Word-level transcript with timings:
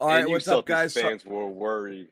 All 0.00 0.08
right, 0.08 0.28
what's 0.28 0.48
up, 0.48 0.66
guys? 0.66 0.94
So- 0.94 1.02
Fans 1.02 1.24
were 1.24 1.48
worried. 1.48 2.08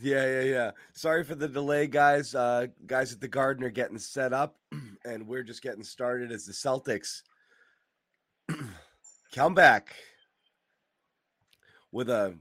Yeah, 0.00 0.24
yeah, 0.26 0.40
yeah. 0.40 0.70
Sorry 0.94 1.22
for 1.24 1.34
the 1.34 1.46
delay, 1.46 1.86
guys. 1.86 2.34
Uh, 2.34 2.68
guys 2.86 3.12
at 3.12 3.20
the 3.20 3.28
Garden 3.28 3.62
are 3.64 3.70
getting 3.70 3.98
set 3.98 4.32
up, 4.32 4.56
and 5.04 5.26
we're 5.26 5.42
just 5.42 5.60
getting 5.62 5.84
started 5.84 6.32
as 6.32 6.46
the 6.46 6.54
Celtics 6.54 7.20
come 9.34 9.52
back 9.52 9.94
with 11.92 12.08
a, 12.08 12.34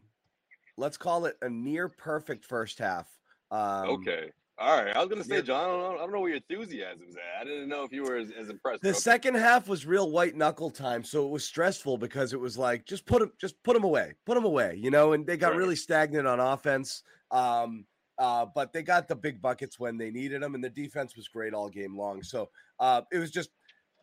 let's 0.77 0.95
call 0.95 1.25
it 1.25 1.35
a 1.41 1.49
near 1.49 1.89
perfect 1.89 2.45
first 2.45 2.79
half. 2.79 3.09
Um, 3.51 3.89
Okay. 3.89 4.31
All 4.59 4.83
right. 4.83 4.95
I 4.95 4.99
was 4.99 5.09
gonna 5.09 5.23
say. 5.23 5.41
John. 5.41 5.63
I 5.63 5.67
don't 5.67 5.79
know. 5.79 5.95
I 5.95 5.97
don't 5.97 6.11
know 6.11 6.19
where 6.19 6.29
your 6.29 6.37
enthusiasm 6.47 7.07
is 7.09 7.15
at. 7.15 7.41
I 7.41 7.43
didn't 7.43 7.69
know 7.69 7.83
if 7.83 7.91
you 7.91 8.03
were 8.03 8.17
as, 8.17 8.31
as 8.31 8.49
impressed. 8.49 8.83
The 8.83 8.89
Okay. 8.89 8.99
second 8.99 9.35
half 9.35 9.67
was 9.67 9.85
real 9.85 10.11
white 10.11 10.35
knuckle 10.35 10.69
time, 10.69 11.03
so 11.03 11.25
it 11.25 11.31
was 11.31 11.43
stressful 11.43 11.97
because 11.97 12.33
it 12.33 12.39
was 12.39 12.57
like 12.57 12.85
just 12.85 13.05
put 13.05 13.19
them, 13.19 13.31
just 13.39 13.61
put 13.63 13.73
them 13.73 13.83
away, 13.83 14.13
put 14.25 14.35
them 14.35 14.45
away, 14.45 14.75
you 14.75 14.91
know. 14.91 15.13
And 15.13 15.25
they 15.25 15.37
got 15.37 15.51
Right. 15.51 15.57
really 15.57 15.75
stagnant 15.75 16.27
on 16.27 16.39
offense, 16.39 17.01
um, 17.31 17.87
uh, 18.19 18.45
but 18.45 18.71
they 18.73 18.83
got 18.83 19.07
the 19.07 19.15
big 19.15 19.41
buckets 19.41 19.79
when 19.79 19.97
they 19.97 20.11
needed 20.11 20.43
them, 20.43 20.53
and 20.53 20.63
the 20.63 20.69
defense 20.69 21.15
was 21.15 21.27
great 21.27 21.55
all 21.55 21.67
game 21.69 21.97
long. 21.97 22.21
So 22.21 22.51
uh, 22.79 23.01
it 23.11 23.17
was 23.17 23.31
just 23.31 23.49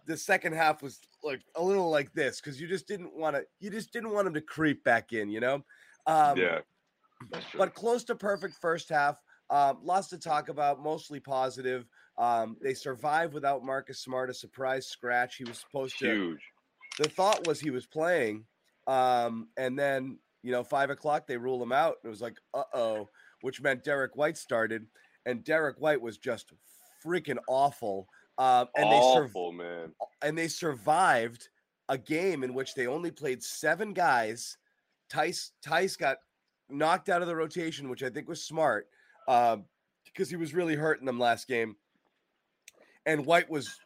the 0.06 0.16
second 0.16 0.54
half 0.54 0.82
was 0.82 0.98
like 1.22 1.42
a 1.54 1.62
little 1.62 1.90
like 1.90 2.12
this 2.12 2.40
because 2.40 2.60
you 2.60 2.66
just 2.66 2.88
didn't 2.88 3.14
want 3.14 3.36
to, 3.36 3.46
you 3.60 3.70
just 3.70 3.92
didn't 3.92 4.10
want 4.10 4.24
them 4.24 4.34
to 4.34 4.40
creep 4.40 4.82
back 4.82 5.12
in, 5.12 5.30
you 5.30 5.38
know. 5.38 5.62
Um, 6.06 6.38
yeah. 6.38 6.60
But 7.54 7.74
close 7.74 8.02
to 8.04 8.16
perfect 8.16 8.54
first 8.60 8.88
half. 8.88 9.16
Um, 9.50 9.78
lots 9.82 10.08
to 10.08 10.18
talk 10.18 10.48
about, 10.48 10.80
mostly 10.82 11.18
positive. 11.20 11.86
Um, 12.18 12.56
they 12.62 12.74
survived 12.74 13.34
without 13.34 13.64
Marcus 13.64 13.98
Smart, 13.98 14.30
a 14.30 14.34
surprise 14.34 14.86
scratch. 14.86 15.36
He 15.36 15.44
was 15.44 15.58
supposed 15.58 15.98
to. 15.98 16.06
huge. 16.06 16.40
The 16.98 17.08
thought 17.08 17.46
was 17.46 17.60
he 17.60 17.70
was 17.70 17.86
playing, 17.86 18.44
um, 18.86 19.48
and 19.56 19.78
then 19.78 20.18
you 20.42 20.52
know 20.52 20.62
five 20.62 20.90
o'clock 20.90 21.26
they 21.26 21.36
rule 21.36 21.62
him 21.62 21.72
out. 21.72 21.96
It 22.04 22.08
was 22.08 22.20
like 22.20 22.36
uh 22.54 22.64
oh, 22.74 23.08
which 23.40 23.60
meant 23.62 23.84
Derrick 23.84 24.16
White 24.16 24.36
started, 24.36 24.86
and 25.26 25.42
Derrick 25.44 25.76
White 25.80 26.00
was 26.00 26.18
just 26.18 26.52
freaking 27.04 27.38
awful. 27.48 28.06
Um, 28.38 28.68
and 28.76 28.90
they 28.90 29.00
sur- 29.00 29.24
Awful, 29.26 29.52
man. 29.52 29.92
and 30.22 30.36
they 30.36 30.48
survived 30.48 31.48
a 31.88 31.96
game 31.98 32.42
in 32.44 32.54
which 32.54 32.74
they 32.74 32.86
only 32.86 33.10
played 33.10 33.42
seven 33.42 33.92
guys. 33.92 34.56
Theis 35.10 35.52
Theis 35.64 35.96
got 35.96 36.18
knocked 36.68 37.08
out 37.08 37.22
of 37.22 37.28
the 37.28 37.36
rotation, 37.36 37.88
which 37.88 38.02
I 38.02 38.10
think 38.10 38.28
was 38.28 38.42
smart 38.44 38.86
because 40.04 40.28
he 40.28 40.36
was 40.36 40.54
really 40.54 40.74
hurting 40.74 41.06
them 41.06 41.18
last 41.18 41.46
game. 41.46 41.76
And 43.06 43.24
White 43.24 43.48
was 43.48 43.78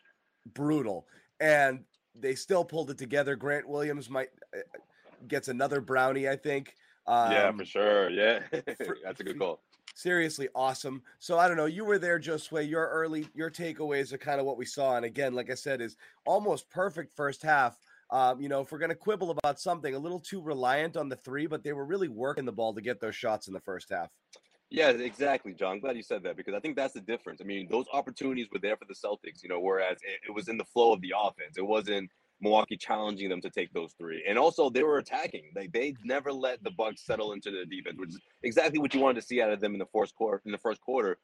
brutal, 0.55 1.06
and 1.41 1.84
they 2.14 2.34
still 2.34 2.64
pulled 2.64 2.91
it 2.91 2.98
together. 2.98 3.37
Grant 3.37 3.69
Williams 3.69 4.11
might 4.11 4.28
uh, 4.56 4.61
gets 5.28 5.48
another 5.48 5.81
brownie, 5.81 6.28
I 6.28 6.37
think. 6.37 6.75
Um, 7.06 7.33
yeah, 7.33 7.53
for 7.53 7.65
sure. 7.65 8.11
Yeah, 8.11 8.41
that's 8.50 9.20
a 9.20 9.25
good 9.25 9.39
call. 9.39 9.61
seriously 9.95 10.48
awesome. 10.55 11.03
So 11.19 11.39
I 11.39 11.47
don't 11.47 11.56
know. 11.56 11.67
You 11.67 11.84
were 11.84 11.98
there, 11.98 12.19
Josue. 12.19 12.69
Your 12.69 12.89
early 12.89 13.28
your 13.34 13.50
takeaways 13.50 14.12
are 14.12 14.19
kind 14.19 14.41
of 14.41 14.47
what 14.47 14.56
we 14.56 14.65
saw, 14.65 14.97
and 14.97 15.05
again, 15.05 15.34
like 15.34 15.50
I 15.50 15.55
said, 15.55 15.81
is 15.81 15.97
almost 16.27 16.70
perfect 16.70 17.15
first 17.15 17.42
half. 17.42 17.78
Um, 18.11 18.41
you 18.41 18.48
know, 18.48 18.61
if 18.61 18.72
we're 18.72 18.78
gonna 18.78 18.95
quibble 18.95 19.31
about 19.31 19.61
something, 19.61 19.95
a 19.95 19.98
little 19.98 20.20
too 20.20 20.41
reliant 20.42 20.97
on 20.97 21.09
the 21.09 21.17
three, 21.17 21.47
but 21.47 21.62
they 21.62 21.72
were 21.72 21.87
really 21.87 22.09
working 22.09 22.45
the 22.45 22.53
ball 22.53 22.75
to 22.75 22.81
get 22.81 23.00
those 23.00 23.17
shots 23.17 23.47
in 23.47 23.55
the 23.55 23.61
first 23.61 23.91
half. 23.91 24.11
Yeah, 24.70 24.90
exactly, 24.90 25.52
John. 25.54 25.78
Glad 25.78 25.96
you 25.96 26.02
said 26.02 26.22
that 26.24 26.36
because 26.36 26.54
I 26.54 26.60
think 26.60 26.76
that's 26.76 26.94
the 26.94 27.00
difference. 27.00 27.40
I 27.40 27.44
mean, 27.44 27.68
those 27.70 27.86
opportunities 27.92 28.48
were 28.52 28.58
there 28.58 28.76
for 28.76 28.86
the 28.86 28.94
Celtics, 28.94 29.42
you 29.42 29.48
know, 29.48 29.60
whereas 29.60 29.98
it, 30.02 30.20
it 30.28 30.34
was 30.34 30.48
in 30.48 30.58
the 30.58 30.64
flow 30.64 30.92
of 30.92 31.00
the 31.00 31.14
offense. 31.16 31.56
It 31.56 31.66
wasn't 31.66 32.10
Milwaukee 32.40 32.76
challenging 32.76 33.28
them 33.28 33.40
to 33.40 33.50
take 33.50 33.72
those 33.72 33.92
three. 33.98 34.24
And 34.28 34.38
also 34.38 34.68
they 34.70 34.82
were 34.82 34.98
attacking. 34.98 35.44
They 35.54 35.68
they 35.68 35.94
never 36.04 36.32
let 36.32 36.62
the 36.64 36.72
Bucks 36.72 37.04
settle 37.04 37.32
into 37.32 37.50
the 37.50 37.64
defense, 37.64 37.98
which 37.98 38.10
is 38.10 38.20
exactly 38.42 38.80
what 38.80 38.92
you 38.94 39.00
wanted 39.00 39.20
to 39.20 39.26
see 39.26 39.41
out 39.41 39.50
of 39.50 39.60
them 39.60 39.74
in 39.74 39.78
the 39.78 39.86
first 39.92 40.14
quarter 40.14 40.42
in 40.44 40.53
the 40.53 40.58
first 40.58 40.80
quarter. 40.80 41.19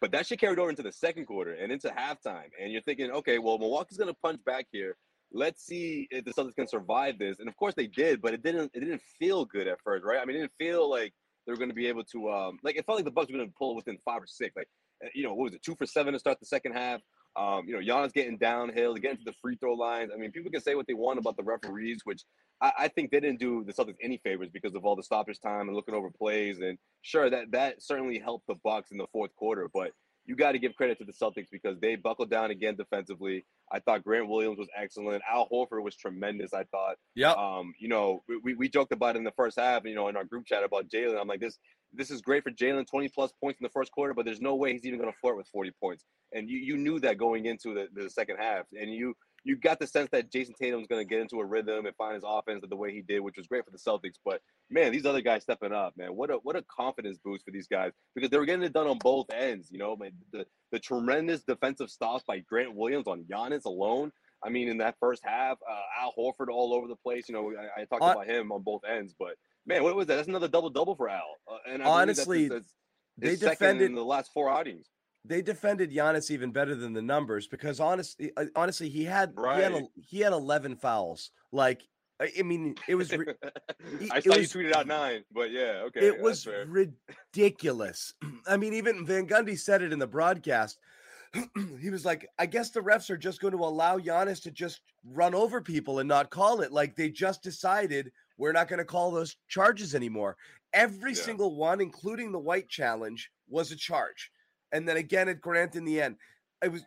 But 0.00 0.10
that 0.12 0.26
shit 0.26 0.40
carried 0.40 0.58
over 0.58 0.68
into 0.70 0.82
the 0.82 0.92
second 0.92 1.26
quarter 1.26 1.52
and 1.52 1.72
into 1.72 1.88
halftime. 1.88 2.50
And 2.60 2.72
you're 2.72 2.82
thinking, 2.82 3.10
okay, 3.10 3.38
well, 3.38 3.58
Milwaukee's 3.58 3.98
gonna 3.98 4.14
punch 4.14 4.40
back 4.44 4.66
here. 4.72 4.96
Let's 5.32 5.64
see 5.64 6.06
if 6.10 6.24
the 6.24 6.32
Celtics 6.32 6.56
can 6.56 6.68
survive 6.68 7.18
this. 7.18 7.38
And 7.40 7.48
of 7.48 7.56
course 7.56 7.74
they 7.74 7.86
did, 7.86 8.20
but 8.20 8.34
it 8.34 8.42
didn't 8.42 8.72
it 8.74 8.80
didn't 8.80 9.02
feel 9.18 9.44
good 9.44 9.68
at 9.68 9.80
first, 9.82 10.04
right? 10.04 10.18
I 10.20 10.24
mean, 10.24 10.36
it 10.36 10.40
didn't 10.40 10.52
feel 10.58 10.90
like 10.90 11.14
they 11.46 11.52
were 11.52 11.58
going 11.58 11.70
to 11.70 11.74
be 11.74 11.86
able 11.86 12.04
to 12.04 12.30
um 12.30 12.58
like 12.62 12.76
it 12.76 12.84
felt 12.86 12.98
like 12.98 13.04
the 13.04 13.10
Bucks 13.10 13.30
were 13.30 13.38
going 13.38 13.48
to 13.48 13.54
pull 13.58 13.74
within 13.76 13.98
five 14.04 14.22
or 14.22 14.26
six. 14.26 14.56
Like 14.56 14.68
uh, 15.04 15.08
you 15.14 15.22
know, 15.22 15.34
what 15.34 15.44
was 15.44 15.54
it, 15.54 15.62
two 15.62 15.74
for 15.74 15.86
seven 15.86 16.12
to 16.12 16.18
start 16.18 16.40
the 16.40 16.46
second 16.46 16.72
half? 16.72 17.00
Um, 17.36 17.64
you 17.68 17.74
know, 17.74 17.80
Giannis 17.80 18.14
getting 18.14 18.38
downhill, 18.38 18.94
getting 18.94 19.18
to 19.18 19.24
the 19.24 19.34
free 19.42 19.56
throw 19.56 19.74
lines. 19.74 20.10
I 20.12 20.16
mean, 20.16 20.32
people 20.32 20.50
can 20.50 20.62
say 20.62 20.74
what 20.74 20.86
they 20.86 20.94
want 20.94 21.18
about 21.18 21.36
the 21.36 21.42
referees, 21.42 22.00
which 22.04 22.22
I, 22.62 22.72
I 22.78 22.88
think 22.88 23.10
they 23.10 23.20
didn't 23.20 23.40
do 23.40 23.62
the 23.62 23.74
Celtics 23.74 23.96
any 24.02 24.16
favors 24.24 24.48
because 24.50 24.74
of 24.74 24.86
all 24.86 24.96
the 24.96 25.02
stoppage 25.02 25.38
time 25.40 25.68
and 25.68 25.76
looking 25.76 25.94
over 25.94 26.10
plays. 26.10 26.60
And 26.60 26.78
sure, 27.02 27.28
that 27.28 27.50
that 27.52 27.82
certainly 27.82 28.18
helped 28.18 28.46
the 28.46 28.54
Bucks 28.64 28.90
in 28.90 28.96
the 28.96 29.06
fourth 29.12 29.36
quarter, 29.36 29.68
but 29.72 29.92
you 30.26 30.36
got 30.36 30.52
to 30.52 30.58
give 30.58 30.74
credit 30.74 30.98
to 30.98 31.04
the 31.04 31.12
Celtics 31.12 31.48
because 31.50 31.78
they 31.80 31.96
buckled 31.96 32.30
down 32.30 32.50
again 32.50 32.76
defensively. 32.76 33.44
I 33.70 33.80
thought 33.80 34.04
Grant 34.04 34.28
Williams 34.28 34.58
was 34.58 34.68
excellent. 34.76 35.22
Al 35.30 35.48
Horford 35.48 35.82
was 35.82 35.96
tremendous. 35.96 36.52
I 36.52 36.64
thought. 36.64 36.96
Yeah. 37.14 37.32
Um, 37.32 37.74
you 37.78 37.88
know, 37.88 38.22
we- 38.42 38.54
we, 38.54 38.68
joked 38.68 38.92
about 38.92 39.16
it 39.16 39.18
in 39.18 39.24
the 39.24 39.32
first 39.32 39.58
half, 39.58 39.84
you 39.84 39.94
know, 39.94 40.08
in 40.08 40.16
our 40.16 40.24
group 40.24 40.46
chat 40.46 40.64
about 40.64 40.88
Jaylen. 40.88 41.20
I'm 41.20 41.28
like, 41.28 41.40
this 41.40 41.58
this 41.92 42.10
is 42.10 42.20
great 42.20 42.42
for 42.42 42.50
Jaylen, 42.50 42.86
20 42.86 43.08
plus 43.08 43.32
points 43.40 43.60
in 43.60 43.64
the 43.64 43.70
first 43.70 43.92
quarter, 43.92 44.12
but 44.12 44.24
there's 44.24 44.40
no 44.40 44.54
way 44.56 44.72
he's 44.72 44.84
even 44.84 44.98
going 44.98 45.10
to 45.10 45.18
flirt 45.18 45.36
with 45.36 45.48
40 45.48 45.70
points. 45.80 46.04
And 46.32 46.50
you, 46.50 46.58
you 46.58 46.76
knew 46.76 46.98
that 47.00 47.16
going 47.16 47.46
into 47.46 47.72
the, 47.74 47.86
the 47.94 48.10
second 48.10 48.36
half. 48.38 48.66
And 48.72 48.92
you 48.92 49.14
you 49.46 49.56
got 49.56 49.78
the 49.78 49.86
sense 49.86 50.08
that 50.10 50.32
Jayson 50.32 50.54
Tatum's 50.60 50.88
going 50.88 51.00
to 51.00 51.08
get 51.08 51.20
into 51.20 51.38
a 51.38 51.44
rhythm 51.44 51.86
and 51.86 51.94
find 51.94 52.14
his 52.14 52.24
offense 52.26 52.64
the 52.68 52.76
way 52.76 52.92
he 52.92 53.00
did, 53.00 53.20
which 53.20 53.36
was 53.36 53.46
great 53.46 53.64
for 53.64 53.70
the 53.70 53.78
Celtics. 53.78 54.18
But 54.24 54.40
man, 54.70 54.90
these 54.90 55.06
other 55.06 55.20
guys 55.20 55.44
stepping 55.44 55.72
up, 55.72 55.94
man. 55.96 56.16
What 56.16 56.30
a 56.30 56.34
what 56.42 56.56
a 56.56 56.62
confidence 56.62 57.18
boost 57.24 57.44
for 57.44 57.52
these 57.52 57.68
guys 57.68 57.92
because 58.16 58.28
they 58.28 58.38
were 58.38 58.44
getting 58.44 58.64
it 58.64 58.72
done 58.72 58.88
on 58.88 58.98
both 58.98 59.26
ends. 59.32 59.68
You 59.70 59.78
know, 59.78 59.94
man, 59.96 60.10
the 60.32 60.46
the 60.72 60.80
tremendous 60.80 61.42
defensive 61.44 61.90
stops 61.90 62.24
by 62.26 62.40
Grant 62.40 62.74
Williams 62.74 63.06
on 63.06 63.22
Giannis 63.22 63.64
alone. 63.64 64.10
I 64.44 64.50
mean, 64.50 64.68
in 64.68 64.78
that 64.78 64.96
first 64.98 65.22
half, 65.24 65.58
uh, 65.68 66.02
Al 66.02 66.12
Horford 66.18 66.48
all 66.52 66.74
over 66.74 66.88
the 66.88 66.96
place. 66.96 67.28
You 67.28 67.34
know, 67.36 67.52
I, 67.56 67.82
I 67.82 67.84
talked 67.84 68.02
Hon- 68.02 68.12
about 68.12 68.26
him 68.26 68.50
on 68.50 68.62
both 68.62 68.82
ends, 68.84 69.14
but 69.16 69.36
man, 69.64 69.84
what 69.84 69.94
was 69.94 70.08
that? 70.08 70.16
That's 70.16 70.28
another 70.28 70.48
double 70.48 70.70
double 70.70 70.96
for 70.96 71.08
Al. 71.08 71.36
Uh, 71.48 71.58
and 71.70 71.82
I 71.84 71.86
Honestly, 71.86 72.48
that's, 72.48 72.74
that's 73.16 73.40
they 73.40 73.48
defended- 73.48 73.86
in 73.86 73.94
the 73.94 74.04
last 74.04 74.32
four 74.32 74.50
outings. 74.50 74.88
They 75.26 75.42
defended 75.42 75.90
Giannis 75.92 76.30
even 76.30 76.52
better 76.52 76.74
than 76.74 76.92
the 76.92 77.02
numbers 77.02 77.46
because 77.46 77.80
honestly, 77.80 78.30
uh, 78.36 78.44
honestly, 78.54 78.88
he 78.88 79.04
had 79.04 79.32
he 79.36 79.62
had 79.62 79.72
a, 79.72 79.82
he 79.96 80.20
had 80.20 80.32
eleven 80.32 80.76
fouls. 80.76 81.30
Like 81.52 81.82
I 82.20 82.42
mean, 82.42 82.76
it 82.88 82.94
was 82.94 83.12
re- 83.12 83.34
I 84.10 84.20
saw 84.20 84.36
was- 84.36 84.54
you 84.54 84.62
tweeted 84.62 84.74
out 84.74 84.86
nine, 84.86 85.24
but 85.32 85.50
yeah, 85.50 85.82
okay, 85.86 86.00
it 86.06 86.20
was 86.20 86.44
fair. 86.44 86.66
ridiculous. 86.66 88.14
I 88.46 88.56
mean, 88.56 88.72
even 88.74 89.04
Van 89.04 89.26
Gundy 89.26 89.58
said 89.58 89.82
it 89.82 89.92
in 89.92 89.98
the 89.98 90.06
broadcast. 90.06 90.78
he 91.80 91.90
was 91.90 92.04
like, 92.04 92.28
I 92.38 92.46
guess 92.46 92.70
the 92.70 92.80
refs 92.80 93.10
are 93.10 93.16
just 93.16 93.40
going 93.40 93.52
to 93.52 93.58
allow 93.64 93.98
Giannis 93.98 94.42
to 94.44 94.50
just 94.50 94.80
run 95.04 95.34
over 95.34 95.60
people 95.60 95.98
and 95.98 96.08
not 96.08 96.30
call 96.30 96.60
it. 96.62 96.72
Like 96.72 96.96
they 96.96 97.10
just 97.10 97.42
decided 97.42 98.10
we're 98.38 98.52
not 98.52 98.68
going 98.68 98.78
to 98.78 98.84
call 98.84 99.10
those 99.10 99.36
charges 99.48 99.94
anymore. 99.94 100.36
Every 100.72 101.12
Yeah. 101.12 101.20
single 101.22 101.54
one, 101.56 101.80
including 101.80 102.32
the 102.32 102.38
white 102.38 102.68
challenge, 102.68 103.30
was 103.48 103.72
a 103.72 103.76
charge. 103.76 104.30
And 104.72 104.88
then 104.88 104.96
again 104.96 105.28
at 105.28 105.40
Grant 105.40 105.76
in 105.76 105.84
the 105.84 106.00
end, 106.00 106.16
it 106.62 106.72
was 106.72 106.84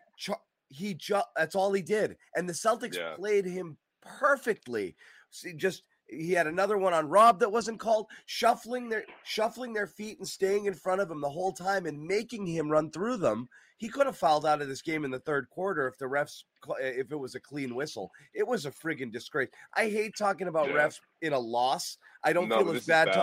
he 0.70 0.94
just 0.94 1.26
that's 1.36 1.56
all 1.56 1.74
he 1.74 1.82
did. 1.82 2.18
And 2.36 2.48
the 2.48 2.54
Celtics 2.54 2.98
Yeah. 2.98 3.16
played 3.16 3.46
him 3.46 3.78
perfectly. 4.02 4.96
See, 5.32 5.54
just 5.54 5.84
he 6.08 6.34
had 6.34 6.48
another 6.48 6.78
one 6.78 6.94
on 6.94 7.08
Rob 7.08 7.40
that 7.40 7.52
wasn't 7.52 7.80
called, 7.80 8.08
shuffling 8.26 8.90
their 8.90 9.06
shuffling 9.24 9.74
their 9.74 9.88
feet 9.88 10.18
and 10.20 10.28
staying 10.28 10.66
in 10.66 10.74
front 10.74 11.02
of 11.02 11.10
him 11.10 11.22
the 11.22 11.30
whole 11.30 11.52
time 11.52 11.86
and 11.86 12.02
making 12.04 12.46
him 12.48 12.70
run 12.70 12.92
through 12.92 13.18
them. 13.18 13.48
He 13.78 13.88
could 13.88 14.08
have 14.08 14.18
fouled 14.18 14.46
out 14.46 14.62
of 14.62 14.68
this 14.68 14.82
game 14.82 15.06
in 15.06 15.12
the 15.12 15.20
third 15.20 15.50
quarter 15.50 15.88
if 15.88 15.98
the 15.98 16.06
refs 16.06 16.44
if 16.82 17.12
it 17.12 17.16
was 17.16 17.36
a 17.36 17.40
clean 17.40 17.76
whistle. 17.76 18.12
It 18.34 18.46
was 18.46 18.66
a 18.66 18.72
friggin' 18.72 19.12
disgrace. 19.12 19.50
I 19.76 19.90
hate 19.90 20.18
talking 20.18 20.48
about 20.48 20.68
Yeah. 20.68 20.74
refs 20.76 21.00
in 21.22 21.34
a 21.34 21.40
loss. 21.40 21.98
I 22.24 22.34
don't 22.34 22.50
no, 22.50 22.60
feel 22.60 22.76
as 22.76 22.86
bad. 22.86 23.10
is 23.10 23.14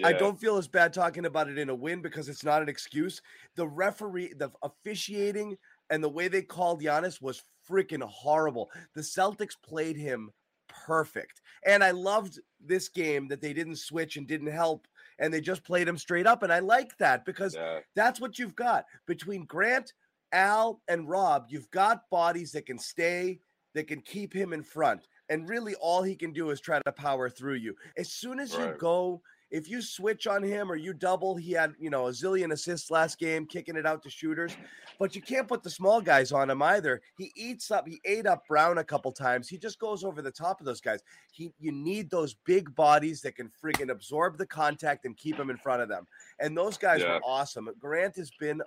valid. 0.00 0.16
I 0.16 0.18
don't 0.18 0.40
feel 0.40 0.56
as 0.56 0.68
bad 0.68 0.92
talking 0.92 1.26
about 1.26 1.48
it 1.48 1.58
in 1.58 1.68
a 1.68 1.74
win 1.74 2.02
because 2.02 2.28
it's 2.28 2.44
not 2.44 2.62
an 2.62 2.68
excuse. 2.68 3.20
The 3.56 3.66
referee, 3.66 4.34
the 4.36 4.50
officiating, 4.62 5.56
and 5.90 6.02
the 6.02 6.08
way 6.08 6.28
they 6.28 6.42
called 6.42 6.82
Giannis 6.82 7.20
was 7.20 7.42
freaking 7.68 8.02
horrible. 8.02 8.70
The 8.94 9.00
Celtics 9.00 9.56
played 9.62 9.96
him 9.96 10.30
perfect. 10.68 11.40
And 11.64 11.84
I 11.84 11.92
loved 11.92 12.40
this 12.60 12.88
game 12.88 13.28
that 13.28 13.40
they 13.40 13.52
didn't 13.52 13.76
switch 13.76 14.16
and 14.16 14.26
didn't 14.26 14.50
help 14.50 14.86
and 15.18 15.32
they 15.32 15.40
just 15.40 15.64
played 15.64 15.86
him 15.86 15.98
straight 15.98 16.26
up. 16.26 16.42
And 16.42 16.52
I 16.52 16.58
like 16.58 16.96
that 16.98 17.24
because 17.24 17.54
Yeah. 17.54 17.80
that's 17.94 18.20
what 18.20 18.38
you've 18.38 18.56
got 18.56 18.86
between 19.06 19.44
Grant, 19.44 19.92
Al, 20.32 20.82
and 20.88 21.08
Rob. 21.08 21.46
You've 21.48 21.70
got 21.70 22.08
bodies 22.10 22.52
that 22.52 22.66
can 22.66 22.78
stay, 22.78 23.40
that 23.74 23.86
can 23.86 24.00
keep 24.00 24.32
him 24.32 24.52
in 24.52 24.62
front. 24.62 25.06
And 25.28 25.48
really, 25.48 25.74
all 25.76 26.02
he 26.02 26.16
can 26.16 26.32
do 26.32 26.50
is 26.50 26.60
try 26.60 26.80
to 26.82 26.92
power 26.92 27.30
through 27.30 27.54
you. 27.54 27.76
As 27.96 28.10
soon 28.12 28.40
as 28.40 28.52
you 28.52 28.74
go, 28.78 29.22
if 29.54 29.70
you 29.70 29.80
switch 29.80 30.26
on 30.26 30.42
him 30.42 30.70
or 30.70 30.74
you 30.74 30.92
double, 30.92 31.36
he 31.36 31.52
had 31.52 31.74
you 31.78 31.88
know 31.88 32.08
a 32.08 32.10
zillion 32.10 32.52
assists 32.52 32.90
last 32.90 33.20
game, 33.20 33.46
kicking 33.46 33.76
it 33.76 33.86
out 33.86 34.02
to 34.02 34.10
shooters. 34.10 34.56
But 34.98 35.14
you 35.14 35.22
can't 35.22 35.46
put 35.46 35.62
the 35.62 35.70
small 35.70 36.00
guys 36.00 36.32
on 36.32 36.50
him 36.50 36.60
either. 36.60 37.00
He 37.16 37.30
eats 37.36 37.70
up. 37.70 37.86
He 37.86 38.00
ate 38.04 38.26
up 38.26 38.46
Brown 38.48 38.78
a 38.78 38.84
couple 38.84 39.12
times. 39.12 39.48
He 39.48 39.56
just 39.56 39.78
goes 39.78 40.02
over 40.02 40.22
the 40.22 40.30
top 40.30 40.58
of 40.60 40.66
those 40.66 40.80
guys. 40.80 41.00
He 41.30 41.52
you 41.60 41.70
need 41.70 42.10
those 42.10 42.34
big 42.44 42.74
bodies 42.74 43.20
that 43.22 43.36
can 43.36 43.48
friggin' 43.62 43.90
absorb 43.90 44.38
the 44.38 44.46
contact 44.46 45.04
and 45.04 45.16
keep 45.16 45.38
him 45.38 45.50
in 45.50 45.56
front 45.56 45.82
of 45.82 45.88
them. 45.88 46.06
And 46.40 46.56
those 46.56 46.76
guys 46.76 47.00
Yeah. 47.02 47.14
were 47.14 47.20
awesome. 47.24 47.68
Grant 47.78 48.16
has 48.16 48.32
been. 48.40 48.60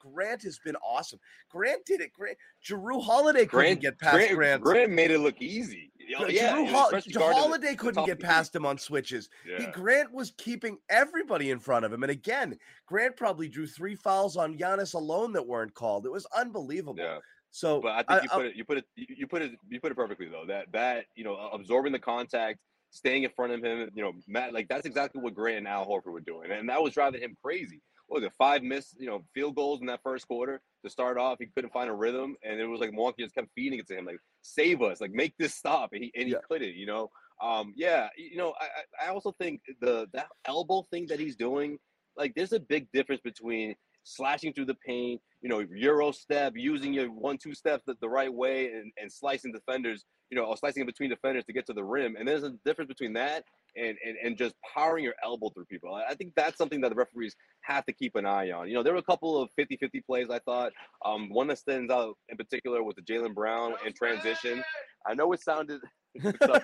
Grant 0.00 0.42
has 0.42 0.58
been 0.58 0.76
awesome. 0.76 1.20
Grant 1.50 1.84
did 1.84 2.00
it. 2.00 2.12
Grant, 2.12 2.36
Jrue 2.66 3.02
Holiday 3.02 3.40
couldn't 3.46 3.50
Grant, 3.50 3.80
get 3.80 3.98
past 3.98 4.16
Grant, 4.16 4.34
Grant. 4.34 4.62
Grant 4.62 4.92
made 4.92 5.10
it 5.10 5.18
look 5.20 5.40
easy. 5.40 5.92
Oh, 6.18 6.24
Jrue 6.24 6.32
yeah, 6.32 6.56
Hol- 6.66 6.90
guarding 6.90 7.12
the- 7.12 7.20
Holiday 7.20 7.74
couldn't 7.76 8.06
get 8.06 8.18
past 8.18 8.54
him 8.56 8.66
on 8.66 8.78
switches. 8.78 9.28
league. 9.44 9.58
He 9.58 9.64
Yeah. 9.64 9.70
Grant 9.70 10.12
was 10.12 10.32
keeping 10.38 10.78
everybody 10.88 11.50
in 11.50 11.60
front 11.60 11.84
of 11.84 11.92
him. 11.92 12.02
And 12.02 12.10
again, 12.10 12.58
Grant 12.86 13.16
probably 13.16 13.48
drew 13.48 13.66
three 13.66 13.94
fouls 13.94 14.36
on 14.36 14.58
Giannis 14.58 14.94
alone 14.94 15.32
that 15.34 15.46
weren't 15.46 15.74
called. 15.74 16.06
It 16.06 16.10
was 16.12 16.26
unbelievable. 16.34 16.96
Yeah. 16.98 17.18
So 17.52 17.80
But 17.80 17.92
I 17.92 17.96
think 18.02 18.10
I- 18.10 18.22
you 18.24 18.28
I- 18.32 18.36
put 18.36 18.46
it, 18.46 18.56
you 18.56 18.64
put 18.64 18.78
it, 18.78 18.84
you 18.96 19.06
you 19.18 19.26
put 19.26 19.42
it, 19.42 19.52
you 19.68 19.80
put 19.80 19.92
it 19.92 19.96
perfectly 19.96 20.28
though. 20.28 20.46
That 20.46 20.72
that 20.72 21.06
you 21.14 21.24
know, 21.24 21.36
absorbing 21.52 21.92
the 21.92 21.98
contact, 21.98 22.58
staying 22.90 23.22
in 23.24 23.30
front 23.30 23.52
of 23.52 23.62
him, 23.62 23.88
you 23.94 24.02
know, 24.02 24.12
Matt, 24.26 24.52
like 24.52 24.66
that's 24.68 24.86
exactly 24.86 25.20
what 25.20 25.34
Grant 25.34 25.58
and 25.58 25.68
Al 25.68 25.86
Horford 25.86 26.12
were 26.12 26.20
doing, 26.20 26.50
and 26.50 26.68
that 26.68 26.82
was 26.82 26.92
driving 26.94 27.20
him 27.22 27.36
crazy. 27.42 27.80
What 28.10 28.22
was 28.22 28.26
it? 28.26 28.32
Five 28.36 28.64
missed, 28.64 28.96
you 28.98 29.06
know, 29.06 29.22
field 29.34 29.54
goals 29.54 29.80
in 29.80 29.86
that 29.86 30.00
first 30.02 30.26
quarter 30.26 30.60
to 30.84 30.90
start 30.90 31.16
off. 31.16 31.38
He 31.38 31.46
couldn't 31.46 31.72
find 31.72 31.88
a 31.88 31.92
rhythm, 31.94 32.34
and 32.42 32.58
it 32.58 32.66
was 32.66 32.80
like 32.80 32.90
Milwaukee 32.90 33.22
just 33.22 33.36
kept 33.36 33.46
feeding 33.54 33.78
it 33.78 33.86
to 33.86 33.96
him, 33.96 34.04
like 34.04 34.18
save 34.42 34.82
us, 34.82 35.00
like 35.00 35.12
make 35.12 35.32
this 35.38 35.54
stop, 35.54 35.90
and 35.92 36.02
he 36.02 36.10
and 36.16 36.24
he 36.26 36.32
Yeah. 36.32 36.38
couldn't. 36.48 36.74
You 36.74 36.86
know, 36.86 37.10
um, 37.40 37.72
yeah, 37.76 38.08
you 38.18 38.36
know, 38.36 38.52
I 38.60 39.06
I 39.06 39.08
also 39.10 39.30
think 39.40 39.60
the 39.80 40.08
that 40.12 40.26
elbow 40.44 40.82
thing 40.90 41.06
that 41.06 41.20
he's 41.20 41.36
doing, 41.36 41.78
like, 42.16 42.34
there's 42.34 42.52
a 42.52 42.58
big 42.58 42.90
difference 42.92 43.20
between 43.22 43.76
slashing 44.02 44.52
through 44.54 44.64
the 44.64 44.74
paint, 44.84 45.20
you 45.40 45.48
know, 45.48 45.60
Euro 45.60 46.10
step, 46.10 46.54
using 46.56 46.92
your 46.92 47.12
one, 47.12 47.38
two 47.38 47.54
steps 47.54 47.84
the, 47.86 47.94
the 48.00 48.08
right 48.08 48.32
way 48.32 48.72
and, 48.72 48.90
and 49.00 49.12
slicing 49.12 49.52
defenders, 49.52 50.04
you 50.30 50.36
know, 50.36 50.46
or 50.46 50.56
slicing 50.56 50.80
in 50.80 50.86
between 50.86 51.10
defenders 51.10 51.44
to 51.44 51.52
get 51.52 51.66
to 51.66 51.74
the 51.74 51.84
rim. 51.84 52.16
And 52.16 52.26
there's 52.26 52.42
a 52.42 52.54
difference 52.64 52.88
between 52.88 53.12
that 53.12 53.44
and 53.76 53.96
and, 54.04 54.16
and 54.22 54.36
just 54.36 54.54
powering 54.74 55.04
your 55.04 55.14
elbow 55.24 55.50
through 55.50 55.66
people. 55.66 55.94
I, 55.94 56.14
think 56.14 56.32
that's 56.36 56.56
something 56.56 56.80
that 56.82 56.90
the 56.90 56.94
referees 56.94 57.34
have 57.62 57.84
to 57.86 57.92
keep 57.92 58.16
an 58.16 58.26
eye 58.26 58.50
on. 58.50 58.68
You 58.68 58.74
know, 58.74 58.82
there 58.82 58.92
were 58.92 58.98
a 58.98 59.02
couple 59.02 59.40
of 59.40 59.50
50-50 59.58 60.04
plays 60.04 60.28
I 60.30 60.38
thought. 60.40 60.72
Um, 61.04 61.28
one 61.30 61.46
that 61.48 61.58
stands 61.58 61.90
out 61.90 62.16
in 62.28 62.36
particular 62.36 62.82
was 62.82 62.94
the 62.96 63.02
Jaylen 63.02 63.34
Brown 63.34 63.74
in 63.86 63.92
transition. 63.92 64.62
I 65.06 65.14
know 65.14 65.32
it 65.32 65.42
sounded 65.42 65.80
up. 66.24 66.62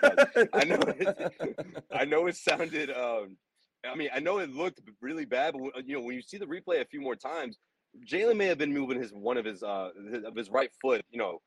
I 0.52 0.64
know 0.64 0.78
it, 0.86 1.34
I 1.92 2.04
know 2.04 2.26
it 2.26 2.36
sounded. 2.36 2.90
Um, 2.90 3.36
I 3.84 3.94
mean, 3.94 4.08
I 4.12 4.20
know 4.20 4.38
it 4.38 4.50
looked 4.50 4.80
really 5.00 5.24
bad, 5.24 5.52
but 5.52 5.62
when- 5.62 5.72
you 5.86 5.96
know 5.96 6.02
when 6.02 6.16
you 6.16 6.22
see 6.22 6.38
the 6.38 6.46
replay 6.46 6.80
a 6.80 6.86
few 6.86 7.00
more 7.00 7.16
times, 7.16 7.58
Jaylen 8.06 8.36
may 8.36 8.46
have 8.46 8.58
been 8.58 8.72
moving 8.72 9.00
his 9.00 9.12
one 9.12 9.36
of 9.36 9.44
his 9.44 9.62
uh 9.62 9.90
his, 10.12 10.24
of 10.24 10.34
his 10.36 10.50
right 10.50 10.70
foot, 10.82 11.04
you 11.10 11.18
know, 11.18 11.40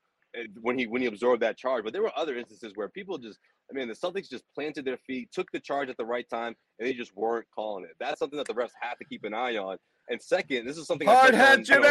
when 0.62 0.78
he 0.78 0.88
when 0.88 1.02
he 1.02 1.08
absorbed 1.08 1.42
that 1.42 1.58
charge. 1.58 1.84
But 1.84 1.94
there 1.94 2.02
were 2.02 2.12
other 2.16 2.38
instances 2.38 2.74
where 2.76 2.90
people 2.90 3.18
just, 3.18 3.40
I 3.70 3.74
mean, 3.76 3.88
the 3.88 3.94
Celtics 3.94 4.30
just 4.30 4.44
planted 4.54 4.86
their 4.86 4.98
feet, 4.98 5.30
took 5.32 5.52
the 5.52 5.60
charge 5.60 5.90
at 5.90 5.98
the 5.98 6.06
right 6.06 6.28
time, 6.30 6.56
and 6.80 6.88
they 6.88 6.94
just 6.94 7.16
weren't 7.16 7.46
calling 7.54 7.84
it. 7.86 7.92
That's 8.00 8.20
something 8.20 8.38
that 8.38 8.48
the 8.48 8.54
refs 8.54 8.70
have 8.82 8.98
to 9.00 9.06
keep 9.06 9.24
an 9.24 9.34
eye 9.34 9.58
on. 9.58 9.78
And 10.10 10.22
second, 10.22 10.66
this 10.66 10.78
is 10.78 10.88
something 10.88 11.08
I 11.08 11.14
Hard 11.14 11.34
touched 11.34 11.70
head, 11.70 11.78
on, 11.80 11.84
Jimmy. 11.84 11.88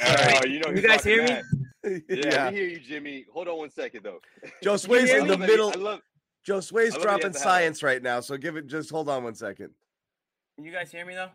You 0.00 0.06
know, 0.06 0.38
uh, 0.38 0.40
you 0.46 0.60
know, 0.60 0.70
You 0.70 0.86
guys 0.86 1.06
rocking 1.06 1.26
hear 1.26 1.42
me? 1.84 2.02
yeah. 2.08 2.16
Yeah, 2.24 2.50
we 2.50 2.56
hear 2.56 2.66
you, 2.66 2.78
Jimmy. 2.80 3.24
Hold 3.32 3.48
on 3.48 3.58
one 3.58 3.70
second 3.70 4.02
though. 4.04 4.18
Joe 4.62 4.76
Sway's 4.76 5.10
in 5.14 5.26
the 5.26 5.32
love 5.32 5.40
he- 5.40 5.46
middle. 5.46 5.70
I 5.70 5.74
love, 5.76 6.00
Joe 6.44 6.60
Sway's 6.60 6.92
I 6.94 6.96
love 6.96 7.02
dropping 7.02 7.26
has 7.28 7.32
the 7.34 7.38
science 7.38 7.82
right 7.82 8.02
now. 8.02 8.20
So 8.20 8.36
give 8.36 8.56
it. 8.56 8.66
Just 8.66 8.90
hold 8.90 9.08
on 9.08 9.24
one 9.24 9.34
second. 9.34 9.70
Can 10.56 10.64
You 10.64 10.72
guys 10.72 10.90
hear 10.92 11.06
me 11.06 11.14
though? 11.14 11.30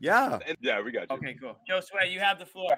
Yeah. 0.00 0.38
and- 0.46 0.56
yeah, 0.60 0.80
we 0.82 0.92
got 0.92 1.08
you. 1.10 1.16
Okay, 1.16 1.34
cool. 1.40 1.56
Joe 1.66 1.80
Sway, 1.80 2.10
you 2.12 2.20
have 2.20 2.38
the 2.38 2.46
floor. 2.46 2.76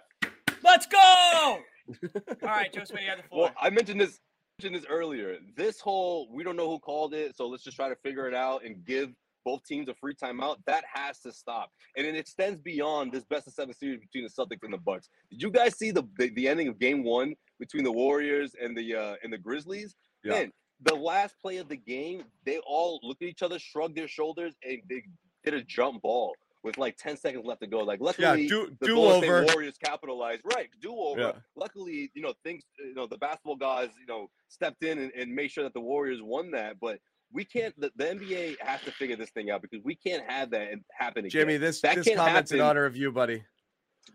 Let's 0.62 0.87
go! 0.87 1.59
All 1.89 2.49
right, 2.49 2.73
Joe 2.73 2.85
Sway, 2.85 3.03
you 3.03 3.11
have 3.11 3.19
the 3.19 3.29
floor. 3.29 3.43
Well, 3.45 3.55
I 3.61 3.71
mentioned 3.71 4.01
this 4.01 4.21
mentioned 4.61 4.83
this 4.83 4.91
earlier. 4.91 5.39
This 5.57 5.81
whole 5.81 6.29
we 6.33 6.45
don't 6.45 6.57
know 6.57 6.69
who 6.69 6.79
called 6.79 7.15
it, 7.15 7.37
so 7.37 7.49
let's 7.49 7.65
just 7.65 7.77
try 7.77 7.89
to 7.89 7.97
figure 7.97 8.29
it 8.29 8.35
out 8.35 8.65
and 8.65 8.85
give 8.85 9.11
both 9.45 9.63
teams 9.65 9.89
a 9.89 9.95
free 9.95 10.15
timeout. 10.15 10.57
That 10.67 10.85
has 10.93 11.21
to 11.21 11.33
stop, 11.33 11.71
and 11.97 12.07
it 12.07 12.17
extends 12.17 12.61
beyond 12.61 13.13
this 13.13 13.25
best 13.25 13.47
of 13.47 13.53
seven 13.53 13.75
series 13.75 14.01
between 14.01 14.25
the 14.25 14.31
Celtics 14.31 14.63
and 14.63 14.73
the 14.73 14.79
Bucks. 14.79 15.09
Did 15.31 15.43
you 15.43 15.51
guys 15.51 15.77
see 15.77 15.91
the 15.91 16.05
the, 16.19 16.31
the 16.31 16.49
ending 16.49 16.69
of 16.69 16.79
Game 16.79 17.05
One 17.05 17.35
between 17.59 17.85
the 17.85 17.93
Warriors 17.93 18.53
and 18.61 18.77
the 18.77 18.95
uh, 18.95 19.15
and 19.23 19.33
the 19.33 19.39
Grizzlies? 19.39 19.95
Yeah. 20.23 20.33
Man, 20.33 20.53
the 20.83 20.95
last 20.95 21.35
play 21.41 21.59
of 21.59 21.69
the 21.69 21.77
game, 21.77 22.25
they 22.45 22.59
all 22.67 23.01
looked 23.03 23.23
at 23.23 23.29
each 23.29 23.43
other, 23.43 23.59
shrugged 23.59 23.97
their 23.97 24.09
shoulders, 24.09 24.55
and 24.63 24.81
they 24.89 25.03
did 25.45 25.55
a 25.55 25.63
jump 25.63 26.03
ball 26.03 26.35
with 26.64 26.78
like 26.78 26.96
10 26.96 27.16
seconds 27.16 27.44
left 27.44 27.61
to 27.61 27.66
go. 27.66 27.81
Like 27.81 28.00
luckily 28.00 28.49
do 28.49 28.75
the 28.81 28.87
do 28.87 28.99
over. 28.99 29.44
Warriors 29.44 29.75
capitalized. 29.82 30.43
Right, 30.44 30.69
do 30.81 30.96
over. 30.96 31.20
Yeah. 31.20 31.32
Luckily, 31.55 32.11
you 32.14 32.22
know, 32.22 32.32
things 32.43 32.64
you 32.78 32.94
know, 32.94 33.06
the 33.06 33.19
basketball 33.19 33.56
guys, 33.56 33.90
you 34.00 34.06
know, 34.06 34.28
stepped 34.49 34.82
in 34.82 34.99
and, 34.99 35.12
and 35.12 35.32
made 35.32 35.50
sure 35.50 35.62
that 35.62 35.75
the 35.75 35.81
Warriors 35.81 36.20
won 36.22 36.50
that. 36.52 36.81
But 36.81 36.99
we 37.32 37.44
can't 37.44 37.78
the, 37.78 37.93
the 37.96 38.05
NBA 38.05 38.56
has 38.61 38.81
to 38.82 38.90
figure 38.93 39.16
this 39.16 39.31
thing 39.31 39.50
out 39.50 39.62
because 39.62 39.81
we 39.84 39.94
can't 39.94 40.25
have 40.28 40.50
that 40.50 40.69
happen 40.90 41.26
again. 41.26 41.31
Jimmy, 41.31 41.56
this 41.58 41.81
That 41.82 41.96
this 41.96 42.16
comment's 42.16 42.50
in 42.52 42.61
honor 42.61 42.87
of 42.87 42.96
you, 42.96 43.12
buddy. 43.12 43.44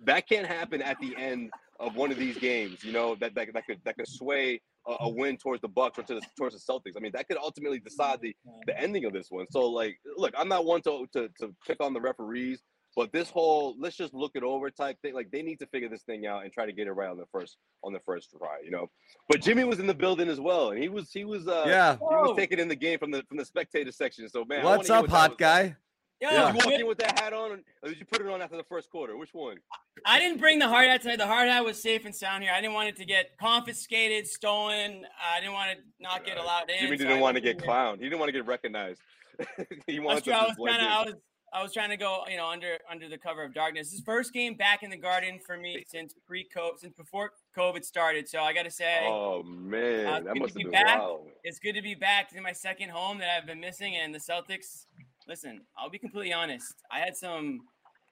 that 0.04 0.28
can't 0.28 0.48
happen 0.48 0.82
at 0.82 1.00
the 1.00 1.16
end 1.16 1.52
of 1.80 1.96
one 1.96 2.12
of 2.12 2.18
these 2.18 2.38
games, 2.38 2.84
you 2.84 2.92
know, 2.92 3.16
that 3.16 3.36
that, 3.36 3.54
that 3.54 3.66
could 3.66 3.80
that 3.86 3.96
could 3.96 4.08
sway 4.08 4.60
a, 4.90 4.96
a 5.06 5.10
win 5.10 5.38
towards 5.38 5.62
the 5.62 5.68
Bucks 5.68 6.00
or 6.00 6.04
to 6.04 6.16
the, 6.16 6.22
towards 6.38 6.56
the 6.56 6.74
Celtics. 6.74 6.94
I 6.98 7.00
mean, 7.00 7.12
that 7.14 7.28
could 7.28 7.38
ultimately 7.38 7.80
decide 7.80 8.20
the 8.22 8.36
the 8.66 8.80
ending 8.80 9.06
of 9.06 9.14
this 9.14 9.28
one. 9.30 9.46
So 9.52 9.70
like, 9.70 9.98
look, 10.18 10.34
I'm 10.38 10.50
not 10.50 10.66
one 10.66 10.82
to 10.84 11.06
to, 11.14 11.30
to 11.40 11.56
pick 11.68 11.82
on 11.82 11.94
the 11.94 12.02
referees, 12.02 12.62
but 12.96 13.12
this 13.12 13.30
whole 13.30 13.76
let's 13.80 13.96
just 13.96 14.14
look 14.14 14.32
it 14.36 14.44
over 14.44 14.70
type 14.70 14.98
thing, 15.02 15.14
like 15.14 15.32
they 15.32 15.42
need 15.42 15.60
to 15.60 15.68
figure 15.68 15.90
this 15.90 16.04
thing 16.04 16.26
out 16.26 16.44
and 16.44 16.52
try 16.52 16.66
to 16.66 16.74
get 16.74 16.88
it 16.88 16.92
right 16.92 17.10
on 17.10 17.18
the 17.18 17.26
first 17.32 17.58
on 17.84 17.94
the 17.94 18.00
first 18.02 18.34
try, 18.38 18.58
you 18.64 18.72
know. 18.72 18.90
But 19.30 19.42
Jimmy 19.42 19.64
was 19.64 19.80
in 19.80 19.88
the 19.88 19.94
building 19.94 20.30
as 20.30 20.40
well, 20.40 20.72
and 20.72 20.82
he 20.82 20.90
was 20.90 21.12
he 21.12 21.24
was 21.24 21.48
uh 21.48 21.66
yeah. 21.68 21.96
he 21.96 22.00
was 22.02 22.36
taking 22.36 22.60
in 22.60 22.68
the 22.68 22.76
game 22.76 23.00
from 23.00 23.12
the 23.12 23.24
from 23.28 23.38
the 23.38 23.46
spectator 23.46 23.92
section. 23.92 24.28
So 24.30 24.44
man, 24.46 24.64
What's 24.64 24.90
up, 24.90 25.04
what 25.04 25.12
hot 25.12 25.38
guy? 25.38 25.62
like. 25.64 25.76
Yo, 26.22 26.30
Yeah. 26.30 26.52
Did 26.52 26.64
you 26.64 26.72
walk 26.72 26.80
in 26.82 26.88
with 26.88 26.98
that 27.00 27.20
hat 27.20 27.34
on, 27.34 27.64
or 27.82 27.90
did 27.90 27.98
you 28.00 28.06
put 28.06 28.20
it 28.22 28.28
on 28.28 28.42
after 28.42 28.58
the 28.58 28.64
first 28.64 28.90
quarter? 28.90 29.16
Which 29.18 29.34
one? 29.34 29.58
I 30.06 30.20
didn't 30.20 30.38
bring 30.40 30.60
the 30.60 30.68
hard 30.68 30.88
hat 30.88 31.02
tonight. 31.02 31.18
The 31.18 31.28
hard 31.28 31.48
hat 31.48 31.64
was 31.64 31.82
safe 31.82 32.06
and 32.06 32.14
sound 32.16 32.44
here. 32.44 32.52
I 32.54 32.60
didn't 32.62 32.74
want 32.74 32.90
it 32.90 32.96
to 32.98 33.06
get 33.06 33.38
confiscated, 33.40 34.28
stolen. 34.28 35.06
I 35.26 35.40
didn't 35.40 35.54
want 35.54 35.78
to 35.78 35.84
not 36.00 36.26
get 36.26 36.38
Uh, 36.38 36.44
allowed 36.44 36.70
in. 36.70 36.80
Jimmy 36.80 36.98
didn't 36.98 37.18
I 37.18 37.22
want 37.22 37.36
to 37.36 37.42
get 37.42 37.62
here. 37.62 37.70
clowned. 37.70 37.98
He 37.98 38.04
didn't 38.04 38.20
want 38.20 38.30
to 38.30 38.34
get 38.34 38.46
recognized. 38.46 39.02
he 39.88 40.00
wanted 40.00 40.24
to 40.26 40.34
I 40.34 40.44
was 40.46 40.56
kind 40.58 40.82
of. 40.82 40.88
I 40.92 41.04
was, 41.06 41.14
I 41.52 41.64
was 41.64 41.74
trying 41.74 41.90
to 41.90 41.98
go, 41.98 42.24
you 42.30 42.38
know, 42.38 42.48
under 42.48 42.78
under 42.92 43.08
the 43.10 43.18
cover 43.18 43.44
of 43.44 43.54
darkness. 43.54 43.90
This 43.92 44.02
first 44.02 44.34
game 44.34 44.54
back 44.56 44.84
in 44.84 44.90
the 44.92 44.98
Garden 44.98 45.40
for 45.44 45.58
me 45.58 45.84
since 45.88 46.14
pre-COVID, 46.28 46.78
since 46.80 46.94
before 46.96 47.32
COVID 47.58 47.84
started. 47.84 48.28
So 48.30 48.40
I 48.42 48.54
got 48.54 48.64
to 48.66 48.72
say, 48.72 49.00
Oh 49.08 49.42
man, 49.44 50.06
Uh, 50.06 50.20
that 50.20 50.34
good 50.34 50.42
must 50.42 50.56
be 50.56 50.64
been 50.64 50.72
back. 50.74 51.00
wild. 51.00 51.28
it's 51.44 51.58
good 51.58 51.74
to 51.74 51.82
be 51.82 51.96
back 51.96 52.34
in 52.36 52.44
my 52.44 52.52
second 52.52 52.90
home 52.90 53.18
that 53.20 53.36
I've 53.36 53.48
been 53.48 53.60
missing. 53.60 53.96
And 53.96 54.14
the 54.14 54.20
Celtics, 54.20 54.86
listen, 55.30 55.62
I'll 55.78 55.90
be 55.92 56.00
completely 56.00 56.34
honest. 56.34 56.74
I 56.92 57.00
had 57.00 57.16
some 57.16 57.60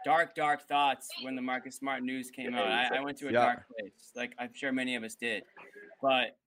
dark, 0.05 0.35
dark 0.35 0.67
thoughts 0.67 1.07
when 1.23 1.35
the 1.35 1.41
Marcus 1.41 1.75
Smart 1.75 2.03
news 2.03 2.29
came 2.29 2.53
out. 2.53 2.67
I, 2.67 2.97
I 2.97 3.03
went 3.03 3.17
to 3.17 3.27
a 3.27 3.31
Yeah. 3.31 3.41
dark 3.45 3.63
place, 3.67 4.11
like 4.15 4.33
I'm 4.39 4.53
sure 4.53 4.71
many 4.71 4.95
of 4.95 5.03
us 5.03 5.15
did. 5.15 5.43
But 6.01 6.37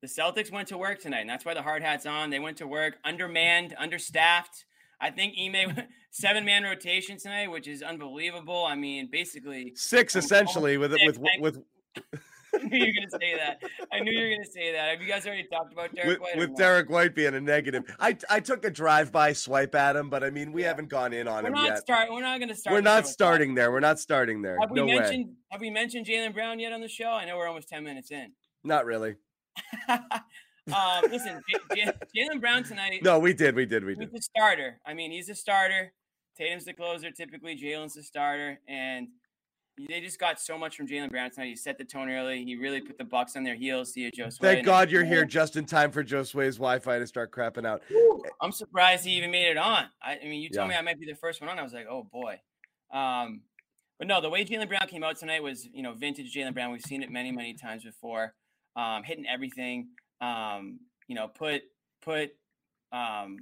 the 0.00 0.06
Celtics 0.06 0.52
went 0.52 0.68
to 0.68 0.78
work 0.78 1.00
tonight, 1.00 1.20
and 1.22 1.28
that's 1.30 1.44
why 1.44 1.54
the 1.54 1.62
hard 1.62 1.82
hat's 1.82 2.06
on. 2.06 2.30
They 2.30 2.38
went 2.38 2.56
to 2.58 2.68
work, 2.68 2.98
undermanned, 3.04 3.74
understaffed. 3.76 4.64
I 5.00 5.10
think 5.10 5.34
Ime 5.38 5.82
seven 6.12 6.44
man 6.44 6.62
rotation 6.62 7.18
tonight, 7.18 7.48
which 7.48 7.66
is 7.66 7.82
unbelievable. 7.82 8.64
I 8.64 8.76
mean, 8.76 9.08
basically, 9.10 9.72
Six 9.74 10.14
essentially 10.14 10.78
with 10.78 10.92
six, 10.92 11.04
with 11.06 11.16
thank- 11.16 11.42
with 11.42 11.62
I 12.54 12.58
knew 12.64 12.78
you 12.78 12.86
were 12.86 12.92
gonna 12.92 13.20
say 13.20 13.36
that. 13.36 13.62
I 13.92 14.00
knew 14.00 14.12
you 14.12 14.24
were 14.28 14.30
gonna 14.36 14.44
say 14.50 14.72
that. 14.72 14.90
Have 14.90 15.00
you 15.02 15.08
guys 15.08 15.26
already 15.26 15.46
talked 15.52 15.72
about 15.72 15.94
Derrick 15.94 16.08
with, 16.08 16.20
White? 16.20 16.36
with? 16.38 16.56
Derrick 16.56 16.90
White 16.90 17.14
being 17.14 17.34
a 17.34 17.40
negative. 17.40 17.84
I 18.00 18.16
I 18.30 18.40
took 18.40 18.64
a 18.64 18.70
drive 18.70 19.12
by 19.12 19.32
swipe 19.32 19.74
at 19.74 19.96
him, 19.96 20.08
but 20.10 20.24
I 20.24 20.30
mean 20.30 20.52
we 20.52 20.62
Yeah. 20.62 20.68
haven't 20.68 20.88
gone 20.88 21.12
in 21.12 21.28
on 21.28 21.42
We're 21.44 21.48
him 21.48 21.54
not 21.54 21.66
yet. 21.66 21.78
start. 21.78 22.10
We're 22.10 22.20
not 22.22 22.40
gonna 22.40 22.54
start. 22.54 22.74
We're 22.74 22.80
not 22.80 23.06
starting 23.06 23.54
there. 23.54 23.70
We're 23.72 23.80
not 23.80 23.98
starting 23.98 24.42
there. 24.42 24.56
Have 24.60 24.70
we 24.70 24.76
No 24.80 24.86
way. 24.86 24.98
mentioned 24.98 25.34
Have 25.50 25.60
we 25.60 25.70
mentioned 25.70 26.06
Jaylen 26.06 26.32
Brown 26.34 26.58
yet 26.58 26.72
on 26.72 26.80
the 26.80 26.88
show? 26.88 27.10
I 27.10 27.24
know 27.24 27.36
we're 27.36 27.48
almost 27.48 27.68
ten 27.68 27.84
minutes 27.84 28.10
in. 28.10 28.32
Not 28.64 28.84
really. 28.86 29.16
um, 29.88 31.02
listen, 31.10 31.40
J- 31.74 31.84
J- 31.84 31.92
Jaylen 32.16 32.40
Brown 32.40 32.62
tonight. 32.62 33.00
No, 33.02 33.18
we 33.18 33.32
did. 33.34 33.54
We 33.54 33.66
did. 33.66 33.84
We 33.84 33.92
he's 33.92 33.98
did. 33.98 34.12
the 34.12 34.22
starter. 34.22 34.80
I 34.86 34.94
mean, 34.94 35.10
he's 35.10 35.26
the 35.26 35.34
starter. 35.34 35.92
Tatum's 36.36 36.64
the 36.64 36.72
closer. 36.74 37.10
Typically, 37.10 37.56
Jaylen's 37.60 37.94
the 37.94 38.02
starter, 38.02 38.60
and 38.68 39.08
they 39.88 40.00
just 40.00 40.18
got 40.18 40.40
so 40.40 40.58
much 40.58 40.76
from 40.76 40.86
Jaylen 40.88 41.10
Brown 41.10 41.30
tonight. 41.30 41.46
He 41.48 41.56
set 41.56 41.78
the 41.78 41.84
tone 41.84 42.08
early. 42.10 42.44
He 42.44 42.56
really 42.56 42.80
put 42.80 42.98
the 42.98 43.04
Bucks 43.04 43.36
on 43.36 43.44
their 43.44 43.54
heels. 43.54 43.92
See 43.92 44.00
you, 44.02 44.10
Joe. 44.10 44.28
Sway. 44.30 44.54
Thank 44.54 44.66
God 44.66 44.90
you're 44.90 45.04
here 45.04 45.24
just 45.24 45.56
in 45.56 45.64
time 45.64 45.90
for 45.90 46.02
Joe 46.02 46.22
Sway's 46.22 46.56
Wi-Fi 46.56 46.98
to 46.98 47.06
start 47.06 47.30
crapping 47.30 47.66
out. 47.66 47.82
I'm 48.40 48.52
surprised 48.52 49.04
he 49.04 49.12
even 49.12 49.30
made 49.30 49.48
it 49.50 49.56
on. 49.56 49.84
I, 50.02 50.18
I 50.22 50.24
mean, 50.24 50.42
you 50.42 50.48
told 50.50 50.68
Yeah. 50.68 50.74
me 50.74 50.78
I 50.78 50.82
might 50.82 50.98
be 50.98 51.06
the 51.06 51.14
first 51.16 51.40
one 51.40 51.48
on. 51.50 51.58
I 51.58 51.62
was 51.62 51.72
like, 51.72 51.86
oh 51.88 52.02
boy. 52.10 52.40
Um, 52.92 53.42
but 53.98 54.06
no, 54.08 54.20
the 54.20 54.30
way 54.30 54.44
Jaylen 54.44 54.68
Brown 54.68 54.86
came 54.88 55.02
out 55.02 55.16
tonight 55.18 55.42
was, 55.42 55.66
you 55.72 55.82
know, 55.82 55.92
vintage 55.92 56.32
Jaylen 56.34 56.54
Brown. 56.54 56.70
We've 56.72 56.80
seen 56.82 57.02
it 57.02 57.10
many, 57.10 57.32
many 57.32 57.54
times 57.54 57.84
before. 57.84 58.34
Um, 58.76 59.02
hitting 59.02 59.26
everything. 59.26 59.88
Um, 60.20 60.80
you 61.08 61.14
know, 61.14 61.28
put 61.28 61.62
put 62.02 62.30
um, 62.92 63.38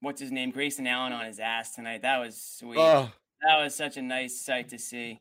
what's 0.00 0.20
his 0.20 0.32
name, 0.32 0.50
Grayson 0.50 0.86
Allen 0.86 1.12
on 1.12 1.24
his 1.26 1.38
ass 1.38 1.74
tonight. 1.74 2.02
That 2.02 2.18
was 2.18 2.40
sweet. 2.42 2.78
Oh, 2.78 3.10
That 3.42 3.62
was 3.62 3.74
such 3.74 3.96
a 3.96 4.02
nice 4.02 4.40
sight 4.44 4.68
to 4.70 4.78
see. 4.78 5.20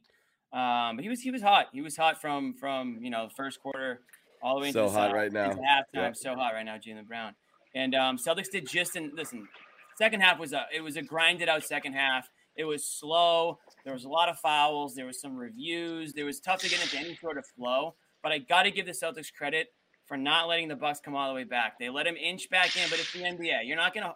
Um, 0.53 0.95
but 0.97 1.03
he 1.03 1.09
was 1.09 1.21
he 1.21 1.31
was 1.31 1.41
hot. 1.41 1.67
He 1.73 1.81
was 1.81 1.97
hot 1.97 2.21
from 2.21 2.53
from 2.53 2.99
you 3.01 3.09
know 3.09 3.29
first 3.35 3.59
quarter 3.59 4.01
all 4.41 4.55
the 4.55 4.61
way 4.61 4.71
So 4.71 4.85
into 4.85 4.97
hot 4.99 5.13
right 5.13 5.31
now. 5.31 5.49
halftime. 5.49 5.85
Yeah. 5.93 6.11
So 6.13 6.35
hot 6.35 6.53
right 6.53 6.65
now, 6.65 6.75
Jaylen 6.77 7.07
Brown. 7.07 7.33
And 7.75 7.95
um, 7.95 8.17
Celtics 8.17 8.51
did 8.51 8.67
just 8.67 8.95
in 8.95 9.11
listen. 9.15 9.47
Second 9.97 10.21
half 10.21 10.39
was 10.39 10.53
a 10.53 10.65
it 10.73 10.81
was 10.81 10.95
a 10.95 11.01
grinded 11.01 11.49
out 11.49 11.63
second 11.63 11.93
half. 11.93 12.29
It 12.55 12.65
was 12.65 12.85
slow. 12.85 13.57
There 13.83 13.93
was 13.93 14.05
a 14.05 14.09
lot 14.09 14.29
of 14.29 14.37
fouls. 14.37 14.93
There 14.93 15.07
was 15.07 15.19
some 15.19 15.35
reviews. 15.35 16.13
There 16.13 16.25
was 16.25 16.39
tough 16.39 16.59
to 16.59 16.69
get 16.69 16.83
into 16.83 16.97
any 16.97 17.15
sort 17.15 17.37
of 17.39 17.45
flow. 17.57 17.95
But 18.21 18.31
I 18.31 18.37
got 18.37 18.63
to 18.63 18.71
give 18.71 18.85
the 18.85 18.91
Celtics 18.91 19.33
credit 19.33 19.73
for 20.05 20.17
not 20.17 20.47
letting 20.47 20.67
the 20.67 20.75
Bucks 20.75 20.99
come 21.03 21.15
all 21.15 21.27
the 21.29 21.33
way 21.33 21.45
back. 21.45 21.79
They 21.79 21.89
let 21.89 22.05
him 22.05 22.15
inch 22.15 22.49
back 22.49 22.77
in, 22.77 22.87
but 22.89 22.99
it's 22.99 23.11
the 23.11 23.21
NBA. 23.21 23.61
You're 23.65 23.75
not 23.77 23.93
going 23.93 24.05
to 24.05 24.13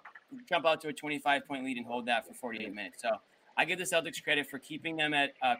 jump 0.47 0.65
out 0.65 0.81
to 0.81 0.89
a 0.89 0.93
25 0.93 1.47
point 1.47 1.65
lead 1.65 1.77
and 1.77 1.85
hold 1.85 2.05
that 2.07 2.27
for 2.27 2.33
48 2.35 2.73
minutes. 2.73 3.01
So 3.01 3.09
I 3.57 3.65
give 3.65 3.79
the 3.79 3.85
Celtics 3.85 4.21
credit 4.23 4.47
for 4.47 4.59
keeping 4.59 4.97
them 4.97 5.13
at 5.13 5.31
a 5.41 5.55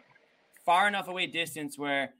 far 0.68 0.86
enough 0.86 1.08
away 1.08 1.26
distance 1.26 1.78
where 1.78 2.10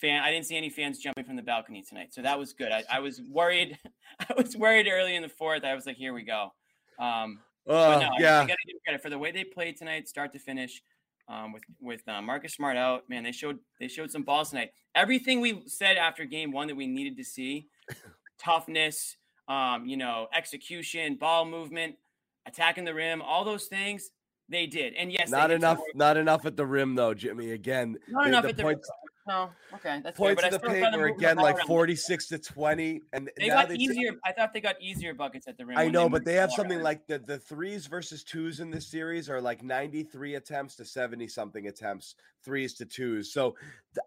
fan 0.00 0.20
I 0.20 0.32
didn't 0.32 0.46
see 0.46 0.56
any 0.56 0.68
fans 0.68 0.98
jumping 0.98 1.22
from 1.22 1.36
the 1.36 1.42
balcony 1.42 1.80
tonight. 1.80 2.12
So 2.12 2.22
that 2.22 2.36
was 2.36 2.52
good. 2.52 2.72
I, 2.72 2.82
I 2.90 2.98
was 2.98 3.22
worried. 3.30 3.78
I 4.20 4.34
was 4.36 4.56
worried 4.56 4.88
early 4.90 5.14
in 5.14 5.22
the 5.22 5.28
fourth. 5.28 5.62
I 5.62 5.76
was 5.76 5.86
like, 5.86 5.96
here 5.96 6.12
we 6.12 6.24
go. 6.24 6.52
Um, 6.98 7.38
oh, 7.68 8.00
no, 8.00 8.06
I- 8.06 8.08
I, 8.08 8.18
yeah. 8.18 8.40
got 8.40 8.48
to 8.48 8.66
give 8.66 8.82
credit 8.84 9.00
for 9.00 9.10
the 9.10 9.18
way 9.18 9.30
they 9.30 9.44
played 9.44 9.76
tonight, 9.76 10.08
start 10.08 10.32
to 10.32 10.40
finish. 10.40 10.82
Um, 11.28 11.52
with 11.52 11.62
with 11.80 12.06
uh, 12.08 12.20
Marcus 12.20 12.52
Smart 12.52 12.76
out, 12.76 13.08
man, 13.08 13.22
they 13.22 13.32
showed 13.32 13.58
they 13.80 13.88
showed 13.88 14.10
some 14.10 14.24
balls 14.24 14.50
tonight. 14.50 14.72
Everything 14.96 15.40
we 15.40 15.62
said 15.66 15.96
after 15.96 16.24
game 16.24 16.50
one 16.50 16.66
that 16.66 16.74
we 16.74 16.88
needed 16.88 17.16
to 17.16 17.24
see, 17.24 17.68
toughness, 18.38 19.16
um, 19.46 19.86
you 19.86 19.96
know, 19.96 20.26
execution, 20.34 21.14
ball 21.14 21.46
movement, 21.46 21.94
attacking 22.44 22.84
the 22.84 22.92
rim, 22.92 23.22
all 23.22 23.44
those 23.44 23.66
things 23.66 24.10
they 24.48 24.66
did. 24.66 24.94
And 24.94 25.10
yes, 25.12 25.30
Not 25.30 25.50
enough. 25.50 25.80
Not 25.94 26.16
enough 26.16 26.44
at 26.46 26.56
the 26.56 26.66
rim 26.66 26.94
though, 26.94 27.14
Jimmy. 27.14 27.50
Again, 27.52 27.96
Not 28.08 28.24
the- 28.24 28.28
enough 28.28 28.42
the 28.44 28.48
at 28.50 28.56
the 28.56 28.62
points, 28.62 28.90
no. 29.26 29.50
Okay, 29.74 30.00
that's 30.02 30.18
fair, 30.18 30.34
points 30.34 30.44
of 30.44 30.50
the 30.52 30.68
paint 30.68 30.96
were 30.96 31.06
again 31.06 31.36
like 31.36 31.58
forty-six 31.60 32.28
to 32.28 32.38
twenty, 32.38 33.00
and 33.12 33.30
They 33.38 33.48
now 33.48 33.62
got 33.62 33.68
they 33.68 33.76
easier. 33.76 34.12
I 34.24 34.32
thought 34.32 34.52
they 34.52 34.60
got 34.60 34.80
easier 34.80 35.14
buckets 35.14 35.48
at 35.48 35.56
the 35.56 35.66
rim. 35.66 35.78
I 35.78 35.88
know, 35.88 36.08
but 36.08 36.24
they 36.24 36.34
have 36.34 36.52
something 36.52 36.82
like 36.82 37.06
the 37.06 37.18
the 37.18 37.38
threes 37.38 37.86
versus 37.86 38.22
twos 38.22 38.60
in 38.60 38.70
this 38.70 38.86
series 38.86 39.30
are 39.30 39.40
like 39.40 39.62
93 39.62 40.34
attempts 40.34 40.76
to 40.76 40.84
70 40.84 41.28
something 41.28 41.66
attempts, 41.66 42.14
threes 42.42 42.74
to 42.74 42.86
twos. 42.86 43.32
So 43.32 43.56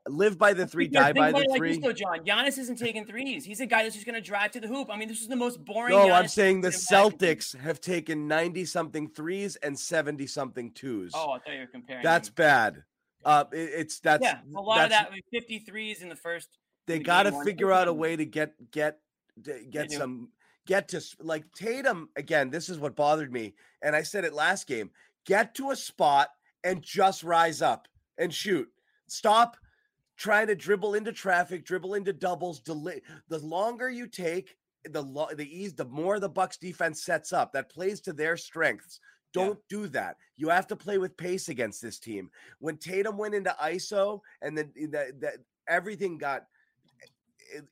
live 0.07 0.37
by 0.37 0.53
the 0.53 0.67
three, 0.67 0.87
die 0.87 1.13
by 1.13 1.31
the 1.31 1.39
like 1.39 1.57
three. 1.57 1.73
this, 1.73 1.83
though, 1.83 1.93
John. 1.93 2.25
Giannis 2.25 2.57
isn't 2.57 2.77
taking 2.77 3.05
threes. 3.05 3.43
He's 3.43 3.59
a 3.59 3.65
guy 3.65 3.83
that's 3.83 3.95
just 3.95 4.05
going 4.05 4.15
to 4.15 4.21
drive 4.21 4.51
to 4.51 4.59
the 4.59 4.67
hoop. 4.67 4.89
I 4.91 4.97
mean, 4.97 5.07
this 5.07 5.21
is 5.21 5.27
the 5.27 5.35
most 5.35 5.63
boring. 5.63 5.95
No, 5.95 6.11
I'm 6.11 6.27
saying 6.27 6.61
the. 6.61 6.69
Celtics 6.87 7.57
have 7.57 7.81
taken 7.81 8.27
90 8.27 8.65
something 8.65 9.09
threes 9.09 9.55
and 9.57 9.77
70 9.77 10.27
something 10.27 10.71
twos. 10.71 11.11
Oh, 11.13 11.31
I 11.31 11.39
thought 11.39 11.53
you 11.53 11.59
were 11.59 11.67
comparing. 11.67 12.03
that's 12.03 12.29
them. 12.29 12.35
bad. 12.35 12.83
Uh, 13.25 13.45
it- 13.51 13.71
it's 13.75 13.99
that's 13.99 14.23
yeah. 14.23 14.39
A 14.55 14.61
lot 14.61 14.83
of 14.83 14.89
that. 14.91 15.09
I 15.09 15.13
mean, 15.13 15.23
53s 15.33 16.01
in 16.01 16.09
the 16.09 16.15
first. 16.15 16.49
They 16.85 16.97
the 16.99 17.03
got 17.03 17.23
to 17.23 17.31
one. 17.31 17.45
figure 17.45 17.71
out 17.71 17.87
a 17.87 17.93
way 17.93 18.15
to 18.15 18.25
get 18.25 18.53
get 18.71 18.99
to 19.43 19.63
get 19.69 19.91
some 19.91 20.29
get 20.65 20.87
to 20.89 21.01
like 21.19 21.43
Tatum 21.53 22.09
again. 22.15 22.49
This 22.49 22.69
is 22.69 22.79
what 22.79 22.95
bothered 22.95 23.31
me, 23.31 23.55
and 23.81 23.95
I 23.95 24.03
said 24.03 24.23
it 24.23 24.33
last 24.33 24.67
game. 24.67 24.91
Get 25.25 25.53
to 25.55 25.71
a 25.71 25.75
spot 25.75 26.29
and 26.63 26.81
just 26.81 27.23
rise 27.23 27.61
up 27.61 27.87
and 28.17 28.33
shoot. 28.33 28.69
Stop 29.07 29.57
trying 30.15 30.47
to 30.47 30.55
dribble 30.55 30.93
into 30.95 31.11
traffic, 31.11 31.65
dribble 31.65 31.93
into 31.95 32.13
doubles. 32.13 32.59
Delay. 32.61 33.01
The 33.27 33.39
longer 33.39 33.89
you 33.89 34.07
take, 34.07 34.55
the 34.85 35.01
lo- 35.03 35.29
the 35.35 35.45
ease, 35.45 35.73
the 35.73 35.85
more 35.85 36.19
the 36.19 36.29
Bucks 36.29 36.57
defense 36.57 37.03
sets 37.03 37.33
up. 37.33 37.51
That 37.51 37.69
plays 37.69 37.99
to 38.01 38.13
their 38.13 38.37
strengths. 38.37 38.99
Yeah. 39.37 39.45
Don't 39.45 39.59
do 39.69 39.87
that. 39.89 40.17
You 40.35 40.49
have 40.49 40.67
to 40.67 40.75
play 40.75 40.97
with 40.97 41.17
pace 41.17 41.49
against 41.49 41.81
this 41.81 41.99
team. 41.99 42.29
When 42.59 42.77
Tatum 42.77 43.17
went 43.17 43.35
into 43.35 43.55
ISO 43.61 44.21
and 44.41 44.57
then 44.57 44.71
that 44.91 45.19
that 45.21 45.37
everything 45.67 46.17
got 46.17 46.45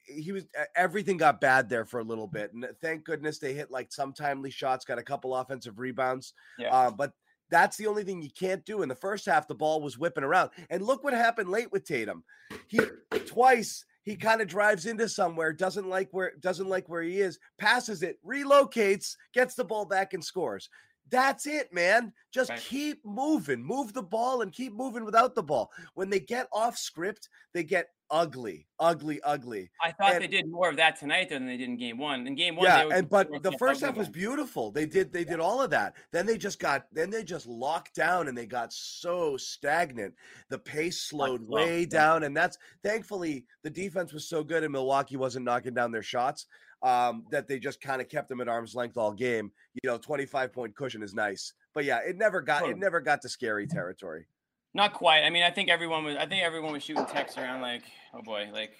he 0.05 0.31
was 0.31 0.45
everything 0.75 1.17
got 1.17 1.41
bad 1.41 1.69
there 1.69 1.85
for 1.85 1.99
a 1.99 2.03
little 2.03 2.27
bit, 2.27 2.53
and 2.53 2.65
thank 2.81 3.03
goodness 3.03 3.39
they 3.39 3.53
hit 3.53 3.71
like 3.71 3.91
some 3.91 4.13
timely 4.13 4.51
shots, 4.51 4.85
got 4.85 4.99
a 4.99 5.03
couple 5.03 5.35
offensive 5.35 5.79
rebounds. 5.79 6.33
Yeah. 6.57 6.73
Uh, 6.73 6.91
but 6.91 7.11
that's 7.49 7.77
the 7.77 7.87
only 7.87 8.03
thing 8.03 8.21
you 8.21 8.29
can't 8.31 8.65
do. 8.65 8.81
In 8.81 8.89
the 8.89 8.95
first 8.95 9.25
half, 9.25 9.47
the 9.47 9.55
ball 9.55 9.81
was 9.81 9.97
whipping 9.97 10.23
around, 10.23 10.51
and 10.69 10.81
look 10.81 11.03
what 11.03 11.13
happened 11.13 11.49
late 11.49 11.71
with 11.71 11.85
Tatum. 11.85 12.23
He 12.67 12.79
twice 13.25 13.85
he 14.05 14.15
kind 14.15 14.39
of 14.39 14.47
drives 14.47 14.85
into 14.85 15.09
somewhere, 15.09 15.51
doesn't 15.51 15.89
like 15.89 16.09
where 16.11 16.33
doesn't 16.39 16.69
like 16.69 16.87
where 16.87 17.01
he 17.01 17.19
is, 17.19 17.39
passes 17.57 18.03
it, 18.03 18.19
relocates, 18.25 19.15
gets 19.33 19.55
the 19.55 19.63
ball 19.63 19.85
back 19.85 20.13
and 20.13 20.23
scores. 20.23 20.69
That's 21.09 21.45
it, 21.45 21.71
man. 21.73 22.13
Just 22.31 22.49
Right. 22.49 22.59
keep 22.59 23.05
moving, 23.05 23.63
move 23.63 23.93
the 23.93 24.03
ball, 24.03 24.41
and 24.41 24.51
keep 24.51 24.73
moving 24.73 25.05
without 25.05 25.35
the 25.35 25.43
ball. 25.43 25.71
When 25.93 26.09
they 26.09 26.19
get 26.19 26.47
off 26.51 26.77
script, 26.77 27.29
they 27.53 27.63
get 27.63 27.89
ugly, 28.09 28.67
ugly, 28.79 29.21
ugly. 29.21 29.71
I 29.81 29.91
thought 29.91 30.13
and- 30.13 30.23
they 30.23 30.27
did 30.27 30.47
more 30.47 30.69
of 30.69 30.77
that 30.77 30.99
tonight 30.99 31.29
than 31.29 31.45
they 31.45 31.57
did 31.57 31.69
in 31.69 31.77
game 31.77 31.97
one. 31.97 32.27
In 32.27 32.35
game 32.35 32.55
one, 32.55 32.65
yeah, 32.65 32.85
they 32.85 32.95
and 32.99 33.09
but 33.09 33.41
the 33.41 33.51
first 33.53 33.81
half 33.81 33.95
was 33.95 34.09
beautiful. 34.09 34.71
They 34.71 34.85
did 34.85 35.11
they 35.11 35.23
did 35.23 35.39
all 35.39 35.61
of 35.61 35.69
that. 35.71 35.95
Then 36.11 36.25
they 36.25 36.37
just 36.37 36.59
got 36.59 36.85
then 36.91 37.09
they 37.09 37.23
just 37.23 37.47
locked 37.47 37.95
down 37.95 38.27
and 38.27 38.37
they 38.37 38.45
got 38.45 38.73
so 38.73 39.37
stagnant. 39.37 40.13
The 40.49 40.59
pace 40.59 41.01
slowed 41.01 41.45
slow, 41.45 41.55
way 41.55 41.81
yeah. 41.81 41.85
down, 41.87 42.23
and 42.23 42.35
that's 42.35 42.57
thankfully 42.83 43.45
the 43.63 43.69
defense 43.69 44.13
was 44.13 44.27
so 44.27 44.43
good 44.43 44.63
and 44.63 44.71
Milwaukee 44.71 45.17
wasn't 45.17 45.45
knocking 45.45 45.73
down 45.73 45.91
their 45.91 46.03
shots. 46.03 46.45
Um, 46.85 47.25
that 47.31 47.47
they 47.47 47.57
just 47.57 47.81
kind 47.81 47.99
of 47.99 48.09
kept 48.09 48.29
them 48.29 48.41
at 48.41 48.47
arm's 48.47 48.75
length 48.75 48.95
all 48.95 49.11
game. 49.11 49.51
You 49.81 49.89
know, 49.89 49.97
25 49.97 50.53
point 50.53 50.75
cushion 50.75 51.01
is 51.01 51.15
nice. 51.15 51.53
But 51.73 51.83
yeah, 51.83 51.99
it 52.07 52.15
never 52.15 52.41
got 52.41 52.69
it 52.69 52.77
never 52.77 53.01
got 53.01 53.23
to 53.23 53.29
scary 53.29 53.65
territory. 53.65 54.27
Not 54.75 54.93
quite. 54.93 55.23
I 55.23 55.31
mean, 55.31 55.41
I 55.41 55.49
think 55.49 55.69
everyone 55.69 56.03
was. 56.03 56.15
I 56.15 56.27
think 56.27 56.43
everyone 56.43 56.73
was 56.73 56.83
shooting 56.83 57.05
texts 57.07 57.39
around 57.39 57.61
like, 57.61 57.83
"Oh 58.13 58.21
boy, 58.21 58.49
like, 58.53 58.73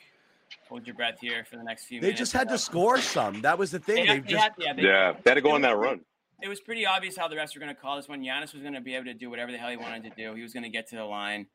hold 0.70 0.86
your 0.86 0.96
breath 0.96 1.20
here 1.20 1.46
for 1.50 1.58
the 1.58 1.64
next 1.64 1.86
few 1.86 2.00
They 2.00 2.08
minutes." 2.08 2.20
just 2.20 2.34
had 2.34 2.48
to 2.50 2.58
score 2.60 3.00
some. 3.00 3.42
That 3.42 3.58
was 3.58 3.72
the 3.72 3.80
thing. 3.80 4.06
They 4.06 4.06
had, 4.06 4.24
they 4.24 4.32
just 4.32 4.44
had, 4.44 4.52
yeah, 4.60 4.74
they, 4.74 4.82
Yeah, 4.84 5.14
they 5.24 5.32
had 5.32 5.36
to 5.36 5.42
go 5.42 5.52
on 5.52 5.62
that 5.62 5.76
run. 5.76 6.02
It 6.44 6.48
was 6.48 6.60
pretty 6.60 6.86
obvious 6.86 7.18
how 7.18 7.28
the 7.28 7.36
refs 7.36 7.56
were 7.56 7.62
going 7.62 7.74
to 7.74 7.82
call 7.82 7.96
this 7.96 8.08
one. 8.08 8.22
Giannis 8.22 8.54
was 8.54 8.62
going 8.62 8.74
to 8.74 8.82
be 8.82 8.94
able 8.94 9.06
to 9.06 9.14
do 9.14 9.30
whatever 9.30 9.52
the 9.52 9.58
hell 9.58 9.70
he 9.70 9.78
wanted 9.78 10.04
to 10.04 10.10
do. 10.10 10.36
He 10.36 10.44
was 10.44 10.54
going 10.54 10.64
to 10.64 10.70
get 10.70 10.88
to 10.90 10.98
the 10.98 11.06
line. 11.06 11.48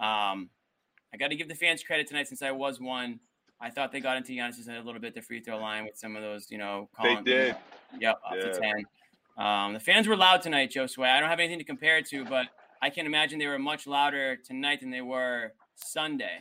Um, 0.00 0.48
I 1.12 1.18
got 1.18 1.28
to 1.28 1.36
give 1.36 1.48
the 1.48 1.54
fans 1.54 1.82
credit 1.82 2.08
tonight 2.08 2.28
since 2.28 2.42
I 2.42 2.50
was 2.50 2.80
one. 2.80 3.20
I 3.62 3.70
thought 3.70 3.92
they 3.92 4.00
got 4.00 4.16
into 4.16 4.32
Giannis's 4.32 4.66
head 4.66 4.78
a 4.78 4.82
little 4.82 5.00
bit 5.00 5.14
the 5.14 5.22
free 5.22 5.40
throw 5.40 5.56
line 5.58 5.84
with 5.84 5.96
some 5.96 6.16
of 6.16 6.22
those, 6.22 6.50
you 6.50 6.58
know, 6.58 6.88
They 7.02 7.08
calling- 7.10 7.24
did. 7.24 7.56
Yep, 7.98 8.20
up 8.26 8.34
Yeah. 8.34 8.40
to 8.42 8.60
ten. 8.60 8.84
Um, 9.38 9.72
the 9.74 9.80
fans 9.80 10.08
were 10.08 10.16
loud 10.16 10.42
tonight, 10.42 10.70
Joe 10.72 10.86
Sway. 10.86 11.08
I 11.08 11.20
don't 11.20 11.28
have 11.30 11.38
anything 11.38 11.58
to 11.58 11.64
compare 11.64 11.96
it 11.98 12.06
to, 12.08 12.24
but 12.24 12.48
I 12.82 12.90
can 12.90 13.06
imagine 13.06 13.38
they 13.38 13.46
were 13.46 13.58
much 13.60 13.86
louder 13.86 14.36
tonight 14.36 14.80
than 14.80 14.90
they 14.90 15.00
were 15.00 15.52
Sunday. 15.76 16.40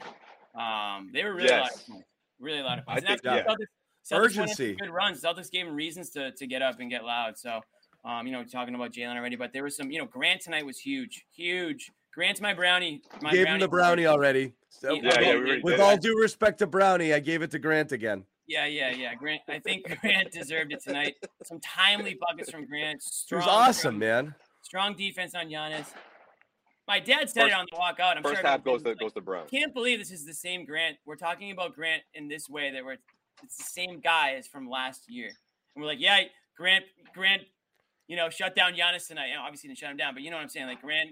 Um, 0.55 1.11
they 1.13 1.23
were 1.23 1.33
really 1.35 1.49
loud, 1.51 1.69
Yes. 1.71 1.85
tonight. 1.85 2.03
really 2.39 2.61
loud. 2.61 2.83
I 2.87 2.95
And 2.97 3.05
that's 3.05 3.21
think- 3.21 3.35
yeah. 3.35 3.43
Celtics, 3.43 3.67
Celtics 4.03 4.25
Urgency. 4.25 4.75
good 4.75 4.89
runs. 4.89 5.21
Celtics 5.21 5.51
gave 5.51 5.67
them 5.67 5.75
reasons 5.75 6.09
to, 6.11 6.31
to 6.31 6.47
get 6.47 6.61
up 6.63 6.79
and 6.79 6.89
get 6.89 7.05
loud. 7.05 7.37
So, 7.37 7.61
um, 8.03 8.25
you 8.25 8.33
know, 8.33 8.43
talking 8.43 8.73
about 8.73 8.91
Jaylen 8.91 9.15
already, 9.15 9.35
but 9.35 9.53
there 9.53 9.63
was 9.63 9.77
some, 9.77 9.91
you 9.91 9.99
know, 9.99 10.05
Grant 10.05 10.41
tonight 10.41 10.65
was 10.65 10.79
huge, 10.79 11.23
huge. 11.31 11.91
Grant's 12.13 12.41
my 12.41 12.53
brownie. 12.53 13.01
My 13.21 13.31
gave 13.31 13.47
him 13.47 13.59
the 13.59 13.67
brownie 13.67 14.05
already. 14.05 14.53
So, 14.69 14.93
Yeah, 14.93 15.01
Yeah, 15.03 15.19
yeah, 15.19 15.19
we 15.19 15.21
with- 15.21 15.45
already 15.45 15.61
with 15.63 15.73
did. 15.75 15.79
all 15.81 15.97
due 15.97 16.19
respect 16.19 16.59
to 16.59 16.67
Brownie, 16.67 17.13
I 17.13 17.19
gave 17.19 17.41
it 17.41 17.51
to 17.51 17.59
Grant 17.59 17.91
again. 17.91 18.25
Yeah, 18.47 18.65
yeah, 18.65 18.89
yeah. 18.91 19.15
Grant, 19.15 19.41
I 19.47 19.59
think 19.59 19.85
Grant 20.01 20.31
deserved 20.31 20.73
it 20.73 20.81
tonight. 20.83 21.15
Some 21.43 21.59
timely 21.61 22.15
buckets 22.19 22.51
from 22.51 22.65
Grant. 22.65 23.01
It 23.29 23.35
was 23.35 23.47
awesome, 23.47 23.97
man. 23.99 24.35
Strong 24.63 24.95
defense 24.95 25.35
on 25.35 25.47
Giannis. 25.47 25.87
My 26.87 26.99
dad 26.99 27.29
said 27.29 27.47
it 27.47 27.53
on 27.53 27.65
the 27.71 27.77
walk 27.77 27.99
out. 28.01 28.17
I'm 28.17 28.23
First 28.23 28.35
sure 28.41 28.45
half 28.47 28.59
everyone 28.59 28.79
goes 28.79 28.83
to 28.83 28.89
did. 28.89 28.99
goes 28.99 29.13
to 29.13 29.21
Brown. 29.21 29.47
Can't 29.47 29.73
believe 29.73 29.99
this 29.99 30.11
is 30.11 30.25
the 30.25 30.33
same 30.33 30.65
Grant. 30.65 30.97
We're 31.05 31.15
talking 31.15 31.51
about 31.51 31.73
Grant 31.75 32.03
in 32.13 32.27
this 32.27 32.49
way 32.49 32.71
that 32.71 32.83
we're 32.83 32.97
it's 33.43 33.57
the 33.57 33.63
same 33.63 34.01
guy 34.01 34.33
as 34.37 34.47
from 34.47 34.69
last 34.69 35.09
year. 35.09 35.29
And 35.75 35.81
we're 35.81 35.87
like, 35.87 35.99
yeah, 36.01 36.19
Grant, 36.57 36.83
Grant, 37.13 37.43
you 38.07 38.15
know, 38.17 38.29
shut 38.29 38.55
down 38.55 38.73
Giannis 38.73 39.07
tonight. 39.07 39.27
You 39.29 39.35
know, 39.35 39.41
obviously 39.43 39.69
didn't 39.69 39.79
shut 39.79 39.89
him 39.91 39.97
down, 39.97 40.13
but 40.13 40.21
you 40.23 40.29
know 40.29 40.35
what 40.35 40.43
I'm 40.43 40.49
saying? 40.49 40.67
Like 40.67 40.81
Grant 40.81 41.11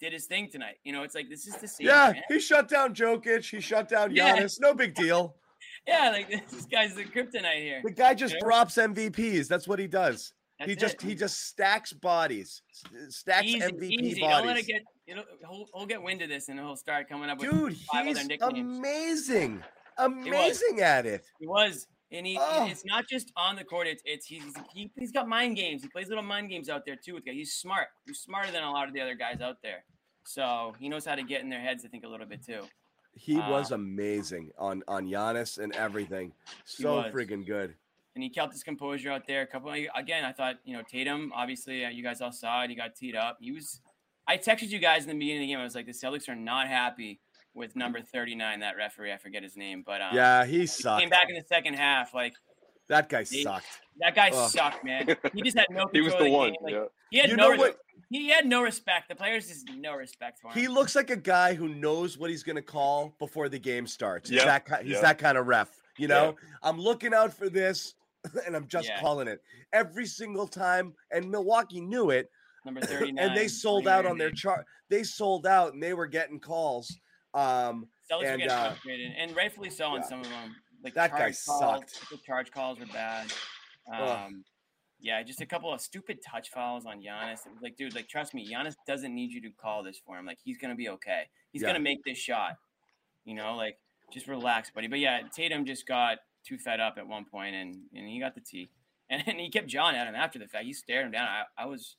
did 0.00 0.12
his 0.12 0.26
thing 0.26 0.48
tonight. 0.50 0.76
You 0.84 0.92
know, 0.92 1.02
it's 1.02 1.14
like 1.14 1.28
this 1.28 1.46
is 1.46 1.56
the 1.56 1.68
same. 1.68 1.86
Yeah, 1.86 2.10
Grant. 2.12 2.24
he 2.28 2.40
shut 2.40 2.68
down 2.68 2.94
Jokic. 2.94 3.48
He 3.48 3.60
shut 3.60 3.88
down 3.88 4.14
Yeah. 4.14 4.36
Giannis. 4.38 4.58
No 4.60 4.74
big 4.74 4.94
deal. 4.94 5.36
yeah, 5.86 6.10
like 6.10 6.28
this 6.50 6.64
guy's 6.66 6.94
the 6.94 7.04
kryptonite 7.04 7.56
here. 7.62 7.80
The 7.84 7.90
guy 7.90 8.14
just 8.14 8.34
Yeah. 8.34 8.40
drops 8.42 8.76
MVPs. 8.76 9.46
That's 9.48 9.68
what 9.68 9.78
he 9.78 9.86
does. 9.86 10.32
he 10.58 10.74
That's 10.74 10.80
just 10.80 11.02
he 11.02 11.14
just 11.14 11.46
stacks 11.48 11.92
bodies, 11.92 12.62
stacks 13.08 13.46
easy, 13.46 13.60
MVP 13.60 13.90
easy. 14.00 14.20
Don't 14.20 14.46
let 14.46 14.56
it 14.58 14.66
get. 14.66 14.82
You 15.06 15.16
know, 15.16 15.24
he'll, 15.40 15.66
he'll 15.74 15.86
get 15.86 16.00
wind 16.02 16.22
of 16.22 16.28
this 16.28 16.48
and 16.48 16.58
he'll 16.58 16.76
start 16.76 17.08
coming 17.08 17.28
up 17.28 17.38
with 17.40 17.50
Dude, 17.50 17.76
five 17.92 18.06
other 18.06 18.18
he's 18.20 18.28
nicknames. 18.28 18.78
amazing, 18.78 19.62
amazing 19.98 20.80
at 20.80 21.04
it. 21.06 21.24
He 21.40 21.46
was, 21.46 21.86
and 22.12 22.26
he, 22.26 22.36
Oh. 22.40 22.66
it's 22.68 22.84
not 22.84 23.06
just 23.08 23.32
on 23.36 23.56
the 23.56 23.64
court. 23.64 23.86
It's 23.86 24.02
it's 24.04 24.26
he's 24.26 24.42
he, 24.74 24.90
he's 24.98 25.12
got 25.12 25.28
mind 25.28 25.56
games. 25.56 25.82
He 25.82 25.88
plays 25.88 26.08
little 26.08 26.24
mind 26.24 26.50
games 26.50 26.68
out 26.68 26.84
there 26.84 26.96
too. 26.96 27.14
With 27.14 27.24
guys. 27.24 27.34
He's 27.34 27.52
smart. 27.54 27.88
He's 28.06 28.18
smarter 28.20 28.50
than 28.52 28.62
a 28.64 28.70
lot 28.70 28.88
of 28.88 28.94
the 28.94 29.00
other 29.00 29.14
guys 29.14 29.40
out 29.40 29.58
there. 29.62 29.84
So 30.24 30.74
he 30.78 30.88
knows 30.88 31.04
how 31.04 31.14
to 31.14 31.22
get 31.22 31.40
in 31.42 31.48
their 31.48 31.60
heads. 31.60 31.84
I 31.84 31.88
think 31.88 32.04
a 32.04 32.08
little 32.08 32.26
bit 32.26 32.44
too. 32.44 32.62
He 33.14 33.38
Uh, 33.38 33.50
was 33.50 33.72
amazing 33.72 34.50
on 34.58 34.82
on 34.88 35.06
Giannis 35.06 35.58
and 35.58 35.74
everything. 35.76 36.32
So 36.64 37.02
friggin' 37.12 37.46
good. 37.46 37.70
And 37.70 37.76
and 38.16 38.24
he 38.24 38.30
kept 38.30 38.52
his 38.52 38.62
composure 38.64 39.10
out 39.10 39.26
there. 39.26 39.42
A 39.42 39.46
couple 39.46 39.70
again, 39.72 40.24
I 40.24 40.32
thought 40.32 40.56
you 40.64 40.76
know 40.76 40.82
Tatum. 40.82 41.32
Obviously, 41.34 41.84
uh, 41.84 41.90
you 41.90 42.02
guys 42.02 42.20
all 42.20 42.32
saw 42.32 42.62
it. 42.64 42.70
He 42.70 42.76
got 42.76 42.94
teed 42.96 43.14
up. 43.16 43.38
He 43.40 43.52
was. 43.52 43.80
I 44.26 44.36
texted 44.36 44.68
you 44.68 44.78
guys 44.78 45.02
in 45.04 45.08
the 45.08 45.14
beginning 45.18 45.38
of 45.42 45.46
the 45.46 45.52
game. 45.52 45.58
I 45.60 45.64
was 45.64 45.74
like, 45.74 45.86
the 45.86 45.92
Celtics 45.92 46.28
are 46.28 46.36
not 46.36 46.68
happy 46.68 47.20
with 47.54 47.74
number 47.76 48.00
39. 48.00 48.60
That 48.60 48.76
referee, 48.76 49.12
I 49.12 49.16
forget 49.18 49.42
his 49.42 49.56
name, 49.56 49.82
but 49.84 50.00
um, 50.00 50.14
Yeah, 50.14 50.44
he 50.44 50.60
he 50.60 50.66
sucked. 50.66 51.00
came 51.00 51.10
back 51.10 51.26
in 51.28 51.34
the 51.34 51.44
second 51.48 51.74
half. 51.74 52.14
Like 52.14 52.34
That 52.88 53.08
guy 53.08 53.24
He- 53.24 53.42
sucked. 53.42 53.66
that 54.00 54.14
guy 54.14 54.30
Ugh. 54.32 54.50
sucked, 54.50 54.84
man. 54.84 55.16
He 55.34 55.42
just 55.42 55.56
had 55.56 55.66
no. 55.70 55.88
He 55.92 56.00
was 56.00 56.12
control 56.14 56.30
the 56.30 56.34
of 56.36 56.38
one. 56.38 56.48
game. 56.52 56.56
Like, 56.62 56.72
yeah. 56.74 56.84
He 57.10 57.18
had 57.18 57.30
You 57.30 57.36
no. 57.36 57.50
know 57.50 57.56
what? 57.56 57.76
He 58.08 58.28
had 58.28 58.46
no 58.46 58.62
respect. 58.62 59.08
The 59.08 59.14
players 59.14 59.46
just 59.48 59.68
no 59.76 59.94
respect 59.94 60.40
for 60.40 60.48
him. 60.48 60.54
He 60.58 60.66
looks 60.66 60.96
like 60.96 61.10
a 61.10 61.16
guy 61.16 61.54
who 61.54 61.68
knows 61.68 62.18
what 62.18 62.28
he's 62.30 62.42
going 62.42 62.56
to 62.56 62.62
call 62.62 63.14
before 63.20 63.48
the 63.48 63.58
game 63.58 63.86
starts. 63.86 64.28
He's 64.30 64.38
Yeah, 64.38 64.46
that 64.46 64.66
ki- 64.66 64.84
he's 64.84 64.94
yeah. 64.94 65.00
that 65.02 65.18
kind 65.18 65.38
of 65.38 65.46
ref. 65.46 65.70
You 65.98 66.08
know, 66.08 66.34
I'm 66.62 66.80
looking 66.80 67.14
out 67.14 67.32
for 67.32 67.48
this, 67.48 67.94
and 68.46 68.56
I'm 68.56 68.66
just 68.66 68.88
Yeah. 68.88 69.00
calling 69.00 69.28
it 69.28 69.40
every 69.72 70.06
single 70.06 70.48
time. 70.48 70.94
And 71.12 71.30
Milwaukee 71.30 71.80
knew 71.80 72.10
it, 72.10 72.30
number 72.64 72.80
39. 72.80 73.18
and 73.24 73.36
they 73.36 73.46
sold 73.46 73.86
out 73.86 74.06
on 74.06 74.18
their 74.18 74.30
chart. 74.32 74.64
They 74.88 75.04
sold 75.04 75.46
out, 75.46 75.74
and 75.74 75.82
they 75.82 75.94
were 75.94 76.08
getting 76.08 76.40
calls. 76.40 76.92
Um, 77.32 77.86
were 78.10 78.24
and, 78.24 78.38
getting 78.38 78.50
uh, 78.50 78.70
frustrated, 78.70 79.12
and 79.16 79.36
rightfully 79.36 79.70
so 79.70 79.86
on 79.86 80.00
yeah. 80.00 80.06
some 80.06 80.20
of 80.20 80.28
them. 80.28 80.56
Like 80.82 80.94
That 80.94 81.12
guy 81.12 81.32
calls, 81.32 81.60
sucked. 81.60 82.10
The 82.10 82.16
charge 82.18 82.50
calls 82.50 82.78
were 82.78 82.86
bad. 82.86 83.32
Um, 83.92 84.44
yeah, 85.00 85.22
just 85.22 85.40
a 85.40 85.46
couple 85.46 85.72
of 85.72 85.80
stupid 85.80 86.18
touch 86.26 86.50
fouls 86.50 86.86
on 86.86 86.98
Giannis. 87.02 87.46
It 87.46 87.52
was 87.52 87.62
Like, 87.62 87.76
dude, 87.76 87.94
like 87.94 88.08
trust 88.08 88.34
me, 88.34 88.50
Giannis 88.50 88.74
doesn't 88.86 89.14
need 89.14 89.30
you 89.30 89.40
to 89.42 89.50
call 89.50 89.82
this 89.82 90.00
for 90.04 90.18
him. 90.18 90.26
Like, 90.26 90.38
he's 90.42 90.58
gonna 90.58 90.74
be 90.74 90.88
okay. 90.90 91.24
He's 91.52 91.62
Yeah. 91.62 91.68
gonna 91.68 91.80
make 91.80 92.04
this 92.04 92.18
shot. 92.18 92.56
You 93.24 93.34
know, 93.34 93.56
like 93.56 93.78
just 94.12 94.26
relax, 94.26 94.70
buddy. 94.70 94.88
But 94.88 94.98
yeah, 94.98 95.20
Tatum 95.34 95.64
just 95.64 95.86
got 95.86 96.18
too 96.44 96.58
fed 96.58 96.80
up 96.80 96.94
at 96.98 97.06
one 97.06 97.24
point, 97.24 97.54
and 97.54 97.76
and 97.94 98.08
he 98.08 98.18
got 98.18 98.34
the 98.34 98.40
T, 98.40 98.70
and, 99.08 99.22
and 99.26 99.40
he 99.40 99.50
kept 99.50 99.66
John 99.68 99.94
at 99.94 100.06
him 100.06 100.14
after 100.14 100.38
the 100.38 100.48
fact. 100.48 100.64
He 100.64 100.72
stared 100.72 101.06
him 101.06 101.12
down. 101.12 101.28
I, 101.28 101.62
I 101.62 101.66
was. 101.66 101.96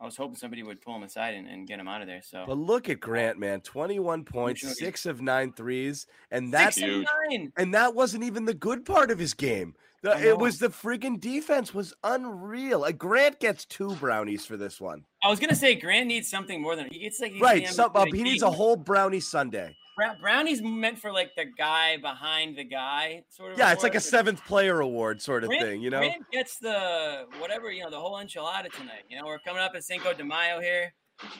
I 0.00 0.04
was 0.04 0.16
hoping 0.16 0.36
somebody 0.36 0.62
would 0.62 0.80
pull 0.80 0.94
him 0.94 1.02
aside 1.02 1.34
and, 1.34 1.48
and 1.48 1.66
get 1.66 1.80
him 1.80 1.88
out 1.88 2.00
of 2.00 2.06
there. 2.06 2.22
So 2.22 2.44
but 2.46 2.56
look 2.56 2.88
at 2.88 3.00
Grant, 3.00 3.38
man, 3.38 3.60
21 3.62 4.24
points, 4.24 4.62
Huge. 4.62 4.74
six 4.74 5.06
of 5.06 5.20
nine 5.20 5.52
threes, 5.52 6.06
and 6.30 6.52
that's 6.52 6.76
and 6.80 7.06
nine. 7.30 7.52
and 7.56 7.74
that 7.74 7.94
wasn't 7.94 8.22
even 8.24 8.44
the 8.44 8.54
good 8.54 8.84
part 8.84 9.10
of 9.10 9.18
his 9.18 9.34
game. 9.34 9.74
The- 10.02 10.16
it 10.28 10.38
was 10.38 10.60
the 10.60 10.68
friggin' 10.68 11.18
defense 11.20 11.74
was 11.74 11.92
unreal. 12.04 12.80
Like 12.80 12.98
Grant 12.98 13.40
gets 13.40 13.64
two 13.64 13.94
brownies 13.96 14.46
for 14.46 14.56
this 14.56 14.80
one. 14.80 15.04
I 15.24 15.28
was 15.28 15.40
gonna 15.40 15.56
say 15.56 15.74
Grant 15.74 16.06
needs 16.06 16.28
something 16.28 16.62
more 16.62 16.76
than 16.76 16.88
it's 16.92 17.18
like 17.18 17.34
Right. 17.40 17.66
Some, 17.68 17.90
MVP. 17.90 18.16
he 18.16 18.22
needs 18.22 18.42
a 18.42 18.50
whole 18.50 18.76
brownie 18.76 19.18
Sunday. 19.20 19.76
Brown- 19.98 20.20
Brownie's 20.20 20.62
meant 20.62 20.98
for 20.98 21.10
like 21.10 21.34
the 21.34 21.44
guy 21.44 21.96
behind 21.96 22.56
the 22.56 22.62
guy 22.62 23.24
sort 23.30 23.52
of. 23.52 23.58
Yeah, 23.58 23.72
it's 23.72 23.82
like 23.82 23.96
a 23.96 24.00
seventh 24.00 24.44
player 24.46 24.78
award 24.80 25.20
sort 25.20 25.42
of 25.42 25.48
Grant, 25.50 25.64
thing, 25.64 25.82
you 25.82 25.90
know? 25.90 25.98
Grant 25.98 26.22
gets 26.30 26.56
the 26.58 27.26
whatever 27.40 27.72
you 27.72 27.82
know 27.82 27.90
the 27.90 27.98
whole 27.98 28.14
enchilada 28.14 28.70
tonight. 28.72 29.02
You 29.10 29.18
know 29.18 29.26
we're 29.26 29.40
coming 29.40 29.60
up 29.60 29.72
at 29.74 29.82
Cinco 29.82 30.14
de 30.14 30.24
Mayo 30.24 30.60
here. 30.60 30.94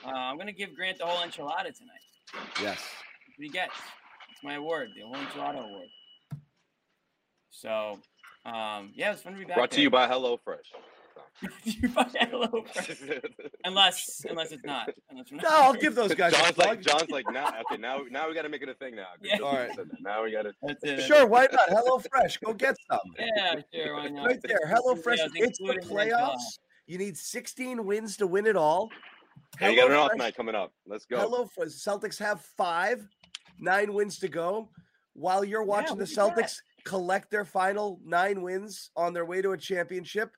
Uh, 0.05 0.09
I'm 0.11 0.37
gonna 0.37 0.53
give 0.53 0.75
Grant 0.75 0.99
the 0.99 1.07
whole 1.07 1.25
enchilada 1.25 1.73
tonight. 1.73 2.03
Yes. 2.61 2.83
That's 2.83 3.39
what 3.39 3.45
he 3.45 3.49
gets. 3.49 3.75
It's 4.33 4.43
my 4.43 4.55
award, 4.55 4.89
the 4.97 5.03
whole 5.03 5.15
enchilada 5.15 5.65
award. 5.65 5.87
So, 7.51 8.01
um, 8.45 8.93
yeah, 8.95 9.13
it's 9.13 9.23
fun 9.23 9.35
to 9.35 9.39
be 9.39 9.45
back. 9.45 9.57
Brought 9.57 9.71
to 9.73 9.81
you 9.81 9.91
by 9.91 10.09
HelloFresh. 10.09 10.59
You 11.65 11.89
buy 11.91 12.07
Hello 12.15 12.65
Fresh. 12.73 13.01
unless 13.65 14.25
unless 14.29 14.51
it's 14.53 14.65
not. 14.65 14.91
Unless 15.11 15.31
not 15.33 15.43
No, 15.43 15.49
I'll 15.51 15.75
give 15.75 15.95
those 15.95 16.15
guys 16.15 16.33
a 16.33 16.37
John's 16.37 16.59
like. 16.59 16.81
John's 16.81 17.11
like 17.11 17.27
now. 17.33 17.49
Okay, 17.71 17.81
now 17.81 18.01
now 18.11 18.29
we 18.29 18.35
got 18.35 18.43
to 18.43 18.49
make 18.49 18.63
it 18.63 18.69
a 18.69 18.75
thing 18.75 18.97
now. 18.97 19.07
Yeah. 19.21 19.37
Good 19.37 19.45
All 19.45 19.53
job, 19.53 19.59
right. 19.61 19.69
you 19.71 19.75
said 19.77 19.91
that. 19.91 20.01
Now 20.03 20.25
we 20.25 20.33
got 20.33 20.43
to. 20.43 20.53
That's 20.63 20.81
it. 20.85 21.01
Sure, 21.03 21.27
why 21.27 21.47
not? 21.53 21.61
Hello 21.69 21.99
Fresh, 22.11 22.39
go 22.39 22.53
get 22.53 22.77
some. 22.91 22.99
Yeah, 23.19 23.55
sure. 23.73 23.95
Why 23.97 24.09
not? 24.09 24.27
Right 24.27 24.41
there, 24.43 24.59
Hello 24.67 24.97
Fresh. 24.97 25.19
it's 25.21 25.33
It's 25.37 25.59
the 25.59 25.65
included 25.73 25.83
in 25.85 25.89
the 25.89 25.95
enchilada. 26.05 26.11
playoffs. 26.35 26.59
You 26.87 26.99
need 26.99 27.17
16 27.17 27.85
wins 27.85 28.17
to 28.17 28.27
win 28.27 28.47
it 28.47 28.57
all. 28.57 28.89
Hey, 29.59 29.71
you 29.73 29.77
got 29.77 29.91
an 29.91 29.97
off 29.97 30.13
night 30.17 30.35
coming 30.37 30.55
up. 30.55 30.73
Let's 30.87 31.05
go. 31.05 31.19
Hello 31.21 31.47
Fresh. 31.55 31.69
Celtics 31.69 32.19
have 32.19 32.41
five, 32.57 33.07
nine 33.61 33.93
wins 33.93 34.19
to 34.21 34.29
go. 34.29 34.71
While 35.15 35.45
you're 35.45 35.65
watching 35.65 35.99
the 35.99 36.05
look 36.05 36.11
at 36.19 36.37
that. 36.37 36.45
Celtics 36.47 36.57
collect 36.85 37.31
their 37.31 37.45
final 37.45 38.01
nine 38.05 38.41
wins 38.41 38.91
on 38.97 39.13
their 39.13 39.25
way 39.25 39.43
to 39.43 39.51
a 39.53 39.57
championship, 39.59 40.31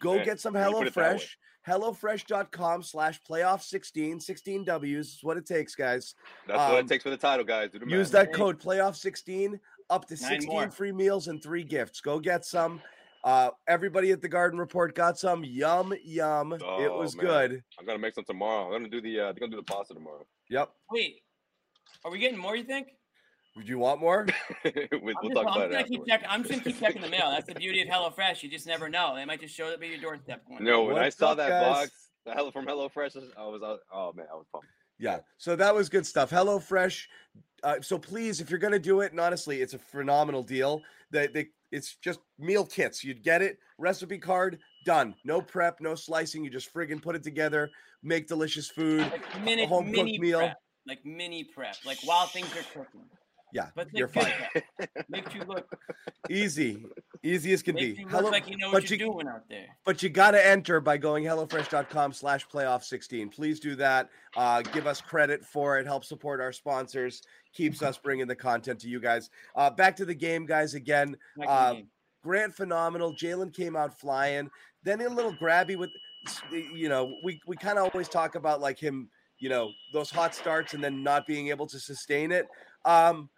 go 0.00 0.14
Yeah, 0.14 0.24
get 0.24 0.40
some 0.40 0.54
when 0.54 0.68
you 0.70 0.72
put 0.76 0.86
it. 0.88 0.94
HelloFresh. 0.94 1.28
HelloFresh.com 1.66 2.82
slash 2.82 3.20
playoff 3.28 3.62
16. 3.62 4.20
16 4.20 4.64
W's 4.64 5.06
is 5.14 5.18
what 5.22 5.36
it 5.36 5.46
takes, 5.46 5.74
guys. 5.74 6.14
That's 6.46 6.58
what 6.58 6.78
um, 6.78 6.84
it 6.84 6.88
takes 6.88 7.02
for 7.04 7.10
the 7.10 7.16
title, 7.16 7.44
guys. 7.44 7.70
Do 7.72 7.78
the 7.80 7.86
Use 7.86 8.12
math. 8.12 8.26
that 8.26 8.32
code 8.32 8.58
playoff 8.60 8.96
16 8.96 9.58
up 9.90 10.06
to 10.08 10.14
Nine 10.14 10.30
16 10.40 10.48
more. 10.50 10.70
free 10.70 10.92
meals 10.92 11.28
and 11.28 11.42
three 11.42 11.64
gifts. 11.64 12.00
Go 12.00 12.20
get 12.20 12.44
some. 12.44 12.80
Uh, 13.24 13.50
everybody 13.66 14.12
at 14.12 14.22
the 14.22 14.28
Garden 14.28 14.58
Report 14.58 14.94
got 14.94 15.18
some. 15.18 15.44
Yum, 15.44 15.92
yum. 16.04 16.52
it 16.52 16.62
Oh, 16.64 16.98
was 16.98 17.16
man. 17.16 17.26
good. 17.26 17.62
I'm 17.78 17.84
gonna 17.84 17.98
make 17.98 18.14
some 18.14 18.24
tomorrow. 18.24 18.66
I'm 18.66 18.72
gonna 18.72 18.88
do 18.88 19.00
the. 19.02 19.20
Uh, 19.20 19.28
I'm 19.28 19.34
gonna 19.34 19.50
do 19.50 19.56
the 19.56 19.62
pasta 19.64 19.92
tomorrow. 19.94 20.24
Yep. 20.50 20.70
Wait, 20.92 21.16
are 22.04 22.10
we 22.10 22.18
getting 22.18 22.38
more? 22.38 22.56
You 22.56 22.64
think? 22.64 22.88
Do 23.58 23.66
you 23.66 23.78
want 23.78 24.00
more? 24.00 24.26
we, 24.64 24.70
I'm 24.72 25.00
we'll 25.02 25.14
just, 25.24 25.34
talk 25.34 25.46
I'm 25.48 25.62
about 25.62 25.72
gonna 25.72 25.84
keep 25.84 26.06
checking. 26.06 26.28
I'm 26.28 26.42
just 26.42 26.50
gonna 26.50 26.64
keep 26.64 26.80
checking 26.80 27.02
the 27.02 27.08
mail. 27.08 27.30
That's 27.30 27.46
the 27.46 27.54
beauty 27.54 27.82
of 27.82 27.88
HelloFresh. 27.92 28.42
You 28.42 28.50
just 28.50 28.66
never 28.66 28.88
know. 28.88 29.14
They 29.16 29.24
might 29.24 29.40
just 29.40 29.54
show 29.54 29.68
up 29.68 29.82
at 29.82 29.88
your 29.88 29.98
doorstep. 29.98 30.42
No, 30.60 30.86
day. 30.86 30.92
when 30.92 31.02
I 31.02 31.08
saw 31.08 31.32
up, 31.32 31.38
that 31.38 31.48
guys? 31.48 31.62
box, 31.62 31.90
the 32.24 32.32
hello 32.32 32.50
from 32.50 32.66
HelloFresh, 32.66 33.16
I 33.36 33.46
was, 33.46 33.62
I 33.62 33.76
oh 33.92 34.12
man, 34.14 34.26
I 34.32 34.36
was 34.36 34.46
pumped. 34.52 34.68
Yeah. 34.98 35.20
So 35.38 35.56
that 35.56 35.74
was 35.74 35.88
good 35.88 36.06
stuff. 36.06 36.30
Hello 36.30 36.58
Fresh. 36.58 37.08
Uh, 37.62 37.80
so 37.80 37.98
please, 37.98 38.40
if 38.40 38.50
you're 38.50 38.58
gonna 38.58 38.78
do 38.78 39.00
it, 39.00 39.12
and 39.12 39.20
honestly, 39.20 39.62
it's 39.62 39.74
a 39.74 39.78
phenomenal 39.78 40.42
deal. 40.42 40.82
They, 41.10 41.26
they 41.26 41.48
it's 41.70 41.96
just 41.96 42.20
meal 42.38 42.64
kits. 42.64 43.04
You'd 43.04 43.22
get 43.22 43.42
it, 43.42 43.58
recipe 43.78 44.18
card, 44.18 44.58
done. 44.84 45.14
No 45.24 45.40
prep, 45.40 45.80
no 45.80 45.94
slicing. 45.94 46.44
You 46.44 46.50
just 46.50 46.72
friggin' 46.72 47.02
put 47.02 47.14
it 47.14 47.22
together, 47.22 47.70
make 48.02 48.26
delicious 48.26 48.68
food. 48.68 49.00
Like 49.00 49.44
mini, 49.44 49.66
home 49.66 49.92
cooked 49.92 50.18
meal. 50.18 50.38
prep, 50.38 50.56
like 50.86 51.04
mini 51.04 51.44
prep, 51.44 51.76
like 51.84 51.98
while 52.04 52.26
things 52.26 52.48
are 52.52 52.62
cooking. 52.72 53.04
Yeah, 53.52 53.68
But 53.74 53.88
you're 53.94 54.08
fine. 54.08 54.30
Makes 55.08 55.34
you 55.34 55.42
look, 55.44 55.66
Easy, 56.30 56.84
easy 57.22 57.52
as 57.54 57.62
can 57.62 57.74
be. 57.76 57.96
you 57.98 58.06
Hello, 58.08 58.28
like 58.30 58.48
you 58.48 58.56
know 58.58 58.68
but 58.70 58.82
what 58.82 58.90
you're 58.90 58.98
you- 58.98 59.12
doing 59.12 59.26
out 59.28 59.48
there. 59.48 59.66
but 59.86 60.02
you 60.02 60.10
got 60.10 60.32
to 60.32 60.46
enter 60.46 60.80
by 60.80 60.98
going 60.98 61.24
hellofresh.com 61.24 62.12
slash 62.12 62.46
playoff 62.48 62.82
16 62.84 63.30
please 63.30 63.58
do 63.60 63.74
that. 63.76 64.10
Uh, 64.36 64.60
give 64.60 64.86
us 64.86 65.00
credit 65.00 65.44
for 65.44 65.78
it. 65.78 65.86
Help 65.86 66.04
support 66.04 66.40
our 66.40 66.52
sponsors. 66.52 67.22
Keeps 67.54 67.82
us 67.82 67.96
bringing 67.96 68.26
the 68.26 68.36
content 68.36 68.78
to 68.80 68.88
you 68.88 69.00
guys. 69.00 69.30
Uh, 69.56 69.70
back 69.70 69.96
to 69.96 70.04
the 70.04 70.14
game 70.14 70.44
guys 70.44 70.74
again. 70.74 71.16
Uh, 71.46 71.72
game. 71.72 71.86
grant 72.22 72.54
phenomenal. 72.54 73.14
Jaylen 73.14 73.52
came 73.54 73.74
out 73.76 73.98
flying. 73.98 74.50
Then 74.82 75.00
a 75.00 75.08
little 75.08 75.32
grabby 75.34 75.76
with 75.76 75.90
you 76.52 76.88
know 76.90 77.14
we, 77.24 77.40
we 77.46 77.56
kind 77.56 77.78
of 77.78 77.88
always 77.92 78.08
talk 78.08 78.34
about 78.34 78.60
like 78.60 78.78
him 78.78 79.08
you 79.38 79.48
know 79.48 79.70
those 79.94 80.10
hot 80.10 80.34
starts 80.34 80.74
and 80.74 80.82
then 80.84 81.02
not 81.02 81.26
being 81.26 81.48
able 81.48 81.66
to 81.68 81.78
sustain 81.80 82.30
it. 82.32 82.46
Um, 82.84 83.30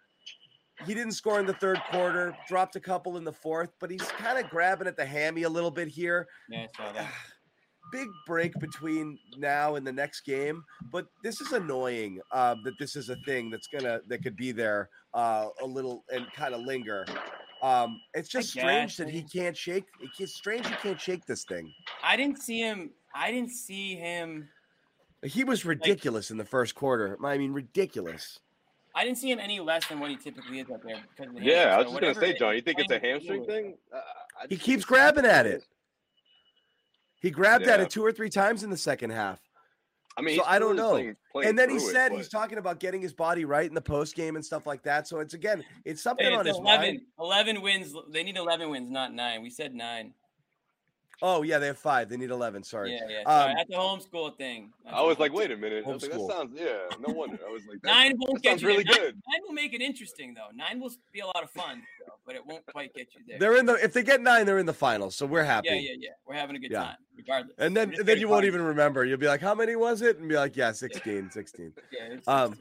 he 0.85 0.93
didn't 0.93 1.13
score 1.13 1.39
in 1.39 1.45
the 1.45 1.53
third 1.53 1.79
quarter 1.91 2.35
dropped 2.47 2.75
a 2.75 2.79
couple 2.79 3.17
in 3.17 3.23
the 3.23 3.31
fourth 3.33 3.69
but 3.79 3.89
he's 3.91 4.01
kind 4.03 4.37
of 4.43 4.49
grabbing 4.49 4.87
at 4.87 4.97
the 4.97 5.05
hammy 5.05 5.43
a 5.43 5.49
little 5.49 5.71
bit 5.71 5.87
here 5.87 6.27
Yeah, 6.49 6.63
I 6.63 6.77
saw 6.77 6.91
that. 6.93 7.11
big 7.91 8.07
break 8.25 8.53
between 8.59 9.17
now 9.37 9.75
and 9.75 9.85
the 9.85 9.91
next 9.91 10.21
game 10.21 10.63
but 10.93 11.07
this 11.23 11.41
is 11.41 11.51
annoying 11.51 12.21
um, 12.31 12.61
that 12.63 12.73
this 12.79 12.95
is 12.95 13.09
a 13.09 13.17
thing 13.25 13.49
that's 13.49 13.67
gonna 13.67 13.99
that 14.07 14.23
could 14.23 14.35
be 14.37 14.51
there 14.53 14.89
uh, 15.13 15.47
a 15.61 15.65
little 15.65 16.05
and 16.09 16.25
kind 16.33 16.53
of 16.55 16.61
linger 16.61 17.05
um, 17.61 17.99
it's 18.13 18.29
just 18.29 18.49
strange 18.49 18.95
that 18.97 19.09
he 19.09 19.21
can't 19.23 19.57
shake 19.57 19.83
it's 20.19 20.33
strange 20.35 20.65
he 20.67 20.73
can't 20.75 21.01
shake 21.01 21.25
this 21.25 21.43
thing 21.43 21.69
I 22.03 22.15
didn't 22.15 22.41
see 22.41 22.59
him. 22.61 22.91
I 23.13 23.29
didn't 23.31 23.51
see 23.51 23.95
him. 23.95 24.47
he 25.23 25.43
was 25.43 25.65
ridiculous 25.65 26.31
in 26.31 26.37
the 26.37 26.45
first 26.45 26.75
quarter 26.75 27.17
i 27.25 27.37
mean 27.37 27.51
ridiculous 27.51 28.39
I 28.93 29.03
didn't 29.05 29.17
see 29.19 29.31
him 29.31 29.39
any 29.39 29.59
less 29.59 29.87
than 29.87 29.99
what 29.99 30.09
he 30.09 30.17
typically 30.17 30.59
is 30.59 30.69
up 30.69 30.83
there. 30.83 31.01
Because 31.15 31.29
of 31.33 31.39
the 31.39 31.45
Yeah, 31.45 31.73
I 31.75 31.77
was 31.77 31.87
So 31.93 31.99
just 31.99 32.01
gonna 32.01 32.27
say, 32.27 32.37
John. 32.37 32.55
You 32.55 32.61
think 32.61 32.79
it's 32.79 32.91
a 32.91 32.99
hamstring 32.99 33.45
thing? 33.45 33.77
Uh, 33.93 33.99
he 34.49 34.57
keeps 34.57 34.83
grabbing 34.85 35.25
at 35.25 35.45
it 35.45 35.63
he 37.21 37.29
grabbed 37.29 37.67
at 37.67 37.79
it 37.79 37.89
two 37.91 38.03
or 38.03 38.11
three 38.11 38.29
times 38.31 38.63
in 38.63 38.69
the 38.71 38.77
second 38.77 39.11
half 39.11 39.39
I 40.17 40.21
mean, 40.21 40.37
So 40.39 40.43
I 40.45 40.57
don't 40.59 40.75
know. 40.75 40.91
playing- 40.91 41.15
playing 41.31 41.49
and 41.49 41.59
then 41.59 41.69
he 41.69 41.77
through 41.77 41.89
it, 41.89 41.91
said 41.93 42.09
but- 42.09 42.17
he's 42.17 42.27
talking 42.29 42.57
about 42.57 42.79
getting 42.79 43.01
his 43.01 43.13
body 43.13 43.45
right 43.45 43.67
in 43.67 43.73
the 43.75 43.81
post 43.81 44.15
game 44.15 44.35
and 44.35 44.43
stuff 44.43 44.65
like 44.65 44.81
that 44.83 45.07
so 45.07 45.19
it's 45.19 45.33
again 45.35 45.63
it's 45.85 46.01
something 46.01 46.25
Hey, 46.25 46.33
on 46.33 46.45
it's 46.47 46.57
his 46.57 46.63
mind 46.63 47.01
11 47.19 47.61
wins. 47.61 47.93
They 48.09 48.23
need 48.23 48.35
11 48.37 48.69
wins, 48.71 48.89
not 48.89 49.13
nine. 49.13 49.41
We 49.43 49.49
said 49.51 49.73
nine. 49.75 50.13
Oh 51.21 51.43
yeah 51.43 51.59
they 51.59 51.67
have 51.67 51.77
five 51.77 52.09
they 52.09 52.17
need 52.17 52.29
11 52.31 52.63
sorry 52.63 52.91
Yeah, 52.91 52.99
yeah. 53.09 53.23
Sorry, 53.23 53.51
Um, 53.51 53.57
that's 53.57 53.69
a 53.69 53.73
homeschool 53.73 54.37
thing. 54.37 54.71
That's 54.83 54.95
I 54.95 55.01
was 55.01 55.19
like, 55.19 55.33
wait 55.33 55.51
a 55.51 55.57
minute. 55.57 55.83
I 55.85 55.89
was 55.89 56.01
like, 56.01 56.11
that 56.11 56.19
Homeschool. 56.19 56.31
sounds, 56.31 56.59
yeah, 56.59 56.77
no 57.07 57.13
wonder. 57.13 57.37
I 57.47 57.51
was 57.51 57.63
like, 57.67 57.81
that, 57.83 57.87
Nine 57.93 58.13
won't 58.17 58.35
that 58.35 58.43
get 58.43 58.49
sounds 58.51 58.61
you 58.63 58.67
really 58.69 58.83
there. 58.83 58.95
good. 58.95 59.13
Nine, 59.15 59.21
nine 59.33 59.41
will 59.47 59.53
make 59.53 59.73
it 59.73 59.81
interesting, 59.81 60.33
though. 60.33 60.47
Nine 60.53 60.79
will 60.79 60.91
be 61.11 61.19
a 61.19 61.25
lot 61.25 61.43
of 61.43 61.49
fun, 61.51 61.81
though, 62.05 62.13
but 62.25 62.35
it 62.35 62.45
won't 62.45 62.65
quite 62.65 62.93
get 62.93 63.07
you 63.13 63.21
there. 63.27 63.37
They're 63.39 63.57
in 63.57 63.65
the 63.65 63.73
if 63.83 63.93
they 63.93 64.03
get 64.03 64.21
nine, 64.21 64.45
they're 64.45 64.57
in 64.59 64.65
the 64.65 64.73
finals, 64.73 65.15
so 65.15 65.25
we're 65.25 65.43
happy. 65.43 65.67
yeah, 65.69 65.75
yeah, 65.75 65.95
yeah. 65.99 66.09
We're 66.25 66.35
having 66.35 66.55
a 66.55 66.59
good 66.59 66.71
Yeah. 66.71 66.83
time, 66.83 66.95
regardless. 67.17 67.55
And 67.59 67.75
then 67.77 67.89
We're 67.89 67.97
then 67.97 68.05
very 68.05 68.19
you 68.19 68.27
won't 68.27 68.45
even 68.45 68.61
remember. 68.61 69.05
You'll 69.05 69.17
be 69.19 69.27
like, 69.27 69.41
"How 69.41 69.53
many 69.55 69.75
was 69.75 70.01
it?" 70.01 70.17
And 70.17 70.27
be 70.27 70.35
like, 70.35 70.55
"Yeah, 70.57 70.71
16, 70.71 71.29
16." 71.31 71.73
Yeah, 71.91 72.05
it's- 72.05 72.27
Um 72.27 72.57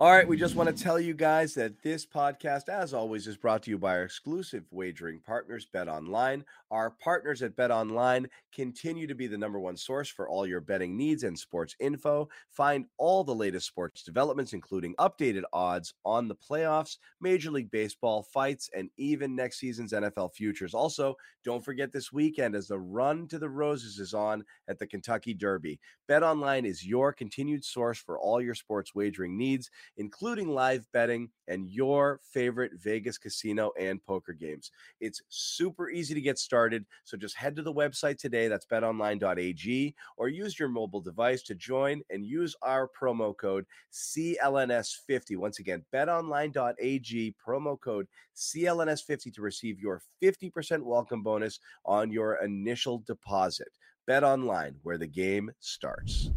All 0.00 0.10
right, 0.10 0.26
we 0.26 0.38
just 0.38 0.54
want 0.54 0.74
to 0.74 0.82
tell 0.82 0.98
you 0.98 1.12
guys 1.12 1.52
that 1.56 1.82
this 1.82 2.06
podcast, 2.06 2.70
as 2.70 2.94
always, 2.94 3.26
is 3.26 3.36
brought 3.36 3.62
to 3.64 3.70
you 3.70 3.76
by 3.76 3.96
our 3.96 4.02
exclusive 4.02 4.64
wagering 4.70 5.20
partners, 5.20 5.66
Bet 5.70 5.88
Online. 5.88 6.42
Our 6.70 6.88
partners 6.88 7.42
at 7.42 7.54
Bet 7.54 7.70
Online 7.70 8.26
continue 8.54 9.06
to 9.06 9.14
be 9.14 9.26
the 9.26 9.36
number 9.36 9.60
one 9.60 9.76
source 9.76 10.08
for 10.08 10.26
all 10.26 10.46
your 10.46 10.62
betting 10.62 10.96
needs 10.96 11.24
and 11.24 11.38
sports 11.38 11.76
info. 11.80 12.30
Find 12.48 12.86
all 12.96 13.24
the 13.24 13.34
latest 13.34 13.66
sports 13.66 14.02
developments, 14.02 14.54
including 14.54 14.94
updated 14.94 15.42
odds 15.52 15.92
on 16.06 16.28
the 16.28 16.36
playoffs, 16.36 16.96
Major 17.20 17.50
League 17.50 17.70
Baseball 17.70 18.22
fights, 18.22 18.70
and 18.74 18.88
even 18.96 19.36
next 19.36 19.58
season's 19.58 19.92
NFL 19.92 20.32
futures. 20.32 20.72
Also, 20.72 21.14
don't 21.44 21.62
forget 21.62 21.92
this 21.92 22.10
weekend 22.10 22.54
as 22.54 22.68
the 22.68 22.78
run 22.78 23.28
to 23.28 23.38
the 23.38 23.50
Roses 23.50 23.98
is 23.98 24.14
on 24.14 24.44
at 24.66 24.78
the 24.78 24.86
Kentucky 24.86 25.34
Derby. 25.34 25.78
Bet 26.08 26.22
Online 26.22 26.64
is 26.64 26.86
your 26.86 27.12
continued 27.12 27.66
source 27.66 27.98
for 27.98 28.18
all 28.18 28.40
your 28.40 28.54
sports 28.54 28.94
wagering 28.94 29.36
needs 29.36 29.70
including 29.96 30.48
live 30.48 30.86
betting 30.92 31.28
and 31.48 31.68
your 31.68 32.20
favorite 32.22 32.72
Vegas 32.76 33.18
casino 33.18 33.70
and 33.78 34.02
poker 34.04 34.32
games. 34.32 34.70
It's 35.00 35.22
super 35.28 35.90
easy 35.90 36.14
to 36.14 36.20
get 36.20 36.38
started. 36.38 36.86
So 37.04 37.16
just 37.16 37.36
head 37.36 37.56
to 37.56 37.62
the 37.62 37.72
website 37.72 38.18
today. 38.18 38.48
That's 38.48 38.66
betonline.ag 38.66 39.94
or 40.16 40.28
use 40.28 40.58
your 40.58 40.68
mobile 40.68 41.00
device 41.00 41.42
to 41.42 41.54
join 41.54 42.02
and 42.10 42.24
use 42.24 42.54
our 42.62 42.88
promo 42.88 43.36
code 43.36 43.66
CLNS50. 43.92 45.36
Once 45.36 45.58
again, 45.58 45.84
betonline.ag, 45.92 47.34
promo 47.46 47.80
code 47.80 48.06
CLNS50 48.36 49.34
to 49.34 49.42
receive 49.42 49.80
your 49.80 50.00
50% 50.22 50.82
welcome 50.82 51.22
bonus 51.22 51.60
on 51.84 52.10
your 52.10 52.42
initial 52.42 53.02
deposit. 53.06 53.68
Bet 54.06 54.24
online, 54.24 54.76
where 54.82 54.98
the 54.98 55.06
game 55.06 55.50
starts. 55.60 56.30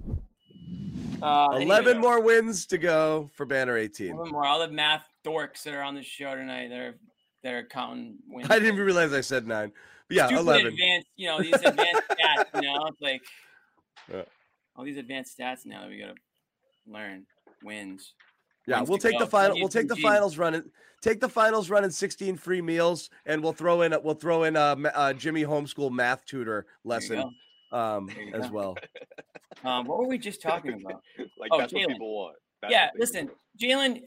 Uh, 1.21 1.57
11 1.61 1.69
anyway, 1.69 1.93
more 2.01 2.21
wins 2.21 2.65
to 2.67 2.77
go 2.77 3.29
for 3.33 3.45
Banner 3.45 3.77
18. 3.77 4.13
more. 4.15 4.45
All 4.45 4.59
the 4.59 4.67
math 4.67 5.07
dorks 5.25 5.63
that 5.63 5.73
are 5.73 5.81
on 5.81 5.95
the 5.95 6.03
show 6.03 6.35
tonight, 6.35 6.67
they're 6.69 6.95
they're 7.43 7.65
counting 7.65 8.17
wins. 8.27 8.49
I 8.49 8.55
didn't 8.55 8.73
even 8.75 8.85
realize 8.85 9.13
I 9.13 9.21
said 9.21 9.47
nine. 9.47 9.71
But 10.09 10.17
yeah, 10.17 10.25
Stupid 10.27 10.41
11. 10.41 10.67
Advanced, 10.67 11.07
you 11.15 11.27
know, 11.27 11.41
these 11.41 11.53
advanced 11.53 12.01
stats. 12.11 12.45
You 12.55 12.61
know, 12.73 12.85
it's 12.87 13.01
like 13.01 13.21
Yeah. 14.11 14.23
all 14.75 14.83
these 14.83 14.97
advanced 14.97 15.37
stats 15.37 15.65
now 15.65 15.81
that 15.81 15.89
we 15.89 15.97
gotta 15.99 16.15
learn 16.87 17.25
wins. 17.63 18.13
Yeah, 18.67 18.77
wins 18.79 18.89
we'll 18.89 18.97
to 18.99 19.09
take 19.09 19.19
the 19.19 19.27
final. 19.27 19.57
We'll 19.57 19.69
take 19.69 19.87
the 19.87 19.95
finals 19.97 20.37
run. 20.37 20.55
and- 20.55 20.69
Take 21.01 21.19
the 21.19 21.27
finals 21.27 21.69
run 21.69 21.83
in 21.83 21.91
16 21.91 22.37
free 22.37 22.61
meals, 22.61 23.09
and 23.25 23.43
we'll 23.43 23.51
throw 23.51 23.81
in. 23.81 23.91
a- 23.91 23.99
We'll 23.99 24.15
throw 24.15 24.43
in 24.43 24.55
a, 24.55 24.77
a 24.95 25.13
Jimmy 25.13 25.43
homeschool 25.43 25.91
math 25.91 26.23
tutor 26.25 26.65
lesson 26.85 27.35
um, 27.73 28.09
as 28.33 28.49
well. 28.51 28.77
Um, 29.63 29.85
what 29.85 29.97
were 29.99 30.07
we 30.07 30.17
just 30.17 30.41
talking 30.41 30.73
about? 30.73 31.01
Like 31.37 31.49
Oh, 31.51 31.57
that's 31.59 31.71
what 31.71 31.83
Jaylen. 31.83 31.87
people 31.93 32.13
want. 32.13 32.35
That's 32.61 32.71
yeah, 32.73 32.89
listen, 32.97 33.29
Jaylen. 33.61 34.01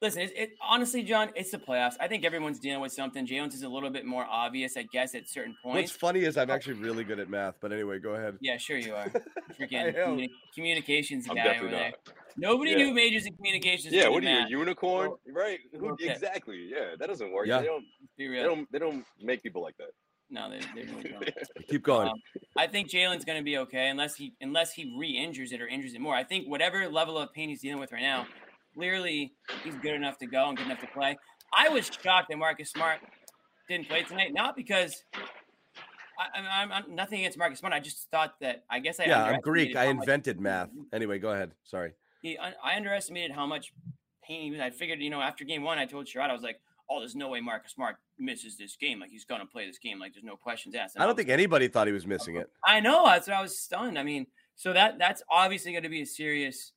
Listen, 0.00 0.22
it, 0.22 0.32
it, 0.34 0.50
honestly, 0.60 1.02
John, 1.02 1.30
it's 1.36 1.50
the 1.50 1.58
playoffs. 1.58 1.94
I 2.00 2.08
think 2.08 2.24
everyone's 2.24 2.58
dealing 2.58 2.80
with 2.80 2.92
something. 2.92 3.26
Jaylen's 3.26 3.54
is 3.54 3.62
a 3.62 3.68
little 3.68 3.90
bit 3.90 4.04
more 4.06 4.24
obvious, 4.24 4.76
I 4.76 4.84
guess, 4.92 5.14
at 5.14 5.28
certain 5.28 5.54
points. 5.62 5.90
What's 5.90 5.92
funny 5.92 6.20
is 6.20 6.36
I'm 6.38 6.50
actually 6.50 6.74
really 6.74 7.04
good 7.04 7.18
at 7.20 7.28
math. 7.28 7.56
But 7.60 7.72
anyway, 7.72 7.98
go 7.98 8.14
ahead. 8.14 8.38
Yeah, 8.40 8.56
sure 8.56 8.78
you 8.78 8.94
are. 8.94 9.12
I 9.50 9.52
Freaking 9.52 9.74
am. 9.74 9.94
communi- 9.94 10.30
communications 10.54 11.26
I'm 11.28 11.36
guy 11.36 11.44
definitely 11.44 11.68
over 11.68 11.76
there. 11.76 11.90
not. 11.90 12.14
Nobody 12.36 12.70
Yeah. 12.70 12.76
knew 12.78 12.94
majors 12.94 13.26
in 13.26 13.36
communications. 13.36 13.92
Yeah, 13.92 14.08
what 14.08 14.22
the 14.22 14.30
are 14.32 14.40
you, 14.48 14.56
a 14.56 14.60
unicorn? 14.60 15.08
Well, 15.10 15.18
right? 15.34 15.58
Who, 15.78 15.90
okay. 15.92 16.10
exactly. 16.10 16.68
Yeah, 16.72 16.94
that 16.98 17.06
doesn't 17.08 17.30
work. 17.32 17.46
Yeah. 17.46 17.60
They 17.60 17.66
don't. 17.66 17.84
Be 18.16 18.28
They 18.28 18.42
don't. 18.42 18.72
They 18.72 18.78
don't 18.78 19.04
make 19.20 19.42
people 19.42 19.62
like 19.62 19.76
that. 19.76 19.90
No, 20.32 20.48
they, 20.48 20.60
they 20.74 20.90
really 20.90 21.10
don't. 21.10 21.30
Keep 21.68 21.82
going. 21.82 22.08
Um, 22.08 22.14
I 22.56 22.66
think 22.66 22.88
Jaylen's 22.88 23.24
going 23.24 23.38
to 23.38 23.44
be 23.44 23.58
okay 23.58 23.88
unless 23.88 24.14
he 24.14 24.32
unless 24.40 24.72
he 24.72 24.94
re-injures 24.98 25.52
it 25.52 25.60
or 25.60 25.68
injures 25.68 25.92
it 25.92 26.00
more. 26.00 26.14
I 26.14 26.24
think 26.24 26.48
whatever 26.48 26.88
level 26.88 27.18
of 27.18 27.32
pain 27.34 27.50
he's 27.50 27.60
dealing 27.60 27.78
with 27.78 27.92
right 27.92 28.00
now, 28.00 28.26
clearly 28.74 29.34
he's 29.62 29.74
good 29.76 29.94
enough 29.94 30.16
to 30.18 30.26
go 30.26 30.48
and 30.48 30.56
good 30.56 30.66
enough 30.66 30.80
to 30.80 30.86
play. 30.86 31.18
I 31.56 31.68
was 31.68 31.90
shocked 32.02 32.30
that 32.30 32.38
Marcus 32.38 32.70
Smart 32.70 33.00
didn't 33.68 33.88
play 33.88 34.04
tonight, 34.04 34.32
not 34.32 34.56
because 34.56 35.04
I, 35.14 36.38
I'm, 36.38 36.46
I'm, 36.50 36.72
I'm 36.72 36.94
nothing 36.94 37.20
against 37.20 37.36
Marcus 37.36 37.58
Smart. 37.58 37.74
I 37.74 37.80
just 37.80 38.10
thought 38.10 38.32
that 38.40 38.64
I 38.70 38.78
guess 38.78 39.00
I 39.00 39.04
yeah, 39.04 39.24
I'm 39.24 39.40
Greek. 39.40 39.76
I 39.76 39.84
how 39.84 39.92
much- 39.92 40.04
invented 40.04 40.40
math. 40.40 40.70
Anyway, 40.94 41.18
go 41.18 41.32
ahead. 41.32 41.52
Sorry. 41.64 41.92
he, 42.22 42.38
I, 42.38 42.54
I 42.64 42.76
underestimated 42.76 43.32
how 43.32 43.44
much 43.44 43.74
pain 44.26 44.44
he 44.44 44.50
was. 44.50 44.60
I 44.60 44.70
figured, 44.70 45.00
you 45.00 45.10
know, 45.10 45.20
after 45.20 45.44
game 45.44 45.62
one, 45.62 45.78
I 45.78 45.84
told 45.84 46.06
Sherrod, 46.06 46.30
I 46.30 46.32
was 46.32 46.42
like, 46.42 46.58
oh, 46.92 47.00
there's 47.00 47.16
no 47.16 47.28
way 47.28 47.40
Marcus 47.40 47.72
Smart 47.72 47.96
misses 48.18 48.56
this 48.56 48.76
game. 48.76 49.00
Like 49.00 49.10
he's 49.10 49.24
gonna 49.24 49.46
play 49.46 49.66
this 49.66 49.78
game. 49.78 49.98
Like 49.98 50.12
there's 50.12 50.24
no 50.24 50.36
questions 50.36 50.74
asked. 50.74 50.96
And 50.96 51.02
I 51.02 51.06
don't 51.06 51.16
think 51.16 51.28
anybody 51.28 51.68
thought 51.68 51.86
he 51.86 51.92
was 51.92 52.06
missing 52.06 52.36
it. 52.36 52.50
I 52.64 52.80
know. 52.80 53.06
That's 53.06 53.26
what 53.26 53.36
I 53.36 53.42
was 53.42 53.58
stunned. 53.58 53.98
I 53.98 54.02
mean, 54.02 54.26
so 54.56 54.72
that 54.72 54.98
that's 54.98 55.22
obviously 55.30 55.72
going 55.72 55.84
to 55.84 55.88
be 55.88 56.02
a 56.02 56.06
serious 56.06 56.72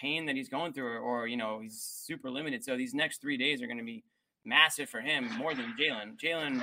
pain 0.00 0.26
that 0.26 0.36
he's 0.36 0.48
going 0.48 0.72
through, 0.72 0.86
or, 0.86 0.98
or 0.98 1.26
you 1.26 1.36
know, 1.36 1.60
he's 1.60 1.80
super 1.80 2.30
limited. 2.30 2.64
So 2.64 2.76
these 2.76 2.94
next 2.94 3.20
three 3.20 3.36
days 3.36 3.62
are 3.62 3.66
going 3.66 3.78
to 3.78 3.84
be 3.84 4.04
massive 4.44 4.90
for 4.90 5.00
him, 5.00 5.30
more 5.38 5.54
than 5.54 5.74
Jaylen. 5.80 6.18
Jaylen 6.22 6.62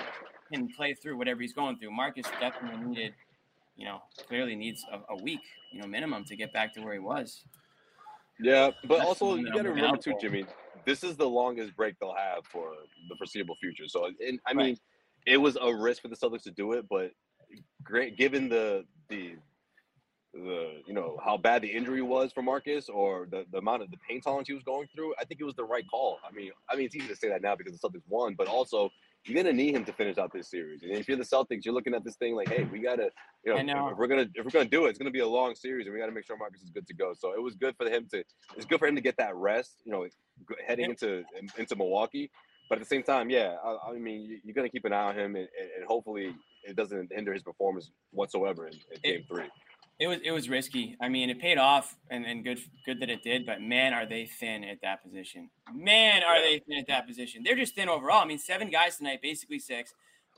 can 0.52 0.68
play 0.70 0.94
through 0.94 1.18
whatever 1.18 1.42
he's 1.42 1.54
going 1.54 1.78
through. 1.78 1.92
Marcus 1.92 2.26
definitely 2.40 2.86
needed, 2.86 3.14
you 3.76 3.86
know, 3.86 4.02
clearly 4.28 4.56
needs 4.56 4.86
a, 4.92 5.14
a 5.14 5.24
week, 5.24 5.42
you 5.74 5.82
know, 5.82 5.88
minimum 5.88 6.24
to 6.26 6.36
get 6.36 6.54
back 6.54 6.74
to 6.76 6.82
where 6.82 6.94
he 6.94 7.00
was. 7.00 7.44
Yeah, 8.40 8.72
but 8.88 8.98
That's 8.98 9.08
also 9.08 9.36
you 9.36 9.52
got 9.52 9.64
to 9.64 9.70
remember 9.70 9.96
out 9.96 10.02
too, 10.02 10.14
for. 10.14 10.20
Jimmy. 10.20 10.46
This 10.86 11.04
is 11.04 11.18
the 11.18 11.28
longest 11.28 11.76
break 11.76 11.96
they'll 12.00 12.16
have 12.16 12.46
for 12.46 12.74
the 13.10 13.16
foreseeable 13.16 13.56
future. 13.56 13.88
So, 13.88 14.06
and, 14.06 14.40
I 14.46 14.54
Right. 14.54 14.66
mean, 14.66 14.78
it 15.26 15.38
was 15.38 15.58
a 15.62 15.74
risk 15.74 16.02
for 16.02 16.08
the 16.08 16.16
Celtics 16.16 16.44
to 16.44 16.52
do 16.52 16.74
it, 16.74 16.88
but 16.90 17.12
great 17.84 18.18
given 18.18 18.48
the 18.50 18.86
the 19.10 19.36
the 20.34 20.82
you 20.88 20.94
know 20.94 21.20
how 21.24 21.36
bad 21.36 21.62
the 21.62 21.68
injury 21.68 22.02
was 22.02 22.32
for 22.32 22.42
Marcus 22.42 22.88
or 22.88 23.28
the, 23.30 23.46
the 23.52 23.58
amount 23.58 23.84
of 23.84 23.92
the 23.92 23.98
pain 24.08 24.22
tolerance 24.22 24.48
he 24.48 24.54
was 24.54 24.64
going 24.64 24.88
through, 24.96 25.14
I 25.20 25.26
think 25.26 25.42
it 25.42 25.44
was 25.44 25.56
the 25.56 25.64
right 25.64 25.86
call. 25.90 26.20
I 26.28 26.32
mean, 26.32 26.52
I 26.70 26.76
mean 26.76 26.86
it's 26.86 26.96
easy 26.96 27.08
to 27.10 27.16
say 27.16 27.28
that 27.30 27.42
now 27.42 27.56
because 27.56 27.78
the 27.78 27.88
Celtics 27.88 28.04
won, 28.08 28.36
but 28.36 28.48
also 28.48 28.90
you're 29.26 29.36
gonna 29.44 29.54
need 29.54 29.76
him 29.76 29.86
to 29.86 29.94
finish 29.94 30.18
out 30.18 30.32
this 30.34 30.50
series. 30.50 30.84
And 30.84 30.92
if 30.94 31.08
you're 31.08 31.18
the 31.18 31.24
Celtics, 31.24 31.66
you're 31.66 31.74
looking 31.74 31.94
at 31.94 32.04
this 32.04 32.16
thing 32.16 32.36
like, 32.36 32.48
hey, 32.50 32.64
we 32.64 32.80
gotta, 32.80 33.10
you 33.44 33.54
know, 33.54 33.62
know. 33.62 33.90
if 33.90 33.98
we're 33.98 34.08
gonna 34.08 34.28
if 34.34 34.46
we're 34.46 34.52
gonna 34.52 34.66
do 34.70 34.86
it, 34.86 34.90
it's 34.92 34.98
gonna 34.98 35.12
be 35.12 35.20
a 35.20 35.28
long 35.28 35.54
series, 35.54 35.86
and 35.86 35.94
we 35.94 36.00
gotta 36.00 36.12
make 36.12 36.26
sure 36.26 36.38
Marcus 36.38 36.62
is 36.62 36.70
good 36.70 36.88
to 36.88 36.94
go. 36.94 37.14
So 37.14 37.34
it 37.34 37.42
was 37.42 37.56
good 37.56 37.76
for 37.76 37.88
him 37.88 38.08
to, 38.12 38.24
it's 38.56 38.66
good 38.66 38.80
for 38.80 38.88
him 38.88 38.96
to 38.96 39.02
get 39.02 39.18
that 39.18 39.36
rest, 39.36 39.82
you 39.86 39.92
know, 39.92 40.08
heading 40.68 40.90
into 40.92 41.24
into 41.58 41.76
Milwaukee. 41.76 42.30
But 42.70 42.78
at 42.78 42.84
the 42.84 42.88
same 42.88 43.04
time, 43.04 43.30
yeah, 43.30 43.56
I, 43.64 43.90
I 43.90 43.94
mean, 43.98 44.22
you- 44.22 44.40
you're 44.44 44.54
gonna 44.54 44.70
keep 44.70 44.86
an 44.86 44.94
eye 44.94 45.10
on 45.10 45.16
him, 45.20 45.36
and, 45.36 45.48
and 45.78 45.86
hopefully 45.86 46.34
it 46.64 46.76
doesn't 46.76 47.12
hinder 47.12 47.34
his 47.34 47.44
performance 47.44 47.92
whatsoever 48.12 48.68
in, 48.68 48.74
in 48.74 49.02
Game 49.04 49.24
Three. 49.28 49.46
It 50.00 50.08
was 50.08 50.20
it 50.24 50.32
was 50.32 50.50
risky. 50.50 50.96
I 51.02 51.10
mean, 51.10 51.30
it 51.30 51.40
paid 51.40 51.58
off, 51.58 51.96
and, 52.10 52.26
and 52.26 52.44
good 52.44 52.60
good 52.86 53.00
that 53.02 53.10
it 53.10 53.24
did. 53.24 53.46
But 53.46 53.62
man, 53.62 53.94
are 53.94 54.06
they 54.06 54.26
thin 54.26 54.64
at 54.64 54.80
that 54.82 55.04
position? 55.04 55.50
Man, 55.74 56.24
are 56.24 56.42
they 56.42 56.60
thin 56.60 56.80
at 56.80 56.88
that 56.88 57.08
position? 57.08 57.44
They're 57.44 57.56
just 57.58 57.76
thin 57.76 57.90
overall. 57.90 58.22
I 58.24 58.26
mean, 58.26 58.40
seven 58.40 58.70
guys 58.70 58.98
tonight, 58.98 59.20
basically 59.22 59.60
six. 59.60 59.94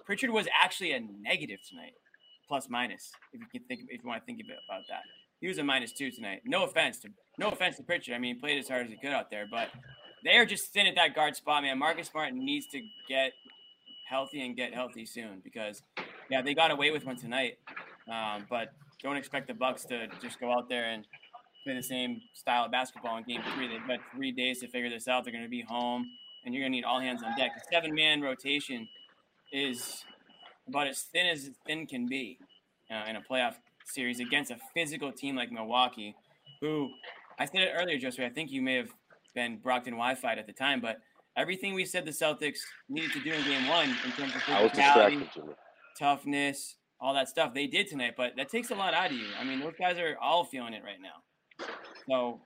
Pritchard 0.06 0.32
was 0.32 0.48
actually 0.62 0.92
a 0.92 1.00
negative 1.22 1.60
tonight, 1.70 1.94
plus 2.48 2.68
minus. 2.68 3.12
If 3.32 3.40
you 3.40 3.48
can 3.54 3.66
think, 3.68 3.82
if 3.90 4.02
you 4.04 4.10
want 4.10 4.22
to 4.22 4.26
think 4.26 4.42
about 4.44 4.82
that, 4.90 5.04
he 5.44 5.50
was 5.50 5.58
a 5.58 5.64
minus 5.64 5.92
two 5.92 6.10
tonight. 6.10 6.42
No 6.46 6.64
offense 6.64 7.00
to 7.00 7.10
no 7.38 7.50
offense 7.50 7.76
to 7.76 7.84
Pritchard. 7.84 8.16
I 8.16 8.18
mean, 8.18 8.36
he 8.36 8.40
played 8.40 8.60
as 8.60 8.70
hard 8.70 8.86
as 8.86 8.92
he 8.92 8.98
could 8.98 9.12
out 9.12 9.30
there, 9.30 9.46
but 9.46 9.68
they 10.24 10.38
are 10.38 10.46
just 10.46 10.72
thin 10.72 10.88
at 10.88 10.96
that 10.96 11.14
guard 11.14 11.36
spot, 11.36 11.64
man. 11.64 11.78
Marcus 11.78 12.08
Smart 12.08 12.34
needs 12.34 12.66
to 12.68 12.82
get 13.10 13.34
healthy 14.10 14.46
and 14.46 14.56
get 14.56 14.74
healthy 14.74 15.06
soon 15.06 15.42
because 15.44 15.82
yeah, 16.30 16.42
they 16.42 16.54
got 16.54 16.72
away 16.72 16.92
with 16.92 17.06
one 17.06 17.18
tonight, 17.18 17.58
um, 18.10 18.46
but 18.50 18.72
don't 19.02 19.18
expect 19.18 19.48
the 19.48 19.54
Bucks 19.54 19.84
to 19.88 20.08
just 20.22 20.40
go 20.40 20.50
out 20.50 20.70
there 20.70 20.86
and 20.86 21.06
play 21.66 21.76
the 21.76 21.84
same 21.84 22.22
style 22.34 22.64
of 22.64 22.72
basketball 22.72 23.18
in 23.18 23.26
Game 23.26 23.42
Three. 23.54 23.68
They've 23.68 23.86
got 23.86 24.00
three 24.16 24.32
days 24.32 24.62
to 24.62 24.70
figure 24.70 24.90
this 24.90 25.10
out. 25.10 25.26
They're 25.26 25.34
going 25.34 25.44
to 25.44 25.50
be 25.50 25.66
home, 25.68 26.10
and 26.46 26.56
you're 26.56 26.62
going 26.62 26.72
to 26.72 26.78
need 26.78 26.86
all 26.86 27.02
hands 27.02 27.22
on 27.22 27.38
deck. 27.38 27.52
The 27.54 27.64
seven-man 27.70 28.22
rotation 28.22 28.88
is 29.52 30.06
about 30.70 30.88
as 30.88 31.02
thin 31.02 31.28
as 31.28 31.50
thin 31.68 31.86
can 31.86 32.08
be 32.08 32.40
uh, 32.90 33.10
in 33.10 33.18
a 33.18 33.22
playoff 33.22 33.56
series 33.86 34.20
against 34.20 34.52
a 34.52 34.58
physical 34.74 35.12
team 35.12 35.36
like 35.36 35.52
Milwaukee, 35.52 36.16
who 36.62 36.90
I 37.40 37.46
said 37.46 37.62
it 37.62 37.72
earlier, 37.76 37.98
Joseph. 37.98 38.26
I 38.26 38.30
think 38.30 38.52
you 38.52 38.62
may 38.62 38.76
have 38.76 38.90
been 39.36 39.58
Brockton 39.58 39.94
Wi-Fi 39.94 40.34
at 40.34 40.48
the 40.48 40.54
time, 40.54 40.82
but 40.82 41.00
everything 41.36 41.74
we 41.74 41.86
said 41.86 42.06
the 42.06 42.12
Celtics 42.12 42.60
needed 42.90 43.12
to 43.14 43.24
do 43.24 43.32
in 43.34 43.44
Game 43.44 43.68
One 43.68 43.90
in 43.90 44.12
terms 44.12 44.36
of 44.36 44.42
physicality, 44.42 45.28
toughness, 45.98 46.76
all 47.00 47.14
that 47.14 47.28
stuff 47.28 47.54
they 47.54 47.68
did 47.68 47.88
tonight, 47.88 48.14
but 48.16 48.34
that 48.38 48.50
takes 48.50 48.72
a 48.72 48.76
lot 48.76 48.94
out 48.94 49.08
of 49.08 49.18
you. 49.18 49.28
I 49.40 49.44
mean, 49.44 49.60
those 49.60 49.74
guys 49.78 49.98
are 49.98 50.16
all 50.22 50.46
feeling 50.46 50.74
it 50.74 50.84
right 50.84 51.02
now. 51.02 51.66
So 52.08 52.42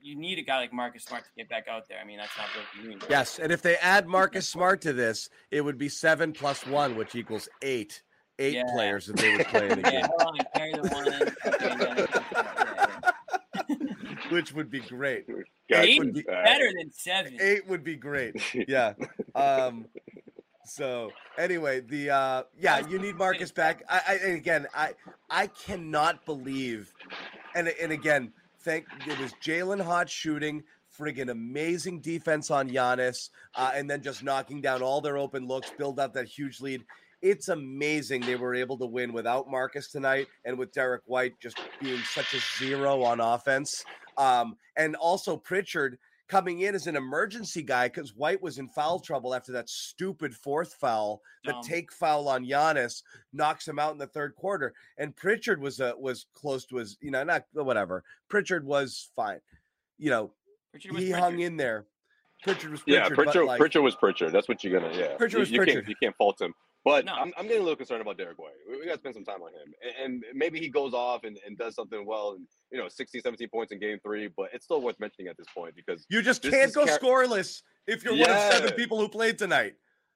you 0.00 0.16
need 0.16 0.38
a 0.38 0.42
guy 0.42 0.58
like 0.58 0.72
Marcus 0.72 1.04
Smart 1.04 1.24
to 1.24 1.30
get 1.36 1.48
back 1.48 1.66
out 1.68 1.88
there. 1.88 1.98
I 2.00 2.04
mean, 2.04 2.18
that's 2.18 2.36
not 2.38 2.46
breaking 2.54 2.90
news. 2.90 3.02
Yes, 3.10 3.40
and 3.40 3.50
if 3.50 3.62
they 3.62 3.76
add 3.76 4.06
Marcus 4.06 4.48
Smart 4.48 4.80
to 4.82 4.92
this, 4.92 5.28
it 5.50 5.60
would 5.60 5.78
be 5.78 5.88
seven 5.88 6.32
plus 6.32 6.64
one, 6.66 6.94
which 6.94 7.14
equals 7.16 7.48
eight. 7.62 8.02
Eight 8.38 8.54
Yeah. 8.54 8.64
players 8.74 9.06
that 9.06 9.16
they 9.16 9.36
would 9.36 9.46
play 9.48 9.70
in 9.70 9.80
the 9.82 9.90
game, 9.90 10.04
on, 10.04 10.38
carry 10.54 10.72
the 10.72 10.88
one. 10.88 11.06
Okay, 11.46 11.66
yeah, 11.66 12.06
yeah, 12.06 12.86
yeah. 13.68 14.30
which 14.30 14.52
would 14.52 14.70
be 14.70 14.80
great. 14.80 15.26
Guys, 15.70 15.84
Eight 15.86 15.98
would 15.98 16.12
be- 16.14 16.22
Better 16.22 16.70
than 16.76 16.90
seven. 16.92 17.36
Eight 17.40 17.66
would 17.66 17.82
be 17.84 17.96
great. 17.96 18.34
Yeah. 18.68 18.92
Um. 19.34 19.86
So 20.64 21.12
anyway, 21.38 21.80
the 21.80 22.10
uh, 22.10 22.42
yeah, 22.58 22.86
you 22.88 22.98
need 22.98 23.16
Marcus 23.16 23.52
back. 23.52 23.82
I, 23.88 24.00
I 24.08 24.14
and 24.24 24.36
again, 24.36 24.66
I 24.74 24.92
I 25.30 25.46
cannot 25.46 26.24
believe, 26.26 26.92
and 27.54 27.68
and 27.80 27.92
again, 27.92 28.32
thank 28.60 28.86
it 29.06 29.18
was 29.18 29.32
Jaylen 29.42 29.80
Hot 29.80 30.10
shooting. 30.10 30.64
friggin' 30.98 31.30
amazing 31.30 32.00
defense 32.00 32.50
on 32.50 32.68
Giannis, 32.70 33.28
uh, 33.54 33.70
and 33.74 33.88
then 33.88 34.02
just 34.02 34.22
knocking 34.24 34.60
down 34.62 34.82
all 34.82 35.00
their 35.02 35.18
open 35.18 35.46
looks, 35.46 35.70
build 35.78 36.00
up 36.00 36.14
that 36.14 36.26
huge 36.26 36.60
lead. 36.60 36.82
It's 37.22 37.48
amazing 37.48 38.22
they 38.22 38.36
were 38.36 38.54
able 38.54 38.78
to 38.78 38.86
win 38.86 39.12
without 39.12 39.50
Marcus 39.50 39.90
tonight 39.90 40.26
and 40.44 40.58
with 40.58 40.72
Derrick 40.72 41.02
White 41.06 41.34
just 41.40 41.58
being 41.80 42.00
such 42.00 42.34
a 42.34 42.38
zero 42.58 43.02
on 43.02 43.20
offense. 43.20 43.84
Um, 44.16 44.56
and 44.76 44.96
also 44.96 45.36
Pritchard 45.36 45.98
coming 46.28 46.60
in 46.60 46.74
as 46.74 46.86
an 46.86 46.96
emergency 46.96 47.62
guy 47.62 47.88
because 47.88 48.14
White 48.14 48.42
was 48.42 48.58
in 48.58 48.68
foul 48.68 48.98
trouble 48.98 49.34
after 49.34 49.52
that 49.52 49.68
stupid 49.68 50.34
fourth 50.34 50.74
foul, 50.74 51.22
the 51.44 51.52
Dumb. 51.52 51.62
take 51.62 51.92
foul 51.92 52.28
on 52.28 52.44
Giannis 52.44 53.02
knocks 53.32 53.66
him 53.66 53.78
out 53.78 53.92
in 53.92 53.98
the 53.98 54.06
third 54.06 54.34
quarter. 54.34 54.74
And 54.98 55.14
Pritchard 55.14 55.60
was 55.60 55.80
uh, 55.80 55.92
was 55.98 56.26
close 56.34 56.66
to 56.66 56.76
his, 56.76 56.96
you 57.00 57.10
know, 57.10 57.22
not 57.24 57.44
whatever. 57.52 58.02
Pritchard 58.28 58.64
was 58.64 59.10
fine. 59.14 59.40
You 59.98 60.10
know, 60.10 60.32
Pritchard 60.72 60.92
was 60.92 61.02
he 61.02 61.10
hung 61.10 61.40
in 61.40 61.56
there. 61.56 61.86
Pritchard 62.42 62.70
was 62.70 62.82
Yeah, 62.86 63.06
Pritchard, 63.08 63.16
but, 63.16 63.24
Pritchard, 63.24 63.46
like, 63.46 63.58
Pritchard 63.58 63.82
was 63.82 63.94
Pritchard. 63.94 64.32
That's 64.32 64.48
what 64.48 64.62
you're 64.62 64.78
gonna. 64.78 64.94
Yeah, 64.94 65.16
Pritchard 65.16 65.32
you, 65.34 65.38
was 65.38 65.50
you 65.50 65.58
Pritchard. 65.60 65.74
can't 65.84 65.88
you 65.88 65.96
can't 65.96 66.16
fault 66.16 66.40
him. 66.40 66.54
But 66.86 67.04
No. 67.04 67.14
I'm, 67.14 67.32
I'm 67.36 67.46
getting 67.48 67.62
a 67.62 67.64
little 67.64 67.74
concerned 67.76 68.00
about 68.00 68.16
Derrick 68.16 68.38
White. 68.38 68.52
We, 68.70 68.78
we 68.78 68.86
got 68.86 68.92
to 68.92 68.98
spend 69.00 69.16
some 69.16 69.24
time 69.24 69.42
on 69.42 69.50
him, 69.52 69.74
and, 70.04 70.22
and 70.22 70.24
maybe 70.32 70.60
he 70.60 70.68
goes 70.68 70.94
off 70.94 71.24
and, 71.24 71.36
and 71.44 71.58
does 71.58 71.74
something 71.74 72.06
well, 72.06 72.34
and 72.38 72.46
you 72.70 72.78
know, 72.78 72.86
16, 72.88 73.22
17 73.22 73.48
points 73.48 73.72
in 73.72 73.80
Game 73.80 73.98
Three. 74.04 74.28
But 74.28 74.50
it's 74.52 74.66
still 74.66 74.80
worth 74.80 75.00
mentioning 75.00 75.26
at 75.28 75.36
this 75.36 75.48
point 75.52 75.74
because 75.74 76.06
you 76.08 76.22
just 76.22 76.42
can't 76.42 76.72
go 76.72 76.86
car- 76.86 76.96
scoreless 77.00 77.62
if 77.88 78.04
you're 78.04 78.16
one 78.16 78.30
of 78.30 78.38
seven 78.38 78.72
people 78.74 79.00
who 79.00 79.08
played 79.08 79.36
tonight. 79.36 79.74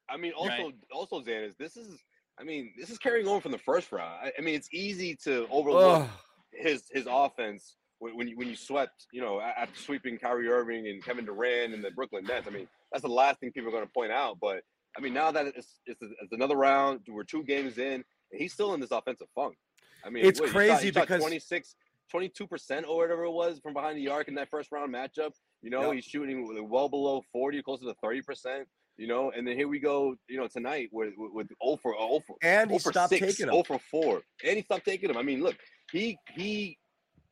I 0.08 0.16
mean, 0.16 0.30
also 0.32 0.48
Right. 0.48 0.74
also 0.92 1.20
Xanis, 1.20 1.56
this 1.58 1.76
is 1.76 1.98
I 2.38 2.44
mean, 2.44 2.72
this 2.78 2.88
is 2.88 2.98
carrying 2.98 3.26
on 3.26 3.40
from 3.40 3.50
the 3.50 3.58
first 3.58 3.90
round. 3.90 4.14
I, 4.22 4.32
I 4.38 4.40
mean, 4.40 4.54
it's 4.54 4.68
easy 4.72 5.16
to 5.24 5.48
overlook 5.50 6.02
Ugh. 6.02 6.08
his 6.52 6.84
his 6.92 7.06
offense 7.10 7.74
when, 7.98 8.16
when 8.16 8.28
you 8.28 8.36
when 8.36 8.46
you 8.48 8.54
swept, 8.54 9.06
you 9.12 9.20
know, 9.20 9.40
a- 9.40 9.58
after 9.60 9.76
sweeping 9.76 10.18
Kyrie 10.18 10.46
Irving 10.48 10.86
and 10.86 11.04
Kevin 11.04 11.24
Durant 11.24 11.74
and 11.74 11.82
the 11.82 11.90
Brooklyn 11.90 12.22
Nets. 12.24 12.46
I 12.46 12.50
mean, 12.50 12.68
that's 12.92 13.02
the 13.02 13.08
last 13.08 13.40
thing 13.40 13.50
people 13.50 13.70
are 13.70 13.72
going 13.72 13.84
to 13.86 13.92
point 13.92 14.12
out. 14.12 14.38
But 14.40 14.62
I 14.96 15.00
mean, 15.00 15.14
now 15.14 15.30
that 15.30 15.46
it's 15.46 15.78
it's, 15.86 16.00
it's 16.02 16.32
another 16.32 16.56
round, 16.56 17.00
we're 17.08 17.24
two 17.24 17.44
games 17.44 17.78
in, 17.78 17.92
and 17.94 18.04
he's 18.32 18.52
still 18.52 18.74
in 18.74 18.80
this 18.80 18.90
offensive 18.90 19.28
funk. 19.34 19.56
I 20.04 20.10
mean, 20.10 20.24
It's 20.24 20.40
what, 20.40 20.48
he 20.48 20.52
crazy 20.54 20.72
shot, 20.72 20.82
he 20.82 20.92
shot 20.92 21.00
because- 21.02 21.20
26, 21.22 21.74
22 22.10 22.46
percent 22.48 22.86
or 22.88 22.96
whatever 22.96 23.24
it 23.24 23.30
was 23.30 23.60
from 23.60 23.72
behind 23.72 23.96
the 23.96 24.08
arc 24.08 24.26
in 24.28 24.34
that 24.34 24.50
first 24.50 24.72
round 24.72 24.92
matchup. 24.92 25.32
You 25.62 25.70
know, 25.70 25.88
Yeah. 25.90 25.94
he's 25.96 26.04
shooting 26.04 26.68
well 26.68 26.88
below 26.88 27.22
forty, 27.32 27.62
closer 27.62 27.84
to 27.84 27.94
thirty 28.02 28.22
percent. 28.22 28.66
You 28.96 29.06
know, 29.06 29.30
and 29.30 29.46
then 29.46 29.56
here 29.56 29.68
we 29.68 29.78
go. 29.78 30.16
You 30.28 30.38
know, 30.38 30.48
tonight 30.48 30.88
with 30.92 31.14
with, 31.16 31.32
with 31.32 31.48
0 31.64 31.76
for 31.82 31.94
0 31.96 32.20
for 32.26 32.36
And 32.42 32.70
he 32.70 32.76
oh 32.76 32.78
for 32.80 32.92
stopped 32.92 33.10
6, 33.10 33.20
taking 33.26 33.46
them. 33.46 33.54
0 33.54 33.62
for 33.62 33.78
4. 33.78 34.20
And 34.44 34.56
he 34.56 34.62
stopped 34.62 34.84
taking 34.84 35.08
them. 35.08 35.16
I 35.16 35.22
mean, 35.22 35.40
look, 35.42 35.56
he 35.92 36.18
he 36.34 36.76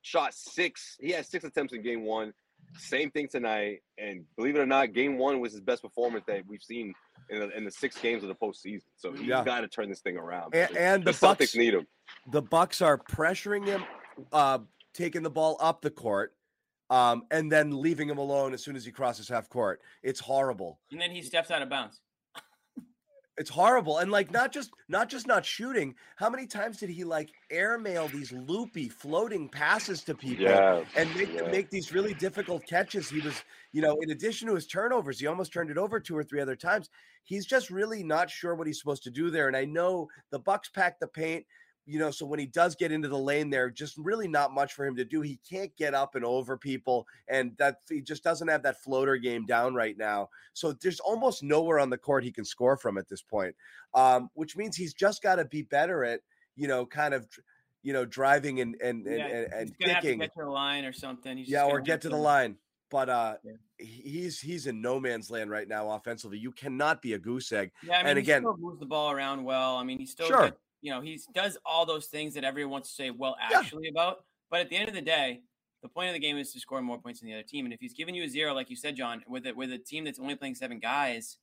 shot 0.02 0.32
six. 0.32 0.96
He 1.00 1.10
had 1.10 1.26
six 1.26 1.44
attempts 1.44 1.72
in 1.74 1.82
game 1.82 2.04
one. 2.04 2.32
Same 2.76 3.10
thing 3.10 3.28
tonight. 3.28 3.80
And 3.98 4.24
believe 4.36 4.56
it 4.56 4.60
or 4.60 4.66
not, 4.66 4.92
game 4.92 5.18
one 5.18 5.40
was 5.40 5.52
his 5.52 5.60
best 5.60 5.82
performance 5.82 6.24
that 6.26 6.42
we've 6.46 6.62
seen 6.62 6.94
in 7.30 7.40
the, 7.40 7.56
in 7.56 7.64
the 7.64 7.70
six 7.70 7.98
games 8.00 8.22
of 8.22 8.28
the 8.28 8.34
postseason. 8.34 8.82
So 8.96 9.12
he's 9.12 9.22
Yeah. 9.22 9.44
got 9.44 9.60
to 9.60 9.68
turn 9.68 9.88
this 9.88 10.00
thing 10.00 10.16
around. 10.16 10.54
And, 10.54 10.76
and 10.76 11.04
the 11.04 11.12
the 11.12 11.18
Celtics 11.18 11.38
Bucks, 11.38 11.56
need 11.56 11.74
him. 11.74 11.86
the 12.30 12.42
Bucks 12.42 12.80
are 12.80 12.98
pressuring 12.98 13.66
him, 13.66 13.84
uh, 14.32 14.58
taking 14.94 15.22
the 15.22 15.30
ball 15.30 15.56
up 15.60 15.82
the 15.82 15.90
court, 15.90 16.34
um, 16.90 17.24
and 17.30 17.50
then 17.52 17.80
leaving 17.82 18.08
him 18.08 18.18
alone 18.18 18.54
as 18.54 18.62
soon 18.62 18.76
as 18.76 18.84
he 18.84 18.92
crosses 18.92 19.28
half 19.28 19.48
court. 19.48 19.80
It's 20.02 20.20
horrible. 20.20 20.80
And 20.90 21.00
then 21.00 21.10
he 21.10 21.22
steps 21.22 21.50
out 21.50 21.60
of 21.62 21.68
bounds. 21.68 22.00
It's 23.38 23.50
horrible. 23.50 23.98
And 23.98 24.10
like 24.10 24.32
not 24.32 24.52
just 24.52 24.70
not 24.88 25.08
just 25.08 25.26
not 25.26 25.44
shooting. 25.46 25.94
How 26.16 26.28
many 26.28 26.46
times 26.46 26.78
did 26.78 26.90
he 26.90 27.04
like 27.04 27.30
airmail 27.50 28.08
these 28.08 28.32
loopy 28.32 28.88
floating 28.88 29.48
passes 29.48 30.02
to 30.04 30.14
people? 30.14 30.44
Yeah. 30.44 30.84
and 30.96 31.14
make 31.14 31.34
them 31.34 31.46
Yeah. 31.46 31.50
make 31.52 31.70
these 31.70 31.92
really 31.92 32.14
difficult 32.14 32.66
catches. 32.66 33.08
He 33.08 33.20
was, 33.20 33.42
you 33.72 33.80
know, 33.80 33.96
in 34.02 34.10
addition 34.10 34.48
to 34.48 34.54
his 34.54 34.66
turnovers, 34.66 35.20
he 35.20 35.26
almost 35.28 35.52
turned 35.52 35.70
it 35.70 35.78
over 35.78 36.00
two 36.00 36.16
or 36.16 36.24
three 36.24 36.40
other 36.40 36.56
times. 36.56 36.90
He's 37.22 37.46
just 37.46 37.70
really 37.70 38.02
not 38.02 38.28
sure 38.28 38.54
what 38.54 38.66
he's 38.66 38.78
supposed 38.80 39.04
to 39.04 39.10
do 39.10 39.30
there. 39.30 39.46
And 39.48 39.56
I 39.56 39.64
know 39.66 40.08
the 40.30 40.38
Bucks 40.38 40.68
pack 40.68 40.98
the 40.98 41.06
paint, 41.06 41.44
you 41.88 41.98
know, 41.98 42.10
so 42.10 42.26
when 42.26 42.38
he 42.38 42.44
does 42.44 42.76
get 42.76 42.92
into 42.92 43.08
the 43.08 43.16
lane 43.18 43.48
there, 43.48 43.70
just 43.70 43.96
really 43.96 44.28
not 44.28 44.52
much 44.52 44.74
for 44.74 44.84
him 44.86 44.94
to 44.96 45.04
do. 45.06 45.22
He 45.22 45.40
can't 45.48 45.74
get 45.76 45.94
up 45.94 46.16
and 46.16 46.24
over 46.24 46.58
people, 46.58 47.06
and 47.28 47.56
that 47.56 47.78
he 47.88 48.02
just 48.02 48.22
doesn't 48.22 48.46
have 48.48 48.62
that 48.64 48.82
floater 48.82 49.16
game 49.16 49.46
down 49.46 49.74
right 49.74 49.96
now. 49.96 50.28
So 50.52 50.72
there's 50.72 51.00
almost 51.00 51.42
nowhere 51.42 51.78
on 51.78 51.88
the 51.88 51.96
court 51.96 52.24
he 52.24 52.30
can 52.30 52.44
score 52.44 52.76
from 52.76 52.98
at 52.98 53.08
this 53.08 53.22
point. 53.22 53.56
Um, 53.94 54.28
which 54.34 54.54
means 54.54 54.76
he's 54.76 54.92
just 54.92 55.22
got 55.22 55.36
to 55.36 55.46
be 55.46 55.62
better 55.62 56.04
at, 56.04 56.20
you 56.56 56.68
know, 56.68 56.84
kind 56.84 57.14
of 57.14 57.26
you 57.82 57.92
know, 57.94 58.04
driving 58.04 58.60
and 58.60 58.76
and 58.82 59.06
and, 59.06 59.16
Yeah, 59.18 59.26
and, 59.26 59.52
and 59.54 59.68
he's 59.70 59.76
gonna 59.78 59.94
have 59.94 60.02
to 60.02 60.06
kicking. 60.08 60.18
get 60.20 60.34
to 60.34 60.44
the 60.44 60.50
line 60.50 60.84
or 60.84 60.92
something. 60.92 61.38
He's 61.38 61.48
Yeah, 61.48 61.64
or 61.64 61.80
get 61.80 62.02
to 62.02 62.08
the 62.10 62.16
line. 62.16 62.56
But 62.90 63.08
uh 63.08 63.36
Yeah. 63.44 63.52
he's 63.78 64.40
he's 64.40 64.66
in 64.66 64.82
no 64.82 64.98
man's 65.00 65.30
land 65.30 65.48
right 65.50 65.66
now 65.68 65.88
offensively. 65.92 66.38
You 66.38 66.52
cannot 66.52 67.00
be 67.00 67.12
a 67.14 67.18
goose 67.18 67.50
egg. 67.52 67.70
Yeah, 67.82 67.94
I 67.94 67.98
mean, 67.98 68.06
And 68.08 68.18
he 68.18 68.22
again- 68.24 68.42
still 68.42 68.56
moves 68.58 68.80
the 68.80 68.86
ball 68.86 69.10
around 69.12 69.44
well. 69.44 69.76
I 69.76 69.84
mean, 69.84 69.98
he 70.00 70.06
still, 70.06 70.26
Sure. 70.26 70.50
You 70.80 70.92
know, 70.92 71.00
he 71.00 71.20
does 71.34 71.58
all 71.66 71.84
those 71.86 72.06
things 72.06 72.34
that 72.34 72.44
everyone 72.44 72.70
wants 72.72 72.88
to 72.90 72.94
say 72.94 73.10
well 73.10 73.36
Yeah. 73.50 73.58
actually 73.58 73.88
about. 73.88 74.24
But 74.50 74.60
at 74.60 74.70
the 74.70 74.76
end 74.76 74.88
of 74.88 74.94
the 74.94 75.02
day, 75.02 75.42
the 75.82 75.88
point 75.88 76.08
of 76.08 76.14
the 76.14 76.20
game 76.20 76.36
is 76.38 76.52
to 76.52 76.60
score 76.60 76.80
more 76.82 76.98
points 76.98 77.20
than 77.20 77.28
the 77.28 77.34
other 77.34 77.42
team. 77.42 77.64
And 77.64 77.72
if 77.74 77.80
he's 77.80 77.94
giving 77.94 78.14
you 78.14 78.24
a 78.24 78.28
zero, 78.28 78.54
like 78.54 78.70
you 78.70 78.76
said, 78.76 78.96
John, 78.96 79.22
with 79.28 79.46
it 79.46 79.56
with 79.56 79.72
a 79.72 79.78
team 79.78 80.04
that's 80.04 80.18
only 80.18 80.34
playing 80.34 80.54
seven 80.54 80.78
guys, 80.78 81.36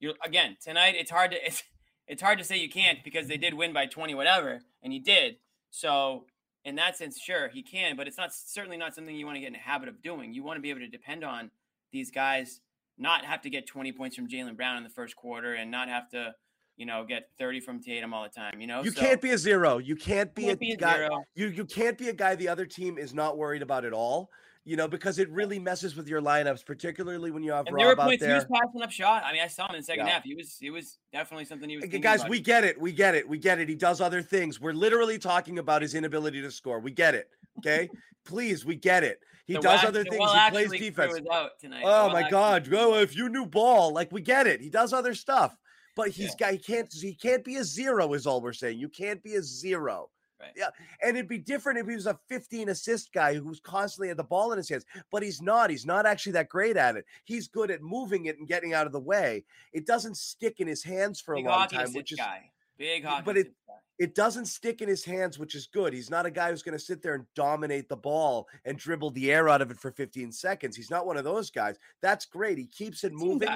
you're 0.00 0.14
again 0.24 0.56
tonight. 0.62 0.94
It's 0.98 1.10
hard 1.10 1.30
to 1.32 1.36
it's 1.46 1.62
it's 2.06 2.22
hard 2.22 2.38
to 2.38 2.44
say 2.44 2.56
you 2.56 2.68
can't 2.70 3.02
because 3.04 3.28
they 3.28 3.36
did 3.36 3.54
win 3.54 3.72
by 3.72 3.86
twenty 3.86 4.14
whatever, 4.14 4.60
and 4.82 4.92
he 4.92 4.98
did. 4.98 5.36
So 5.70 6.26
in 6.64 6.74
that 6.76 6.96
sense, 6.96 7.20
sure 7.20 7.48
he 7.48 7.62
can, 7.62 7.96
but 7.96 8.08
it's 8.08 8.16
not 8.18 8.32
certainly 8.34 8.76
not 8.76 8.94
something 8.94 9.14
you 9.14 9.24
want 9.26 9.36
to 9.36 9.40
get 9.40 9.48
in 9.48 9.54
a 9.54 9.58
habit 9.58 9.88
of 9.88 10.02
doing. 10.02 10.34
You 10.34 10.42
want 10.42 10.56
to 10.56 10.60
be 10.62 10.70
able 10.70 10.80
to 10.80 10.88
depend 10.88 11.22
on 11.24 11.50
these 11.92 12.10
guys 12.10 12.60
not 12.98 13.24
have 13.24 13.40
to 13.42 13.50
get 13.50 13.66
20 13.66 13.92
points 13.92 14.16
from 14.16 14.26
Jaylen 14.28 14.56
Brown 14.56 14.76
in 14.76 14.82
the 14.82 14.90
first 14.90 15.14
quarter 15.16 15.54
and 15.54 15.70
not 15.70 15.88
have 15.88 16.08
to, 16.10 16.34
you 16.76 16.86
know, 16.86 17.04
get 17.04 17.28
30 17.38 17.60
from 17.60 17.80
Tatum 17.82 18.12
all 18.12 18.22
the 18.22 18.28
time. 18.28 18.60
You 18.60 18.66
know, 18.66 18.82
You 18.82 18.90
So, 18.90 19.00
can't 19.00 19.20
be 19.20 19.30
a 19.30 19.38
zero. 19.38 19.78
You 19.78 19.96
can't 19.96 20.34
be 20.34 20.44
can't 20.44 20.54
a 20.56 20.58
be 20.58 20.72
a 20.72 20.76
guy. 20.76 20.96
zero. 20.96 21.24
You 21.34 21.48
you 21.48 21.64
can't 21.64 21.96
be 21.98 22.08
a 22.08 22.12
guy 22.12 22.34
the 22.36 22.48
other 22.48 22.66
team 22.66 22.98
is 22.98 23.14
not 23.14 23.38
worried 23.38 23.62
about 23.62 23.84
at 23.84 23.92
all. 23.92 24.30
You 24.64 24.76
know, 24.76 24.88
because 24.88 25.20
it 25.20 25.30
really 25.30 25.60
messes 25.60 25.94
with 25.94 26.08
your 26.08 26.20
lineups, 26.20 26.66
particularly 26.66 27.30
when 27.30 27.44
you 27.44 27.52
have 27.52 27.68
And 27.68 27.78
there 27.78 27.86
were 27.86 27.92
Rob 27.92 28.00
out 28.00 28.06
points 28.06 28.24
he 28.24 28.32
was 28.32 28.44
passing 28.52 28.82
up 28.82 28.90
shot. 28.90 29.22
I 29.24 29.32
mean, 29.32 29.40
I 29.42 29.46
saw 29.46 29.68
him 29.68 29.76
in 29.76 29.80
the 29.80 29.84
second 29.84 30.06
Yeah. 30.06 30.14
half. 30.14 30.24
He 30.24 30.34
was 30.34 30.56
he 30.58 30.70
was 30.70 30.98
definitely 31.12 31.44
something 31.44 31.68
he 31.70 31.76
was. 31.76 31.86
Guys, 31.86 32.20
about. 32.20 32.30
we 32.30 32.40
get 32.40 32.64
it. 32.64 32.80
We 32.80 32.90
get 32.92 33.14
it. 33.14 33.28
We 33.28 33.38
get 33.38 33.60
it. 33.60 33.68
He 33.68 33.76
does 33.76 34.00
other 34.00 34.22
things. 34.22 34.60
We're 34.60 34.72
literally 34.72 35.18
talking 35.20 35.58
about 35.60 35.82
his 35.82 35.94
inability 35.94 36.42
to 36.42 36.50
score. 36.50 36.80
We 36.80 36.90
get 36.90 37.14
it. 37.14 37.30
Okay, 37.58 37.88
please, 38.26 38.64
we 38.66 38.74
get 38.74 39.04
it. 39.04 39.20
He 39.46 39.54
does 39.56 39.84
other 39.84 40.02
things. 40.02 40.18
Well 40.18 40.34
He 40.34 40.50
plays 40.50 40.70
defense. 40.72 41.20
out 41.32 41.52
tonight. 41.60 41.82
Oh 41.84 42.06
Well 42.06 42.10
my 42.10 42.22
Actually 42.22 42.30
God! 42.32 42.68
Well, 42.68 42.94
if 42.96 43.14
you 43.16 43.28
knew 43.28 43.46
ball, 43.46 43.92
like 43.92 44.10
we 44.10 44.20
get 44.20 44.48
it. 44.48 44.60
He 44.60 44.68
does 44.68 44.92
other 44.92 45.14
stuff, 45.14 45.56
but 45.96 46.10
he's 46.10 46.34
got 46.36 46.52
he 46.52 46.58
can't 46.58 46.92
he 46.92 47.14
can't 47.14 47.42
be 47.44 47.56
a 47.56 47.64
zero. 47.64 48.12
Is 48.14 48.26
all 48.26 48.40
we're 48.40 48.52
saying. 48.52 48.78
You 48.78 48.88
can't 48.88 49.20
be 49.22 49.34
a 49.34 49.42
zero. 49.42 50.10
Right. 50.38 50.52
Yeah, 50.54 50.68
and 51.02 51.16
it'd 51.16 51.28
be 51.30 51.38
different 51.38 51.78
if 51.78 51.88
he 51.88 51.94
was 51.94 52.04
a 52.06 52.18
15 52.28 52.68
assist 52.68 53.10
guy 53.10 53.32
who's 53.34 53.58
constantly 53.58 54.08
had 54.08 54.18
the 54.18 54.22
ball 54.24 54.52
in 54.52 54.58
his 54.58 54.68
hands, 54.68 54.84
but 55.10 55.22
he's 55.22 55.40
not. 55.40 55.70
He's 55.70 55.86
not 55.86 56.04
actually 56.04 56.32
that 56.32 56.50
great 56.50 56.76
at 56.76 56.94
it. 56.94 57.06
He's 57.24 57.48
good 57.48 57.70
at 57.70 57.80
moving 57.80 58.26
it 58.26 58.38
and 58.38 58.46
getting 58.46 58.74
out 58.74 58.84
of 58.84 58.92
the 58.92 59.00
way. 59.00 59.44
It 59.72 59.86
doesn't 59.86 60.18
stick 60.18 60.60
in 60.60 60.68
his 60.68 60.82
hands 60.84 61.22
for 61.22 61.36
Big 61.36 61.46
a 61.46 61.48
long 61.48 61.68
time, 61.68 61.90
which 61.94 62.12
is 62.12 62.18
guy. 62.18 62.50
Big 62.76 63.04
hockey. 63.06 63.22
but 63.24 63.36
it- 63.38 63.54
it 63.98 64.14
doesn't 64.14 64.44
stick 64.44 64.82
in 64.82 64.88
his 64.90 65.02
hands, 65.06 65.38
which 65.38 65.54
is 65.54 65.66
good. 65.68 65.94
He's 65.94 66.10
not 66.10 66.26
a 66.26 66.30
guy 66.30 66.50
who's 66.50 66.62
going 66.62 66.76
to 66.76 66.84
sit 66.84 67.00
there 67.00 67.14
and 67.14 67.24
dominate 67.34 67.88
the 67.88 67.96
ball 67.96 68.46
and 68.66 68.76
dribble 68.76 69.12
the 69.12 69.32
air 69.32 69.48
out 69.48 69.62
of 69.62 69.70
it 69.70 69.78
for 69.80 69.90
15 69.90 70.30
seconds. 70.32 70.76
He's 70.76 70.90
not 70.90 71.06
one 71.06 71.16
of 71.16 71.24
those 71.24 71.50
guys. 71.50 71.78
That's 72.02 72.26
great. 72.26 72.58
He 72.58 72.66
keeps 72.66 73.04
it 73.04 73.14
moving. 73.14 73.48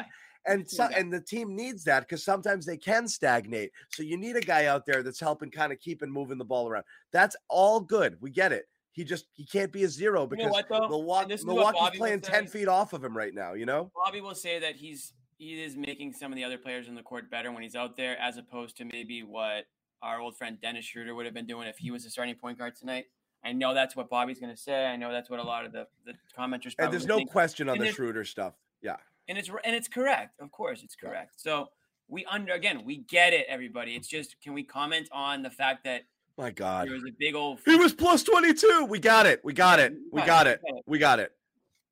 And 0.46 0.68
so, 0.68 0.88
and 0.96 1.12
the 1.12 1.20
team 1.20 1.54
needs 1.54 1.84
that 1.84 2.00
because 2.00 2.24
sometimes 2.24 2.64
they 2.64 2.76
can 2.76 3.06
stagnate. 3.06 3.72
So 3.90 4.02
you 4.02 4.16
need 4.16 4.36
a 4.36 4.40
guy 4.40 4.66
out 4.66 4.86
there 4.86 5.02
that's 5.02 5.20
helping 5.20 5.50
kind 5.50 5.72
of 5.72 5.78
keeping 5.80 6.10
moving 6.10 6.38
the 6.38 6.44
ball 6.44 6.68
around. 6.68 6.84
That's 7.12 7.36
all 7.48 7.80
good. 7.80 8.16
We 8.20 8.30
get 8.30 8.52
it. 8.52 8.66
He 8.92 9.04
just 9.04 9.26
he 9.34 9.44
can't 9.44 9.70
be 9.70 9.84
a 9.84 9.88
zero 9.88 10.22
You 10.22 10.36
know 10.36 10.50
because 10.50 10.64
what? 10.68 10.90
Milwaukee, 10.90 11.36
Milwaukee's 11.44 11.98
playing 11.98 12.20
10 12.20 12.46
feet 12.46 12.68
off 12.68 12.92
of 12.92 13.04
him 13.04 13.16
right 13.16 13.34
now, 13.34 13.52
you 13.52 13.66
know? 13.66 13.90
Bobby 13.94 14.20
will 14.20 14.34
say 14.34 14.58
that 14.58 14.76
he's 14.76 15.12
he 15.38 15.62
is 15.62 15.76
making 15.76 16.12
some 16.12 16.32
of 16.32 16.36
the 16.36 16.44
other 16.44 16.58
players 16.58 16.88
in 16.88 16.94
the 16.94 17.02
court 17.02 17.30
better 17.30 17.50
when 17.50 17.62
he's 17.62 17.74
out 17.74 17.96
there, 17.96 18.18
as 18.20 18.36
opposed 18.36 18.76
to 18.78 18.84
maybe 18.84 19.22
what 19.22 19.64
our 20.02 20.20
old 20.20 20.36
friend 20.36 20.58
Dennis 20.60 20.84
Schroeder 20.84 21.14
would 21.14 21.24
have 21.24 21.34
been 21.34 21.46
doing 21.46 21.68
if 21.68 21.78
he 21.78 21.90
was 21.90 22.04
the 22.04 22.10
starting 22.10 22.34
point 22.34 22.58
guard 22.58 22.76
tonight. 22.76 23.06
I 23.42 23.52
know 23.52 23.72
that's 23.72 23.96
what 23.96 24.10
Bobby's 24.10 24.38
going 24.38 24.54
to 24.54 24.60
say. 24.60 24.86
I 24.86 24.96
know 24.96 25.10
that's 25.10 25.30
what 25.30 25.40
a 25.40 25.42
lot 25.42 25.64
of 25.64 25.72
the, 25.72 25.86
the 26.04 26.12
commenters. 26.38 26.74
And 26.78 26.92
there's 26.92 27.06
no 27.06 27.16
think. 27.16 27.30
question 27.30 27.70
on 27.70 27.78
And 27.78 27.86
the 27.86 27.92
Schroeder 27.92 28.24
stuff. 28.24 28.54
Yeah. 28.82 28.96
And 29.30 29.38
it's 29.38 29.48
and 29.64 29.74
it's 29.74 29.88
correct. 29.88 30.34
Of 30.40 30.50
course, 30.50 30.82
it's 30.82 30.96
correct. 30.96 31.40
So 31.40 31.68
we 32.08 32.24
under 32.26 32.52
again, 32.52 32.82
we 32.84 32.98
get 32.98 33.32
it, 33.32 33.46
everybody. 33.48 33.94
It's 33.94 34.08
just 34.08 34.36
can 34.42 34.52
we 34.52 34.64
comment 34.64 35.08
on 35.12 35.42
the 35.42 35.50
fact 35.50 35.84
that 35.84 36.02
My 36.36 36.50
God. 36.50 36.88
there 36.88 36.94
was 36.94 37.04
a 37.04 37.14
big 37.18 37.34
old 37.36 37.60
He 37.64 37.76
was 37.76 37.94
plus 37.94 38.22
22. 38.24 38.86
We 38.90 38.98
got 38.98 39.26
it. 39.26 39.40
We 39.44 39.52
got 39.54 39.78
it. 39.78 39.94
we 40.12 40.20
got 40.22 40.46
it, 40.48 40.60
it. 40.64 40.74
we 40.86 40.98
got 40.98 41.20
it. 41.20 41.30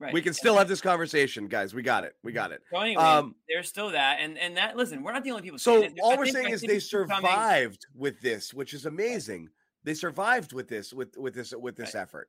We 0.00 0.04
right. 0.06 0.14
We 0.14 0.20
can 0.22 0.32
still 0.34 0.56
have 0.56 0.68
this 0.68 0.80
conversation, 0.80 1.46
guys. 1.48 1.74
We 1.74 1.82
got 1.82 2.04
it. 2.04 2.14
We 2.24 2.32
got 2.32 2.50
it. 2.52 2.62
So 2.72 2.78
anyway, 2.80 3.02
Um, 3.02 3.34
there's 3.48 3.68
still 3.68 3.90
that, 3.90 4.18
and 4.20 4.36
and 4.38 4.56
that. 4.56 4.76
Listen, 4.76 5.02
we're 5.02 5.12
not 5.12 5.22
the 5.24 5.30
only 5.30 5.42
people. 5.42 5.58
So 5.58 5.82
it. 5.82 5.94
all 6.02 6.12
I 6.12 6.16
we're 6.16 6.24
think- 6.24 6.36
saying 6.36 6.46
I 6.48 6.50
is 6.50 6.60
they 6.62 6.78
survived 6.80 7.86
with 7.94 8.20
this, 8.20 8.52
which 8.52 8.74
is 8.74 8.86
amazing. 8.86 9.48
They 9.84 9.94
survived 9.94 10.52
with 10.52 10.68
this, 10.68 10.92
with 10.92 11.16
with 11.16 11.34
this, 11.34 11.52
with 11.56 11.76
this 11.76 11.94
Right. 11.94 12.02
effort. 12.02 12.28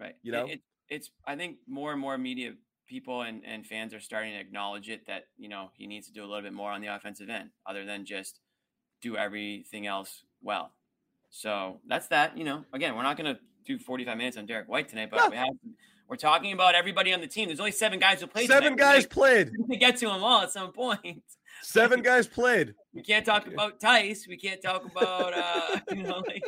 Right. 0.00 0.14
You 0.22 0.32
It- 0.32 0.36
know? 0.36 0.46
it, 0.46 0.60
it's 0.88 1.10
I 1.26 1.34
think 1.36 1.58
more 1.66 1.92
and 1.92 2.00
more 2.00 2.16
media 2.18 2.54
people 2.86 3.22
and, 3.22 3.42
and 3.46 3.66
fans 3.66 3.92
are 3.94 4.00
starting 4.00 4.32
to 4.32 4.38
acknowledge 4.40 4.88
it 4.88 5.06
that 5.06 5.24
you 5.38 5.48
know 5.48 5.70
he 5.74 5.86
needs 5.86 6.06
to 6.06 6.12
do 6.12 6.22
a 6.22 6.26
little 6.26 6.42
bit 6.42 6.52
more 6.52 6.70
on 6.70 6.80
the 6.80 6.88
offensive 6.88 7.28
end 7.28 7.50
other 7.66 7.84
than 7.84 8.04
just 8.04 8.40
do 9.00 9.16
everything 9.16 9.86
else 9.86 10.22
well. 10.42 10.72
So 11.30 11.80
that's 11.88 12.06
that. 12.08 12.38
You 12.38 12.44
know, 12.44 12.64
again, 12.72 12.94
we're 12.94 13.02
not 13.02 13.16
going 13.16 13.34
to 13.34 13.40
do 13.66 13.78
45 13.78 14.16
minutes 14.16 14.36
on 14.36 14.46
Derrick 14.46 14.68
White 14.68 14.88
tonight, 14.88 15.08
but 15.10 15.18
No. 15.18 15.30
we 15.30 15.36
have, 15.36 15.48
we're 16.08 16.16
talking 16.16 16.52
about 16.52 16.74
everybody 16.74 17.12
on 17.12 17.20
the 17.20 17.26
team. 17.26 17.48
There's 17.48 17.58
only 17.60 17.72
seven 17.72 17.98
guys 17.98 18.20
who 18.20 18.26
played. 18.28 18.46
Seven 18.46 18.76
tonight. 18.76 18.78
guys 18.94 19.06
played. 19.06 19.50
We 19.58 19.66
can 19.66 19.78
get 19.78 19.96
to 19.98 20.06
them 20.06 20.22
all 20.22 20.42
at 20.42 20.52
some 20.52 20.70
point. 20.72 21.22
Seven 21.62 22.02
guys 22.02 22.26
played. 22.26 22.74
We 22.94 23.02
can't 23.02 23.26
talk 23.26 23.48
about 23.48 23.80
Theis. 23.80 24.28
We 24.28 24.36
can't 24.36 24.62
talk 24.62 24.84
about 24.84 25.34
uh, 25.36 25.80
you 25.96 26.04
know 26.04 26.22
like. 26.28 26.44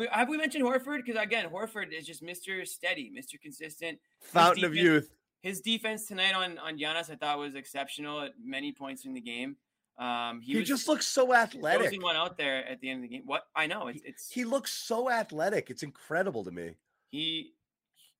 Mean, 0.00 0.08
have 0.12 0.28
we 0.28 0.36
mentioned 0.36 0.64
Horford? 0.64 1.04
Because 1.04 1.22
again, 1.22 1.46
Horford 1.50 1.92
is 1.92 2.06
just 2.06 2.22
Mr. 2.22 2.66
Steady, 2.66 3.12
Mr. 3.16 3.40
Consistent. 3.40 3.98
Fountain 4.20 4.64
of 4.64 4.74
youth. 4.74 5.10
His 5.42 5.60
defense 5.60 6.06
tonight 6.06 6.34
on 6.34 6.58
on 6.58 6.78
Giannis, 6.78 7.10
I 7.10 7.16
thought 7.16 7.38
was 7.38 7.54
exceptional 7.54 8.20
at 8.20 8.32
many 8.42 8.72
points 8.72 9.04
in 9.04 9.14
the 9.14 9.20
game. 9.20 9.56
Um, 9.98 10.40
he, 10.40 10.52
He, 10.52 10.58
was 10.58 10.68
just 10.68 10.88
looks 10.88 11.06
so 11.06 11.34
athletic. 11.34 12.02
one 12.02 12.16
out 12.16 12.38
there 12.38 12.66
at 12.66 12.80
the 12.80 12.88
end 12.88 13.04
of 13.04 13.10
the 13.10 13.16
game. 13.16 13.22
What 13.26 13.44
I 13.54 13.66
know, 13.66 13.88
it's 13.88 14.00
it's 14.04 14.30
He 14.30 14.44
looks 14.44 14.72
so 14.72 15.10
athletic. 15.10 15.70
It's 15.70 15.82
incredible 15.82 16.44
to 16.44 16.50
me. 16.50 16.76
he 17.10 17.52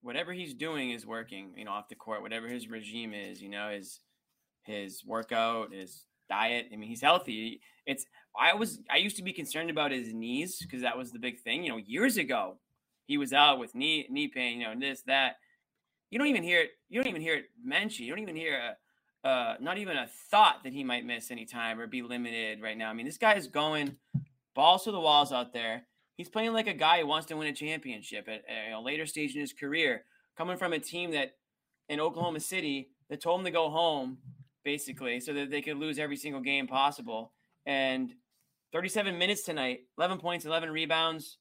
whatever 0.02 0.32
he's 0.32 0.54
doing 0.54 0.90
is 0.90 1.06
working 1.06 1.52
you 1.56 1.64
know 1.64 1.72
off 1.72 1.88
the 1.88 1.94
court 1.94 2.22
whatever 2.22 2.48
his 2.48 2.68
regime 2.70 3.12
is 3.12 3.42
you 3.42 3.50
know 3.50 3.68
his 3.68 4.00
his 4.62 5.04
workout 5.04 5.74
his 5.74 6.06
diet 6.30 6.66
i 6.72 6.76
mean 6.76 6.88
he's 6.88 7.02
healthy. 7.02 7.60
It's 7.84 8.06
i 8.38 8.54
was 8.54 8.80
i 8.88 8.96
used 8.96 9.16
to 9.16 9.22
be 9.22 9.32
concerned 9.32 9.70
about 9.70 9.90
his 9.90 10.14
knees 10.14 10.58
because 10.62 10.82
that 10.82 10.96
was 10.96 11.10
the 11.12 11.18
big 11.18 11.40
thing 11.40 11.64
you 11.64 11.70
know 11.70 11.76
years 11.76 12.16
ago 12.16 12.56
he 13.06 13.18
was 13.18 13.32
out 13.32 13.58
with 13.58 13.74
knee 13.74 14.06
knee 14.08 14.28
pain 14.28 14.60
you 14.60 14.66
know 14.66 14.78
this 14.78 15.02
that. 15.02 15.36
You 16.12 16.18
don't 16.18 16.28
even 16.28 16.42
hear 16.42 16.60
it 16.62 16.70
you 16.88 17.00
don't 17.00 17.08
even 17.08 17.22
hear 17.22 17.36
it 17.36 17.44
mentioned 17.62 18.06
you 18.06 18.12
don't 18.12 18.22
even 18.22 18.36
hear 18.36 18.54
a 18.58 19.56
not 19.60 19.78
even 19.78 19.96
a 19.96 20.08
thought 20.30 20.64
that 20.64 20.72
he 20.72 20.82
might 20.84 21.04
miss 21.04 21.30
any 21.30 21.44
time 21.44 21.78
or 21.78 21.86
be 21.86 22.02
limited 22.02 22.62
right 22.62 22.76
now. 22.76 22.90
I 22.90 22.94
mean 22.94 23.06
this 23.06 23.18
guy 23.18 23.34
is 23.34 23.46
going 23.46 23.96
balls 24.54 24.84
to 24.84 24.92
the 24.92 25.00
walls 25.00 25.32
out 25.32 25.52
there. 25.52 25.86
He's 26.16 26.28
playing 26.28 26.52
like 26.52 26.66
a 26.66 26.74
guy 26.74 27.00
who 27.00 27.06
wants 27.06 27.26
to 27.28 27.36
win 27.36 27.48
a 27.48 27.52
championship 27.52 28.28
at, 28.28 28.42
at 28.48 28.72
a 28.74 28.80
later 28.80 29.06
stage 29.06 29.34
in 29.34 29.40
his 29.40 29.52
career, 29.52 30.04
coming 30.36 30.56
from 30.56 30.72
a 30.72 30.78
team 30.78 31.12
that 31.12 31.36
in 31.88 32.00
Oklahoma 32.00 32.40
City 32.40 32.90
that 33.08 33.22
told 33.22 33.40
him 33.40 33.46
to 33.46 33.50
go 33.50 33.70
home, 33.70 34.18
basically, 34.64 35.20
so 35.20 35.32
that 35.34 35.50
they 35.50 35.62
could 35.62 35.76
lose 35.76 35.98
every 35.98 36.16
single 36.16 36.40
game 36.40 36.66
possible. 36.66 37.32
And 37.66 38.12
37 38.72 39.18
minutes 39.18 39.42
tonight, 39.42 39.80
11 39.98 40.18
points, 40.18 40.44
11 40.46 40.70
rebounds, 40.70 41.38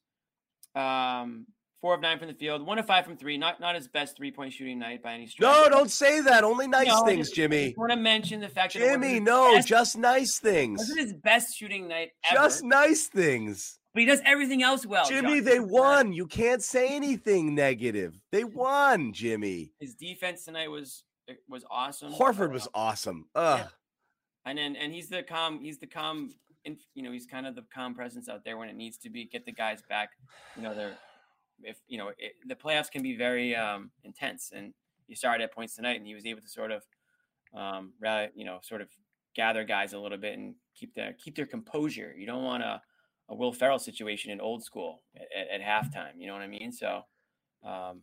um, 0.75 1.45
four 1.82 1.93
of 1.95 2.01
nine 2.01 2.19
from 2.19 2.27
the 2.27 2.34
field, 2.34 2.65
one 2.65 2.77
of 2.79 2.86
five 2.86 3.05
from 3.05 3.17
three. 3.17 3.38
Not 3.38 3.60
not 3.60 3.75
his 3.75 3.88
best 3.88 4.17
three 4.17 4.32
point 4.32 4.53
shooting 4.53 4.79
night 4.79 5.01
by 5.01 5.13
any 5.13 5.27
stretch. 5.27 5.47
No, 5.47 5.69
don't 5.69 5.89
say 5.91 6.21
that. 6.21 6.43
Only 6.43 6.67
nice 6.67 6.88
No, 6.88 7.03
I 7.03 7.05
things, 7.08 7.27
just- 7.29 7.34
I 7.34 7.36
Jimmy. 7.43 7.65
just 7.67 7.77
want 7.77 7.91
to 7.91 7.97
mention 7.97 8.41
the 8.41 8.49
fact 8.49 8.73
that 8.73 8.79
Jimmy, 8.79 9.19
no, 9.19 9.53
best- 9.55 9.67
just 9.67 9.97
nice 9.97 10.39
things. 10.39 10.79
wasn't 10.79 10.99
his 10.99 11.13
best 11.13 11.55
shooting 11.58 11.88
night 11.88 12.10
ever. 12.29 12.41
Just 12.43 12.63
nice 12.63 13.08
things. 13.08 13.79
but 13.93 14.01
he 14.01 14.05
does 14.05 14.21
everything 14.25 14.62
else 14.62 14.86
well. 14.86 15.08
Jimmy, 15.08 15.38
John. 15.38 15.45
they 15.45 15.60
won. 15.60 16.13
You 16.13 16.27
can't 16.27 16.62
say 16.63 16.89
anything 16.89 17.55
negative. 17.55 18.21
They 18.32 18.43
won, 18.43 19.13
Jimmy. 19.13 19.71
His 19.79 19.95
defense 19.95 20.45
tonight 20.45 20.69
was 20.69 21.03
was 21.47 21.65
awesome. 21.69 22.13
Horford 22.13 22.51
was 22.51 22.67
awesome. 22.73 23.27
Ugh. 23.35 23.67
and 24.45 24.57
then 24.57 24.75
and 24.75 24.93
he's 24.93 25.09
the 25.09 25.23
calm. 25.23 25.59
He's 25.61 25.79
the 25.79 25.87
calm. 25.87 26.33
In, 26.65 26.77
you 26.93 27.03
know, 27.03 27.11
he's 27.11 27.25
kind 27.25 27.47
of 27.47 27.55
the 27.55 27.63
calm 27.73 27.95
presence 27.95 28.27
out 28.27 28.43
there 28.43 28.57
when 28.57 28.69
it 28.69 28.75
needs 28.75 28.97
to 28.99 29.09
be. 29.09 29.25
Get 29.25 29.45
the 29.45 29.51
guys 29.51 29.81
back. 29.87 30.09
You 30.55 30.63
know, 30.63 30.73
they're 30.73 30.97
if 31.61 31.77
you 31.87 31.97
know 31.97 32.09
it, 32.17 32.33
the 32.47 32.55
playoffs 32.55 32.91
can 32.91 33.01
be 33.01 33.15
very 33.15 33.55
um, 33.55 33.91
intense, 34.03 34.51
and 34.53 34.73
he 35.07 35.15
started 35.15 35.43
at 35.43 35.53
points 35.53 35.75
tonight, 35.75 35.97
and 35.97 36.07
he 36.07 36.15
was 36.15 36.25
able 36.25 36.41
to 36.41 36.49
sort 36.49 36.71
of, 36.71 36.83
um, 37.57 37.93
rally, 37.99 38.29
you 38.35 38.45
know, 38.45 38.59
sort 38.61 38.81
of 38.81 38.89
gather 39.35 39.63
guys 39.63 39.93
a 39.93 39.99
little 39.99 40.17
bit 40.17 40.37
and 40.37 40.55
keep 40.75 40.93
their 40.95 41.13
keep 41.13 41.35
their 41.35 41.45
composure. 41.45 42.13
You 42.17 42.25
don't 42.25 42.43
want 42.43 42.63
a, 42.63 42.81
a 43.29 43.35
Will 43.35 43.53
Ferrell 43.53 43.79
situation 43.79 44.31
in 44.31 44.41
old 44.41 44.63
school 44.63 45.01
at, 45.15 45.27
at, 45.35 45.61
at 45.61 45.67
halftime. 45.67 46.13
You 46.17 46.27
know 46.27 46.33
what 46.33 46.41
I 46.41 46.47
mean? 46.47 46.71
So 46.71 47.01
um, 47.65 48.01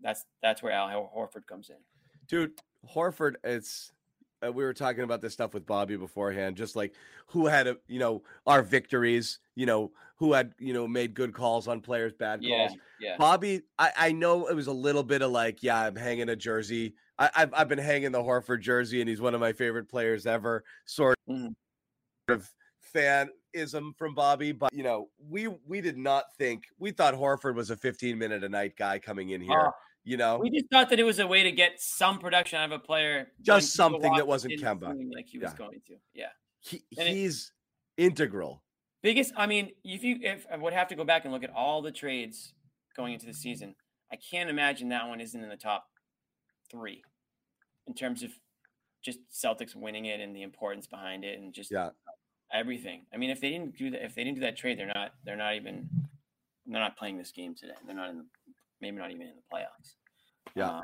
that's 0.00 0.24
that's 0.42 0.62
where 0.62 0.72
Al 0.72 0.88
Horford 0.88 1.46
comes 1.46 1.70
in. 1.70 1.76
Dude, 2.28 2.52
Horford, 2.94 3.34
it's 3.44 3.92
uh, 4.46 4.52
we 4.52 4.64
were 4.64 4.74
talking 4.74 5.02
about 5.02 5.20
this 5.22 5.32
stuff 5.32 5.54
with 5.54 5.66
Bobby 5.66 5.96
beforehand, 5.96 6.56
just 6.56 6.76
like 6.76 6.94
who 7.26 7.46
had 7.46 7.66
a, 7.66 7.78
you 7.88 7.98
know, 7.98 8.22
our 8.46 8.62
victories, 8.62 9.40
you 9.54 9.66
know, 9.66 9.92
who 10.16 10.32
had, 10.32 10.52
you 10.58 10.72
know, 10.72 10.86
made 10.86 11.14
good 11.14 11.32
calls 11.32 11.68
on 11.68 11.80
players, 11.80 12.12
bad 12.12 12.42
Yeah, 12.42 12.68
calls. 12.68 12.76
yeah. 13.00 13.16
Bobby, 13.18 13.62
I, 13.78 13.92
I 13.96 14.12
know 14.12 14.46
it 14.48 14.54
was 14.54 14.66
a 14.66 14.72
little 14.72 15.02
bit 15.02 15.22
of 15.22 15.30
like, 15.30 15.62
yeah, 15.62 15.80
I'm 15.82 15.96
hanging 15.96 16.28
a 16.28 16.36
jersey. 16.36 16.94
I, 17.18 17.30
I've 17.34 17.54
I've 17.54 17.68
been 17.68 17.78
hanging 17.78 18.12
the 18.12 18.22
Horford 18.22 18.60
jersey, 18.60 19.00
and 19.00 19.08
he's 19.08 19.20
one 19.22 19.34
of 19.34 19.40
my 19.40 19.52
favorite 19.52 19.88
players 19.88 20.26
ever. 20.26 20.64
Sort 20.84 21.16
Mhm. 21.28 21.54
of 22.28 22.52
fanism 22.94 23.96
from 23.96 24.14
Bobby, 24.14 24.52
but 24.52 24.72
you 24.72 24.82
know, 24.82 25.10
we 25.18 25.48
we 25.48 25.80
did 25.80 25.96
not 25.96 26.34
think 26.36 26.66
we 26.78 26.90
thought 26.90 27.14
Horford 27.14 27.54
was 27.54 27.70
a 27.70 27.76
15 27.76 28.18
minute 28.18 28.44
a 28.44 28.48
night 28.48 28.76
guy 28.76 28.98
coming 28.98 29.30
in 29.30 29.40
here. 29.40 29.68
Oh, 29.68 29.70
you 30.06 30.16
know, 30.16 30.38
We 30.38 30.50
just 30.50 30.70
thought 30.70 30.88
that 30.90 31.00
it 31.00 31.02
was 31.02 31.18
a 31.18 31.26
way 31.26 31.42
to 31.42 31.50
get 31.52 31.80
some 31.80 32.18
production 32.20 32.58
out 32.60 32.66
of 32.72 32.72
a 32.72 32.78
player. 32.78 33.32
Just 33.42 33.74
something 33.74 34.12
that 34.14 34.26
wasn't 34.26 34.54
Kemba. 34.54 34.94
Like 35.12 35.26
he 35.26 35.38
was 35.38 35.50
Yeah. 35.50 35.56
going 35.58 35.80
to. 35.88 35.96
Yeah. 36.14 36.30
he, 36.60 36.82
and 36.96 37.08
it- 37.08 37.12
he's 37.14 37.52
integral. 37.96 38.62
Biggest. 39.02 39.32
I 39.36 39.46
mean, 39.46 39.72
if 39.84 40.02
you 40.04 40.18
if 40.22 40.46
I 40.50 40.56
would 40.56 40.72
have 40.72 40.88
to 40.88 40.94
go 40.96 41.04
back 41.04 41.24
and 41.24 41.32
look 41.32 41.42
at 41.44 41.50
all 41.50 41.82
the 41.82 41.92
trades 41.92 42.54
going 42.96 43.12
into 43.12 43.26
the 43.26 43.34
season, 43.34 43.74
I 44.10 44.16
can't 44.16 44.48
imagine 44.48 44.88
that 44.90 45.06
one 45.08 45.20
isn't 45.20 45.40
in 45.42 45.48
the 45.48 45.56
top 45.56 45.86
three 46.70 47.02
in 47.86 47.94
terms 47.94 48.22
of 48.22 48.30
just 49.02 49.18
Celtics 49.30 49.74
winning 49.76 50.06
it 50.06 50.20
and 50.20 50.34
the 50.34 50.42
importance 50.42 50.86
behind 50.86 51.24
it 51.24 51.38
and 51.38 51.52
just 51.52 51.70
Yeah. 51.70 51.90
everything. 52.52 53.06
I 53.12 53.16
mean, 53.16 53.30
if 53.30 53.40
they 53.40 53.50
didn't 53.50 53.76
do 53.76 53.90
that, 53.90 54.04
if 54.04 54.14
they 54.14 54.24
didn't 54.24 54.36
do 54.36 54.40
that 54.42 54.56
trade, 54.56 54.78
they're 54.78 54.86
not 54.86 55.14
they're 55.24 55.36
not 55.36 55.54
even 55.54 55.88
they're 56.64 56.80
not 56.80 56.96
playing 56.96 57.18
this 57.18 57.30
game 57.32 57.54
today. 57.54 57.74
They're 57.84 57.94
not 57.94 58.10
in 58.10 58.18
the 58.18 58.26
maybe 58.80 58.96
not 58.96 59.10
even 59.10 59.22
in 59.22 59.34
the 59.34 59.56
playoffs. 59.56 59.94
Yeah. 60.54 60.70
Um, 60.70 60.82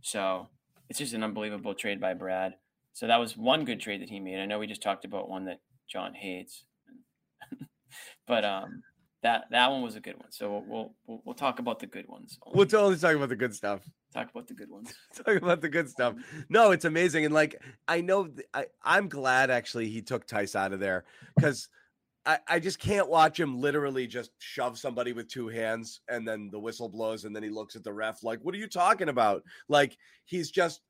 so 0.00 0.48
it's 0.88 0.98
just 0.98 1.14
an 1.14 1.22
unbelievable 1.22 1.74
trade 1.74 2.00
by 2.00 2.14
Brad. 2.14 2.54
So 2.92 3.06
that 3.08 3.18
was 3.18 3.36
one 3.36 3.64
good 3.64 3.80
trade 3.80 4.02
that 4.02 4.10
he 4.10 4.20
made. 4.20 4.38
I 4.38 4.46
know 4.46 4.58
we 4.58 4.66
just 4.66 4.82
talked 4.82 5.04
about 5.04 5.28
one 5.28 5.46
that 5.46 5.60
John 5.88 6.14
hates, 6.14 6.64
but 8.26 8.44
um, 8.44 8.82
that 9.22 9.46
that 9.50 9.70
one 9.70 9.82
was 9.82 9.96
a 9.96 10.00
good 10.00 10.16
one. 10.16 10.30
So 10.30 10.50
we'll 10.50 10.64
we'll, 10.66 10.94
we'll, 11.06 11.22
we'll 11.24 11.34
talk 11.34 11.58
about 11.58 11.80
the 11.80 11.86
good 11.86 12.06
ones. 12.08 12.38
We'll 12.46 12.60
only. 12.60 12.66
totally 12.68 12.96
talk 12.96 13.16
about 13.16 13.30
the 13.30 13.36
good 13.36 13.54
stuff. 13.54 13.80
talk 14.12 14.30
about 14.30 14.46
the 14.46 14.54
good 14.54 14.70
ones. 14.70 14.94
Talk 15.16 15.36
about 15.36 15.60
the 15.60 15.68
good 15.68 15.90
stuff. 15.90 16.14
No, 16.48 16.70
it's 16.70 16.84
amazing, 16.84 17.24
and 17.24 17.34
like 17.34 17.60
I 17.88 18.00
know, 18.00 18.26
th- 18.26 18.46
I 18.54 18.66
I'm 18.82 19.08
glad 19.08 19.50
actually 19.50 19.88
he 19.88 20.02
took 20.02 20.28
Theis 20.28 20.54
out 20.54 20.72
of 20.72 20.78
there 20.78 21.04
because 21.34 21.68
I 22.26 22.38
I 22.48 22.58
just 22.58 22.78
can't 22.78 23.08
watch 23.08 23.38
him 23.38 23.60
literally 23.60 24.06
just 24.06 24.30
shove 24.38 24.78
somebody 24.78 25.12
with 25.12 25.28
two 25.28 25.48
hands 25.48 26.00
and 26.08 26.26
then 26.26 26.48
the 26.50 26.60
whistle 26.60 26.88
blows 26.88 27.24
and 27.24 27.34
then 27.34 27.42
he 27.42 27.50
looks 27.50 27.76
at 27.76 27.84
the 27.84 27.92
ref 27.92 28.22
like, 28.22 28.40
what 28.42 28.54
are 28.54 28.58
you 28.58 28.68
talking 28.68 29.08
about? 29.08 29.42
Like 29.68 29.96
he's 30.24 30.50
just 30.50 30.80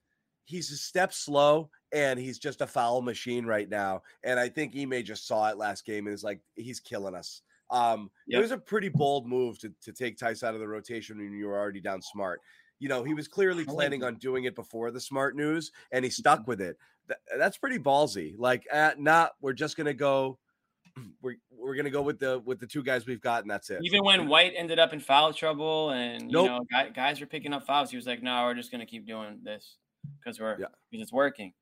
he's 0.45 0.71
a 0.71 0.77
step 0.77 1.13
slow 1.13 1.71
and 1.93 2.19
he's 2.19 2.39
just 2.39 2.61
a 2.61 2.67
foul 2.67 3.03
machine 3.03 3.47
right 3.47 3.69
now. 3.69 4.03
And 4.23 4.39
I 4.39 4.49
think 4.49 4.75
Ime 4.77 5.03
just 5.05 5.27
saw 5.27 5.49
it 5.49 5.57
last 5.57 5.87
game 5.87 6.07
and 6.07 6.15
is 6.15 6.25
like, 6.25 6.41
he's 6.55 6.81
killing 6.81 7.15
us. 7.15 7.43
Um, 7.71 8.11
it 8.29 8.39
was 8.39 8.51
a 8.51 8.59
pretty 8.59 8.89
bold 8.89 9.27
move 9.27 9.59
to, 9.61 9.73
to 9.83 9.93
take 9.93 10.19
Theis 10.19 10.43
out 10.43 10.55
of 10.55 10.61
the 10.61 10.69
rotation 10.69 11.19
when 11.19 11.33
you 11.33 11.47
were 11.47 11.59
already 11.59 11.81
down 11.81 12.03
smart. 12.03 12.41
You 12.79 12.89
know, 12.89 13.05
he 13.05 13.15
was 13.15 13.27
clearly 13.29 13.65
planning 13.65 14.05
on 14.05 14.17
doing 14.17 14.45
it 14.45 14.55
before 14.55 14.91
the 14.91 15.01
smart 15.01 15.35
news 15.35 15.73
and 15.93 16.05
he 16.05 16.11
stuck 16.11 16.47
with 16.47 16.61
it. 16.61 16.77
Th- 17.09 17.19
that's 17.39 17.57
pretty 17.57 17.79
ballsy. 17.79 18.35
Like, 18.37 18.67
uh, 18.73 18.93
not 18.99 19.33
we're 19.41 19.55
just 19.55 19.77
gonna 19.77 19.95
go. 19.95 20.39
We're 21.23 21.37
we're 21.51 21.75
gonna 21.75 21.91
go 21.91 22.03
with 22.03 22.19
the 22.19 22.41
with 22.45 22.61
the 22.61 22.67
two 22.67 22.83
guys 22.83 23.07
we've 23.07 23.21
got, 23.21 23.43
and 23.43 23.51
that's 23.51 23.71
it. 23.71 23.81
Even 23.83 24.05
when 24.05 24.29
White 24.29 24.53
ended 24.57 24.79
up 24.79 24.93
in 24.93 25.01
foul 25.01 25.33
trouble 25.33 25.91
and 25.91 26.29
Nope. 26.29 26.45
you 26.45 26.51
know 26.51 26.65
guy, 26.71 26.89
guys 26.91 27.21
were 27.21 27.27
picking 27.27 27.53
up 27.53 27.67
fouls, 27.67 27.91
he 27.91 27.97
was 27.97 28.07
like, 28.07 28.23
"No, 28.23 28.43
we're 28.45 28.55
just 28.55 28.71
gonna 28.71 28.87
keep 28.87 29.07
doing 29.07 29.41
this 29.43 29.77
because 30.19 30.39
we're 30.39 30.59
Yeah. 30.61 30.67
because 30.91 31.03
it's 31.03 31.13
working." 31.13 31.53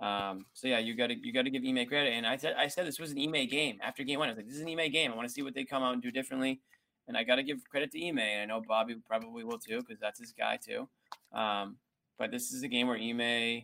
Um, 0.00 0.44
so 0.52 0.68
yeah, 0.68 0.78
you 0.78 0.94
got 0.94 1.06
to 1.06 1.14
you 1.14 1.32
got 1.32 1.42
to 1.42 1.50
give 1.50 1.62
Ime 1.64 1.86
credit. 1.86 2.12
And 2.12 2.26
I 2.26 2.36
said 2.36 2.54
I 2.58 2.66
said 2.66 2.86
this 2.86 2.98
was 2.98 3.12
an 3.12 3.18
Ime 3.18 3.46
game 3.46 3.78
after 3.82 4.02
game 4.04 4.18
one. 4.18 4.28
I 4.28 4.32
was 4.32 4.36
like, 4.38 4.46
"This 4.46 4.56
is 4.56 4.62
an 4.62 4.68
Ime 4.68 4.90
game. 4.90 5.12
I 5.12 5.16
want 5.16 5.26
to 5.28 5.32
see 5.32 5.42
what 5.42 5.54
they 5.54 5.64
come 5.64 5.82
out 5.82 5.92
and 5.94 6.02
do 6.02 6.10
differently." 6.10 6.60
And 7.08 7.16
I 7.16 7.22
got 7.22 7.36
to 7.36 7.42
give 7.44 7.64
credit 7.70 7.92
to 7.92 8.06
Ime. 8.08 8.18
And 8.18 8.42
I 8.42 8.44
know 8.54 8.62
Bobby 8.66 8.96
probably 9.06 9.44
will 9.44 9.58
too 9.58 9.78
because 9.78 9.98
that's 10.00 10.18
his 10.18 10.32
guy 10.32 10.58
too. 10.62 10.88
Um, 11.32 11.78
but 12.18 12.30
this 12.32 12.50
is 12.52 12.62
a 12.64 12.68
game 12.68 12.88
where 12.88 12.98
Ime 12.98 13.62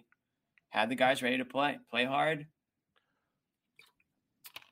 had 0.71 0.89
the 0.89 0.95
guys 0.95 1.23
ready 1.23 1.37
to 1.39 1.45
play, 1.45 1.79
play 1.91 2.05
hard, 2.05 2.47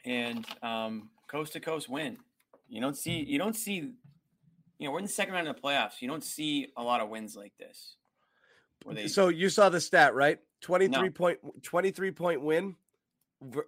and 0.04 0.46
um, 0.62 1.10
coast 1.26 1.52
to 1.54 1.60
coast 1.60 1.88
win. 1.88 2.18
You 2.68 2.80
don't 2.80 2.96
see 2.96 3.22
you 3.24 3.38
don't 3.38 3.56
see 3.56 3.92
you 4.78 4.86
know 4.86 4.92
we're 4.92 4.98
in 4.98 5.04
the 5.04 5.10
second 5.10 5.34
round 5.34 5.48
of 5.48 5.56
the 5.56 5.62
playoffs. 5.62 6.00
You 6.00 6.08
don't 6.08 6.24
see 6.24 6.68
a 6.76 6.82
lot 6.82 7.00
of 7.00 7.08
wins 7.08 7.36
like 7.36 7.52
this. 7.58 7.96
They 8.90 9.08
So 9.08 9.28
you 9.28 9.48
saw 9.48 9.68
the 9.68 9.80
stat, 9.80 10.14
right? 10.14 10.38
23 10.62 11.10
point 11.10 11.38
23 11.62 12.10
point 12.12 12.42
win 12.42 12.76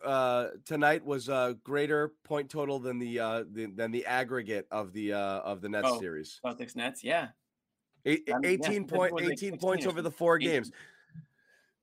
uh 0.05 0.49
tonight 0.67 1.03
was 1.03 1.31
a 1.31 1.57
greater 1.65 2.13
point 2.25 2.51
total 2.51 2.79
than 2.79 2.99
the 2.99 3.19
uh 3.19 3.45
the, 3.51 3.67
than 3.67 3.91
the 3.91 4.05
aggregate 4.05 4.67
of 4.71 4.93
the 4.93 5.15
uh 5.15 5.19
of 5.41 5.63
the 5.63 5.69
Nets 5.69 5.89
Oh. 5.91 5.99
series. 5.99 6.41
Celtics 6.45 6.77
Nets, 6.77 7.03
yeah, 7.03 7.29
Eight, 8.05 8.25
yeah, 8.27 8.39
18 8.45 8.83
it 8.83 8.89
point, 8.89 9.13
was 9.13 9.23
like 9.23 9.33
18 9.33 9.53
16 9.53 9.59
points 9.59 9.87
over 9.87 10.03
the 10.03 10.11
four 10.11 10.37
18. 10.37 10.49
games. 10.51 10.73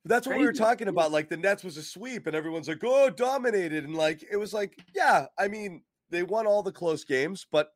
That's 0.05 0.25
what 0.25 0.37
we 0.37 0.45
were 0.45 0.53
talking 0.53 0.87
about. 0.87 1.11
Like 1.11 1.29
the 1.29 1.37
Nets 1.37 1.63
was 1.63 1.77
a 1.77 1.83
sweep, 1.83 2.27
and 2.27 2.35
everyone's 2.35 2.67
like, 2.67 2.83
"Oh, 2.83 3.09
dominated," 3.09 3.83
and 3.83 3.95
like 3.95 4.23
it 4.31 4.37
was 4.37 4.53
like, 4.53 4.77
yeah. 4.95 5.25
I 5.37 5.47
mean, 5.47 5.83
they 6.09 6.23
won 6.23 6.47
all 6.47 6.63
the 6.63 6.71
close 6.71 7.03
games, 7.03 7.45
but 7.51 7.71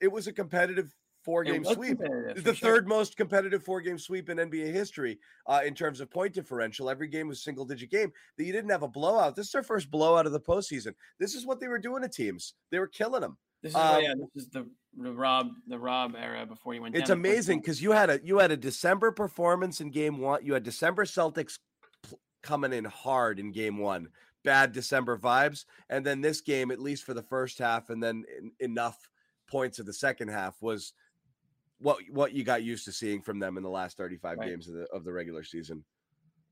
it 0.00 0.10
was 0.10 0.26
a 0.26 0.32
competitive 0.32 0.94
four 1.24 1.42
game 1.42 1.64
sweep. 1.64 1.98
the 1.98 2.42
sure. 2.44 2.54
third 2.54 2.86
most 2.86 3.16
competitive 3.16 3.64
four 3.64 3.80
game 3.80 3.98
sweep 3.98 4.28
in 4.28 4.36
NBA 4.36 4.72
history 4.72 5.18
uh, 5.46 5.62
in 5.64 5.74
terms 5.74 6.00
of 6.00 6.10
point 6.10 6.34
differential. 6.34 6.90
Every 6.90 7.08
game 7.08 7.28
was 7.28 7.42
single 7.42 7.64
digit 7.64 7.90
game. 7.90 8.12
That 8.36 8.44
you 8.44 8.52
didn't 8.52 8.70
have 8.70 8.82
a 8.82 8.88
blowout. 8.88 9.34
This 9.34 9.46
is 9.46 9.52
their 9.52 9.62
first 9.62 9.90
blowout 9.90 10.26
of 10.26 10.32
the 10.32 10.40
postseason. 10.40 10.94
This 11.18 11.34
is 11.34 11.46
what 11.46 11.60
they 11.60 11.68
were 11.68 11.78
doing 11.78 12.02
to 12.02 12.08
teams. 12.08 12.54
They 12.70 12.78
were 12.78 12.86
killing 12.86 13.22
them. 13.22 13.38
This 13.64 13.70
is 13.72 13.76
Um, 13.76 13.94
what, 13.94 14.02
yeah, 14.02 14.12
this 14.18 14.44
is 14.44 14.50
the 14.50 14.68
the 14.98 15.10
Rob 15.10 15.48
the 15.66 15.78
Rob 15.78 16.14
era 16.16 16.44
before 16.44 16.74
he 16.74 16.80
went. 16.80 16.94
It's 16.94 17.08
down 17.08 17.16
amazing 17.16 17.60
because 17.60 17.80
you 17.82 17.92
had 17.92 18.10
a 18.10 18.20
you 18.22 18.38
had 18.38 18.50
a 18.50 18.58
December 18.58 19.10
performance 19.10 19.80
in 19.80 19.90
game 19.90 20.18
one. 20.18 20.44
You 20.44 20.52
had 20.52 20.62
December 20.64 21.06
Celtics 21.06 21.58
pl- 22.02 22.20
coming 22.42 22.74
in 22.74 22.84
hard 22.84 23.40
in 23.40 23.52
game 23.52 23.78
one. 23.78 24.08
Bad 24.44 24.72
December 24.72 25.16
vibes, 25.16 25.64
and 25.88 26.04
then 26.04 26.20
this 26.20 26.42
game, 26.42 26.70
at 26.70 26.78
least 26.78 27.04
for 27.04 27.14
the 27.14 27.22
first 27.22 27.58
half, 27.58 27.88
and 27.88 28.02
then 28.02 28.24
en- 28.36 28.52
enough 28.60 29.08
points 29.46 29.78
of 29.78 29.86
the 29.86 29.94
second 29.94 30.28
half 30.28 30.60
was 30.60 30.92
what 31.78 31.96
what 32.10 32.34
you 32.34 32.44
got 32.44 32.62
used 32.62 32.84
to 32.84 32.92
seeing 32.92 33.22
from 33.22 33.38
them 33.38 33.56
in 33.56 33.62
the 33.62 33.70
last 33.70 33.96
thirty 33.96 34.18
five 34.18 34.36
Right. 34.36 34.50
games 34.50 34.68
of 34.68 34.74
the 34.74 34.84
of 34.92 35.04
the 35.04 35.12
regular 35.14 35.42
season. 35.42 35.82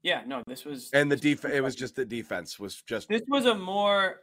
Yeah, 0.03 0.23
no, 0.27 0.43
this 0.47 0.65
was 0.65 0.89
And 0.95 1.13
the 1.13 1.17
this 1.17 1.43
was 1.43 1.43
def 1.43 1.53
it 1.53 1.61
was 1.61 1.77
just 1.77 1.95
the 1.95 2.07
defense 2.07 2.59
was 2.59 2.81
just 2.81 3.11
this 3.11 3.23
was 3.29 3.45
a 3.45 3.55
more 3.55 4.21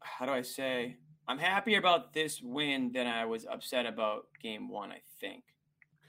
how 0.00 0.26
do 0.26 0.32
I 0.32 0.42
say? 0.42 0.96
I'm 1.28 1.38
happier 1.38 1.78
about 1.78 2.12
this 2.12 2.40
win 2.40 2.92
than 2.92 3.06
I 3.06 3.24
was 3.24 3.46
upset 3.46 3.86
about 3.86 4.26
game 4.40 4.68
one. 4.68 4.90
I 4.92 5.00
think. 5.20 5.42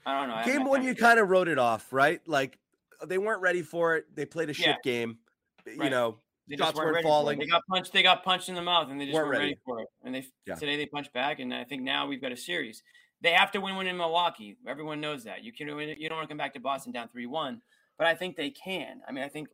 I 0.06 0.18
don't 0.18 0.28
know. 0.28 0.36
I 0.36 0.44
game 0.44 0.64
one. 0.64 0.82
You 0.84 0.94
kind 0.94 1.18
of 1.18 1.28
wrote 1.28 1.48
it 1.48 1.58
off, 1.58 1.92
right? 1.92 2.20
Like 2.26 2.58
they 3.06 3.18
weren't 3.18 3.42
ready 3.42 3.62
for 3.62 3.96
it. 3.96 4.06
They 4.14 4.24
played 4.24 4.50
a 4.50 4.54
shit 4.54 4.66
Yeah. 4.66 4.76
game. 4.84 5.18
You 5.66 5.90
know, 5.90 6.18
they 6.48 6.56
shots 6.56 6.76
weren't 6.76 6.86
weren't 6.86 6.94
ready 6.94 7.02
for 7.02 7.08
it. 7.08 7.10
falling. 7.10 7.38
They 7.40 7.46
got 7.46 7.62
punched. 7.68 7.92
They 7.92 8.02
got 8.02 8.24
punched 8.24 8.48
in 8.48 8.54
the 8.54 8.62
mouth, 8.62 8.90
and 8.90 9.00
they 9.00 9.04
just 9.06 9.14
Weren't 9.14 9.26
weren't, 9.28 9.38
ready. 9.38 9.48
ready. 9.50 9.60
for 9.64 9.80
it. 9.80 9.88
And 10.04 10.14
they 10.14 10.26
Yeah. 10.46 10.54
today 10.54 10.76
they 10.76 10.86
punched 10.86 11.12
back, 11.12 11.40
and 11.40 11.52
I 11.52 11.64
think 11.64 11.82
now 11.82 12.06
we've 12.06 12.20
got 12.22 12.32
a 12.32 12.36
series. 12.36 12.82
They 13.20 13.32
have 13.32 13.50
to 13.52 13.60
win 13.60 13.74
one 13.76 13.86
in 13.88 13.96
Milwaukee. 13.96 14.56
Everyone 14.66 15.00
knows 15.00 15.24
that. 15.24 15.42
You 15.42 15.52
can 15.52 15.66
you 15.68 16.08
don't 16.08 16.16
want 16.16 16.28
to 16.28 16.32
come 16.32 16.38
back 16.38 16.54
to 16.54 16.60
Boston 16.60 16.92
down 16.92 17.08
three 17.08 17.26
one, 17.26 17.60
but 17.98 18.06
I 18.06 18.14
think 18.14 18.36
they 18.36 18.50
can. 18.50 19.02
I 19.06 19.12
mean, 19.12 19.24
I 19.24 19.28
think 19.28 19.48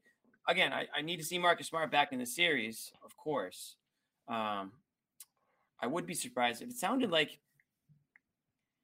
again, 0.47 0.73
I, 0.73 0.87
I 0.95 1.01
need 1.01 1.17
to 1.17 1.25
see 1.25 1.39
Marcus 1.39 1.67
Smart 1.69 1.91
back 1.91 2.13
in 2.13 2.19
the 2.19 2.27
series, 2.27 2.93
of 3.03 3.17
course. 3.17 3.77
Um, 4.29 4.73
I 5.81 5.87
would 5.87 6.07
be 6.07 6.15
surprised 6.15 6.63
if 6.63 6.71
it 6.71 6.77
sounded 6.77 7.11
like. 7.11 7.39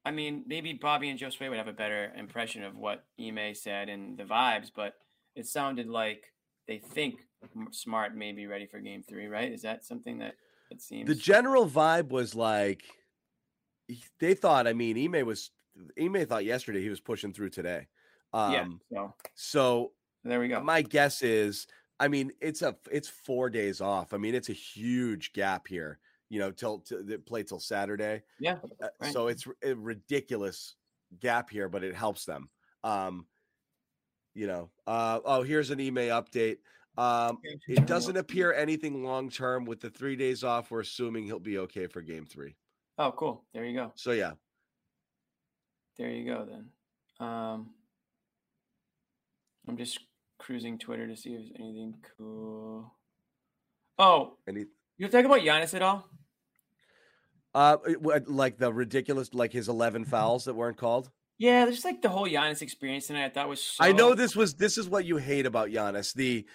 I 0.03 0.09
mean, 0.11 0.43
maybe 0.47 0.73
Bobby 0.73 1.09
and 1.09 1.19
Josue 1.19 1.47
would 1.47 1.59
have 1.59 1.67
a 1.67 1.73
better 1.73 2.11
impression 2.17 2.63
of 2.63 2.75
what 2.75 3.05
Ime 3.19 3.53
said 3.53 3.87
and 3.87 4.17
the 4.17 4.23
vibes, 4.23 4.71
but 4.75 4.95
it 5.35 5.45
sounded 5.45 5.87
like 5.87 6.33
they 6.67 6.79
think 6.79 7.27
Smart 7.71 8.15
may 8.15 8.31
be 8.31 8.47
ready 8.47 8.65
for 8.65 8.79
Game 8.79 9.03
Three, 9.03 9.27
right? 9.27 9.51
Is 9.51 9.61
that 9.61 9.83
something 9.85 10.19
that 10.19 10.33
it 10.71 10.81
seems? 10.81 11.07
the 11.07 11.15
general 11.15 11.67
vibe 11.67 12.09
was 12.09 12.33
like 12.35 12.83
they 14.19 14.33
thought. 14.33 14.67
I 14.67 14.73
mean, 14.73 14.97
Ime 14.97 15.25
was 15.25 15.51
Ime 15.99 16.25
thought 16.25 16.45
yesterday 16.45 16.81
he 16.81 16.89
was 16.89 16.99
pushing 16.99 17.33
through 17.33 17.49
today. 17.49 17.87
Um, 18.33 18.53
yeah. 18.53 18.65
So 18.97 19.13
So 19.35 19.91
there 20.23 20.39
we 20.39 20.47
go. 20.47 20.61
my 20.61 20.81
guess 20.81 21.21
is, 21.21 21.67
I 21.99 22.07
mean, 22.07 22.31
it's 22.41 22.61
a 22.61 22.75
it's 22.91 23.07
four 23.07 23.49
days 23.49 23.81
off. 23.81 24.13
I 24.13 24.17
mean, 24.17 24.35
it's 24.35 24.49
a 24.49 24.53
huge 24.53 25.33
gap 25.33 25.67
here. 25.67 25.99
You 26.31 26.39
know, 26.39 26.49
till, 26.49 26.81
play 27.25 27.43
till 27.43 27.59
Saturday. 27.59 28.23
yeah. 28.39 28.55
Uh, 28.81 28.87
Right. 29.01 29.11
So 29.11 29.27
it's 29.27 29.45
a 29.61 29.75
ridiculous 29.75 30.75
gap 31.19 31.49
here, 31.49 31.67
but 31.67 31.83
it 31.83 31.93
helps 31.93 32.23
them. 32.23 32.49
Um, 32.85 33.25
you 34.33 34.47
know, 34.47 34.69
uh, 34.87 35.19
oh, 35.25 35.43
here's 35.43 35.71
an 35.71 35.81
email 35.81 36.21
update. 36.21 36.59
Um, 36.97 37.39
it 37.67 37.85
doesn't 37.85 38.15
appear 38.15 38.53
anything 38.53 39.03
long 39.03 39.29
term 39.29 39.65
with 39.65 39.81
the 39.81 39.89
three 39.89 40.15
days 40.15 40.45
off. 40.45 40.71
We're 40.71 40.79
assuming 40.79 41.25
he'll 41.25 41.37
be 41.39 41.57
okay 41.57 41.87
for 41.87 42.01
game 42.01 42.25
three. 42.25 42.55
Oh, 42.97 43.11
cool. 43.11 43.43
There 43.53 43.65
you 43.65 43.75
go. 43.75 43.91
So 43.95 44.11
yeah, 44.13 44.31
There 45.97 46.09
you 46.09 46.25
go. 46.25 46.47
Then. 46.49 46.69
Um, 47.27 47.71
I'm 49.67 49.75
just 49.75 49.99
cruising 50.39 50.79
Twitter 50.79 51.07
to 51.07 51.15
see 51.17 51.33
if 51.33 51.39
there's 51.39 51.51
anything 51.59 51.95
cool. 52.17 52.95
Oh, 53.99 54.37
he, 54.49 54.65
you 54.97 55.07
talk 55.09 55.25
about 55.25 55.41
Giannis 55.41 55.73
at 55.73 55.81
all? 55.81 56.09
Uh, 57.53 57.77
like 58.27 58.57
the 58.57 58.71
ridiculous, 58.71 59.33
like 59.33 59.51
his 59.51 59.67
eleven 59.69 60.05
fouls 60.05 60.45
that 60.45 60.53
weren't 60.53 60.77
called. 60.77 61.09
Yeah, 61.37 61.65
just 61.65 61.85
like 61.85 62.01
the 62.01 62.09
whole 62.09 62.27
Giannis 62.27 62.61
experience 62.61 63.07
tonight. 63.07 63.25
I 63.25 63.29
thought 63.29 63.49
was 63.49 63.61
so 63.63 63.83
I 63.83 63.91
know 63.91 64.13
this 64.13 64.35
was 64.35 64.53
this 64.53 64.77
is 64.77 64.87
what 64.87 65.05
you 65.05 65.17
hate 65.17 65.45
about 65.45 65.69
Giannis. 65.69 66.13
The 66.13 66.45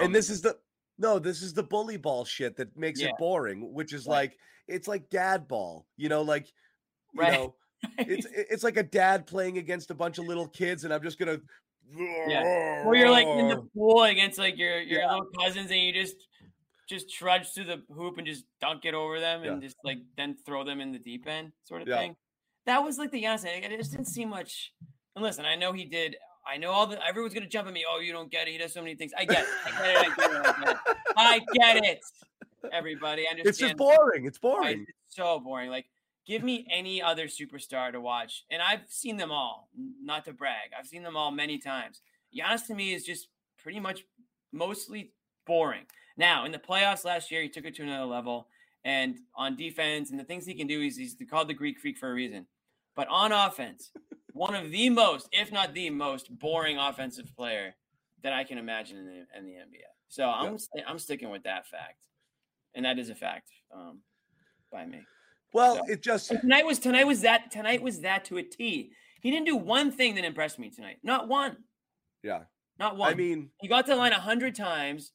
and 0.00 0.14
this 0.14 0.30
is 0.30 0.40
the 0.42 0.56
no, 0.98 1.18
this 1.18 1.42
is 1.42 1.52
the 1.52 1.62
bully 1.62 1.96
ball 1.96 2.24
shit 2.24 2.56
that 2.56 2.76
makes 2.76 3.00
Yeah. 3.00 3.08
it 3.08 3.18
boring, 3.18 3.72
which 3.74 3.92
is 3.92 4.06
Right. 4.06 4.30
like 4.30 4.38
it's 4.68 4.88
like 4.88 5.10
dad 5.10 5.48
ball, 5.48 5.86
you 5.96 6.08
know, 6.08 6.22
like 6.22 6.46
you 7.12 7.20
Right. 7.22 7.32
know, 7.32 7.54
it's 7.98 8.26
it's 8.32 8.64
like 8.64 8.76
a 8.76 8.82
dad 8.82 9.26
playing 9.26 9.58
against 9.58 9.90
a 9.90 9.94
bunch 9.94 10.18
of 10.18 10.26
little 10.26 10.48
kids, 10.48 10.84
and 10.84 10.94
I'm 10.94 11.02
just 11.02 11.18
gonna 11.18 11.40
Or 12.84 12.94
you're 12.94 13.10
like 13.10 13.26
in 13.26 13.48
the 13.48 13.62
pool 13.74 14.04
against 14.04 14.38
like 14.38 14.56
your 14.56 14.80
your 14.80 15.00
Yeah. 15.00 15.10
little 15.10 15.28
cousins, 15.38 15.70
and 15.70 15.80
you 15.80 15.92
just 15.92 16.16
just 16.88 17.12
trudge 17.12 17.48
through 17.52 17.64
the 17.64 17.82
hoop 17.94 18.18
and 18.18 18.26
just 18.26 18.44
dunk 18.60 18.84
it 18.84 18.94
over 18.94 19.18
them, 19.20 19.42
and 19.42 19.60
just 19.62 19.76
like 19.84 19.98
then 20.16 20.36
throw 20.46 20.64
them 20.64 20.80
in 20.80 20.92
the 20.92 20.98
deep 20.98 21.26
end, 21.26 21.52
sort 21.64 21.82
of 21.82 21.88
Yeah. 21.88 21.98
thing. 21.98 22.16
That 22.66 22.82
was 22.82 22.98
like 22.98 23.10
the 23.10 23.22
Giannis. 23.22 23.40
thing. 23.42 23.62
It 23.62 23.76
just 23.78 23.92
didn't 23.92 24.06
seem 24.06 24.28
much. 24.28 24.72
And 25.14 25.22
listen, 25.22 25.44
I 25.44 25.54
know 25.56 25.72
he 25.72 25.84
did. 25.84 26.16
I 26.46 26.58
know 26.58 26.70
all 26.70 26.86
the 26.86 27.04
everyone's 27.04 27.34
gonna 27.34 27.46
jump 27.48 27.66
at 27.68 27.74
me. 27.74 27.84
Oh, 27.88 27.98
you 28.00 28.12
don't 28.12 28.30
get 28.30 28.46
it. 28.48 28.52
He 28.52 28.58
does 28.58 28.72
so 28.72 28.80
many 28.82 28.94
things. 28.94 29.12
I 29.16 29.24
get 29.24 29.42
it. 29.42 29.48
I 29.66 29.70
get 29.70 29.90
it. 29.90 29.96
I 29.96 30.02
get 30.02 30.30
it. 30.30 30.76
I 31.16 31.38
get 31.38 31.42
it. 31.42 31.62
I 31.62 31.80
get 31.80 31.84
it. 31.84 32.00
Everybody, 32.72 33.22
I 33.26 33.30
understand. 33.30 33.48
it's 33.48 33.58
just 33.58 33.76
boring. 33.76 34.26
It's 34.26 34.38
boring. 34.38 34.86
It's 35.06 35.16
so 35.16 35.38
boring. 35.40 35.70
Like, 35.70 35.86
give 36.26 36.42
me 36.42 36.66
any 36.70 37.00
other 37.02 37.26
superstar 37.28 37.92
to 37.92 38.00
watch, 38.00 38.44
and 38.50 38.60
I've 38.60 38.82
seen 38.88 39.16
them 39.16 39.30
all. 39.30 39.68
Not 40.02 40.24
to 40.24 40.32
brag, 40.32 40.70
I've 40.76 40.86
seen 40.86 41.02
them 41.02 41.16
all 41.16 41.30
many 41.30 41.58
times. 41.58 42.00
Giannis 42.36 42.66
to 42.66 42.74
me 42.74 42.92
is 42.92 43.04
just 43.04 43.28
pretty 43.58 43.78
much 43.80 44.04
mostly 44.52 45.12
boring. 45.46 45.86
Now, 46.16 46.44
in 46.44 46.52
the 46.52 46.58
playoffs 46.58 47.04
last 47.04 47.30
year, 47.30 47.42
he 47.42 47.48
took 47.48 47.64
it 47.64 47.74
to 47.76 47.82
another 47.82 48.06
level, 48.06 48.48
and 48.84 49.16
on 49.34 49.56
defense 49.56 50.10
and 50.10 50.18
the 50.18 50.24
things 50.24 50.46
he 50.46 50.54
can 50.54 50.66
do, 50.66 50.80
he's, 50.80 50.96
he's 50.96 51.16
called 51.30 51.48
the 51.48 51.54
Greek 51.54 51.78
Freak 51.78 51.98
for 51.98 52.10
a 52.10 52.14
reason. 52.14 52.46
But 52.94 53.08
on 53.08 53.32
offense, 53.32 53.90
one 54.32 54.54
of 54.54 54.70
the 54.70 54.88
most, 54.90 55.28
if 55.32 55.52
not 55.52 55.74
the 55.74 55.90
most, 55.90 56.38
boring 56.38 56.78
offensive 56.78 57.26
player 57.36 57.74
that 58.22 58.32
I 58.32 58.44
can 58.44 58.58
imagine 58.58 58.96
in 58.98 59.06
the, 59.06 59.38
in 59.38 59.44
the 59.44 59.52
NBA. 59.52 59.82
So 60.08 60.28
I'm 60.28 60.56
sti- 60.58 60.84
I'm 60.86 60.98
sticking 60.98 61.30
with 61.30 61.42
that 61.42 61.66
fact, 61.66 61.98
and 62.74 62.84
that 62.84 62.98
is 62.98 63.10
a 63.10 63.14
fact 63.14 63.50
um, 63.74 64.00
by 64.72 64.86
me. 64.86 65.00
Well, 65.52 65.76
So- 65.76 65.92
it 65.92 66.02
just 66.02 66.30
And 66.30 66.40
tonight 66.40 66.64
was 66.64 66.78
tonight 66.78 67.06
was 67.06 67.20
that 67.22 67.50
tonight 67.50 67.82
was 67.82 68.00
that 68.00 68.24
to 68.26 68.38
a 68.38 68.42
T. 68.42 68.92
He 69.20 69.30
didn't 69.30 69.46
do 69.46 69.56
one 69.56 69.90
thing 69.90 70.14
that 70.14 70.24
impressed 70.24 70.58
me 70.58 70.70
tonight. 70.70 70.98
Not 71.02 71.28
one. 71.28 71.56
yeah. 72.22 72.42
Not 72.78 72.96
one. 72.98 73.10
I 73.10 73.14
mean, 73.16 73.50
he 73.60 73.68
got 73.68 73.86
to 73.86 73.92
the 73.92 73.96
line 73.96 74.12
a 74.12 74.20
hundred 74.20 74.54
times. 74.54 75.12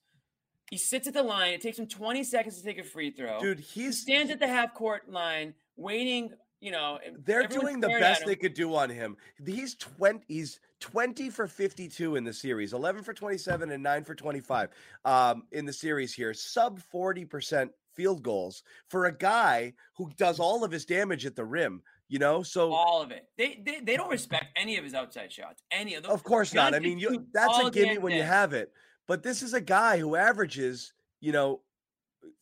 He 0.71 0.77
sits 0.77 1.05
at 1.05 1.13
the 1.13 1.21
line. 1.21 1.51
It 1.51 1.61
takes 1.61 1.77
him 1.77 1.85
20 1.85 2.23
seconds 2.23 2.57
to 2.57 2.63
take 2.63 2.79
a 2.79 2.83
free 2.83 3.11
throw. 3.11 3.39
dude, 3.41 3.59
he 3.59 3.91
stands 3.91 4.31
at 4.31 4.39
the 4.39 4.47
half 4.47 4.73
court 4.73 5.11
line 5.11 5.53
waiting. 5.75 6.31
You 6.61 6.71
know, 6.71 6.97
they're 7.25 7.45
doing 7.45 7.81
the 7.81 7.89
best 7.89 8.25
they 8.25 8.37
could 8.37 8.53
do 8.53 8.73
on 8.75 8.89
him. 8.89 9.17
He's 9.45 9.75
20 9.75 10.23
he's 10.27 10.59
20 10.79 11.29
for 11.29 11.47
52 11.47 12.15
in 12.15 12.23
the 12.23 12.31
series, 12.31 12.71
11 12.71 13.03
for 13.03 13.13
27 13.13 13.71
and 13.71 13.83
9 13.83 14.03
for 14.05 14.15
25 14.15 14.69
um 15.03 15.43
in 15.51 15.65
the 15.65 15.73
series 15.73 16.13
here. 16.13 16.33
Sub 16.33 16.79
40% 16.93 17.69
field 17.93 18.23
goals 18.23 18.63
for 18.87 19.07
a 19.07 19.11
guy 19.11 19.73
who 19.97 20.09
does 20.17 20.39
all 20.39 20.63
of 20.63 20.71
his 20.71 20.85
damage 20.85 21.25
at 21.25 21.35
the 21.35 21.43
rim, 21.43 21.81
you 22.07 22.19
know? 22.19 22.43
So 22.43 22.71
all 22.71 23.01
of 23.01 23.11
it. 23.11 23.27
They, 23.37 23.61
they 23.65 23.81
they 23.81 23.97
don't 23.97 24.09
respect 24.09 24.45
any 24.55 24.77
of 24.77 24.85
his 24.85 24.93
outside 24.93 25.33
shots. 25.33 25.63
Any 25.71 25.95
of 25.95 26.03
them. 26.03 26.11
Of 26.13 26.23
course 26.23 26.53
not. 26.53 26.73
I 26.73 26.79
mean, 26.79 26.97
you 26.97 27.25
that's 27.33 27.57
a 27.57 27.71
gimme 27.71 27.97
when 27.97 28.13
you 28.13 28.23
have 28.23 28.53
it. 28.53 28.71
But 29.11 29.23
this 29.23 29.43
is 29.43 29.53
a 29.53 29.59
guy 29.59 29.97
who 29.97 30.15
averages, 30.15 30.93
you 31.19 31.33
know, 31.33 31.59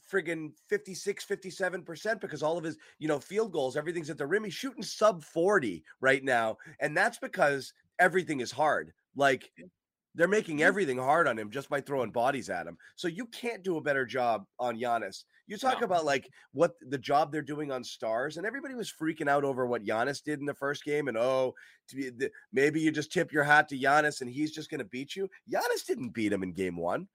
friggin' 0.08 0.52
56, 0.68 1.26
57% 1.26 2.22
because 2.22 2.44
all 2.44 2.60
of 2.60 2.64
his, 2.64 2.78
you 3.00 3.08
know, 3.08 3.18
field 3.18 3.52
goals, 3.52 3.76
everything's 3.76 4.12
at 4.12 4.20
the 4.20 4.28
rim. 4.28 4.44
He's 4.44 4.54
shooting 4.54 4.84
sub 4.84 5.24
40 5.24 5.84
right 6.00 6.24
now. 6.24 6.60
And 6.80 6.96
that's 6.96 7.18
because 7.18 7.74
everything 7.98 8.40
is 8.40 8.52
hard. 8.52 8.94
Like 9.16 9.52
they're 10.20 10.28
making 10.28 10.58
mm. 10.58 10.64
everything 10.64 10.98
hard 10.98 11.30
on 11.30 11.40
him 11.40 11.50
just 11.50 11.70
by 11.70 11.80
throwing 11.80 12.12
bodies 12.12 12.50
at 12.50 12.68
him. 12.68 12.78
So 12.98 13.08
you 13.08 13.26
can't 13.28 13.64
do 13.64 13.78
a 13.78 13.82
better 13.82 14.06
job 14.06 14.44
on 14.60 14.78
Giannis. 14.78 15.24
You 15.48 15.56
talk 15.56 15.80
No. 15.80 15.86
about 15.86 16.04
like 16.04 16.30
what 16.52 16.74
the 16.82 16.98
job 16.98 17.32
they're 17.32 17.42
doing 17.42 17.72
on 17.72 17.86
stars, 17.86 18.36
and 18.36 18.46
everybody 18.46 18.76
was 18.76 18.92
freaking 18.92 19.30
out 19.30 19.46
over 19.46 19.66
what 19.66 19.86
Giannis 19.86 20.22
did 20.22 20.42
in 20.42 20.46
the 20.46 20.54
first 20.54 20.84
game. 20.84 21.08
And 21.08 21.18
oh, 21.18 21.56
to 21.88 21.96
be, 21.96 22.10
the, 22.10 22.32
maybe 22.52 22.82
you 22.82 22.92
just 22.92 23.14
tip 23.14 23.32
your 23.32 23.46
hat 23.46 23.70
to 23.70 23.80
Giannis 23.80 24.20
and 24.20 24.30
he's 24.30 24.52
just 24.52 24.70
going 24.70 24.80
to 24.80 24.86
beat 24.86 25.16
you. 25.16 25.30
Giannis 25.50 25.86
didn't 25.88 26.14
beat 26.14 26.34
him 26.34 26.44
in 26.44 26.52
game 26.52 26.76
one. 26.76 27.08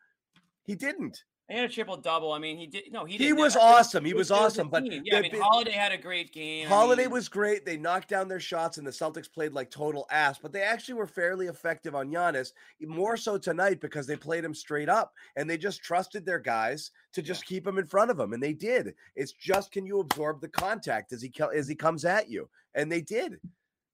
He 0.62 0.74
didn't. 0.74 1.24
He 1.48 1.56
had 1.56 1.64
a 1.64 1.68
triple 1.68 1.98
double. 1.98 2.32
I 2.32 2.38
mean, 2.38 2.56
he 2.56 2.66
did. 2.66 2.90
No, 2.90 3.04
he 3.04 3.12
He 3.12 3.18
didn't. 3.18 3.36
was 3.36 3.54
I 3.54 3.60
awesome. 3.60 4.06
He 4.06 4.12
it 4.12 4.16
was 4.16 4.30
awesome, 4.30 4.70
but 4.70 4.82
yeah, 4.86 5.18
I 5.18 5.20
mean, 5.20 5.38
Holiday 5.38 5.72
had 5.72 5.92
a 5.92 5.98
great 5.98 6.32
game. 6.32 6.66
I 6.66 6.70
Holiday 6.70 7.02
mean, 7.02 7.10
was 7.10 7.28
great. 7.28 7.66
They 7.66 7.76
knocked 7.76 8.08
down 8.08 8.28
their 8.28 8.40
shots, 8.40 8.78
and 8.78 8.86
the 8.86 8.90
Celtics 8.90 9.30
played 9.30 9.52
like 9.52 9.70
total 9.70 10.06
ass. 10.10 10.38
But 10.38 10.52
they 10.52 10.62
actually 10.62 10.94
were 10.94 11.06
fairly 11.06 11.48
effective 11.48 11.94
on 11.94 12.10
Giannis, 12.10 12.52
more 12.80 13.18
so 13.18 13.36
tonight 13.36 13.82
because 13.82 14.06
they 14.06 14.16
played 14.16 14.42
him 14.42 14.54
straight 14.54 14.88
up, 14.88 15.12
and 15.36 15.48
they 15.48 15.58
just 15.58 15.82
trusted 15.82 16.24
their 16.24 16.38
guys 16.38 16.90
to 17.12 17.20
just 17.20 17.44
keep 17.44 17.66
him 17.66 17.76
in 17.76 17.84
front 17.84 18.10
of 18.10 18.18
him, 18.18 18.32
and 18.32 18.42
they 18.42 18.54
did. 18.54 18.94
It's 19.14 19.32
just 19.32 19.70
can 19.70 19.84
you 19.84 20.00
absorb 20.00 20.40
the 20.40 20.48
contact 20.48 21.12
as 21.12 21.20
he 21.20 21.30
as 21.54 21.68
he 21.68 21.74
comes 21.74 22.06
at 22.06 22.30
you, 22.30 22.48
and 22.74 22.90
they 22.90 23.02
did. 23.02 23.38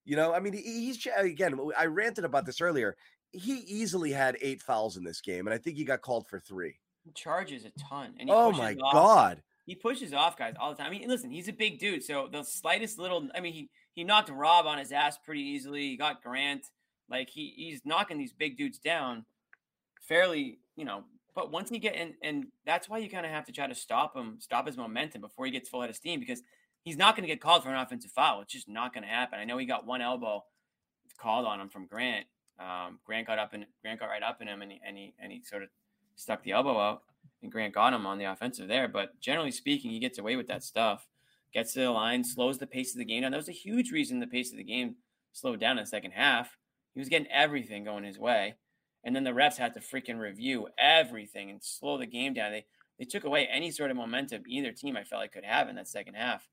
You 0.05 0.15
know, 0.15 0.33
I 0.33 0.39
mean, 0.39 0.53
he, 0.53 0.63
he's 0.63 1.05
again. 1.17 1.59
I 1.77 1.87
ranted 1.87 2.25
about 2.25 2.47
this 2.47 2.61
earlier. 2.61 2.97
He 3.33 3.55
easily 3.67 4.13
had 4.13 4.37
eight 4.41 4.63
fouls 4.63 4.97
in 4.97 5.03
this 5.03 5.21
game, 5.21 5.49
and 5.49 5.55
I 5.55 5.59
think 5.59 5.77
he 5.77 5.85
got 5.85 6.01
called 6.01 6.29
for 6.29 6.39
three. 6.39 6.77
Charges 7.15 7.65
a 7.65 7.71
ton. 7.79 8.15
And 8.19 8.29
he 8.29 8.35
Oh 8.35 8.53
my 8.53 8.75
off- 8.75 8.93
god! 8.93 9.43
He 9.67 9.75
pushes 9.77 10.13
off 10.13 10.37
guys 10.37 10.55
all 10.59 10.71
the 10.71 10.77
time. 10.77 10.87
I 10.89 10.91
mean, 10.91 11.07
listen, 11.09 11.31
he's 11.31 11.47
a 11.49 11.53
big 11.53 11.79
dude, 11.79 12.03
so 12.03 12.29
the 12.31 12.43
slightest 12.43 12.99
little. 12.99 13.29
I 13.35 13.41
mean, 13.41 13.53
he 13.53 13.71
he 13.93 14.03
knocked 14.05 14.29
Rob 14.31 14.67
on 14.67 14.79
his 14.79 14.91
ass 14.93 15.19
pretty 15.19 15.43
easily. 15.43 15.89
He 15.91 15.97
got 15.97 16.23
Grant. 16.23 16.67
Like 17.09 17.31
he 17.31 17.53
he's 17.57 17.83
knocking 17.85 18.19
these 18.19 18.33
big 18.33 18.57
dudes 18.57 18.79
down 18.79 19.25
fairly, 20.03 20.59
you 20.77 20.85
know. 20.85 21.05
But 21.35 21.51
once 21.53 21.71
he 21.71 21.79
get 21.79 21.95
and 21.95 22.15
and 22.23 22.47
that's 22.67 22.89
why 22.89 22.99
you 22.99 23.09
kind 23.09 23.25
of 23.25 23.33
have 23.33 23.45
to 23.47 23.53
try 23.53 23.67
to 23.67 23.75
stop 23.75 24.17
him, 24.17 24.37
stop 24.41 24.67
his 24.67 24.77
momentum 24.77 25.21
before 25.21 25.47
he 25.47 25.53
gets 25.53 25.69
full 25.69 25.81
head 25.81 25.91
of 25.91 25.97
steam 25.97 26.19
because 26.21 26.43
he's 26.83 26.97
not 26.97 27.15
going 27.15 27.23
to 27.23 27.33
get 27.33 27.41
called 27.41 27.63
for 27.63 27.69
an 27.71 27.77
offensive 27.77 28.11
foul. 28.11 28.41
It's 28.43 28.53
just 28.53 28.69
not 28.69 28.93
going 28.93 29.05
to 29.05 29.09
happen. 29.09 29.39
I 29.39 29.45
know 29.45 29.59
he 29.59 29.67
got 29.67 29.87
one 29.87 30.01
elbow 30.03 30.45
called 31.19 31.47
on 31.47 31.61
him 31.61 31.69
from 31.69 31.87
Grant. 31.87 32.27
Um, 32.59 32.99
Grant 33.05 33.27
got 33.27 33.39
up 33.39 33.53
and 33.55 33.65
Grant 33.83 34.01
got 34.01 34.07
right 34.07 34.23
up 34.23 34.41
in 34.43 34.49
him, 34.49 34.63
and 34.63 34.73
he, 34.73 34.81
and 34.87 34.97
he 34.97 35.15
and 35.19 35.31
he 35.33 35.43
sort 35.43 35.63
of 35.63 35.69
stuck 36.21 36.43
the 36.43 36.53
elbow 36.53 36.79
out, 36.79 37.03
and 37.43 37.51
Grant 37.51 37.75
got 37.75 37.93
him 37.93 38.07
on 38.07 38.19
the 38.19 38.25
offensive 38.25 38.69
there. 38.69 38.89
But 38.89 39.19
generally 39.21 39.51
speaking, 39.51 39.91
he 39.91 39.99
gets 39.99 40.19
away 40.19 40.37
with 40.37 40.49
that 40.49 40.63
stuff. 40.63 41.07
Gets 41.53 41.73
to 41.73 41.81
the 41.81 41.91
line, 41.91 42.23
slows 42.23 42.59
the 42.59 42.67
pace 42.67 42.93
of 42.95 42.99
the 42.99 43.05
game 43.05 43.23
down. 43.23 43.33
That 43.33 43.39
was 43.39 43.49
a 43.49 43.53
huge 43.53 43.91
reason 43.91 44.21
the 44.21 44.27
pace 44.27 44.53
of 44.53 44.59
the 44.59 44.65
game 44.65 44.97
slowed 45.33 45.59
down 45.59 45.79
in 45.79 45.85
the 45.85 45.91
second 45.91 46.13
half. 46.13 46.57
He 46.95 47.01
was 47.01 47.09
getting 47.09 47.31
everything 47.31 47.85
going 47.85 48.05
his 48.05 48.19
way, 48.19 48.55
and 49.05 49.15
then 49.17 49.25
the 49.25 49.31
refs 49.31 49.57
had 49.57 49.75
to 49.75 49.81
freaking 49.81 50.21
review 50.21 50.69
everything 50.79 51.51
and 51.51 51.63
slow 51.63 51.99
the 51.99 52.07
game 52.07 52.35
down. 52.35 52.53
They 52.53 52.67
they 52.99 53.07
took 53.07 53.25
away 53.25 53.49
any 53.51 53.71
sort 53.71 53.91
of 53.91 53.97
momentum 53.97 54.43
either 54.47 54.73
team 54.73 54.97
I 54.97 55.05
felt 55.05 55.23
like 55.23 55.33
could 55.33 55.45
have 55.45 55.69
in 55.69 55.77
that 55.77 55.89
second 55.89 56.15
half. 56.15 56.47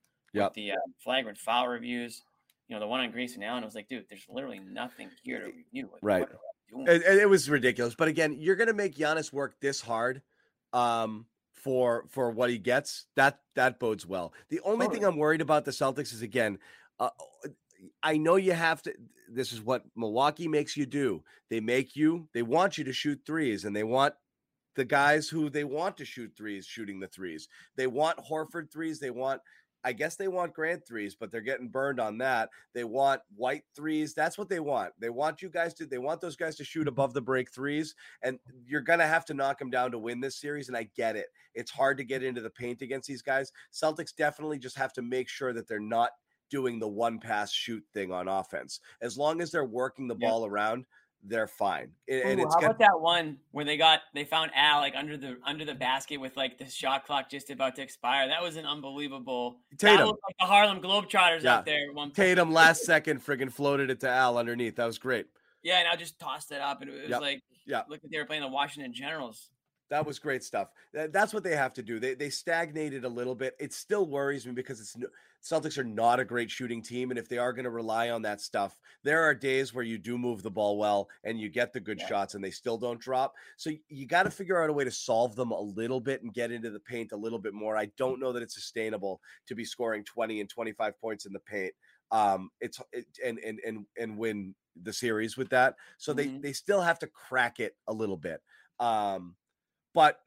With 0.46 0.54
the 0.54 0.72
uh, 0.72 0.76
flagrant 1.04 1.38
foul 1.38 1.68
reviews, 1.68 2.24
you 2.68 2.76
know, 2.76 2.80
the 2.80 2.88
one 2.88 3.02
on 3.02 3.12
Grayson 3.12 3.44
Allen, 3.44 3.64
I 3.64 3.66
was 3.66 3.76
like, 3.76 3.88
dude, 3.88 4.06
there's 4.10 4.26
literally 4.30 4.60
nothing 4.60 5.10
here 5.24 5.40
to 5.40 5.46
review. 5.46 5.90
Right. 6.02 6.22
what 6.22 6.30
are 6.30 6.32
we 6.32 6.34
doing? 6.34 6.40
It, 6.88 7.02
it- 7.22 7.30
was 7.30 7.50
ridiculous. 7.50 7.96
But 7.96 8.08
again, 8.08 8.36
you're 8.40 8.56
going 8.56 8.68
to 8.68 8.74
make 8.74 8.96
Giannis 8.96 9.32
work 9.34 9.56
this 9.60 9.82
hard 9.82 10.22
um, 10.74 11.26
for 11.54 12.06
for 12.10 12.32
what 12.32 12.50
he 12.50 12.58
gets. 12.58 13.06
That 13.16 13.40
that 13.56 13.80
bodes 13.80 14.06
well. 14.06 14.34
The 14.50 14.60
only 14.62 14.88
thing 14.88 15.04
I'm 15.04 15.18
worried 15.18 15.42
about 15.42 15.66
the 15.66 15.72
Celtics 15.72 16.14
is 16.14 16.22
again, 16.22 16.60
uh, 17.00 17.10
I 18.04 18.18
know 18.18 18.36
you 18.36 18.54
have 18.54 18.82
to. 18.84 18.94
This 19.30 19.52
is 19.52 19.62
what 19.62 19.84
Milwaukee 19.96 20.48
makes 20.48 20.78
you 20.78 20.86
do. 20.86 21.24
They 21.50 21.60
make 21.60 21.96
you. 21.96 22.28
They 22.34 22.44
want 22.44 22.78
you 22.78 22.84
to 22.86 22.94
shoot 22.94 23.22
threes, 23.26 23.66
and 23.66 23.76
they 23.76 23.84
want 23.84 24.14
the 24.76 24.86
guys 24.86 25.28
who 25.28 25.50
they 25.50 25.64
want 25.64 25.98
to 25.98 26.06
shoot 26.06 26.32
threes 26.38 26.66
shooting 26.66 27.00
the 27.00 27.08
threes. 27.08 27.48
They 27.76 27.88
want 27.88 28.18
Horford 28.20 28.72
threes. 28.72 29.00
They 29.00 29.12
want. 29.12 29.42
I 29.84 29.94
guess 29.94 30.16
they 30.16 30.28
want 30.28 30.54
Grant 30.54 30.86
threes, 30.86 31.16
but 31.16 31.32
they're 31.32 31.42
getting 31.42 31.70
burned 31.70 32.00
on 32.00 32.18
that. 32.18 32.50
They 32.74 32.84
want 32.84 33.22
white 33.36 33.64
threes. 33.76 34.14
That's 34.14 34.38
what 34.38 34.50
they 34.50 34.60
want. 34.60 34.94
They 35.00 35.10
want 35.10 35.42
you 35.42 35.50
guys 35.50 35.74
to. 35.76 35.86
They 35.86 35.98
want 35.98 36.22
those 36.22 36.36
guys 36.36 36.56
to 36.58 36.64
shoot 36.64 36.82
mm-hmm. 36.82 36.90
above 36.90 37.14
the 37.14 37.22
break 37.22 37.52
threes, 37.52 37.96
and 38.22 38.40
you're 38.66 38.82
gonna 38.82 39.08
have 39.08 39.26
to 39.26 39.34
knock 39.34 39.60
them 39.60 39.70
down 39.70 39.92
to 39.92 40.00
win 40.00 40.20
this 40.20 40.40
series. 40.40 40.68
And 40.68 40.78
I 40.78 40.90
get 40.96 41.16
it. 41.16 41.28
It's 41.54 41.72
hard 41.72 41.98
to 41.98 42.04
get 42.04 42.24
into 42.24 42.42
the 42.42 42.50
paint 42.50 42.82
against 42.82 43.08
these 43.08 43.22
guys. 43.22 43.52
Celtics 43.72 44.16
definitely 44.16 44.60
just 44.60 44.78
have 44.78 44.94
to 44.94 45.02
make 45.02 45.30
sure 45.30 45.54
that 45.54 45.68
they're 45.68 45.80
not 45.80 46.12
doing 46.50 46.80
the 46.80 46.88
one 46.88 47.20
pass 47.20 47.52
shoot 47.52 47.84
thing 47.94 48.12
on 48.12 48.28
offense. 48.28 48.80
As 49.02 49.18
long 49.18 49.42
as 49.42 49.52
they're 49.52 49.66
working 49.66 50.08
the 50.08 50.16
Yeah. 50.20 50.30
ball 50.30 50.46
around, 50.46 50.86
they're 51.24 51.48
fine. 51.48 51.92
And, 52.08 52.22
and 52.24 52.40
Ooh, 52.40 52.44
it's 52.44 52.56
how 52.56 52.62
about 52.62 52.80
that 52.80 53.00
one 53.00 53.38
where 53.52 53.66
they 53.66 53.78
got 53.78 54.02
they 54.14 54.24
found 54.24 54.52
Al 54.56 54.80
like 54.80 54.94
under 54.96 55.18
the 55.18 55.38
under 55.46 55.66
the 55.66 55.76
basket 55.76 56.18
with 56.18 56.38
like 56.38 56.58
the 56.58 56.70
shot 56.70 57.06
clock 57.06 57.30
just 57.30 57.50
about 57.50 57.76
to 57.76 57.82
expire. 57.82 58.28
That 58.28 58.42
was 58.42 58.56
an 58.56 58.66
unbelievable. 58.66 59.60
That 59.72 59.80
Tatum. 59.80 60.08
looked 60.08 60.24
like 60.28 60.36
the 60.40 60.46
Harlem 60.46 60.82
Globetrotters 60.82 61.44
Yeah. 61.44 61.58
out 61.58 61.66
there 61.66 61.92
one. 61.94 62.12
Tatum 62.12 62.52
last 62.54 62.84
second 62.84 63.26
friggin' 63.26 63.52
floated 63.52 63.90
it 63.90 64.00
to 64.02 64.10
Al 64.10 64.38
underneath. 64.38 64.76
That 64.76 64.86
was 64.86 64.98
great. 64.98 65.28
Yeah, 65.64 65.80
and 65.80 65.88
I 65.88 65.96
just 65.96 66.20
tossed 66.20 66.52
it 66.52 66.62
up, 66.62 66.82
and 66.82 66.90
it 66.90 67.02
was 67.02 67.10
Yep. 67.10 67.22
like, 67.22 67.42
Yeah. 67.66 67.82
look 67.90 68.00
they 68.10 68.18
were 68.18 68.26
playing 68.26 68.44
the 68.44 68.48
Washington 68.48 68.94
Generals. 68.94 69.50
That 69.90 70.06
was 70.06 70.20
great 70.20 70.44
stuff. 70.44 70.72
That's 70.92 71.34
what 71.34 71.44
they 71.44 71.56
have 71.56 71.74
to 71.74 71.84
do. 71.84 72.00
They 72.00 72.14
they 72.14 72.30
stagnated 72.30 73.06
a 73.06 73.10
little 73.10 73.36
bit. 73.36 73.56
It 73.60 73.72
still 73.72 74.06
worries 74.08 74.46
me 74.46 74.52
because 74.52 74.82
it's 74.82 74.96
Celtics 75.42 75.78
are 75.78 75.84
not 75.84 76.20
a 76.20 76.26
great 76.26 76.52
shooting 76.52 76.82
team, 76.82 77.10
and 77.10 77.18
if 77.18 77.30
they 77.30 77.38
are 77.38 77.54
going 77.54 77.64
to 77.64 77.70
rely 77.70 78.10
on 78.10 78.24
that 78.24 78.42
stuff, 78.42 78.78
there 79.04 79.24
are 79.24 79.34
days 79.36 79.74
where 79.74 79.84
you 79.84 79.98
do 79.98 80.18
move 80.18 80.42
the 80.44 80.52
ball 80.52 80.78
well 80.78 81.10
and 81.24 81.40
you 81.40 81.48
get 81.48 81.72
the 81.72 81.80
good 81.80 82.00
Yeah. 82.00 82.08
shots, 82.08 82.36
and 82.36 82.44
they 82.44 82.52
still 82.52 82.78
don't 82.78 83.00
drop. 83.00 83.34
So 83.56 83.72
you 83.88 84.08
got 84.08 84.24
to 84.24 84.32
figure 84.32 84.62
out 84.62 84.70
a 84.70 84.74
way 84.74 84.84
to 84.84 84.92
solve 84.92 85.36
them 85.36 85.52
a 85.52 85.62
little 85.62 86.02
bit 86.02 86.22
and 86.24 86.34
get 86.34 86.52
into 86.52 86.70
the 86.72 86.80
paint 86.82 87.12
a 87.14 87.18
little 87.18 87.40
bit 87.40 87.54
more. 87.54 87.78
I 87.78 87.86
don't 87.98 88.20
know 88.20 88.34
that 88.34 88.44
it's 88.44 88.56
sustainable 88.56 89.22
to 89.46 89.56
be 89.56 89.64
scoring 89.64 90.04
twenty 90.04 90.42
and 90.42 90.50
twenty 90.50 90.74
five 90.74 91.00
points 91.00 91.26
in 91.26 91.32
the 91.34 91.40
paint. 91.40 91.74
Um, 92.12 92.52
it's 92.60 92.82
it, 92.92 93.06
and 93.24 93.40
and 93.40 93.60
and 93.66 93.86
and 93.98 94.18
win 94.18 94.56
the 94.76 94.92
series 94.94 95.38
with 95.38 95.50
that. 95.50 95.76
So 95.98 96.14
they 96.14 96.28
Mhm. 96.28 96.42
they 96.42 96.52
still 96.54 96.82
have 96.82 97.00
to 97.00 97.08
crack 97.08 97.60
it 97.60 97.78
a 97.88 97.94
little 97.94 98.18
bit. 98.18 98.42
Um, 98.80 99.38
but 99.98 100.20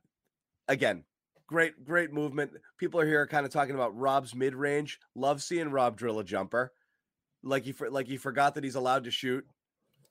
again, 0.66 1.05
great, 1.47 1.85
great 1.85 2.12
movement. 2.12 2.51
People 2.77 2.99
are 2.99 3.07
here 3.07 3.25
kind 3.29 3.47
of 3.47 3.53
talking 3.53 3.77
about 3.77 3.97
Rob's 3.97 4.35
mid 4.35 4.53
range. 4.53 4.99
Love 5.14 5.45
seeing 5.45 5.71
Rob 5.71 5.97
drill 5.97 6.18
a 6.18 6.25
jumper. 6.25 6.73
Like 7.45 7.62
he 7.62 7.73
like 7.89 8.09
he 8.09 8.16
forgot 8.16 8.57
that 8.57 8.64
he's 8.64 8.75
allowed 8.75 9.05
to 9.05 9.12
shoot. 9.12 9.47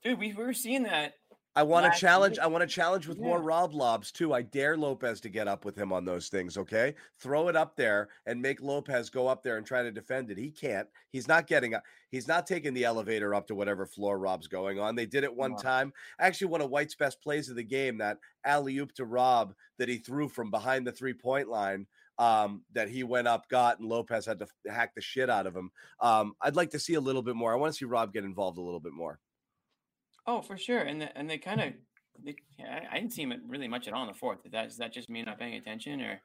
Dude, 0.01 0.18
we 0.18 0.32
were 0.32 0.53
seeing 0.53 0.84
that. 0.84 1.16
I 1.60 1.64
want 1.64 1.91
to 1.91 1.99
challenge. 1.99 2.39
I 2.39 2.47
want 2.47 2.62
to 2.62 2.74
challenge 2.74 3.05
with 3.05 3.18
more 3.20 3.38
Yeah. 3.39 3.43
Rob 3.45 3.74
lobs 3.74 4.14
too. 4.14 4.34
I 4.34 4.41
dare 4.43 4.78
Lopez 4.78 5.20
to 5.22 5.30
get 5.30 5.45
up 5.49 5.66
with 5.66 5.76
him 5.76 5.91
on 5.91 6.05
those 6.05 6.30
things. 6.30 6.57
Okay, 6.57 6.95
throw 7.20 7.49
it 7.49 7.57
up 7.57 7.76
there 7.76 8.07
and 8.26 8.41
make 8.41 8.62
Lopez 8.62 9.10
go 9.10 9.28
up 9.28 9.43
there 9.43 9.57
and 9.57 9.66
try 9.66 9.84
to 9.84 9.91
defend 9.91 10.32
it. 10.32 10.38
He 10.38 10.51
can't. 10.51 10.88
He's 11.12 11.28
not 11.28 11.47
getting 11.47 11.74
up. 11.74 11.84
He's 12.12 12.30
not 12.30 12.47
taking 12.47 12.74
the 12.74 12.86
elevator 12.86 13.36
up 13.36 13.45
to 13.47 13.55
whatever 13.55 13.86
floor 13.86 14.18
Rob's 14.20 14.47
going 14.47 14.80
on. 14.80 14.95
They 14.95 15.05
did 15.05 15.26
it 15.26 15.36
one 15.36 15.51
No. 15.51 15.57
time. 15.57 15.91
Actually, 16.18 16.47
one 16.47 16.62
of 16.62 16.70
White's 16.70 16.95
best 16.95 17.22
plays 17.22 17.49
of 17.49 17.57
the 17.57 17.64
game. 17.64 17.97
That 17.97 18.20
alley 18.45 18.78
oop 18.78 18.93
to 18.93 19.03
Rob 19.05 19.53
that 19.80 19.89
he 19.89 19.97
threw 19.97 20.30
from 20.30 20.49
behind 20.51 20.88
the 20.88 20.93
three 20.93 21.14
point 21.14 21.49
line. 21.49 21.88
Um, 22.18 22.64
that 22.74 22.89
he 22.89 23.03
went 23.05 23.30
up, 23.30 23.47
got, 23.47 23.80
and 23.80 23.88
Lopez 23.88 24.26
had 24.26 24.39
to 24.39 24.45
f- 24.45 24.74
hack 24.74 24.93
the 24.93 24.99
shit 24.99 25.30
out 25.30 25.47
of 25.47 25.55
him. 25.55 25.72
Um, 26.01 26.36
I'd 26.41 26.57
like 26.57 26.70
to 26.72 26.80
see 26.80 26.95
a 26.95 26.99
little 26.99 27.22
bit 27.22 27.38
more. 27.38 27.53
I 27.53 27.55
want 27.55 27.72
to 27.74 27.78
see 27.78 27.86
Rob 27.86 28.12
get 28.12 28.26
involved 28.26 28.57
a 28.57 28.62
little 28.62 28.82
bit 28.82 28.91
more. 28.91 29.20
Oh, 30.30 30.41
for 30.43 30.57
sure. 30.57 30.82
And 30.82 31.01
the, 31.01 31.17
and 31.17 31.27
they 31.27 31.39
kind 31.39 31.59
of, 31.59 31.73
yeah, 32.23 32.82
I, 32.91 32.99
didn't 32.99 33.13
see 33.13 33.23
him 33.23 33.34
really 33.47 33.67
much 33.67 33.88
at 33.88 33.93
all 33.95 34.03
in 34.03 34.07
the 34.07 34.13
fourth. 34.13 34.45
Is 34.45 34.51
that 34.51 34.67
is 34.67 34.77
that 34.77 34.93
just 34.93 35.09
me 35.09 35.23
not 35.23 35.39
paying 35.39 35.55
attention, 35.55 35.99
or 36.01 36.21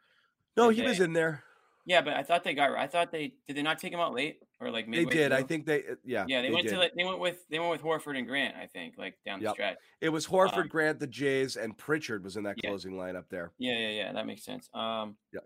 No, 0.59 0.69
he 0.69 0.83
was 0.83 1.01
in 1.01 1.15
there. 1.15 1.43
yeah? 1.87 2.03
But 2.03 2.13
I 2.15 2.23
thought 2.23 2.45
they 2.45 2.53
got. 2.53 2.71
I 2.73 2.87
thought 2.87 3.11
they 3.11 3.33
did. 3.47 3.57
They 3.57 3.63
not 3.63 3.79
take 3.79 3.93
him 3.95 4.01
out 4.01 4.13
late 4.13 4.41
or 4.61 4.71
like 4.71 4.87
maybe 4.87 5.05
They 5.05 5.07
midway 5.07 5.23
did. 5.23 5.33
I 5.33 5.43
think 5.43 5.65
they. 5.65 5.79
uh, 5.81 5.95
Yeah. 6.05 6.27
Yeah, 6.29 6.43
they, 6.43 6.51
went 6.51 6.65
did. 6.65 6.73
to 6.75 6.79
like, 6.79 6.93
they 6.97 7.05
went 7.05 7.19
with 7.19 7.49
they 7.49 7.59
went 7.59 7.71
with 7.71 7.83
Horford 7.83 8.19
and 8.19 8.27
Grant. 8.27 8.55
I 8.57 8.67
think 8.67 8.95
like 8.99 9.15
down 9.25 9.39
the 9.39 9.45
Yep. 9.45 9.55
stretch. 9.55 9.77
It 10.03 10.11
was 10.11 10.27
Horford, 10.27 10.65
Um, 10.65 10.69
Grant, 10.69 10.99
the 11.01 11.07
Jays, 11.07 11.57
and 11.57 11.77
Pritchard 11.79 12.25
was 12.25 12.37
in 12.37 12.43
that 12.45 12.57
Yeah. 12.63 12.69
closing 12.71 12.93
lineup 12.93 13.25
there. 13.31 13.53
Yeah, 13.59 13.79
yeah, 13.79 13.89
yeah. 13.89 14.13
That 14.13 14.27
makes 14.27 14.45
sense. 14.45 14.69
Um, 14.75 15.17
Yeah. 15.33 15.41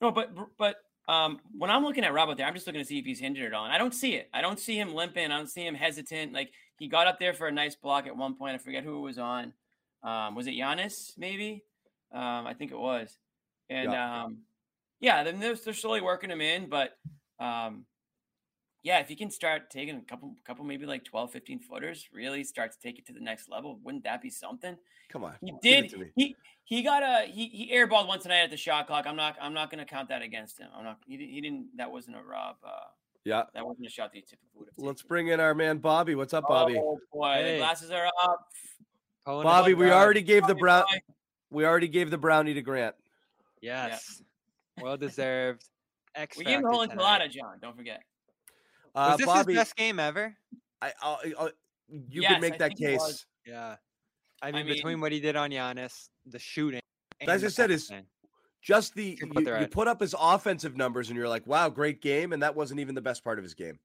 No, 0.00 0.12
but 0.12 0.30
but 0.58 0.76
um, 1.08 1.40
when 1.56 1.70
I'm 1.70 1.82
looking 1.84 2.04
at 2.04 2.12
Rob 2.12 2.28
out 2.28 2.36
there, 2.36 2.46
I'm 2.46 2.54
just 2.54 2.66
looking 2.66 2.82
to 2.82 2.86
see 2.86 2.98
if 2.98 3.04
he's 3.04 3.20
hindered 3.20 3.46
at 3.46 3.54
all. 3.54 3.64
And 3.64 3.72
I 3.72 3.78
don't 3.78 3.94
see 3.94 4.14
it. 4.14 4.28
I 4.34 4.40
don't 4.42 4.58
see 4.60 4.78
him 4.78 4.92
limping. 4.94 5.30
I 5.32 5.36
don't 5.36 5.48
see 5.48 5.64
him 5.66 5.74
hesitant. 5.74 6.32
Like 6.32 6.52
he 6.78 6.88
got 6.88 7.06
up 7.06 7.18
there 7.18 7.34
for 7.34 7.46
a 7.46 7.52
nice 7.52 7.74
block 7.74 8.06
at 8.06 8.16
one 8.16 8.34
point. 8.34 8.54
I 8.54 8.58
forget 8.58 8.84
who 8.84 8.98
it 8.98 9.00
was 9.00 9.18
on. 9.18 9.52
Um, 10.02 10.34
was 10.34 10.46
it 10.46 10.52
Giannis? 10.52 11.12
Maybe. 11.16 11.64
Um, 12.12 12.46
I 12.46 12.54
think 12.54 12.70
it 12.70 12.78
was. 12.78 13.18
And 13.68 13.92
Yeah. 13.92 14.24
um, 14.24 14.38
yeah, 15.00 15.24
then 15.24 15.40
they're, 15.40 15.54
they're 15.56 15.74
slowly 15.74 16.00
working 16.00 16.30
him 16.30 16.40
in, 16.40 16.68
but 16.68 16.96
um, 17.38 17.84
yeah, 18.82 19.00
if 19.00 19.08
he 19.08 19.16
can 19.16 19.30
start 19.30 19.68
taking 19.70 19.96
a 19.96 20.00
couple, 20.02 20.34
couple 20.44 20.64
maybe 20.64 20.86
like 20.86 21.04
12, 21.04 21.32
15 21.32 21.58
footers, 21.60 22.08
really 22.12 22.44
start 22.44 22.72
to 22.72 22.78
take 22.78 22.98
it 22.98 23.06
to 23.06 23.12
the 23.12 23.20
next 23.20 23.48
level, 23.48 23.80
wouldn't 23.82 24.04
that 24.04 24.22
be 24.22 24.30
something? 24.30 24.76
Come 25.10 25.24
on. 25.24 25.34
He 25.42 25.52
did. 25.60 25.92
He 26.14 26.36
he 26.64 26.82
got 26.82 27.02
a 27.02 27.26
he 27.30 27.46
he 27.48 27.72
airballed 27.72 28.08
once 28.08 28.24
tonight 28.24 28.42
at 28.42 28.50
the 28.50 28.56
shot 28.56 28.86
clock. 28.86 29.06
I'm 29.06 29.16
not 29.16 29.36
I'm 29.40 29.54
not 29.54 29.70
going 29.70 29.78
to 29.78 29.84
count 29.84 30.08
that 30.08 30.22
against 30.22 30.58
him. 30.58 30.68
I'm 30.76 30.84
not. 30.84 30.98
He, 31.06 31.16
he 31.16 31.40
didn't. 31.40 31.76
That 31.76 31.90
wasn't 31.92 32.16
a 32.16 32.22
Rob. 32.22 32.56
Uh, 32.64 32.70
Yeah. 33.26 33.42
that 33.54 33.66
wasn't 33.66 33.86
a 33.86 33.90
shot 33.90 34.12
that 34.12 34.16
he 34.16 34.22
typically 34.22 34.48
would 34.54 34.68
have. 34.68 34.76
taken. 34.76 34.86
Let's 34.86 35.02
bring 35.02 35.28
in 35.28 35.40
our 35.40 35.52
man 35.54 35.78
Bobby. 35.78 36.14
What's 36.14 36.32
up, 36.32 36.44
Bobby? 36.46 36.78
Oh 36.78 36.98
boy, 37.12 37.32
Hey. 37.34 37.52
the 37.54 37.58
glasses 37.58 37.90
are 37.90 38.06
up. 38.22 38.48
Pulling 39.24 39.42
Bobby, 39.44 39.74
we 39.74 39.86
guys. 39.86 39.94
already 39.94 40.22
gave 40.22 40.42
the 40.42 40.54
Bobby 40.54 40.60
brown. 40.60 40.84
boy. 40.92 40.98
We 41.50 41.64
already 41.66 41.88
gave 41.88 42.10
the 42.10 42.18
brownie 42.18 42.54
to 42.54 42.62
Grant. 42.62 42.94
Yes. 43.60 44.22
Well 44.80 44.96
deserved. 44.96 45.64
X 46.14 46.36
We 46.38 46.44
gave 46.44 46.58
him 46.58 46.62
the 46.62 46.68
factor 46.68 46.76
whole 46.76 46.86
enchilada, 47.04 47.30
John. 47.30 47.58
Don't 47.60 47.76
forget. 47.76 48.02
Uh, 48.94 49.08
Was 49.10 49.18
this 49.18 49.26
Bobby, 49.26 49.52
his 49.54 49.60
best 49.60 49.76
game 49.76 49.98
ever? 49.98 50.34
I, 50.80 50.92
I'll, 51.02 51.20
I'll- 51.38 51.50
you 51.88 52.22
Yes, 52.22 52.32
can 52.32 52.40
make 52.40 52.54
I 52.54 52.58
that 52.58 52.68
think 52.78 52.80
it 52.90 52.94
was. 52.98 53.06
case. 53.12 53.26
Yeah. 53.46 53.76
I 54.42 54.52
mean, 54.52 54.66
mean- 54.66 54.74
between 54.76 55.00
what 55.00 55.10
he 55.12 55.20
did 55.20 55.34
on 55.36 55.50
Giannis, 55.50 56.08
the 56.26 56.38
shooting. 56.38 56.80
As 57.26 57.42
I 57.44 57.48
said, 57.48 57.70
his- 57.70 57.88
passing. 57.88 58.06
Just 58.66 58.96
the 58.96 59.16
you, 59.22 59.58
you 59.60 59.68
put 59.68 59.86
up 59.86 60.00
his 60.00 60.12
offensive 60.18 60.76
numbers, 60.76 61.08
and 61.08 61.16
you're 61.16 61.28
like, 61.28 61.46
"Wow, 61.46 61.68
great 61.68 62.02
game," 62.02 62.32
and 62.32 62.42
that 62.42 62.56
wasn't 62.56 62.80
even 62.80 62.96
the 62.96 63.00
best 63.00 63.22
part 63.22 63.38
of 63.38 63.44
his 63.44 63.54
game. 63.54 63.78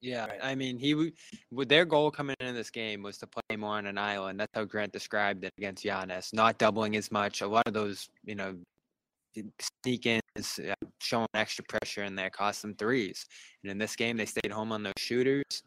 Yeah, 0.00 0.26
Right. 0.26 0.40
I 0.42 0.54
mean, 0.56 0.76
he 0.76 0.90
w- 0.92 1.12
with 1.52 1.68
their 1.68 1.84
goal 1.84 2.10
coming 2.10 2.34
into 2.40 2.52
this 2.52 2.68
game 2.68 3.00
was 3.00 3.16
to 3.18 3.28
play 3.28 3.56
more 3.56 3.76
on 3.76 3.86
an 3.86 3.96
island. 3.96 4.40
That's 4.40 4.50
how 4.52 4.64
Grant 4.64 4.92
described 4.92 5.44
it 5.44 5.52
against 5.56 5.84
Giannis, 5.84 6.34
not 6.34 6.58
doubling 6.58 6.96
as 6.96 7.12
much. 7.12 7.42
A 7.42 7.46
lot 7.46 7.62
of 7.66 7.74
those, 7.74 8.08
you 8.24 8.34
know, 8.34 8.56
sneak 9.82 10.06
ins, 10.06 10.58
uh, 10.58 10.74
showing 11.00 11.28
extra 11.34 11.64
pressure 11.64 12.02
in 12.02 12.16
there, 12.16 12.28
cost 12.28 12.60
them 12.62 12.74
threes. 12.74 13.24
And 13.62 13.70
in 13.70 13.78
this 13.78 13.94
game, 13.94 14.16
they 14.16 14.26
stayed 14.26 14.50
home 14.50 14.72
on 14.72 14.82
those 14.82 14.92
shooters. 14.98 15.62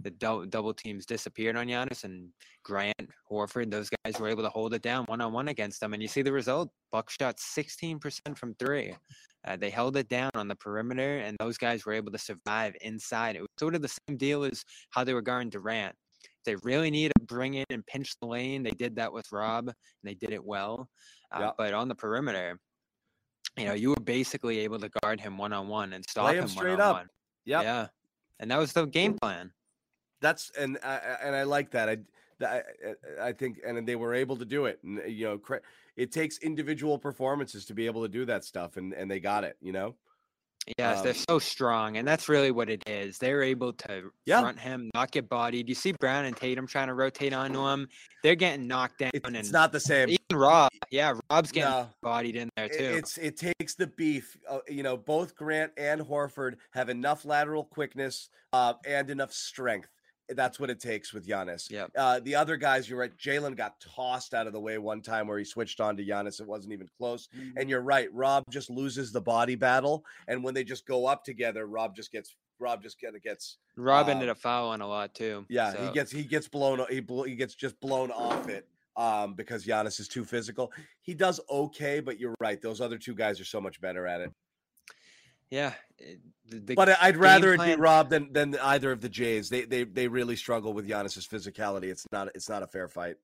The 0.00 0.10
dou- 0.10 0.46
double 0.46 0.72
teams 0.74 1.04
disappeared 1.06 1.56
on 1.56 1.66
Giannis 1.66 2.04
and 2.04 2.28
Grant, 2.64 2.94
Horford. 3.30 3.70
Those 3.70 3.90
guys 4.04 4.18
were 4.20 4.28
able 4.28 4.44
to 4.44 4.48
hold 4.48 4.72
it 4.74 4.82
down 4.82 5.04
one 5.06 5.20
on 5.20 5.32
one 5.32 5.48
against 5.48 5.80
them. 5.80 5.92
And 5.92 6.00
you 6.02 6.08
see 6.08 6.22
the 6.22 6.32
result: 6.32 6.70
Buck 6.92 7.10
shot 7.10 7.36
16% 7.38 8.36
from 8.36 8.54
three. 8.54 8.94
Uh, 9.46 9.56
they 9.56 9.70
held 9.70 9.96
it 9.96 10.08
down 10.08 10.30
on 10.34 10.46
the 10.48 10.54
perimeter, 10.56 11.18
and 11.18 11.36
those 11.40 11.58
guys 11.58 11.84
were 11.86 11.92
able 11.94 12.12
to 12.12 12.18
survive 12.18 12.74
inside. 12.80 13.34
It 13.36 13.40
was 13.40 13.48
sort 13.58 13.74
of 13.74 13.82
the 13.82 13.88
same 14.08 14.16
deal 14.16 14.44
as 14.44 14.64
how 14.90 15.04
they 15.04 15.14
were 15.14 15.22
guarding 15.22 15.50
Durant. 15.50 15.94
They 16.44 16.56
really 16.56 16.90
need 16.90 17.12
to 17.18 17.24
bring 17.26 17.54
in 17.54 17.64
and 17.70 17.86
pinch 17.86 18.14
the 18.20 18.26
lane. 18.28 18.62
They 18.62 18.70
did 18.70 18.96
that 18.96 19.12
with 19.12 19.30
Rob, 19.32 19.68
and 19.68 19.74
they 20.04 20.14
did 20.14 20.32
it 20.32 20.44
well. 20.44 20.88
Uh, 21.32 21.40
Yep. 21.40 21.54
But 21.58 21.74
on 21.74 21.88
the 21.88 21.94
perimeter, 21.94 22.58
you 23.56 23.64
know, 23.64 23.74
you 23.74 23.90
were 23.90 23.96
basically 24.04 24.60
able 24.60 24.78
to 24.78 24.88
guard 25.02 25.20
him 25.20 25.36
one 25.38 25.52
on 25.52 25.68
one 25.68 25.92
and 25.92 26.04
stop 26.08 26.32
him 26.32 26.42
him 26.42 26.48
straight 26.48 26.80
up. 26.80 26.96
on. 26.96 27.08
Yep. 27.46 27.62
Yeah, 27.62 27.86
and 28.40 28.50
that 28.50 28.58
was 28.58 28.72
the 28.72 28.86
game 28.86 29.16
plan. 29.20 29.52
That's 30.20 30.50
and 30.58 30.78
I, 30.84 30.96
and 31.22 31.34
I 31.36 31.44
like 31.44 31.70
that. 31.70 31.88
I, 31.88 31.98
I 32.44 32.62
I 33.20 33.32
think 33.32 33.60
and 33.66 33.86
they 33.86 33.96
were 33.96 34.14
able 34.14 34.36
to 34.36 34.44
do 34.44 34.66
it. 34.66 34.80
And 34.82 35.00
you 35.06 35.26
know, 35.26 35.40
it 35.96 36.12
takes 36.12 36.38
individual 36.38 36.98
performances 36.98 37.64
to 37.66 37.74
be 37.74 37.86
able 37.86 38.02
to 38.02 38.08
do 38.08 38.24
that 38.26 38.44
stuff, 38.44 38.76
and 38.76 38.92
and 38.92 39.10
they 39.10 39.20
got 39.20 39.44
it. 39.44 39.56
You 39.60 39.72
know. 39.72 39.94
Yes, 40.76 41.00
they're 41.00 41.12
Um, 41.12 41.24
so 41.30 41.38
strong, 41.38 41.96
and 41.96 42.06
that's 42.06 42.28
really 42.28 42.50
what 42.50 42.68
it 42.68 42.86
is. 42.86 43.16
They're 43.16 43.42
able 43.42 43.72
to 43.72 44.12
Yeah. 44.26 44.42
front 44.42 44.58
him, 44.58 44.90
not 44.92 45.10
get 45.10 45.26
bodied. 45.26 45.66
You 45.66 45.74
see 45.74 45.92
Brown 45.92 46.26
and 46.26 46.36
Tatum 46.36 46.66
trying 46.66 46.88
to 46.88 46.94
rotate 46.94 47.32
onto 47.32 47.66
him; 47.66 47.88
they're 48.22 48.34
getting 48.34 48.66
knocked 48.66 48.98
down, 48.98 49.12
It, 49.14 49.22
and 49.24 49.34
it's 49.34 49.50
not 49.50 49.72
the 49.72 49.80
same. 49.80 50.10
even 50.10 50.18
Rob, 50.34 50.70
yeah, 50.90 51.14
Rob's 51.30 51.52
getting 51.52 51.70
No. 51.70 51.88
bodied 52.02 52.36
in 52.36 52.50
there 52.56 52.66
It- 52.66 52.72
too. 52.78 52.84
It's 52.84 53.16
it 53.16 53.38
takes 53.38 53.76
the 53.76 53.86
beef. 53.86 54.36
Uh, 54.46 54.58
you 54.68 54.82
know, 54.82 54.94
both 54.98 55.34
Grant 55.34 55.72
and 55.78 56.02
Horford 56.02 56.56
have 56.72 56.90
enough 56.90 57.24
lateral 57.24 57.64
quickness 57.64 58.28
uh, 58.52 58.74
and 58.84 59.08
enough 59.08 59.32
strength. 59.32 59.88
That's 60.30 60.60
what 60.60 60.70
it 60.70 60.80
takes 60.80 61.12
with 61.12 61.26
Giannis. 61.26 61.70
Yep. 61.70 61.90
Uh, 61.96 62.20
the 62.20 62.34
other 62.34 62.56
guys, 62.56 62.88
you're 62.88 62.98
right. 62.98 63.16
Jaylen 63.16 63.56
got 63.56 63.80
tossed 63.80 64.34
out 64.34 64.46
of 64.46 64.52
the 64.52 64.60
way 64.60 64.78
one 64.78 65.00
time 65.00 65.26
where 65.26 65.38
he 65.38 65.44
switched 65.44 65.80
on 65.80 65.96
to 65.96 66.04
Giannis. 66.04 66.40
It 66.40 66.46
wasn't 66.46 66.72
even 66.72 66.88
close. 66.98 67.28
And 67.56 67.70
you're 67.70 67.80
right. 67.80 68.12
Rob 68.12 68.44
just 68.50 68.68
loses 68.70 69.10
the 69.12 69.20
body 69.20 69.54
battle, 69.54 70.04
and 70.26 70.44
when 70.44 70.54
they 70.54 70.64
just 70.64 70.86
go 70.86 71.06
up 71.06 71.24
together, 71.24 71.66
Rob 71.66 71.94
just 71.96 72.12
gets 72.12 72.36
Rob 72.60 72.82
just 72.82 73.00
kind 73.00 73.14
of 73.14 73.22
gets 73.22 73.58
Rob 73.76 74.08
ended 74.08 74.28
um, 74.28 74.32
up 74.32 74.38
fouling 74.38 74.80
a 74.80 74.86
lot 74.88 75.14
too. 75.14 75.46
yeah. 75.48 75.72
so- 75.72 75.86
He 75.86 75.92
gets 75.92 76.10
he 76.10 76.24
gets 76.24 76.48
blown. 76.48 76.84
He 76.90 77.00
blo- 77.00 77.22
he 77.24 77.34
gets 77.36 77.54
just 77.54 77.78
blown 77.80 78.10
off 78.10 78.48
it. 78.48 78.66
Um, 78.96 79.34
because 79.34 79.64
Giannis 79.64 80.00
is 80.00 80.08
too 80.08 80.24
physical. 80.24 80.72
He 81.02 81.14
does 81.14 81.38
okay, 81.48 82.00
but 82.00 82.18
you're 82.18 82.34
right. 82.40 82.60
Those 82.60 82.80
other 82.80 82.98
two 82.98 83.14
guys 83.14 83.40
are 83.40 83.44
so 83.44 83.60
much 83.60 83.80
better 83.80 84.08
at 84.08 84.20
it. 84.20 84.32
Yeah. 85.50 85.72
Eh, 86.00 86.14
the- 86.48 86.58
the- 86.60 86.74
But 86.74 86.88
uh, 86.90 86.96
I'd 87.00 87.16
rather 87.16 87.54
it 87.54 87.60
be 87.60 87.76
Rob 87.76 88.10
than 88.10 88.32
than 88.32 88.56
either 88.58 88.90
of 88.92 89.00
the 89.00 89.08
Jays. 89.08 89.48
They 89.48 89.62
they 89.64 89.84
they 89.84 90.08
really 90.08 90.36
struggle 90.36 90.72
with 90.72 90.88
Giannis's 90.88 91.26
physicality. 91.26 91.84
It's 91.84 92.06
not 92.12 92.28
it's 92.34 92.48
not 92.48 92.62
a 92.62 92.66
fair 92.66 92.88
fight. 92.88 93.16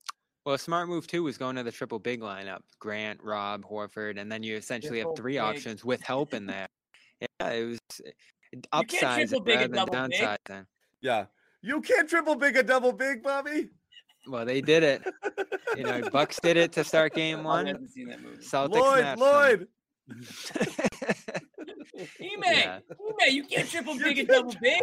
well, 0.44 0.54
a 0.54 0.58
smart 0.58 0.88
move 0.88 1.06
too 1.06 1.22
was 1.22 1.38
going 1.38 1.56
to 1.56 1.62
the 1.62 1.72
triple 1.72 1.98
big 1.98 2.20
lineup: 2.20 2.60
Grant, 2.78 3.20
Rob, 3.22 3.64
Horford, 3.64 4.20
and 4.20 4.30
then 4.30 4.42
you 4.42 4.56
essentially 4.56 4.98
have 4.98 5.08
three 5.16 5.34
big. 5.34 5.40
options 5.40 5.84
with 5.84 6.02
help 6.02 6.34
in 6.34 6.46
there. 6.46 6.68
Yeah, 7.20 7.48
it 7.50 7.64
was 7.64 7.78
eh, 8.04 8.10
it 8.52 8.66
can't 8.70 8.88
upsize 8.90 9.28
triple 9.28 9.38
it 9.38 9.44
big 9.44 9.54
rather 9.56 9.68
than 9.68 9.76
double 9.76 10.08
big. 10.08 10.20
downsizing. 10.20 10.66
Yeah. 11.00 11.26
You 11.62 11.80
can't 11.80 12.08
triple 12.08 12.34
big 12.34 12.56
a 12.58 12.62
double 12.62 12.92
big, 12.92 13.22
Bobby. 13.22 13.68
Well, 14.28 14.44
they 14.44 14.60
did 14.60 14.82
it. 14.82 15.02
You 15.76 15.84
know, 15.84 16.02
Bucks 16.12 16.38
did 16.42 16.56
it 16.58 16.72
to 16.72 16.84
start 16.84 17.14
game 17.14 17.38
Bobby 17.42 17.46
one. 17.46 17.66
hasn't 17.66 17.90
seen 17.90 18.08
that 18.08 18.20
movie. 18.22 18.42
Celtics 18.44 18.70
Lloyd, 18.78 18.98
snapped 18.98 19.20
Lloyd. 19.20 19.68
Ime, 21.98 22.42
Yeah. 22.44 22.78
Ime, 22.90 23.34
you 23.34 23.44
can't 23.44 23.68
triple 23.68 23.98
big 23.98 24.18
and 24.18 24.28
double 24.28 24.54
big. 24.60 24.82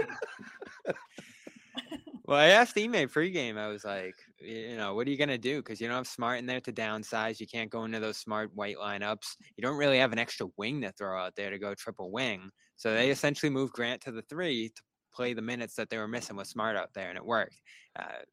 Well, 2.26 2.40
I 2.40 2.48
asked 2.48 2.78
Ime 2.78 3.10
pregame. 3.10 3.58
I 3.58 3.68
was 3.68 3.84
like, 3.84 4.16
you 4.40 4.78
know, 4.78 4.94
what 4.94 5.06
are 5.06 5.10
you 5.10 5.18
gonna 5.18 5.38
do? 5.38 5.58
Because 5.58 5.82
you 5.82 5.88
don't 5.88 5.98
have 5.98 6.08
smart 6.08 6.40
in 6.40 6.46
there 6.46 6.62
to 6.62 6.72
downsize. 6.72 7.40
You 7.40 7.48
can't 7.48 7.70
go 7.70 7.84
into 7.84 8.00
those 8.00 8.18
smart 8.18 8.52
white 8.56 8.78
lineups. 8.78 9.36
You 9.58 9.62
don't 9.62 9.76
really 9.76 9.98
have 9.98 10.14
an 10.14 10.20
extra 10.20 10.48
wing 10.56 10.82
to 10.82 10.94
throw 10.94 11.22
out 11.22 11.36
there 11.36 11.50
to 11.50 11.60
go 11.60 11.74
triple 11.74 12.10
wing. 12.10 12.50
So 12.78 12.94
they 12.94 13.10
essentially 13.10 13.50
moved 13.50 13.74
Grant 13.74 14.02
to 14.04 14.12
the 14.12 14.22
three 14.22 14.70
to 14.70 14.82
play 15.14 15.34
the 15.34 15.42
minutes 15.42 15.76
that 15.76 15.90
they 15.90 15.98
were 15.98 16.08
missing 16.08 16.38
with 16.38 16.48
Smart 16.48 16.78
out 16.78 16.94
there, 16.94 17.10
and 17.10 17.18
it 17.18 17.26
worked. 17.26 17.60
Uh, 18.00 18.24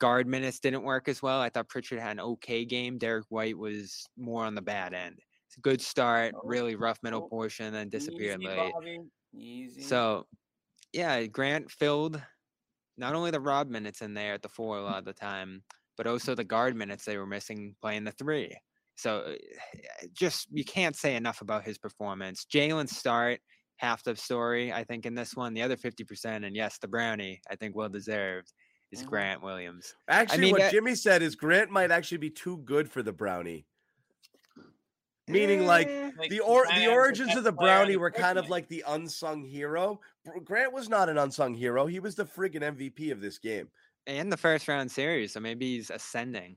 guard 0.00 0.26
minutes 0.26 0.58
didn't 0.58 0.82
work 0.82 1.08
as 1.08 1.22
well. 1.22 1.40
I 1.40 1.48
thought 1.48 1.68
Pritchard 1.68 2.00
had 2.00 2.12
an 2.12 2.20
okay 2.20 2.64
game. 2.64 2.98
Derrick 2.98 3.26
White 3.28 3.56
was 3.56 4.04
more 4.16 4.44
on 4.44 4.54
the 4.54 4.62
bad 4.62 4.94
end. 4.94 5.20
Good 5.62 5.80
start, 5.80 6.34
Oh, 6.36 6.42
really 6.44 6.76
rough 6.76 6.98
middle 7.02 7.28
portion, 7.28 7.72
then 7.72 7.88
disappeared 7.88 8.40
Easy, 8.42 8.48
late. 8.48 9.00
Easy. 9.34 9.82
So, 9.82 10.26
yeah, 10.92 11.24
Grant 11.26 11.70
filled 11.70 12.22
not 12.96 13.14
only 13.14 13.30
the 13.30 13.40
Rob 13.40 13.68
minutes 13.68 14.02
in 14.02 14.14
there 14.14 14.34
at 14.34 14.42
the 14.42 14.48
four 14.48 14.78
a 14.78 14.82
lot 14.82 14.98
of 14.98 15.04
the 15.04 15.12
time, 15.12 15.62
but 15.96 16.06
also 16.06 16.34
the 16.34 16.44
guard 16.44 16.76
minutes 16.76 17.04
they 17.04 17.16
were 17.16 17.26
missing 17.26 17.74
playing 17.80 18.04
the 18.04 18.12
three. 18.12 18.56
So, 18.96 19.18
uh, 19.18 19.34
just 20.12 20.48
you 20.50 20.64
can't 20.64 20.96
say 20.96 21.14
enough 21.14 21.40
about 21.40 21.64
his 21.64 21.78
performance. 21.78 22.44
Jaylen's 22.52 22.96
start, 22.96 23.40
half 23.76 24.02
the 24.02 24.16
story, 24.16 24.72
I 24.72 24.82
think, 24.82 25.06
in 25.06 25.14
this 25.14 25.36
one. 25.36 25.54
The 25.54 25.62
other 25.62 25.76
50%, 25.76 26.44
and 26.44 26.56
yes, 26.56 26.78
the 26.78 26.88
Brownie, 26.88 27.40
I 27.48 27.54
think, 27.54 27.76
well 27.76 27.88
deserved, 27.88 28.52
is. 28.90 29.04
Grant 29.04 29.40
Williams. 29.40 29.94
Actually, 30.08 30.40
mean, 30.40 30.52
what 30.52 30.60
that- 30.62 30.72
Jimmy 30.72 30.96
said 30.96 31.22
is 31.22 31.36
Grant 31.36 31.70
might 31.70 31.92
actually 31.92 32.18
be 32.18 32.30
too 32.30 32.56
good 32.58 32.90
for 32.90 33.04
the 33.04 33.12
brownie. 33.12 33.66
Meaning, 35.28 35.66
like 35.66 35.88
Eh, 35.88 36.10
the 36.28 36.40
or 36.40 36.66
the 36.74 36.88
origins 36.88 37.36
of 37.36 37.44
the 37.44 37.52
brownie 37.52 37.96
were 37.96 38.10
kind 38.10 38.38
of 38.38 38.48
like 38.48 38.68
the 38.68 38.82
unsung 38.88 39.44
hero. 39.44 40.00
Grant 40.44 40.72
was 40.72 40.88
not 40.88 41.08
an 41.08 41.18
unsung 41.18 41.54
hero. 41.54 41.86
He 41.86 42.00
was 42.00 42.14
the 42.14 42.24
friggin' 42.24 42.62
MVP 42.62 43.10
of 43.12 43.20
this 43.20 43.38
game. 43.38 43.68
and 44.06 44.32
the 44.32 44.36
first 44.36 44.66
round 44.68 44.90
series, 44.90 45.32
so 45.32 45.40
maybe 45.40 45.76
he's 45.76 45.90
ascending. 45.90 46.56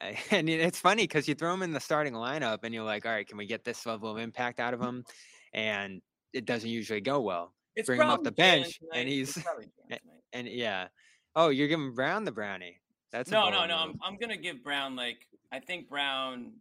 And 0.30 0.48
it's 0.48 0.78
funny 0.78 1.02
because 1.04 1.26
you 1.26 1.34
throw 1.34 1.52
him 1.52 1.62
in 1.62 1.72
the 1.72 1.80
starting 1.80 2.12
lineup, 2.14 2.60
and 2.62 2.72
you're 2.72 2.84
like, 2.84 3.04
"All 3.06 3.12
right, 3.12 3.26
can 3.26 3.36
we 3.38 3.46
get 3.46 3.64
this 3.64 3.84
level 3.86 4.10
of 4.10 4.18
impact 4.18 4.60
out 4.60 4.72
of 4.72 4.80
him?" 4.80 5.04
And 5.52 6.00
it 6.32 6.44
doesn't 6.44 6.70
usually 6.70 7.00
go 7.00 7.20
well. 7.20 7.52
It's 7.74 7.86
bring 7.86 8.00
him 8.00 8.08
off 8.08 8.22
the 8.22 8.30
bench, 8.30 8.78
Jaylen 8.80 8.88
and 9.00 9.08
he's- 9.08 9.42
probably 9.42 9.66
And 10.32 10.46
yeah, 10.46 10.88
oh, 11.34 11.48
you're 11.48 11.66
giving 11.66 11.92
Brown 11.92 12.24
the 12.24 12.30
brownie. 12.30 12.80
That's 13.10 13.32
no, 13.32 13.50
no, 13.50 13.66
no. 13.66 13.76
I'm, 13.76 13.98
I'm 14.04 14.16
gonna 14.16 14.36
give 14.36 14.62
Brown 14.62 14.94
like 14.94 15.26
I 15.50 15.58
think 15.58 15.88
Brown 15.88 16.52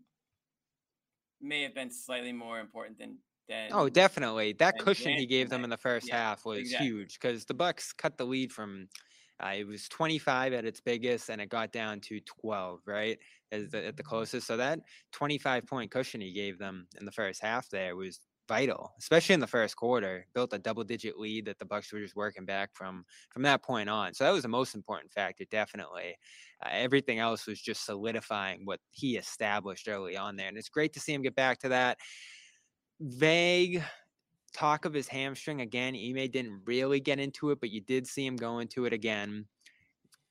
may 1.41 1.61
have 1.63 1.73
been 1.73 1.91
slightly 1.91 2.33
more 2.33 2.59
important 2.59 2.97
than 2.97 3.19
than. 3.47 3.71
Oh, 3.71 3.87
definitely. 3.89 4.53
That 4.53 4.79
cushion 4.79 5.13
he 5.13 5.27
gave 5.27 5.49
them 5.49 5.63
in 5.63 5.69
the 5.69 5.77
first 5.77 6.09
Yeah, 6.09 6.09
half 6.09 6.43
was 6.45 6.71
exactly. 6.71 6.71
huge 6.71 7.19
because 7.19 7.45
the 7.45 7.53
Bucks 7.53 7.93
cut 7.93 8.17
the 8.17 8.25
lead 8.25 8.51
from 8.51 8.89
uh, 9.41 9.53
it 9.55 9.65
was 9.65 9.87
25 9.87 10.53
at 10.53 10.65
its 10.65 10.81
biggest 10.81 11.29
and 11.29 11.39
it 11.39 11.49
got 11.49 11.71
down 11.71 12.01
to 12.01 12.19
12, 12.21 12.81
right? 12.87 13.19
As 13.51 13.69
the, 13.71 13.85
at 13.85 13.95
the 13.97 14.03
closest. 14.03 14.47
So 14.47 14.57
that 14.57 14.79
25 15.11 15.67
point 15.67 15.91
cushion 15.91 16.19
he 16.21 16.33
gave 16.33 16.57
them 16.57 16.87
in 16.99 17.05
the 17.05 17.11
first 17.11 17.41
half 17.41 17.69
there 17.69 17.95
was 17.95 18.19
vital, 18.49 18.93
especially 18.99 19.35
in 19.35 19.39
the 19.39 19.47
first 19.47 19.77
quarter. 19.77 20.25
Built 20.33 20.53
a 20.53 20.57
double 20.57 20.83
digit 20.83 21.17
lead 21.17 21.45
that 21.45 21.59
the 21.59 21.65
Bucks 21.65 21.93
were 21.93 21.99
just 21.99 22.15
working 22.15 22.45
back 22.45 22.71
from 22.73 23.05
from 23.29 23.43
that 23.43 23.63
point 23.63 23.89
on. 23.89 24.13
So 24.13 24.25
that 24.25 24.31
was 24.31 24.41
the 24.41 24.49
most 24.49 24.75
important 24.75 25.11
factor, 25.13 25.45
definitely. 25.49 26.17
Uh, 26.61 26.69
everything 26.71 27.19
else 27.19 27.45
was 27.45 27.61
just 27.61 27.85
solidifying 27.85 28.65
what 28.65 28.81
he 28.91 29.15
established 29.15 29.87
early 29.87 30.17
on 30.17 30.35
there, 30.35 30.49
and 30.49 30.57
it's 30.57 30.67
great 30.67 30.91
to 30.93 30.99
see 30.99 31.13
him 31.13 31.21
get 31.21 31.35
back 31.35 31.59
to 31.59 31.69
that. 31.69 31.99
Vague 32.99 33.81
talk 34.51 34.85
of 34.85 34.93
his 34.93 35.07
hamstring 35.07 35.61
again. 35.61 35.95
Ime 35.95 36.29
didn't 36.29 36.61
really 36.65 36.99
get 36.99 37.19
into 37.19 37.51
it, 37.51 37.59
but 37.61 37.69
you 37.69 37.81
did 37.81 38.07
see 38.07 38.25
him 38.25 38.35
go 38.35 38.59
into 38.59 38.85
it 38.85 38.93
again. 38.93 39.45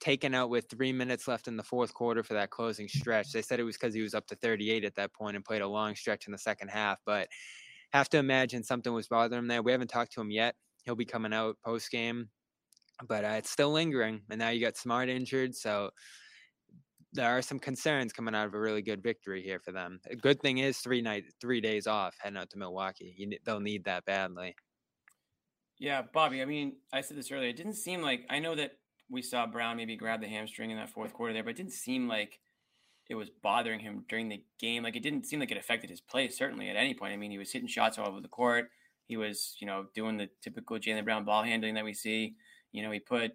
Taken 0.01 0.35
out 0.35 0.51
with 0.51 0.69
three 0.69 0.93
minutes 0.93 1.29
left 1.29 1.49
in 1.49 1.57
the 1.57 1.62
fourth 1.62 1.95
quarter 1.95 2.23
for 2.23 2.35
that 2.35 2.51
closing 2.51 2.89
stretch. 2.89 3.33
They 3.33 3.43
said 3.43 3.59
it 3.59 3.64
was 3.64 3.77
because 3.77 3.95
he 3.95 4.03
was 4.03 4.14
up 4.14 4.27
to 4.27 4.37
38 4.37 4.85
at 4.85 4.97
that 4.97 5.14
point 5.14 5.37
and 5.37 5.45
played 5.45 5.62
a 5.62 5.69
long 5.69 5.95
stretch 5.95 6.27
in 6.27 6.33
the 6.33 6.39
second 6.39 6.69
half. 6.69 6.99
But 7.07 7.29
have 7.93 8.09
to 8.11 8.18
imagine 8.18 8.62
something 8.62 8.93
was 8.93 9.09
bothering 9.09 9.39
him 9.39 9.49
there. 9.49 9.62
We 9.62 9.72
haven't 9.72 9.89
talked 9.89 10.12
to 10.12 10.20
him 10.20 10.30
yet. 10.30 10.55
He'll 10.84 10.95
be 10.95 11.05
coming 11.05 11.32
out 11.32 11.57
post 11.64 11.91
game, 11.91 12.28
but 13.07 13.24
uh, 13.24 13.34
it's 13.39 13.51
still 13.51 13.70
lingering. 13.70 14.22
And 14.30 14.39
now 14.39 14.51
you 14.51 14.61
got 14.61 14.76
Smart 14.76 15.09
injured, 15.09 15.55
so 15.55 15.91
there 17.12 17.26
are 17.26 17.43
some 17.43 17.59
concerns 17.59 18.12
coming 18.12 18.34
out 18.34 18.47
of 18.47 18.55
a 18.55 18.61
really 18.61 18.82
good 18.82 19.03
victory 19.03 19.43
here 19.43 19.61
for 19.61 19.72
them. 19.72 20.01
A 20.11 20.16
good 20.16 20.41
thing 20.41 20.59
is 20.59 20.78
three 20.78 21.03
night, 21.03 21.24
three 21.41 21.61
days 21.61 21.86
off 21.86 22.14
heading 22.20 22.39
out 22.39 22.51
to 22.51 22.59
Milwaukee. 22.59 23.14
You, 23.16 23.30
they'll 23.45 23.61
need 23.61 23.84
that 23.84 24.05
badly. 24.05 24.55
Yeah, 25.78 26.03
Bobby. 26.12 26.43
I 26.43 26.45
mean, 26.45 26.76
I 26.93 27.01
said 27.01 27.16
this 27.16 27.30
earlier. 27.30 27.49
It 27.51 27.57
didn't 27.57 27.74
seem 27.74 28.03
like 28.03 28.22
I 28.28 28.41
know 28.41 28.55
that 28.57 28.72
we 29.11 29.22
saw 29.22 29.47
Brown 29.47 29.76
maybe 29.76 29.97
grab 29.97 30.20
the 30.20 30.28
hamstring 30.28 30.70
in 30.70 30.76
that 30.76 30.91
fourth 30.91 31.12
quarter 31.12 31.32
there, 31.32 31.45
but 31.45 31.51
it 31.51 31.57
didn't 31.57 31.72
seem 31.72 32.09
like 32.09 32.41
it 33.09 33.15
was 33.15 33.31
bothering 33.43 33.81
him 33.81 34.05
during 34.09 34.29
the 34.29 34.43
game. 34.59 34.83
Like 34.83 34.97
it 34.97 35.03
didn't 35.03 35.27
seem 35.27 35.41
like 35.41 35.51
it 35.51 35.57
affected 35.57 35.91
his 35.91 36.01
play 36.01 36.29
certainly 36.29 36.69
at 36.69 36.77
any 36.77 36.95
point. 36.95 37.13
I 37.13 37.17
mean, 37.17 37.31
he 37.31 37.39
was 37.39 37.51
hitting 37.51 37.69
shots 37.69 37.99
all 37.99 38.09
over 38.09 38.21
the 38.21 38.29
court. 38.29 38.71
He 39.07 39.17
was, 39.17 39.57
you 39.59 39.67
know, 39.67 39.87
doing 39.95 40.19
the 40.19 40.29
typical 40.43 40.79
Jaylen 40.79 41.05
Brown 41.05 41.25
ball 41.25 41.43
handling 41.43 41.75
that 41.75 41.85
we 41.85 41.95
see. 41.95 42.35
You 42.73 42.83
know, 42.83 42.91
he 42.91 43.01
put 43.01 43.33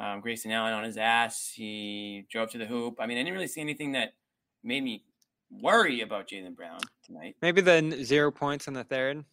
um, 0.00 0.20
Grayson 0.20 0.50
Allen 0.50 0.72
on 0.72 0.84
his 0.84 0.96
ass. 0.96 1.52
He 1.54 2.26
drove 2.30 2.50
to 2.52 2.58
the 2.58 2.66
hoop. 2.66 2.96
I 2.98 3.06
mean, 3.06 3.18
I 3.18 3.20
didn't 3.20 3.34
really 3.34 3.46
see 3.46 3.60
anything 3.60 3.92
that 3.92 4.14
made 4.64 4.82
me 4.82 5.04
worry 5.50 6.00
about 6.00 6.28
Jaylen 6.28 6.56
Brown 6.56 6.80
tonight. 7.04 7.36
Maybe 7.42 7.60
the 7.60 8.02
zero 8.02 8.30
points 8.30 8.68
in 8.68 8.74
the 8.74 8.84
third. 8.84 9.24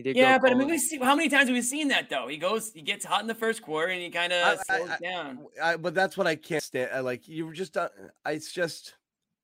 He 0.00 0.04
did. 0.04 0.16
Yeah, 0.16 0.38
go 0.38 0.42
but 0.44 0.52
I 0.52 0.54
mean, 0.54 0.68
we 0.68 0.78
see 0.78 0.96
how 0.98 1.14
many 1.14 1.28
times 1.28 1.48
have 1.48 1.54
we 1.54 1.60
seen 1.60 1.88
that 1.88 2.08
though? 2.08 2.26
He 2.26 2.38
goes, 2.38 2.72
he 2.72 2.80
gets 2.80 3.04
hot 3.04 3.20
in 3.20 3.26
the 3.26 3.34
first 3.34 3.60
quarter, 3.60 3.92
and 3.92 4.00
he 4.00 4.08
kind 4.08 4.32
of 4.32 4.58
slows 4.66 4.88
I- 4.88 4.96
down. 4.98 5.46
I, 5.62 5.76
but 5.76 5.94
that's 5.94 6.16
what 6.16 6.26
I 6.26 6.36
can't 6.36 6.62
stand. 6.62 6.90
I, 6.94 7.00
like 7.00 7.28
you 7.28 7.44
were 7.44 7.52
just, 7.52 7.76
uh, 7.76 7.90
it's 8.24 8.50
just 8.50 8.94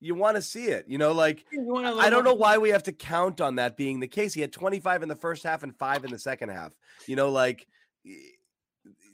you 0.00 0.14
want 0.14 0.36
to 0.36 0.42
see 0.42 0.64
it. 0.68 0.86
You 0.88 0.96
know, 0.96 1.12
like 1.12 1.44
You 1.52 1.60
want 1.60 1.84
a 1.84 1.90
I 1.90 1.92
little 1.92 2.10
don't 2.10 2.24
know 2.24 2.30
more- 2.30 2.38
why 2.38 2.56
we 2.58 2.70
have 2.70 2.84
to 2.84 2.92
count 2.92 3.42
on 3.42 3.56
that 3.56 3.76
being 3.76 4.00
the 4.00 4.08
case. 4.08 4.32
He 4.32 4.40
had 4.40 4.50
25 4.52 5.02
in 5.02 5.10
the 5.10 5.14
first 5.16 5.42
half 5.42 5.62
and 5.62 5.76
five 5.76 6.04
in 6.06 6.10
the 6.10 6.18
second 6.18 6.48
half. 6.48 6.72
You 7.06 7.16
know, 7.16 7.28
like 7.28 7.66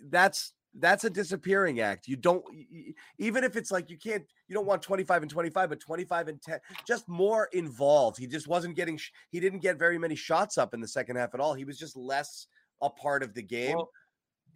that's 0.09 0.53
that's 0.79 1.05
a 1.05 1.11
disappearing 1.11 1.81
act. 1.81 2.09
You 2.09 2.16
don't 2.16 2.45
even 3.18 3.45
if 3.45 3.57
it's 3.57 3.70
like 3.70 3.91
you 3.91 3.99
can't 3.99 4.25
you 4.49 4.55
don't 4.55 4.66
want 4.66 4.83
25 4.83 5.23
and 5.23 5.31
25 5.31 5.68
but 5.68 5.81
25 5.81 6.29
and 6.29 6.41
10 6.43 6.61
just 6.87 7.09
more 7.09 7.49
involved. 7.53 8.18
He 8.18 8.27
just 8.27 8.49
wasn't 8.49 8.75
getting 8.77 8.99
he 9.31 9.41
didn't 9.41 9.61
get 9.61 9.79
very 9.79 9.99
many 9.99 10.14
shots 10.14 10.57
up 10.59 10.73
in 10.75 10.81
the 10.81 10.89
second 10.89 11.16
half 11.16 11.35
at 11.35 11.41
all. 11.41 11.55
He 11.55 11.64
was 11.64 11.79
just 11.79 11.97
less 11.97 12.47
a 12.81 12.89
part 12.91 13.23
of 13.23 13.35
the 13.35 13.43
game. 13.43 13.77
Well, 13.77 13.91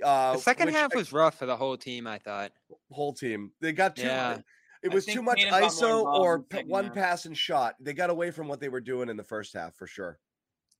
uh, 0.03 0.33
the 0.35 0.39
second 0.41 0.69
half 0.69 0.91
I- 0.95 0.99
was 0.99 1.13
rough 1.13 1.39
for 1.39 1.47
the 1.47 1.57
whole 1.57 1.77
team. 1.77 2.07
I 2.07 2.19
thought. 2.19 2.53
whole 2.91 3.13
team. 3.13 3.53
They 3.61 3.73
got 3.73 3.97
too 3.97 4.03
Yeah. 4.07 4.39
it 4.83 4.93
was 4.93 5.05
too 5.07 5.23
much 5.23 5.43
Tatum 5.43 5.55
ISO 5.65 6.03
or 6.05 6.37
in 6.37 6.41
the 6.43 6.47
p- 6.49 6.57
second 6.59 6.71
one 6.71 6.85
half. 6.87 6.95
pass 6.95 7.25
and 7.27 7.37
shot. 7.37 7.75
They 7.81 7.93
got 7.93 8.11
away 8.11 8.31
from 8.31 8.49
what 8.49 8.61
they 8.61 8.69
were 8.69 8.81
doing 8.81 9.09
in 9.09 9.17
the 9.17 9.25
first 9.25 9.53
half 9.55 9.75
for 9.75 9.87
sure. 9.87 10.19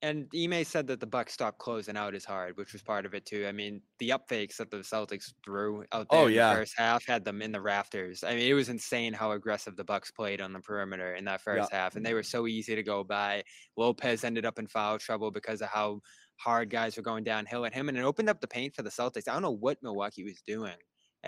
And 0.07 0.29
Ime 0.37 0.63
said 0.63 0.87
that 0.87 1.01
the 1.01 1.07
Bucks 1.07 1.33
stopped 1.33 1.59
closing 1.59 1.97
out 1.97 2.15
as 2.15 2.25
hard, 2.25 2.57
which 2.57 2.73
was 2.73 2.81
part 2.81 3.07
of 3.07 3.15
it 3.15 3.27
too. 3.27 3.45
I 3.45 3.51
mean, 3.51 3.83
the 3.99 4.13
up 4.13 4.29
fakes 4.29 4.57
that 4.59 4.71
the 4.71 4.77
Celtics 4.77 5.33
threw 5.45 5.85
out 5.91 6.07
oh, 6.11 6.17
there 6.17 6.21
Oh, 6.23 6.27
in 6.27 6.33
yeah. 6.35 6.51
the 6.51 6.61
first 6.61 6.75
half 6.77 7.05
had 7.05 7.25
them 7.25 7.43
in 7.43 7.51
the 7.51 7.61
rafters. 7.61 8.23
I 8.23 8.37
mean, 8.37 8.49
it 8.49 8.55
was 8.55 8.69
insane 8.69 9.13
how 9.13 9.33
aggressive 9.33 9.75
the 9.75 9.83
Bucks 9.83 10.13
played 10.13 10.41
on 10.41 10.53
the 10.53 10.61
perimeter 10.61 11.17
in 11.17 11.25
that 11.25 11.41
first 11.41 11.73
half, 11.73 11.97
and 11.97 12.07
they 12.07 12.15
were 12.15 12.23
so 12.23 12.47
easy 12.47 12.77
to 12.77 12.85
go 12.85 13.03
by. 13.03 13.43
Lopez 13.77 14.23
ended 14.23 14.47
up 14.47 14.61
in 14.61 14.69
foul 14.69 14.97
trouble 14.97 15.33
because 15.33 15.61
of 15.61 15.71
how 15.71 16.01
hard 16.37 16.71
guys 16.71 16.97
were 16.97 17.03
going 17.03 17.25
downhill 17.25 17.67
at 17.67 17.75
him, 17.75 17.89
and 17.89 17.99
it 17.99 18.05
opened 18.05 18.31
up 18.31 18.41
the 18.41 18.47
paint 18.47 18.77
for 18.77 18.83
the 18.83 18.91
Celtics. 18.91 19.27
I 19.27 19.33
don't 19.33 19.43
know 19.43 19.51
what 19.51 19.83
Milwaukee 19.83 20.23
was 20.23 20.41
doing 20.47 20.77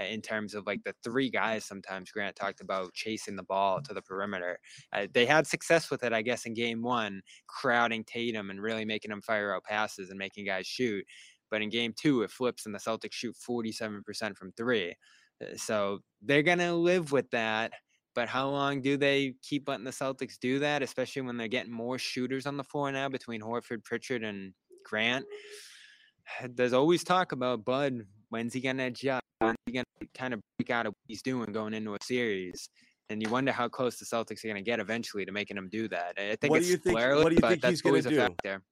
in 0.05 0.21
terms 0.21 0.55
of 0.55 0.67
like 0.67 0.83
the 0.85 0.95
three 1.03 1.31
guys 1.31 1.65
sometimes 1.65 2.11
Grant 2.11 2.37
talked 2.37 2.61
about 2.61 2.93
chasing 2.95 3.37
the 3.37 3.43
ball 3.43 3.81
to 3.83 3.95
the 3.95 4.03
perimeter. 4.03 4.59
Uh, 4.93 5.07
they 5.13 5.27
had 5.27 5.47
success 5.47 5.91
with 5.91 6.03
it, 6.03 6.13
I 6.13 6.23
guess, 6.23 6.47
in 6.47 6.55
game 6.55 6.83
one, 6.83 7.23
crowding 7.47 8.05
Tatum 8.05 8.51
and 8.51 8.61
really 8.61 8.85
making 8.85 9.11
him 9.11 9.23
fire 9.23 9.55
out 9.55 9.65
passes 9.65 10.11
and 10.11 10.19
making 10.19 10.47
guys 10.47 10.67
shoot. 10.67 11.05
But 11.51 11.63
in 11.63 11.71
game 11.71 11.95
two, 11.97 12.23
it 12.23 12.31
flips 12.31 12.67
and 12.67 12.75
the 12.75 12.79
Celtics 12.79 13.13
shoot 13.13 13.37
47% 13.49 14.37
from 14.37 14.53
three. 14.53 14.95
Uh, 15.43 15.57
So 15.57 16.01
they're 16.23 16.43
going 16.43 16.59
to 16.59 16.75
live 16.75 17.13
with 17.13 17.31
that. 17.31 17.73
But 18.15 18.29
how 18.29 18.49
long 18.49 18.81
do 18.83 18.97
they 18.97 19.35
keep 19.43 19.69
letting 19.69 19.85
the 19.85 19.93
Celtics 19.93 20.39
do 20.41 20.59
that, 20.59 20.83
especially 20.83 21.23
when 21.23 21.37
they're 21.37 21.47
getting 21.47 21.73
more 21.73 21.99
shooters 21.99 22.47
on 22.47 22.57
the 22.57 22.65
floor 22.65 22.91
now 22.91 23.09
between 23.09 23.41
Horford, 23.41 23.85
Pritchard, 23.85 24.25
and 24.25 24.53
Grant? 24.85 25.25
There's 26.55 26.73
always 26.73 27.05
talk 27.05 27.33
about 27.33 27.65
Bud. 27.65 28.05
When's 28.31 28.53
he 28.53 28.61
going 28.61 28.77
to 28.79 28.85
adjust? 28.85 29.23
When's 29.41 29.57
he 29.67 29.73
to 29.73 29.85
kind 30.17 30.35
of 30.35 30.41
break 30.59 30.71
out 30.71 30.87
of 30.87 30.91
what 30.91 30.97
he's 31.07 31.23
doing 31.23 31.53
going 31.53 31.75
into 31.75 31.95
a 31.95 31.99
series? 32.03 32.69
And 33.11 33.23
you 33.23 33.31
wonder 33.31 33.53
how 33.53 33.69
close 33.69 33.99
the 33.99 34.05
Celtics 34.05 34.45
are 34.45 34.49
going 34.49 34.63
to 34.63 34.71
get 34.71 34.81
eventually 34.81 35.25
to 35.25 35.33
making 35.33 35.57
him 35.57 35.69
do 35.71 35.89
that. 35.89 36.15
I 36.19 36.37
think 36.37 36.51
What 36.51 36.59
it's 36.59 36.67
do 36.67 36.73
you 36.73 36.79
think- 36.79 36.99
early, 37.01 37.23
what 37.25 37.31
do 37.31 37.35
you 37.37 37.41
but 37.41 37.49
think 37.51 37.63
that's 37.63 37.71
he's 37.73 37.83
gonna 37.83 37.93
always 37.93 38.07
a 38.07 38.11
do? 38.11 38.17
factor. 38.17 38.63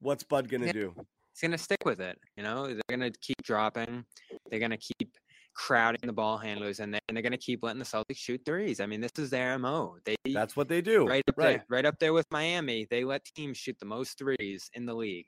What's 0.00 0.24
Bud 0.24 0.48
gonna 0.48 0.66
Yeah. 0.66 0.72
do? 0.72 0.94
He's 1.32 1.40
going 1.40 1.52
to 1.52 1.58
stick 1.58 1.84
with 1.84 2.00
it. 2.00 2.16
You 2.36 2.42
know, 2.44 2.66
they're 2.66 2.96
going 2.96 3.12
to 3.12 3.18
keep 3.20 3.40
dropping. 3.42 4.04
They're 4.50 4.60
going 4.60 4.70
to 4.70 4.76
keep 4.76 5.10
crowding 5.54 6.00
the 6.06 6.12
ball 6.12 6.38
handlers, 6.38 6.78
and 6.80 6.94
they're, 6.94 7.00
and 7.08 7.16
they're 7.16 7.22
going 7.22 7.32
to 7.32 7.38
keep 7.38 7.62
letting 7.64 7.80
the 7.80 7.84
Celtics 7.84 8.18
shoot 8.18 8.40
threes. 8.44 8.78
I 8.80 8.86
mean, 8.86 9.00
this 9.00 9.10
is 9.18 9.30
their 9.30 9.58
mo. 9.58 9.96
They 10.04 10.14
That's 10.32 10.56
what 10.56 10.68
they 10.68 10.80
do. 10.80 11.06
right 11.06 11.22
up 11.28 11.36
right. 11.36 11.44
there, 11.58 11.64
right 11.68 11.86
up 11.86 11.98
there 11.98 12.12
with 12.12 12.26
Miami. 12.30 12.86
They 12.90 13.02
let 13.04 13.24
teams 13.24 13.56
shoot 13.58 13.76
the 13.80 13.86
most 13.86 14.16
threes 14.18 14.68
in 14.74 14.86
the 14.86 14.94
league. 14.94 15.26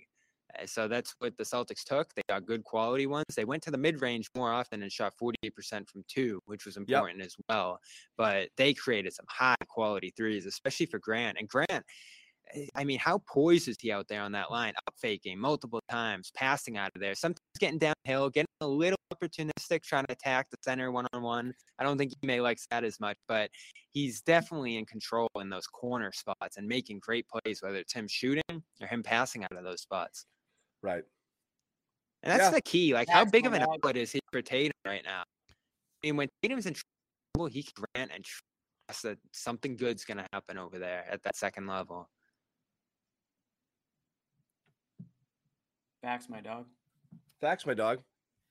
Uh, 0.61 0.67
So 0.67 0.89
that's 0.89 1.15
what 1.19 1.37
the 1.37 1.45
Celtics 1.45 1.85
took. 1.85 2.13
They 2.15 2.23
got 2.29 2.47
good 2.47 2.65
quality 2.65 3.07
ones. 3.07 3.27
They 3.35 3.45
went 3.45 3.63
to 3.65 3.71
the 3.71 3.79
mid 3.79 4.03
range 4.03 4.29
more 4.37 4.53
often 4.53 4.83
and 4.83 4.93
shot 4.93 5.15
48% 5.21 5.89
from 5.89 6.05
two, 6.09 6.41
which 6.47 6.65
was 6.67 6.77
important 6.77 7.21
as 7.23 7.37
well. 7.49 7.79
But 8.17 8.51
they 8.57 8.75
created 8.75 9.13
some 9.13 9.27
high 9.29 9.57
quality 9.69 10.13
threes, 10.17 10.47
especially 10.47 10.87
for 10.87 10.99
Grant. 10.99 11.39
And 11.39 11.49
Grant, 11.49 11.85
eh, 12.55 12.67
I 12.75 12.85
mean, 12.85 12.99
how 12.99 13.19
poised 13.27 13.69
is 13.69 13.77
he 13.81 13.93
out 13.93 14.09
there 14.09 14.23
on 14.23 14.33
that 14.33 14.51
line, 14.51 14.75
up 14.87 14.95
faking 15.01 15.39
multiple 15.39 15.81
times, 15.91 16.31
passing 16.35 16.77
out 16.77 16.91
of 16.95 17.01
there, 17.01 17.15
sometimes 17.15 17.41
getting 17.59 17.79
downhill, 17.79 18.31
getting 18.31 18.47
a 18.61 18.67
little 18.67 18.97
opportunistic, 19.15 19.83
trying 19.83 20.05
to 20.07 20.13
attack 20.13 20.49
the 20.51 20.57
center 20.63 20.91
one 20.91 21.07
on 21.13 21.23
one. 21.23 21.53
I 21.79 21.85
don't 21.85 21.99
think 21.99 22.13
Ime 22.25 22.41
likes 22.41 22.67
that 22.71 22.85
as 22.85 22.99
much, 23.01 23.17
but 23.29 23.51
he's 23.93 24.21
definitely 24.21 24.77
in 24.77 24.85
control 24.87 25.29
in 25.41 25.49
those 25.49 25.67
corner 25.67 26.13
spots 26.13 26.57
and 26.57 26.67
making 26.67 26.99
great 27.01 27.27
plays, 27.29 27.63
whether 27.63 27.77
it's 27.77 27.93
him 27.93 28.09
shooting 28.09 28.43
or 28.81 28.87
him 28.87 29.03
passing 29.03 29.45
out 29.45 29.57
of 29.57 29.65
those 29.65 29.83
spots. 29.83 30.27
Right. 30.83 31.05
And 32.23 32.33
that's 32.33 32.45
Yeah. 32.45 32.51
the 32.51 32.63
key. 32.63 32.95
Like, 32.95 33.09
how 33.09 33.25
big 33.25 33.47
of 33.47 33.53
an 33.53 33.61
dog. 33.61 33.71
outlet 33.75 33.97
is 33.97 34.13
he 34.13 34.21
for 34.33 34.43
Tatum 34.43 34.73
right 34.85 35.05
now? 35.05 35.23
I 35.23 36.07
mean, 36.07 36.17
when 36.17 36.29
Tatum's 36.43 36.67
in 36.67 36.75
trouble, 36.75 37.47
he 37.49 37.63
can 37.63 37.85
rant 37.95 38.11
and 38.13 38.25
trust 38.25 39.03
that 39.03 39.19
something 39.33 39.77
good's 39.77 40.05
going 40.05 40.19
to 40.19 40.27
happen 40.33 40.59
over 40.59 40.79
there 40.79 41.05
at 41.09 41.23
that 41.23 41.37
second 41.37 41.67
level. 41.67 42.09
Facts, 46.03 46.29
my 46.29 46.41
dog. 46.41 46.67
Facts, 47.41 47.67
my 47.67 47.75
dog. 47.75 48.01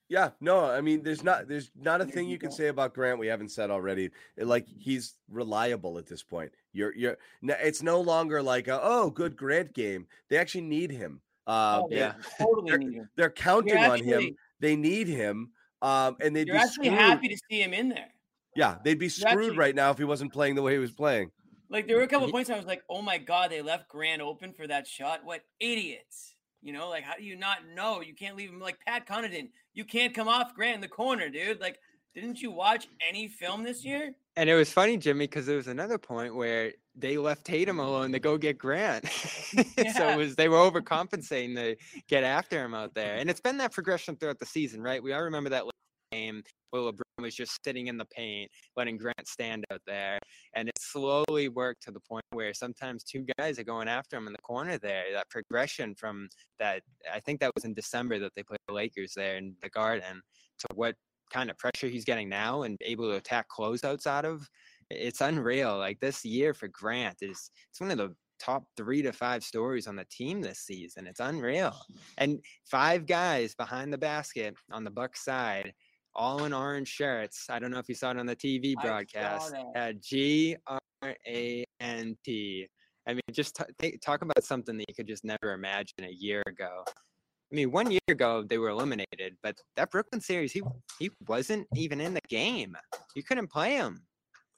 Yeah, 0.07 0.32
no, 0.39 0.65
I 0.65 0.82
mean, 0.82 1.01
there's 1.01 1.23
not 1.23 1.47
there's 1.47 1.71
not 1.76 1.99
a 1.99 2.05
thing 2.05 2.26
you 2.26 2.34
you 2.34 2.38
can 2.38 2.51
say 2.51 2.67
about 2.67 2.93
Grant 2.93 3.17
we 3.17 3.26
haven't 3.26 3.49
said 3.49 3.71
already. 3.71 4.11
Like 4.38 4.67
he's 4.67 5.15
reliable 5.30 5.97
at 5.97 6.05
this 6.05 6.21
point. 6.21 6.51
You're 6.73 6.93
you're 6.95 7.17
it's 7.41 7.82
no 7.82 7.99
longer 8.01 8.43
like 8.43 8.67
a, 8.67 8.80
oh 8.84 9.09
good 9.09 9.36
Grant 9.36 9.73
game. 9.73 10.05
They 10.30 10.38
actually 10.38 10.61
need 10.61 10.91
him. 10.91 11.21
Uh, 11.48 11.82
Oh, 11.84 11.88
they 11.89 11.98
yeah. 11.98 12.14
totally 12.39 12.70
They're- 12.72 12.78
need 12.80 12.93
him. 12.93 13.10
they're 13.16 13.30
counting 13.30 13.78
You're 13.78 13.91
on 13.91 14.04
him. 14.04 14.36
They 14.60 14.76
need 14.76 15.08
him. 15.08 15.52
Um, 15.82 16.18
and 16.22 16.36
they'd 16.36 16.48
you're 16.48 16.56
be 16.56 16.62
actually 16.62 16.88
screwed. 16.88 17.00
happy 17.00 17.28
to 17.28 17.38
see 17.50 17.62
him 17.62 17.74
in 17.74 17.89
there. 17.89 18.10
Yeah, 18.56 18.78
they'd 18.84 18.98
be 18.98 19.10
screwed 19.10 19.28
actually- 19.46 19.58
right 19.58 19.76
now 19.76 19.91
if 19.91 19.98
he 19.98 20.04
wasn't 20.06 20.32
playing 20.34 20.56
the 20.56 20.62
way 20.62 20.74
he 20.74 20.80
was 20.80 20.91
playing. 20.91 21.32
Like 21.70 21.88
there 21.88 21.98
were 21.98 22.04
a 22.04 22.08
couple 22.08 22.28
Ye- 22.28 22.32
points 22.32 22.50
I 22.50 22.56
was 22.58 22.66
like, 22.66 22.84
"Oh 22.89 23.02
my 23.02 23.18
god, 23.18 23.52
they 23.52 23.62
left 23.62 23.89
Grant 23.89 24.22
open 24.22 24.54
for 24.54 24.66
that 24.68 24.88
shot. 24.88 25.24
What 25.26 25.41
idiots!" 25.60 26.36
You 26.62 26.74
know, 26.74 26.89
like 26.89 27.04
how 27.04 27.16
do 27.16 27.24
you 27.24 27.36
not 27.36 27.68
know? 27.76 28.02
You 28.02 28.16
can't 28.16 28.36
leave 28.36 28.50
him 28.50 28.60
like 28.60 28.80
Pat 28.86 29.06
Connaughton. 29.08 29.50
You 29.74 29.84
can't 29.84 30.14
come 30.14 30.28
off 30.28 30.54
Grant 30.56 30.76
in 30.76 30.82
the 30.82 30.88
corner, 30.88 31.30
dude. 31.30 31.60
Like, 31.60 31.80
didn't 32.14 32.41
you 32.41 32.50
watch 32.52 32.88
any 33.08 33.28
film 33.28 33.64
this 33.64 33.84
year? 33.84 34.16
And 34.38 34.50
it 34.50 34.56
was 34.56 34.72
funny, 34.72 34.96
Jimmy, 34.98 35.26
because 35.28 35.46
there 35.46 35.58
was 35.58 35.68
another 35.68 35.98
point 35.98 36.34
where 36.36 36.74
they 36.98 37.18
left 37.18 37.46
Tatum 37.46 37.80
alone 37.80 38.12
to 38.14 38.20
go 38.20 38.38
get 38.38 38.58
Grant. 38.58 39.06
so 39.10 40.10
it 40.10 40.18
was 40.18 40.36
they 40.36 40.48
were 40.48 40.58
overcompensating 40.58 41.56
to 41.56 41.76
get 42.08 42.24
after 42.24 42.64
him 42.64 42.74
out 42.74 42.93
there. 42.93 43.16
And 43.16 43.30
it's 43.30 43.41
been 43.41 43.58
that 43.58 43.74
progression 43.74 44.16
throughout 44.16 44.39
the 44.39 44.46
season, 44.46 44.82
right? 44.82 45.02
We 45.02 45.14
all 45.14 45.24
remember 45.24 45.50
that 45.50 45.66
game 46.12 46.43
where 46.72 46.82
LeBron 46.82 47.22
was 47.22 47.36
just 47.36 47.58
sitting 47.64 47.88
in 47.88 47.98
the 47.98 48.06
paint, 48.06 48.50
letting 48.76 48.98
Grant 48.98 49.28
stand 49.28 49.64
out 49.72 49.82
there. 49.86 50.20
And 50.56 50.68
it 50.68 50.78
slowly 50.80 51.50
worked 51.50 51.84
to 51.84 51.91
the 51.91 52.00
point 52.00 52.26
where 52.32 52.54
sometimes 52.54 53.04
two 53.04 53.26
guys 53.38 53.60
are 53.60 53.64
going 53.64 53.88
after 53.88 54.18
him 54.18 54.28
in 54.28 54.34
the 54.34 54.41
corner 54.41 54.78
there. 54.78 55.06
That 55.14 55.30
progression 55.30 55.96
from 55.96 56.28
that, 56.60 56.82
I 57.14 57.20
think 57.20 57.39
that 57.39 57.52
was 57.56 57.66
in 57.66 57.74
December 57.74 58.20
that 58.20 58.34
they 58.36 58.43
played 58.43 58.60
the 58.68 58.74
Lakers 58.74 59.14
there 59.16 59.38
in 59.38 59.56
the 59.62 59.70
Garden, 59.70 60.22
to 60.60 60.68
what 60.76 60.96
kind 61.32 61.50
of 61.50 61.58
pressure 61.58 61.88
he's 61.88 62.06
getting 62.06 62.30
now 62.30 62.64
and 62.64 62.78
able 62.82 63.10
to 63.10 63.18
attack 63.18 63.48
closeouts 63.50 64.08
out 64.08 64.26
of. 64.26 64.48
It's 64.89 65.21
unreal. 65.21 65.77
Like 65.77 65.99
this 65.99 66.23
year 66.23 66.53
for 66.53 66.67
Grant 66.67 67.17
is 67.21 67.49
it's 67.69 67.81
one 67.81 67.91
of 67.91 67.97
the 67.97 68.15
top 68.39 68.65
three 68.77 69.01
to 69.01 69.11
five 69.11 69.43
stories 69.43 69.88
on 69.88 69.95
the 69.95 70.05
team 70.05 70.41
this 70.41 70.59
season. 70.59 71.07
It's 71.07 71.19
unreal. 71.19 71.75
And 72.17 72.39
five 72.65 73.05
guys 73.05 73.55
behind 73.55 73.91
the 73.91 73.97
basket 73.97 74.55
on 74.71 74.83
the 74.83 74.91
Buck 74.91 75.15
side, 75.15 75.73
all 76.15 76.45
in 76.45 76.53
orange 76.53 76.88
shirts. 76.88 77.47
I 77.49 77.59
don't 77.59 77.71
know 77.71 77.79
if 77.79 77.89
you 77.89 77.95
saw 77.95 78.11
it 78.11 78.17
on 78.17 78.25
the 78.25 78.36
TV 78.36 78.75
broadcast. 78.81 79.53
Had 79.75 79.95
uh, 79.95 79.99
G 80.01 80.55
R 80.67 80.79
A 81.27 81.65
N 81.79 82.17
T. 82.23 82.67
I 83.07 83.13
mean, 83.13 83.21
just 83.31 83.55
t- 83.55 83.63
take- 83.79 84.01
talk 84.01 84.21
about 84.21 84.43
something 84.43 84.77
that 84.77 84.86
you 84.88 84.95
could 84.95 85.07
just 85.07 85.23
never 85.23 85.53
imagine 85.53 86.03
a 86.03 86.11
year 86.11 86.41
ago. 86.47 86.83
I 86.88 87.55
mean, 87.55 87.71
one 87.71 87.91
year 87.91 87.99
ago 88.09 88.43
they 88.47 88.57
were 88.57 88.69
eliminated, 88.69 89.38
but 89.43 89.55
that 89.75 89.91
Brooklyn 89.91 90.19
series, 90.19 90.51
he 90.51 90.63
he 90.99 91.11
wasn't 91.27 91.67
even 91.75 92.01
in 92.01 92.13
the 92.13 92.21
game. 92.27 92.75
You 93.15 93.23
couldn't 93.23 93.51
play 93.51 93.73
him, 93.73 94.01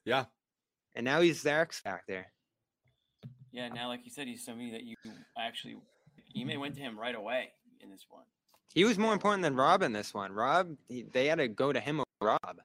Yeah. 0.08 0.24
and 0.94 1.04
now 1.04 1.20
he's 1.20 1.42
the 1.42 1.52
X 1.52 1.80
factor. 1.80 2.26
Yeah, 3.52 3.68
now 3.68 3.88
like 3.88 4.00
you 4.04 4.10
said, 4.10 4.26
he's 4.26 4.44
somebody 4.44 4.70
that 4.72 4.82
you 4.84 4.94
actually 5.38 5.76
Ime 6.38 6.58
went 6.60 6.74
to 6.76 6.80
him 6.80 6.98
right 6.98 7.14
away 7.14 7.50
in 7.80 7.90
this 7.90 8.06
one. 8.08 8.24
He 8.74 8.84
was 8.84 8.98
more 8.98 9.12
important 9.12 9.42
than 9.42 9.54
Rob 9.56 9.82
in 9.82 9.92
this 9.92 10.12
one. 10.14 10.32
Rob, 10.32 10.76
he, 10.88 11.02
they 11.12 11.26
had 11.26 11.38
to 11.38 11.48
go 11.48 11.72
to 11.72 11.80
him 11.80 12.00
over 12.00 12.06
Rob. 12.42 12.58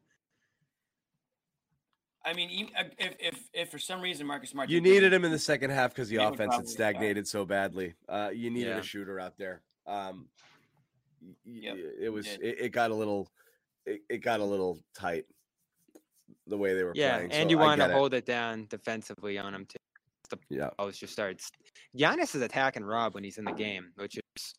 I 2.25 2.33
mean, 2.33 2.69
uh, 2.79 2.83
if 2.97 3.15
if 3.19 3.49
if 3.53 3.69
for 3.69 3.77
some 3.79 3.99
reason 4.01 4.25
Marcus 4.25 4.51
Smart 4.51 4.69
You 4.69 4.79
needed 4.79 5.11
him 5.13 5.25
in 5.25 5.31
the 5.31 5.39
second 5.39 5.71
half 5.71 5.91
because 5.93 6.07
the 6.07 6.17
offense 6.17 6.55
had 6.55 6.69
stagnated 6.69 7.27
so 7.27 7.45
badly. 7.45 7.95
Uh, 8.07 8.29
you 8.33 8.49
needed 8.49 8.69
Yeah. 8.69 8.77
a 8.77 8.83
shooter 8.83 9.19
out 9.19 9.37
there. 9.37 9.61
Um, 9.85 10.27
y- 11.21 11.35
y- 11.45 11.51
Yep, 11.63 11.77
it 11.99 12.09
was 12.09 12.27
it, 12.27 12.39
it 12.41 12.69
got 12.69 12.91
a 12.91 12.95
little 12.95 13.29
it, 13.85 14.01
it 14.09 14.17
got 14.19 14.39
a 14.39 14.45
little 14.45 14.79
tight 14.95 15.25
the 16.47 16.57
way 16.57 16.73
they 16.73 16.83
were 16.83 16.91
Yeah, 16.95 17.15
playing. 17.17 17.31
and 17.31 17.47
so 17.47 17.49
you 17.49 17.57
want 17.57 17.79
to 17.79 17.87
get 17.87 17.91
it. 17.91 17.97
hold 17.97 18.13
it 18.13 18.25
down 18.25 18.67
defensively 18.69 19.37
on 19.37 19.53
him 19.53 19.65
too. 19.65 20.37
Yeah, 20.49 20.69
Always 20.79 20.97
just 20.97 21.13
starts. 21.13 21.49
Giannis 21.97 22.33
is 22.35 22.41
attacking 22.41 22.83
Rob 22.83 23.13
when 23.13 23.23
he's 23.23 23.37
in 23.37 23.45
the 23.45 23.51
game, 23.51 23.91
which 23.97 24.17
is 24.17 24.53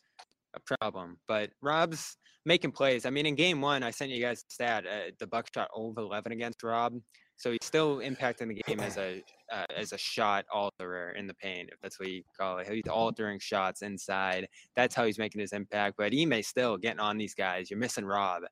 a 0.55 0.77
problem. 0.79 1.17
But 1.27 1.51
Rob's 1.63 2.17
making 2.47 2.71
plays. 2.73 3.07
I 3.07 3.11
mean, 3.11 3.27
in 3.27 3.35
game 3.35 3.61
one, 3.61 3.83
I 3.83 3.91
sent 3.91 4.13
you 4.13 4.21
guys 4.21 4.45
the 4.45 4.55
stat. 4.55 4.85
Uh, 4.87 5.11
the 5.19 5.27
Bucks 5.27 5.51
shot 5.53 5.69
over 5.75 6.01
11 6.01 6.31
against 6.31 6.63
Rob, 6.63 6.95
so 7.37 7.51
he's 7.51 7.59
still 7.65 7.97
impacting 7.99 8.49
the 8.55 8.63
game 8.67 8.79
as 8.79 8.99
a 8.99 9.21
uh, 9.53 9.65
as 9.77 9.93
a 9.93 9.99
shot 9.99 10.45
alterer 10.55 11.17
in 11.17 11.27
the 11.27 11.35
paint, 11.35 11.71
if 11.73 11.81
that's 11.83 11.99
what 11.99 12.09
you 12.09 12.23
call 12.39 12.59
it. 12.59 12.69
He's 12.71 12.83
altering 12.89 13.41
shots 13.41 13.83
inside. 13.83 14.47
That's 14.77 14.95
how 14.95 15.05
he's 15.07 15.19
making 15.19 15.41
his 15.41 15.53
impact. 15.53 15.97
But 15.99 16.13
Ime 16.15 16.41
still 16.45 16.77
getting 16.77 17.01
on 17.01 17.19
these 17.19 17.35
guys. 17.35 17.69
You're 17.69 17.81
missing 17.81 18.05
Rob. 18.05 18.43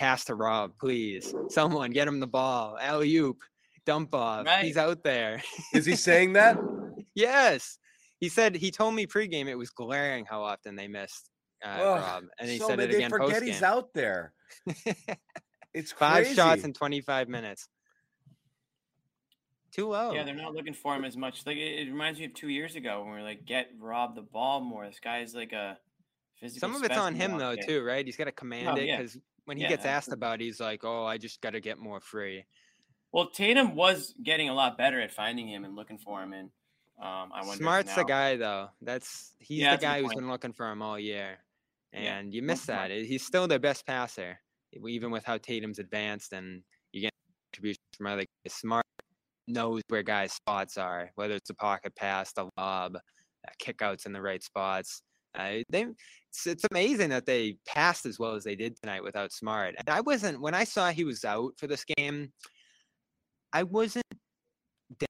Pass 0.00 0.24
to 0.24 0.34
Rob, 0.34 0.72
please. 0.80 1.34
Someone 1.50 1.90
get 1.90 2.08
him 2.08 2.20
the 2.20 2.26
ball. 2.26 2.78
Alley 2.80 3.14
oop. 3.16 3.36
Dump 3.84 4.14
off. 4.14 4.46
He's 4.62 4.78
out 4.78 5.04
there. 5.04 5.42
is 5.74 5.84
he 5.84 5.94
saying 5.94 6.32
that? 6.32 6.56
Yes. 7.14 7.76
He 8.20 8.28
said 8.30 8.54
he 8.54 8.70
told 8.70 8.94
me 8.94 9.04
pregame 9.06 9.46
it 9.48 9.56
was 9.58 9.68
glaring 9.70 10.24
how 10.24 10.42
often 10.42 10.74
they 10.76 10.86
missed 10.88 11.28
uh, 11.62 11.68
Ugh, 11.68 12.00
Rob, 12.00 12.24
and 12.38 12.48
he 12.48 12.56
so 12.58 12.68
said 12.68 12.78
many- 12.78 12.88
it 12.88 12.92
they 12.92 12.98
again 12.98 13.10
forget 13.10 13.42
postgame. 13.42 13.46
he's 13.46 13.62
out 13.62 13.92
there. 13.94 14.32
It's 15.74 15.92
Five 15.92 16.22
crazy. 16.24 16.34
shots 16.34 16.64
in 16.64 16.72
25 16.72 17.28
minutes. 17.28 17.68
Too 19.72 19.88
low. 19.88 20.12
Yeah, 20.14 20.24
they're 20.24 20.34
not 20.34 20.54
looking 20.54 20.72
for 20.74 20.94
him 20.96 21.04
as 21.04 21.16
much. 21.16 21.44
Like 21.46 21.56
it, 21.58 21.80
it 21.86 21.90
reminds 21.90 22.18
me 22.18 22.24
of 22.26 22.34
two 22.34 22.48
years 22.48 22.74
ago 22.76 23.02
when 23.04 23.12
we 23.14 23.18
are 23.20 23.22
like, 23.24 23.44
get 23.44 23.70
Rob 23.78 24.14
the 24.16 24.22
ball 24.22 24.60
more. 24.60 24.86
This 24.86 24.98
guy's 25.00 25.34
like 25.34 25.52
a 25.52 25.76
physical. 26.40 26.60
Some 26.68 26.74
of 26.76 26.82
it's 26.88 26.96
on 26.98 27.14
him 27.14 27.38
though 27.38 27.54
there. 27.54 27.64
too, 27.66 27.84
right? 27.84 28.04
He's 28.06 28.16
got 28.16 28.24
to 28.24 28.32
command 28.32 28.68
Oh, 28.68 28.76
it 28.76 28.86
yeah. 28.86 28.96
because 28.98 29.18
when 29.50 29.56
he 29.56 29.64
Yeah, 29.64 29.70
gets 29.70 29.84
asked 29.84 30.12
about, 30.12 30.40
it, 30.40 30.44
he's 30.44 30.60
like, 30.60 30.84
"Oh, 30.84 31.04
I 31.04 31.18
just 31.18 31.40
got 31.40 31.50
to 31.50 31.60
get 31.60 31.76
more 31.76 31.98
free." 31.98 32.44
Well, 33.10 33.30
Tatum 33.30 33.74
was 33.74 34.14
getting 34.22 34.48
a 34.48 34.54
lot 34.54 34.78
better 34.78 35.00
at 35.00 35.10
finding 35.10 35.48
him 35.48 35.64
and 35.64 35.74
looking 35.74 35.98
for 35.98 36.22
him, 36.22 36.32
and 36.32 36.50
um, 37.02 37.32
I 37.34 37.40
wonder. 37.44 37.56
Smart's 37.56 37.96
the 37.96 38.04
guy 38.04 38.36
though. 38.36 38.68
That's 38.80 39.34
he's 39.40 39.62
Yeah, 39.62 39.74
the 39.74 39.82
guy 39.82 39.98
who's 39.98 40.10
point. 40.10 40.18
been 40.18 40.30
looking 40.30 40.52
for 40.52 40.70
him 40.70 40.82
all 40.82 41.00
year, 41.00 41.38
Yeah, 41.92 42.18
and 42.18 42.32
you 42.32 42.42
well, 42.42 42.54
miss 42.54 42.60
Smart. 42.60 42.90
that. 42.90 43.02
He's 43.02 43.26
still 43.26 43.48
their 43.48 43.58
best 43.58 43.84
passer, 43.84 44.38
even 44.72 45.10
with 45.10 45.24
how 45.24 45.36
Tatum's 45.36 45.80
advanced, 45.80 46.32
and 46.32 46.62
you 46.92 47.00
get 47.00 47.10
contributions 47.52 47.82
from 47.96 48.06
other 48.06 48.24
guys. 48.44 48.54
Smart 48.54 48.86
knows 49.48 49.82
where 49.88 50.04
guys' 50.04 50.32
spots 50.32 50.78
are, 50.78 51.10
whether 51.16 51.34
it's 51.34 51.50
a 51.50 51.54
pocket 51.54 51.96
pass, 51.96 52.32
the 52.34 52.48
lob, 52.56 52.94
uh, 52.94 53.50
kickouts 53.60 54.06
in 54.06 54.12
the 54.12 54.22
right 54.22 54.44
spots. 54.44 55.02
Uh, 55.38 55.62
they, 55.68 55.86
it's, 56.28 56.46
it's 56.46 56.64
amazing 56.70 57.10
that 57.10 57.26
they 57.26 57.56
passed 57.66 58.06
as 58.06 58.18
well 58.18 58.34
as 58.34 58.44
they 58.44 58.56
did 58.56 58.76
tonight 58.76 59.02
without 59.02 59.32
Smart. 59.32 59.74
And 59.78 59.88
I 59.88 60.00
wasn't 60.00 60.40
when 60.40 60.54
I 60.54 60.64
saw 60.64 60.90
he 60.90 61.04
was 61.04 61.24
out 61.24 61.52
for 61.56 61.66
this 61.66 61.84
game. 61.84 62.32
I 63.52 63.64
wasn't 63.64 64.04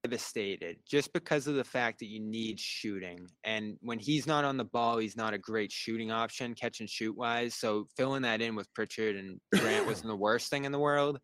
devastated 0.03 0.77
just 0.87 1.11
because 1.13 1.47
of 1.47 1.55
the 1.55 1.63
fact 1.63 1.99
that 1.99 2.07
you 2.07 2.19
need 2.19 2.59
shooting. 2.59 3.27
And 3.43 3.77
when 3.81 3.99
he's 3.99 4.27
not 4.27 4.45
on 4.45 4.57
the 4.57 4.63
ball, 4.63 4.97
he's 4.97 5.17
not 5.17 5.33
a 5.33 5.39
great 5.39 5.71
shooting 5.71 6.11
option, 6.11 6.53
catch 6.53 6.79
and 6.79 6.89
shoot 6.89 7.15
wise. 7.15 7.55
So 7.55 7.87
filling 7.97 8.21
that 8.23 8.41
in 8.41 8.55
with 8.55 8.73
Pritchard 8.73 9.15
and 9.15 9.39
Grant 9.55 9.85
wasn't 9.87 10.09
the 10.09 10.15
worst 10.15 10.49
thing 10.49 10.65
in 10.65 10.71
the 10.71 10.79
world. 10.79 11.19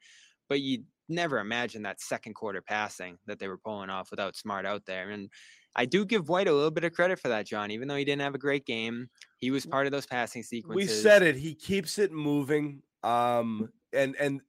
But 0.49 0.61
you 0.61 0.83
never 1.09 1.39
imagine 1.39 1.83
that 1.83 2.01
second 2.01 2.33
quarter 2.33 2.61
passing 2.61 3.17
that 3.27 3.39
they 3.39 3.47
were 3.47 3.59
pulling 3.59 3.89
off 3.89 4.11
without 4.11 4.35
Smart 4.35 4.65
out 4.65 4.83
there. 4.85 5.09
And 5.09 5.29
I 5.77 5.85
do 5.85 6.05
give 6.05 6.27
White 6.29 6.47
a 6.47 6.53
little 6.53 6.71
bit 6.71 6.83
of 6.83 6.93
credit 6.93 7.19
for 7.19 7.27
that, 7.29 7.45
John. 7.45 7.71
Even 7.71 7.87
though 7.87 7.95
he 7.95 8.03
didn't 8.05 8.21
have 8.21 8.35
a 8.35 8.39
great 8.39 8.65
game, 8.65 9.09
he 9.39 9.51
was 9.51 9.65
part 9.65 9.85
of 9.85 9.91
those 9.91 10.05
passing 10.07 10.43
sequences. 10.43 10.89
we 10.89 11.01
said 11.01 11.21
it. 11.23 11.35
He 11.37 11.53
keeps 11.53 11.99
it 11.99 12.11
moving. 12.11 12.81
Um, 13.03 13.71
and 13.93 14.15
and 14.17 14.41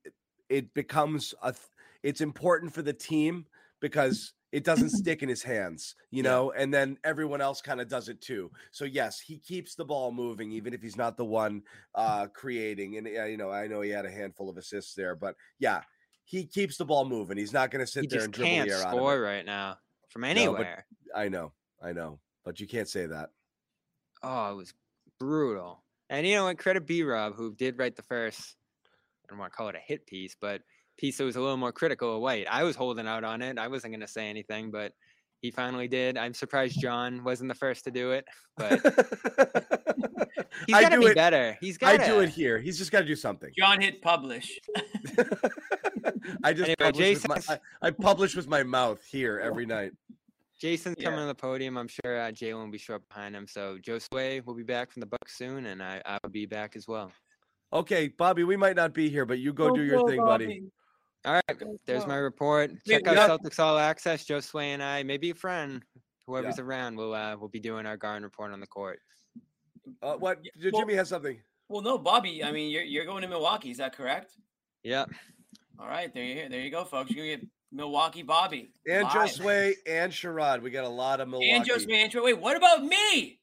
it 0.48 0.72
becomes 0.74 1.34
a. 1.42 1.52
th- 1.52 1.62
It's 2.02 2.20
important 2.20 2.72
for 2.72 2.82
the 2.82 2.92
team 2.94 3.46
because 3.80 4.32
it 4.52 4.64
doesn't 4.64 4.90
stick 5.02 5.22
in 5.22 5.28
his 5.28 5.42
hands, 5.42 5.94
you 6.10 6.22
Yeah. 6.22 6.30
know, 6.30 6.52
and 6.52 6.72
then 6.72 6.96
everyone 7.04 7.40
else 7.40 7.60
kind 7.60 7.80
of 7.80 7.88
does 7.88 8.08
it 8.08 8.20
too. 8.22 8.50
So 8.72 8.84
yes, 8.86 9.20
he 9.20 9.38
keeps 9.38 9.74
the 9.74 9.84
ball 9.84 10.10
moving, 10.12 10.50
even 10.52 10.72
if 10.72 10.80
he's 10.80 10.96
not 10.96 11.16
the 11.16 11.24
one 11.26 11.62
uh 11.94 12.28
creating. 12.28 12.96
And 12.96 13.06
uh, 13.06 13.24
you 13.24 13.36
know, 13.36 13.50
I 13.50 13.66
know 13.66 13.82
he 13.82 13.90
had 13.90 14.06
a 14.06 14.10
handful 14.10 14.48
of 14.48 14.56
assists 14.56 14.94
there, 14.94 15.14
but 15.14 15.36
yeah, 15.58 15.82
he 16.24 16.46
keeps 16.46 16.78
the 16.78 16.84
ball 16.86 17.04
moving. 17.04 17.36
He's 17.36 17.52
not 17.52 17.70
going 17.70 17.84
to 17.84 17.90
sit 17.90 18.02
He 18.02 18.08
there 18.08 18.24
and 18.24 18.32
dribble 18.32 18.50
can't 18.50 18.68
the 18.68 18.74
air 18.74 18.82
out 18.82 18.98
of 18.98 18.98
score 18.98 19.20
right 19.20 19.44
now 19.44 19.78
from 20.08 20.22
but- 20.22 20.30
anywhere. 20.30 20.86
I 21.14 21.28
know, 21.28 21.52
I 21.82 21.92
know, 21.92 22.20
but 22.44 22.60
you 22.60 22.66
can't 22.66 22.88
say 22.88 23.06
that. 23.06 23.30
Oh, 24.22 24.52
it 24.52 24.56
was 24.56 24.74
brutal. 25.18 25.82
And 26.10 26.26
you 26.26 26.34
know 26.34 26.44
what? 26.44 26.58
Credit 26.58 26.86
B 26.86 27.02
Rob, 27.02 27.34
who 27.34 27.54
did 27.54 27.78
write 27.78 27.96
the 27.96 28.02
first, 28.02 28.56
I 29.24 29.26
don't 29.28 29.38
want 29.38 29.52
to 29.52 29.56
call 29.56 29.68
it 29.68 29.74
a 29.74 29.80
hit 29.80 30.06
piece, 30.06 30.36
but 30.40 30.62
piece 30.96 31.18
that 31.18 31.24
was 31.24 31.36
a 31.36 31.40
little 31.40 31.56
more 31.56 31.72
critical 31.72 32.16
of 32.16 32.22
White. 32.22 32.46
I 32.50 32.64
was 32.64 32.74
holding 32.76 33.06
out 33.06 33.24
on 33.24 33.42
it. 33.42 33.58
I 33.58 33.68
wasn't 33.68 33.92
going 33.92 34.00
to 34.00 34.08
say 34.08 34.28
anything, 34.28 34.70
but 34.70 34.92
he 35.40 35.50
finally 35.50 35.86
did. 35.86 36.18
I'm 36.18 36.34
surprised 36.34 36.80
John 36.80 37.22
wasn't 37.22 37.48
the 37.48 37.54
first 37.54 37.84
to 37.84 37.90
do 37.92 38.10
it, 38.12 38.24
but 38.56 38.72
he's 40.66 40.74
I 40.74 40.82
got 40.82 40.88
to 40.88 40.96
do 40.96 41.00
be 41.02 41.06
it. 41.08 41.14
better. 41.14 41.56
He's 41.60 41.78
got 41.78 42.00
I 42.00 42.06
do 42.06 42.20
it 42.20 42.30
here. 42.30 42.58
He's 42.58 42.76
just 42.78 42.90
got 42.90 43.00
to 43.00 43.06
do 43.06 43.14
something. 43.14 43.50
John 43.56 43.80
hit 43.80 44.02
publish. 44.02 44.58
I 46.44 46.52
just 46.52 46.64
Anyway, 46.68 46.74
publish 46.92 47.22
with 47.22 47.28
my, 47.48 47.54
I, 47.82 47.88
I 47.88 47.90
publish 47.90 48.36
with 48.36 48.48
my 48.48 48.62
mouth 48.62 49.04
here 49.04 49.38
every 49.40 49.66
night. 49.66 49.92
Jayson's 50.62 50.96
coming 50.96 51.18
Yeah. 51.18 51.22
on 51.22 51.28
the 51.28 51.34
podium. 51.34 51.76
I'm 51.76 51.88
sure 51.88 52.20
uh, 52.20 52.30
Jaylen 52.32 52.64
will 52.64 52.70
be 52.70 52.78
short 52.78 53.08
behind 53.08 53.36
him. 53.36 53.46
So 53.46 53.78
Josue 53.78 54.44
will 54.44 54.54
be 54.54 54.64
back 54.64 54.90
from 54.90 55.00
the 55.00 55.06
Bucks 55.06 55.36
soon, 55.36 55.66
and 55.66 55.82
I, 55.82 56.02
I 56.04 56.18
will 56.22 56.30
be 56.30 56.46
back 56.46 56.74
as 56.74 56.88
well. 56.88 57.12
Okay, 57.72 58.08
Bobby, 58.08 58.44
we 58.44 58.56
might 58.56 58.74
not 58.76 58.92
be 58.94 59.08
here, 59.08 59.24
but 59.26 59.38
you 59.38 59.52
go 59.52 59.74
do 59.74 59.82
your 59.82 60.08
thing, 60.08 60.18
buddy. 60.20 60.64
All 61.24 61.34
right, 61.34 61.62
there's 61.86 62.06
my 62.06 62.16
report. 62.16 62.70
Check 62.86 63.04
Wait, 63.06 63.08
out 63.08 63.16
yeah. 63.16 63.28
Celtics 63.28 63.58
All 63.58 63.76
Access. 63.78 64.24
Josue 64.24 64.62
and 64.62 64.82
I, 64.82 65.02
maybe 65.02 65.30
a 65.30 65.34
friend, 65.34 65.82
whoever's 66.26 66.58
around, 66.58 66.96
will 66.96 67.12
uh, 67.14 67.36
will 67.36 67.48
be 67.48 67.60
doing 67.60 67.86
our 67.86 67.96
garden 67.96 68.22
report 68.22 68.52
on 68.52 68.60
the 68.60 68.66
court. 68.66 69.00
Uh, 70.02 70.14
what? 70.14 70.38
Yeah, 70.42 70.50
J- 70.62 70.70
well- 70.72 70.82
Jimmy 70.82 70.94
has 70.94 71.08
something. 71.08 71.38
Well, 71.68 71.82
no, 71.82 71.98
Bobby. 71.98 72.42
I 72.42 72.50
mean, 72.50 72.70
you're 72.70 72.82
you're 72.84 73.04
going 73.04 73.20
to 73.22 73.28
Milwaukee. 73.28 73.70
Is 73.70 73.76
that 73.76 73.94
correct? 73.94 74.32
Yep. 74.84 75.10
All 75.78 75.86
right, 75.88 76.12
there 76.12 76.24
you 76.24 76.48
there 76.48 76.60
you 76.60 76.70
go, 76.70 76.84
folks. 76.84 77.10
You're 77.10 77.26
gonna 77.26 77.36
get 77.38 77.48
Milwaukee 77.72 78.22
Bobby 78.22 78.70
And 78.86 79.04
live. 79.04 79.12
Josue 79.12 79.72
and 79.86 80.12
Sherrod. 80.12 80.62
We 80.62 80.70
got 80.70 80.84
a 80.84 80.88
lot 80.88 81.20
of 81.20 81.28
Milwaukee. 81.28 81.50
and 81.50 81.64
Josue 81.64 81.92
and 81.92 82.10
Troy. 82.10 82.24
Wait, 82.24 82.40
what 82.40 82.56
about 82.56 82.84
me? 82.84 83.38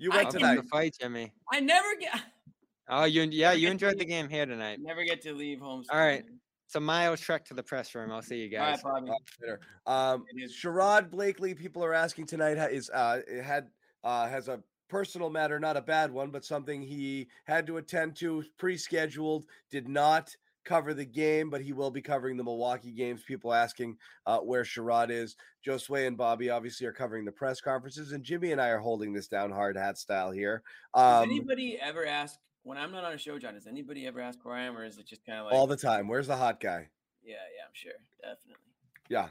you 0.00 0.10
went 0.10 0.26
Up 0.26 0.32
can- 0.32 0.40
from 0.40 0.48
tonight. 0.50 0.62
the 0.62 0.68
fight, 0.68 0.96
Jimmy. 1.00 1.32
I 1.52 1.60
never 1.60 1.88
get 1.98 2.10
Oh, 2.90 3.04
you 3.04 3.22
yeah, 3.30 3.52
you 3.52 3.60
get 3.62 3.66
to 3.66 3.72
enjoyed 3.72 3.98
the 3.98 4.04
game 4.04 4.28
here 4.28 4.46
tonight. 4.46 4.78
never 4.80 5.04
get 5.04 5.20
to 5.22 5.32
leave 5.34 5.60
home. 5.60 5.84
All 5.90 5.98
right. 5.98 6.24
It's 6.66 6.74
a 6.74 6.80
mile 6.80 7.16
trek 7.16 7.44
to 7.46 7.54
the 7.54 7.62
press 7.62 7.94
room. 7.94 8.12
I'll 8.12 8.20
see 8.22 8.44
you 8.46 8.58
All 8.58 8.64
right, 8.64 8.72
guys. 8.74 8.82
Bobby. 8.82 9.10
Later. 9.40 9.60
Um, 9.86 10.24
Sherrod 10.48 11.10
Blakely. 11.10 11.54
People 11.54 11.82
are 11.84 11.94
asking 11.94 12.26
tonight. 12.26 12.58
ha- 12.58 12.64
Is 12.66 12.90
uh 12.90 13.20
it 13.26 13.42
had 13.42 13.68
uh 14.04 14.28
has 14.28 14.48
a 14.48 14.60
personal 14.88 15.28
matter, 15.30 15.58
not 15.58 15.76
a 15.76 15.82
bad 15.82 16.10
one, 16.10 16.30
but 16.30 16.44
something 16.44 16.80
he 16.82 17.28
had 17.44 17.66
to 17.66 17.76
attend 17.78 18.16
to, 18.16 18.42
pre-scheduled. 18.58 19.44
Did 19.70 19.88
not 19.88 20.34
cover 20.68 20.92
the 20.92 21.04
game, 21.04 21.48
but 21.50 21.62
he 21.62 21.72
will 21.72 21.90
be 21.90 22.02
covering 22.02 22.36
the 22.36 22.44
Milwaukee 22.44 22.92
games. 22.92 23.22
People 23.22 23.54
asking 23.54 23.96
uh, 24.26 24.38
where 24.38 24.62
Sherrod 24.62 25.10
is. 25.10 25.34
Josue 25.66 26.06
and 26.06 26.16
Bobby 26.16 26.50
obviously 26.50 26.86
are 26.86 26.92
covering 26.92 27.24
the 27.24 27.32
press 27.32 27.60
conferences, 27.60 28.12
and 28.12 28.22
Jimmy 28.22 28.52
and 28.52 28.60
I 28.60 28.68
are 28.68 28.78
holding 28.78 29.12
this 29.12 29.28
down 29.28 29.50
hard 29.50 29.76
hat 29.76 29.98
style 29.98 30.30
here. 30.30 30.62
Does 30.94 31.22
Um, 31.24 31.30
anybody 31.30 31.78
ever 31.80 32.06
ask 32.06 32.38
when 32.62 32.76
I'm 32.78 32.92
not 32.92 33.04
on 33.04 33.12
a 33.14 33.18
show, 33.18 33.38
John? 33.38 33.54
Does 33.54 33.66
anybody 33.66 34.06
ever 34.06 34.20
ask 34.20 34.38
where 34.44 34.54
I 34.54 34.62
am, 34.62 34.76
or 34.76 34.84
is 34.84 34.98
it 34.98 35.06
just 35.06 35.24
kind 35.24 35.38
of 35.38 35.46
like 35.46 35.54
all 35.54 35.66
the 35.66 35.76
time. 35.76 36.06
Where's 36.06 36.26
the 36.26 36.36
hot 36.36 36.60
guy? 36.60 36.88
Yeah, 37.24 37.34
yeah, 37.56 37.64
I'm 37.66 37.74
sure, 37.74 37.92
definitely, 38.22 38.62
Yeah. 39.08 39.28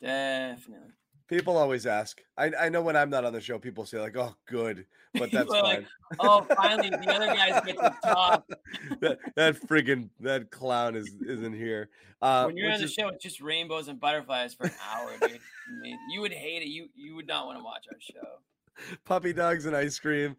definitely. 0.00 0.92
People 1.30 1.56
always 1.56 1.86
ask. 1.86 2.20
I, 2.36 2.50
I 2.60 2.68
know 2.68 2.82
when 2.82 2.96
I'm 2.96 3.08
not 3.08 3.24
on 3.24 3.32
the 3.32 3.40
show, 3.40 3.56
people 3.56 3.86
say 3.86 4.00
like, 4.00 4.16
"Oh, 4.16 4.34
good," 4.46 4.84
but 5.14 5.30
that's 5.30 5.48
are 5.48 5.62
like, 5.62 5.86
fine. 5.86 6.18
Oh, 6.18 6.44
finally, 6.56 6.90
the 6.90 7.08
other 7.08 7.28
guys 7.28 7.62
get 7.64 7.78
to 7.78 7.94
talk. 8.02 8.44
that, 9.00 9.18
that 9.36 9.54
friggin' 9.68 10.10
that 10.18 10.50
clown 10.50 10.96
is 10.96 11.14
isn't 11.24 11.52
here. 11.52 11.88
Uh, 12.20 12.46
when 12.46 12.56
you're 12.56 12.72
on 12.72 12.78
the 12.80 12.86
is- 12.86 12.92
show, 12.92 13.08
it's 13.08 13.22
just 13.22 13.40
rainbows 13.40 13.86
and 13.86 14.00
butterflies 14.00 14.54
for 14.54 14.66
an 14.66 14.72
hour, 14.92 15.12
dude. 15.20 15.30
I 15.30 15.80
mean, 15.80 15.96
you 16.10 16.20
would 16.20 16.32
hate 16.32 16.62
it. 16.62 16.68
You 16.68 16.88
you 16.96 17.14
would 17.14 17.28
not 17.28 17.46
want 17.46 17.58
to 17.58 17.64
watch 17.64 17.86
our 17.92 18.00
show. 18.00 18.96
puppy 19.04 19.32
dogs 19.32 19.66
and 19.66 19.76
ice 19.76 20.00
cream. 20.00 20.36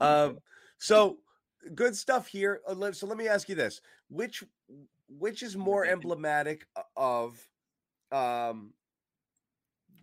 Um, 0.00 0.38
so 0.78 1.18
good 1.76 1.94
stuff 1.94 2.26
here. 2.26 2.62
Uh, 2.66 2.90
So 2.90 3.06
let 3.06 3.16
me 3.16 3.28
ask 3.28 3.48
you 3.48 3.54
this: 3.54 3.80
which 4.08 4.42
which 5.08 5.44
is 5.44 5.56
more 5.56 5.86
emblematic 5.86 6.66
of 6.96 7.38
um, 8.10 8.72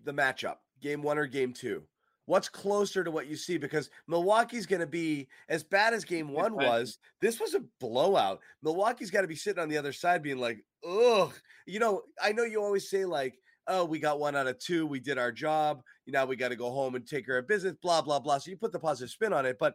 the 0.04 0.14
matchup, 0.14 0.58
game 0.82 1.02
one 1.02 1.18
or 1.18 1.28
game 1.28 1.54
two? 1.54 1.84
What's 2.26 2.48
closer 2.48 3.04
to 3.04 3.10
what 3.10 3.26
you 3.26 3.36
see? 3.36 3.58
Because 3.58 3.90
Milwaukee's 4.08 4.68
going 4.68 4.82
to 4.82 4.88
be 4.88 5.28
as 5.50 5.64
bad 5.64 5.96
as 5.96 6.06
game 6.06 6.30
one 6.30 6.54
was. 6.54 7.00
This 7.22 7.40
was 7.40 7.56
a 7.56 7.64
blowout. 7.80 8.40
Milwaukee's 8.62 9.10
got 9.10 9.22
to 9.22 9.28
be 9.28 9.36
sitting 9.36 9.60
on 9.60 9.68
the 9.68 9.78
other 9.78 9.92
side 9.92 10.22
being 10.22 10.38
like, 10.38 10.64
ugh. 10.88 11.34
You 11.66 11.80
know, 11.80 12.04
I 12.22 12.32
know 12.32 12.44
you 12.44 12.62
always 12.62 12.88
say, 12.88 13.04
like, 13.04 13.40
oh, 13.68 13.84
we 13.84 13.98
got 13.98 14.20
one 14.20 14.36
out 14.36 14.46
of 14.46 14.60
two. 14.60 14.86
We 14.86 15.00
did 15.00 15.18
our 15.18 15.32
job. 15.32 15.82
Now 16.06 16.26
we 16.26 16.36
got 16.36 16.50
to 16.50 16.56
go 16.56 16.70
home 16.70 16.94
and 16.94 17.08
take 17.08 17.26
care 17.26 17.40
of 17.40 17.48
business, 17.48 17.76
blah, 17.82 18.04
blah, 18.04 18.20
blah. 18.20 18.38
So 18.38 18.52
you 18.52 18.58
put 18.58 18.74
the 18.74 18.80
positive 18.80 19.10
spin 19.10 19.34
on 19.34 19.48
it. 19.48 19.58
But, 19.60 19.74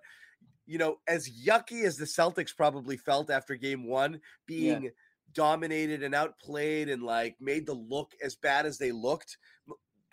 you 0.64 0.78
know, 0.78 0.98
as 1.08 1.28
yucky 1.28 1.84
as 1.84 1.96
the 1.96 2.04
Celtics 2.04 2.56
probably 2.56 2.96
felt 2.96 3.30
after 3.30 3.56
game 3.56 3.84
one, 3.84 4.20
being 4.46 4.84
yeah. 4.84 4.90
dominated 5.32 6.04
and 6.04 6.14
outplayed 6.14 6.88
and 6.88 7.02
like 7.02 7.34
made 7.40 7.66
the 7.66 7.74
look 7.74 8.12
as 8.22 8.36
bad 8.36 8.64
as 8.64 8.78
they 8.78 8.92
looked, 8.92 9.38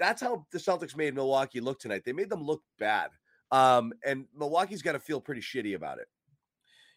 that's 0.01 0.19
how 0.19 0.45
the 0.51 0.57
Celtics 0.57 0.97
made 0.97 1.13
Milwaukee 1.13 1.61
look 1.61 1.79
tonight. 1.79 2.01
They 2.03 2.11
made 2.11 2.29
them 2.29 2.43
look 2.43 2.63
bad. 2.79 3.11
Um, 3.51 3.93
and 4.03 4.25
Milwaukee's 4.35 4.81
got 4.81 4.93
to 4.93 4.99
feel 4.99 5.21
pretty 5.21 5.41
shitty 5.41 5.75
about 5.75 5.99
it. 5.99 6.07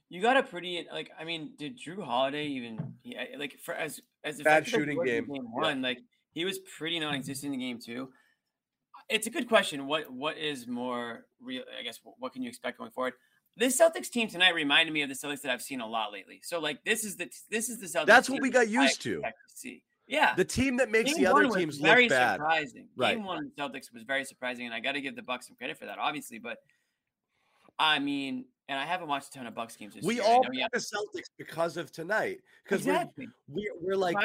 You 0.08 0.22
got 0.22 0.36
a 0.36 0.42
pretty 0.42 0.86
like. 0.90 1.10
I 1.18 1.24
mean, 1.24 1.52
did 1.58 1.78
Jrue 1.78 2.02
Holiday 2.02 2.46
even 2.46 2.94
yeah, 3.02 3.24
like 3.38 3.58
for 3.62 3.74
as 3.74 4.00
as 4.22 4.40
bad 4.40 4.66
shooting 4.66 5.02
game. 5.04 5.26
game 5.26 5.52
one? 5.52 5.80
Yeah. 5.80 5.88
Like 5.88 5.98
he 6.32 6.44
was 6.44 6.58
pretty 6.78 6.98
non-existent 7.00 7.52
in 7.52 7.60
game 7.60 7.78
two. 7.84 8.10
It's 9.08 9.26
a 9.26 9.30
good 9.30 9.48
question. 9.48 9.86
What 9.86 10.10
what 10.10 10.38
is 10.38 10.66
more 10.66 11.26
real? 11.42 11.62
I 11.78 11.82
guess 11.82 11.98
what 12.18 12.32
can 12.32 12.42
you 12.42 12.48
expect 12.48 12.78
going 12.78 12.90
forward? 12.90 13.14
This 13.56 13.80
Celtics 13.80 14.10
team 14.10 14.28
tonight 14.28 14.54
reminded 14.54 14.92
me 14.92 15.02
of 15.02 15.08
the 15.08 15.14
Celtics 15.14 15.42
that 15.42 15.50
I've 15.50 15.62
seen 15.62 15.80
a 15.80 15.86
lot 15.86 16.12
lately. 16.12 16.40
So 16.42 16.60
like 16.60 16.84
this 16.84 17.04
is 17.04 17.16
the 17.16 17.28
this 17.50 17.68
is 17.68 17.80
the 17.80 17.86
Celtics. 17.86 18.06
That's 18.06 18.30
what 18.30 18.40
we 18.40 18.50
got 18.50 18.68
used 18.68 19.02
to. 19.02 19.20
to 19.20 19.32
see. 19.48 19.82
Yeah, 20.06 20.34
the 20.34 20.44
team 20.44 20.76
that 20.76 20.90
makes 20.90 21.14
Game 21.14 21.24
the 21.24 21.30
other 21.30 21.48
teams 21.48 21.78
very 21.78 22.04
look 22.04 22.10
bad. 22.10 22.36
Surprising. 22.36 22.88
Right. 22.96 23.16
Game 23.16 23.24
one 23.24 23.50
Celtics 23.58 23.92
was 23.92 24.02
very 24.02 24.24
surprising, 24.24 24.66
and 24.66 24.74
I 24.74 24.80
got 24.80 24.92
to 24.92 25.00
give 25.00 25.16
the 25.16 25.22
Bucks 25.22 25.46
some 25.46 25.56
credit 25.56 25.78
for 25.78 25.86
that, 25.86 25.98
obviously. 25.98 26.38
But 26.38 26.58
I 27.78 27.98
mean, 27.98 28.44
and 28.68 28.78
I 28.78 28.84
haven't 28.84 29.08
watched 29.08 29.28
a 29.34 29.38
ton 29.38 29.46
of 29.46 29.54
Bucks 29.54 29.76
games. 29.76 29.94
we 30.02 30.16
year. 30.16 30.24
all 30.24 30.42
picked 30.42 30.72
the 30.72 30.78
Celtics 30.78 31.30
because 31.38 31.76
of 31.78 31.90
tonight, 31.90 32.40
because 32.64 32.86
exactly. 32.86 33.28
we're, 33.48 33.64
we're, 33.80 33.94
we're 33.94 33.96
like 33.96 34.16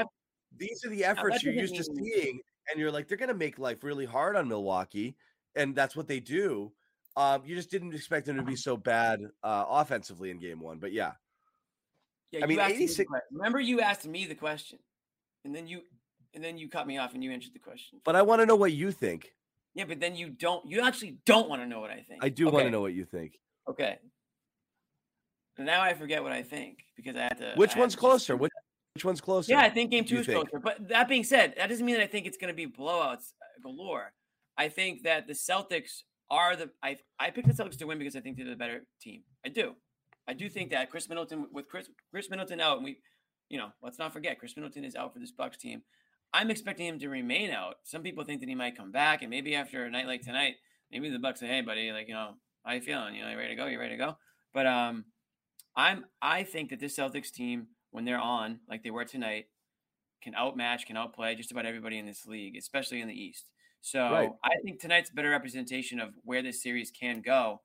these 0.58 0.84
are 0.86 0.90
the 0.90 1.06
efforts 1.06 1.44
you're 1.44 1.54
used 1.54 1.76
to 1.76 1.84
seeing, 1.84 2.42
and 2.70 2.80
you're 2.80 2.92
like 2.92 3.08
they're 3.08 3.18
going 3.18 3.30
to 3.30 3.34
make 3.34 3.58
life 3.58 3.84
really 3.84 4.06
hard 4.06 4.36
on 4.36 4.50
Milwaukee, 4.50 5.16
and 5.56 5.74
that's 5.76 5.96
what 5.96 6.08
they 6.08 6.20
do. 6.20 6.74
Um, 7.16 7.42
you 7.46 7.56
just 7.56 7.72
didn't 7.72 7.94
expect 7.94 8.26
them 8.26 8.38
to 8.38 8.44
be 8.44 8.56
so 8.56 8.78
bad 8.78 9.22
uh, 9.44 9.66
offensively 9.68 10.30
in 10.30 10.40
Game 10.40 10.60
One, 10.60 10.78
but 10.80 10.92
yeah. 10.92 11.14
Yeah, 12.32 12.44
I 12.44 12.48
mean, 12.48 12.60
86. 12.60 13.10
Remember, 13.32 13.60
you 13.60 13.82
asked 13.82 14.08
me 14.08 14.28
the 14.28 14.36
question 14.36 14.78
and 15.46 15.56
then 15.56 15.68
you 15.68 15.82
and 16.34 16.44
then 16.44 16.58
you 16.58 16.70
cut 16.70 16.88
me 16.88 16.98
off 16.98 17.14
and 17.14 17.24
you 17.24 17.32
answered 17.32 17.54
the 17.54 17.60
question. 17.60 18.00
But 18.04 18.16
I 18.16 18.22
want 18.22 18.42
to 18.42 18.46
know 18.46 18.56
what 18.56 18.74
you 18.74 18.92
think. 18.92 19.34
Yeah, 19.74 19.86
but 19.86 20.00
then 20.00 20.16
you 20.16 20.30
don't. 20.30 20.70
You 20.70 20.82
actually 20.82 21.18
don't 21.26 21.50
want 21.50 21.62
to 21.62 21.68
know 21.68 21.80
what 21.80 21.92
I 21.92 22.06
think. 22.08 22.24
I 22.24 22.30
do 22.30 22.48
okay. 22.48 22.54
want 22.54 22.66
to 22.66 22.72
know 22.72 22.82
what 22.82 22.94
you 22.94 23.06
think. 23.06 23.40
Okay. 23.70 23.98
now 25.58 25.82
I 25.82 25.94
forget 25.94 26.24
what 26.24 26.32
I 26.32 26.42
think 26.42 26.80
because 26.96 27.16
I 27.16 27.22
had 27.22 27.38
to. 27.38 27.54
Which 27.56 27.76
one's 27.76 27.96
closer? 27.96 28.36
Which 28.36 28.52
which 28.96 29.06
one's 29.06 29.22
closer? 29.22 29.52
Yeah, 29.52 29.62
I 29.62 29.70
think 29.70 29.92
game 29.92 30.06
two 30.06 30.18
is 30.18 30.26
think? 30.26 30.50
closer. 30.50 30.62
But 30.62 30.90
that 30.90 31.08
being 31.08 31.24
said, 31.24 31.54
that 31.58 31.70
doesn't 31.70 31.86
mean 31.86 31.96
that 31.96 32.04
I 32.04 32.08
think 32.08 32.26
it's 32.26 32.38
going 32.38 32.54
to 32.54 32.56
be 32.56 32.68
blowouts 32.68 33.34
galore. 33.62 34.12
I 34.58 34.68
think 34.68 35.04
that 35.04 35.28
the 35.28 35.34
Celtics 35.34 36.02
are 36.30 36.56
the. 36.56 36.70
I 36.84 36.98
I 37.20 37.30
picked 37.30 37.48
the 37.48 37.54
Celtics 37.54 37.78
to 37.78 37.86
win 37.86 38.00
because 38.00 38.16
I 38.16 38.20
think 38.20 38.38
they're 38.38 38.46
the 38.46 38.56
better 38.56 38.86
team. 39.02 39.24
I 39.46 39.50
do. 39.50 39.76
I 40.28 40.34
do 40.34 40.50
think 40.50 40.72
that 40.72 40.92
Khris 40.92 41.08
Middleton 41.08 41.48
with 41.54 41.70
Khris 41.70 41.88
Khris 42.12 42.30
Middleton 42.30 42.60
out, 42.60 42.78
and 42.78 42.86
we 42.86 42.98
you 43.50 43.58
know, 43.58 43.70
let's 43.82 44.00
not 44.00 44.14
forget 44.14 44.40
Khris 44.40 44.56
Middleton 44.56 44.86
is 44.86 44.96
out 44.96 45.14
for 45.14 45.20
this 45.20 45.32
Bucks 45.32 45.58
team. 45.58 45.82
I'm 46.34 46.52
expecting 46.52 46.88
him 46.88 47.00
to 47.00 47.10
remain 47.10 47.50
out. 47.50 47.76
Some 47.84 48.04
people 48.04 48.24
think 48.24 48.40
that 48.42 48.50
he 48.50 48.56
might 48.56 48.78
come 48.78 48.92
back, 48.92 49.22
and 49.22 49.30
maybe 49.30 49.56
after 49.56 49.84
a 49.84 49.90
night 49.90 50.06
like 50.06 50.22
tonight, 50.22 50.56
maybe 50.92 51.10
the 51.10 51.20
Bucks 51.20 51.40
say, 51.40 51.48
"Hey, 51.48 51.62
buddy, 51.62 51.92
like 51.92 52.08
you 52.08 52.14
know, 52.14 52.36
how 52.64 52.74
you 52.74 52.82
feeling? 52.82 53.16
You 53.16 53.24
know, 53.24 53.30
you 53.30 53.38
ready 53.38 53.50
to 53.50 53.56
go? 53.56 53.66
You 53.66 53.80
ready 53.80 53.98
to 53.98 53.98
go?" 53.98 54.18
But 54.54 54.68
um, 54.68 55.06
I'm 55.76 56.06
I 56.22 56.44
think 56.44 56.70
that 56.70 56.80
this 56.80 56.98
Celtics 56.98 57.32
team, 57.32 57.68
when 57.92 58.06
they're 58.06 58.20
on 58.20 58.60
like 58.70 58.84
they 58.84 58.92
were 58.92 59.06
tonight, 59.06 59.46
can 60.22 60.36
outmatch, 60.36 60.86
can 60.86 60.98
outplay 60.98 61.36
just 61.36 61.52
about 61.52 61.66
everybody 61.66 61.98
in 61.98 62.06
this 62.06 62.26
league, 62.26 62.56
especially 62.56 63.02
in 63.02 63.08
the 63.08 63.20
East. 63.20 63.50
So 63.82 64.00
right. 64.00 64.30
I 64.44 64.52
think 64.64 64.80
tonight's 64.80 65.10
a 65.10 65.14
better 65.14 65.30
representation 65.30 66.00
of 66.00 66.10
where 66.24 66.44
this 66.44 66.62
series 66.62 66.92
can 66.92 67.22
go. 67.22 67.62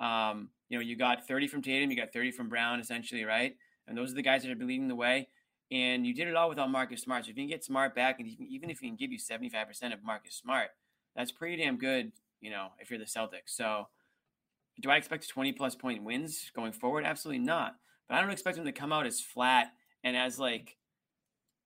Um, 0.00 0.50
you 0.68 0.78
know, 0.78 0.82
you 0.82 0.96
got 0.96 1.26
30 1.26 1.48
from 1.48 1.62
Tatum, 1.62 1.90
you 1.90 1.96
got 1.96 2.12
30 2.12 2.32
from 2.32 2.48
Brown, 2.48 2.80
essentially, 2.80 3.24
right? 3.24 3.54
And 3.88 3.96
those 3.96 4.12
are 4.12 4.16
the 4.16 4.22
guys 4.22 4.42
that 4.42 4.52
are 4.52 4.64
leading 4.64 4.88
the 4.88 4.94
way. 4.94 5.28
And 5.70 6.06
you 6.06 6.14
did 6.14 6.28
it 6.28 6.34
all 6.34 6.48
without 6.48 6.70
Marcus 6.70 7.02
Smart. 7.02 7.24
So 7.24 7.30
if 7.30 7.36
you 7.36 7.42
can 7.42 7.50
get 7.50 7.64
Smart 7.64 7.94
back, 7.94 8.20
and 8.20 8.28
even 8.28 8.70
if 8.70 8.80
he 8.80 8.88
can 8.88 8.96
give 8.96 9.12
you 9.12 9.18
75% 9.18 9.92
of 9.92 10.02
Marcus 10.02 10.34
Smart, 10.34 10.70
that's 11.14 11.32
pretty 11.32 11.62
damn 11.62 11.76
good, 11.76 12.12
you 12.40 12.50
know, 12.50 12.68
if 12.78 12.90
you're 12.90 12.98
the 12.98 13.04
Celtics. 13.04 13.48
So 13.48 13.88
do 14.80 14.90
I 14.90 14.96
expect 14.96 15.28
20 15.28 15.52
plus 15.52 15.74
point 15.74 16.04
wins 16.04 16.50
going 16.54 16.72
forward? 16.72 17.04
Absolutely 17.04 17.44
not. 17.44 17.76
But 18.08 18.16
I 18.16 18.20
don't 18.20 18.30
expect 18.30 18.56
them 18.56 18.64
to 18.64 18.72
come 18.72 18.92
out 18.92 19.06
as 19.06 19.20
flat 19.20 19.72
and 20.02 20.16
as 20.16 20.38
like 20.38 20.76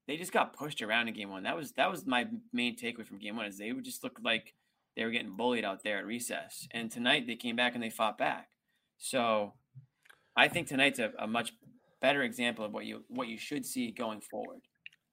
they 0.08 0.16
just 0.16 0.32
got 0.32 0.56
pushed 0.56 0.82
around 0.82 1.08
in 1.08 1.14
game 1.14 1.30
one. 1.30 1.44
That 1.44 1.56
was 1.56 1.72
that 1.72 1.90
was 1.90 2.06
my 2.06 2.26
main 2.52 2.76
takeaway 2.76 3.06
from 3.06 3.18
game 3.18 3.36
one 3.36 3.46
is 3.46 3.58
they 3.58 3.72
would 3.72 3.84
just 3.84 4.02
look 4.02 4.18
like 4.24 4.54
they 4.96 5.04
were 5.04 5.10
getting 5.10 5.36
bullied 5.36 5.64
out 5.64 5.84
there 5.84 5.98
at 5.98 6.06
recess. 6.06 6.66
And 6.72 6.90
tonight 6.90 7.26
they 7.26 7.36
came 7.36 7.56
back 7.56 7.74
and 7.74 7.82
they 7.82 7.90
fought 7.90 8.18
back. 8.18 8.48
So 8.98 9.54
I 10.36 10.48
think 10.48 10.66
tonight's 10.66 10.98
a, 10.98 11.12
a 11.18 11.26
much 11.26 11.52
better 12.02 12.22
example 12.22 12.64
of 12.64 12.72
what 12.72 12.84
you 12.84 13.04
what 13.08 13.28
you 13.28 13.38
should 13.38 13.64
see 13.64 13.90
going 13.90 14.20
forward. 14.20 14.60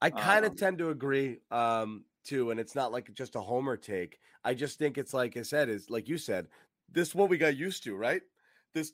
I 0.02 0.10
kind 0.10 0.46
of 0.46 0.52
um, 0.52 0.58
tend 0.58 0.78
to 0.80 0.90
agree 0.90 1.40
um, 1.52 2.04
too, 2.26 2.52
and 2.52 2.60
it's 2.60 2.76
not 2.76 2.92
like 2.92 3.14
just 3.14 3.36
a 3.36 3.42
homer 3.42 3.78
take. 3.78 4.20
I 4.44 4.54
just 4.54 4.80
think 4.80 4.98
it's 4.98 5.14
like 5.14 5.38
I 5.38 5.44
said, 5.44 5.70
is 5.70 5.90
like 5.90 6.10
you 6.10 6.18
said, 6.18 6.48
this 6.92 7.10
is 7.10 7.16
what 7.16 7.30
we 7.30 7.38
got 7.38 7.56
used 7.56 7.84
to, 7.84 7.96
right? 7.96 8.22
This 8.74 8.94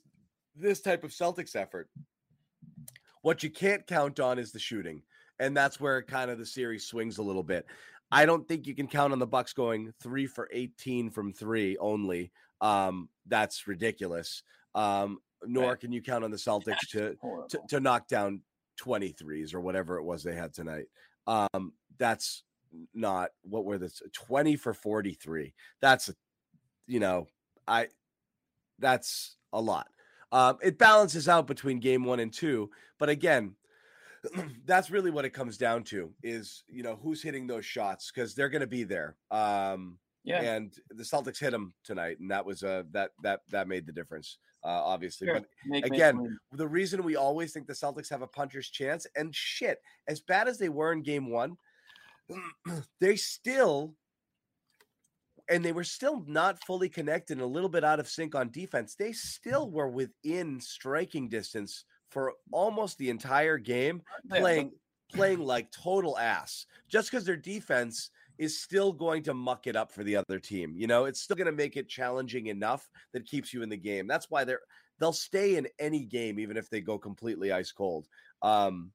this 0.54 0.80
type 0.80 1.04
of 1.04 1.10
Celtics 1.10 1.56
effort. 1.56 1.88
What 3.22 3.42
you 3.42 3.50
can't 3.50 3.86
count 3.86 4.20
on 4.20 4.38
is 4.38 4.52
the 4.52 4.58
shooting, 4.58 5.02
and 5.38 5.56
that's 5.56 5.80
where 5.80 6.02
kind 6.02 6.30
of 6.30 6.38
the 6.38 6.46
series 6.46 6.86
swings 6.86 7.18
a 7.18 7.22
little 7.22 7.42
bit. 7.42 7.66
I 8.12 8.24
don't 8.24 8.46
think 8.46 8.66
you 8.66 8.74
can 8.74 8.86
count 8.86 9.12
on 9.12 9.18
the 9.18 9.26
Bucks 9.26 9.52
going 9.52 9.92
three 10.02 10.26
for 10.26 10.48
eighteen 10.52 11.10
from 11.10 11.32
three 11.32 11.76
only. 11.78 12.30
Um, 12.60 13.08
that's 13.26 13.66
ridiculous. 13.66 14.42
Um, 14.74 15.18
nor 15.46 15.70
right. 15.70 15.80
can 15.80 15.92
you 15.92 16.02
count 16.02 16.24
on 16.24 16.30
the 16.30 16.36
Celtics 16.36 16.88
to, 16.90 17.16
to, 17.48 17.58
to 17.68 17.80
knock 17.80 18.08
down 18.08 18.42
23s 18.76 19.54
or 19.54 19.60
whatever 19.60 19.98
it 19.98 20.04
was 20.04 20.22
they 20.22 20.34
had 20.34 20.52
tonight. 20.52 20.86
Um, 21.26 21.72
that's 21.98 22.42
not 22.94 23.30
what 23.42 23.64
were 23.64 23.78
this 23.78 24.02
20 24.12 24.56
for 24.56 24.74
43. 24.74 25.54
That's 25.80 26.10
you 26.86 27.00
know, 27.00 27.26
I 27.66 27.88
that's 28.78 29.36
a 29.52 29.60
lot. 29.60 29.88
Um, 30.32 30.58
it 30.62 30.78
balances 30.78 31.28
out 31.28 31.46
between 31.46 31.80
game 31.80 32.04
one 32.04 32.20
and 32.20 32.32
two, 32.32 32.70
but 32.98 33.08
again, 33.08 33.54
that's 34.66 34.90
really 34.90 35.10
what 35.10 35.24
it 35.24 35.30
comes 35.30 35.56
down 35.56 35.84
to 35.84 36.12
is 36.22 36.64
you 36.68 36.82
know 36.82 36.98
who's 37.02 37.22
hitting 37.22 37.46
those 37.46 37.64
shots 37.64 38.10
because 38.12 38.34
they're 38.34 38.48
going 38.48 38.60
to 38.60 38.66
be 38.66 38.84
there. 38.84 39.16
Um, 39.30 39.98
yeah, 40.24 40.42
and 40.42 40.74
the 40.90 41.04
Celtics 41.04 41.38
hit 41.38 41.52
them 41.52 41.72
tonight, 41.84 42.18
and 42.20 42.30
that 42.30 42.44
was 42.44 42.62
uh 42.62 42.82
that 42.92 43.10
that 43.22 43.40
that 43.50 43.68
made 43.68 43.86
the 43.86 43.92
difference 43.92 44.38
uh, 44.66 44.82
obviously. 44.84 45.28
Sure. 45.28 45.34
But 45.34 45.46
make, 45.64 45.86
again, 45.86 46.20
make 46.22 46.58
the 46.58 46.66
reason 46.66 47.04
we 47.04 47.16
always 47.16 47.52
think 47.52 47.66
the 47.66 47.72
Celtics 47.72 48.10
have 48.10 48.22
a 48.22 48.26
puncher's 48.26 48.68
chance, 48.68 49.06
and 49.14 49.34
shit, 49.34 49.78
as 50.08 50.20
bad 50.20 50.48
as 50.48 50.58
they 50.58 50.68
were 50.68 50.92
in 50.92 51.02
game 51.02 51.30
one, 51.30 51.56
they 53.00 53.14
still, 53.14 53.94
and 55.48 55.64
they 55.64 55.72
were 55.72 55.84
still 55.84 56.24
not 56.26 56.62
fully 56.64 56.88
connected 56.88 57.34
and 57.34 57.42
a 57.42 57.46
little 57.46 57.68
bit 57.68 57.84
out 57.84 58.00
of 58.00 58.08
sync 58.08 58.34
on 58.34 58.50
defense. 58.50 58.96
They 58.98 59.12
still 59.12 59.70
were 59.70 59.88
within 59.88 60.60
striking 60.60 61.28
distance 61.28 61.84
for 62.10 62.34
almost 62.50 62.98
the 62.98 63.10
entire 63.10 63.58
game, 63.58 64.02
playing 64.28 64.72
playing 65.12 65.38
like 65.38 65.70
total 65.70 66.18
ass. 66.18 66.66
Just 66.88 67.10
because 67.10 67.24
their 67.24 67.36
defense 67.36 68.10
is 68.38 68.60
still 68.60 68.92
going 68.92 69.22
to 69.24 69.34
muck 69.34 69.66
it 69.66 69.76
up 69.76 69.92
for 69.92 70.04
the 70.04 70.16
other 70.16 70.38
team. 70.38 70.74
You 70.76 70.86
know, 70.86 71.04
it's 71.04 71.20
still 71.20 71.36
going 71.36 71.46
to 71.46 71.52
make 71.52 71.76
it 71.76 71.88
challenging 71.88 72.46
enough 72.46 72.88
that 73.12 73.26
keeps 73.26 73.52
you 73.52 73.62
in 73.62 73.68
the 73.68 73.76
game. 73.76 74.06
That's 74.06 74.30
why 74.30 74.44
they're 74.44 74.60
they'll 74.98 75.12
stay 75.12 75.56
in 75.56 75.68
any 75.78 76.04
game 76.04 76.38
even 76.38 76.56
if 76.56 76.70
they 76.70 76.80
go 76.80 76.98
completely 76.98 77.52
ice 77.52 77.72
cold. 77.72 78.08
Um, 78.42 78.92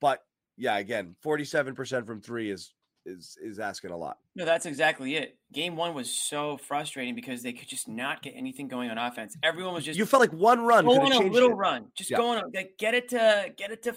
but 0.00 0.20
yeah, 0.56 0.78
again, 0.78 1.16
47% 1.24 2.06
from 2.06 2.20
3 2.20 2.50
is 2.50 2.74
is 3.06 3.38
is 3.42 3.58
asking 3.58 3.90
a 3.90 3.96
lot. 3.96 4.18
No, 4.36 4.44
that's 4.44 4.66
exactly 4.66 5.16
it. 5.16 5.38
Game 5.52 5.74
1 5.74 5.94
was 5.94 6.10
so 6.10 6.58
frustrating 6.58 7.14
because 7.14 7.42
they 7.42 7.52
could 7.52 7.68
just 7.68 7.88
not 7.88 8.22
get 8.22 8.34
anything 8.36 8.68
going 8.68 8.90
on 8.90 8.98
offense. 8.98 9.36
Everyone 9.42 9.74
was 9.74 9.84
just 9.84 9.98
You 9.98 10.04
felt 10.04 10.20
like 10.20 10.32
one 10.32 10.60
run 10.60 10.84
go 10.84 11.00
on 11.00 11.12
a 11.12 11.20
little 11.20 11.50
it. 11.50 11.54
run. 11.54 11.86
Just 11.94 12.10
yeah. 12.10 12.18
go 12.18 12.28
on 12.28 12.50
like, 12.54 12.74
get 12.78 12.94
it 12.94 13.08
to 13.08 13.52
get 13.56 13.70
it 13.70 13.82
to 13.84 13.94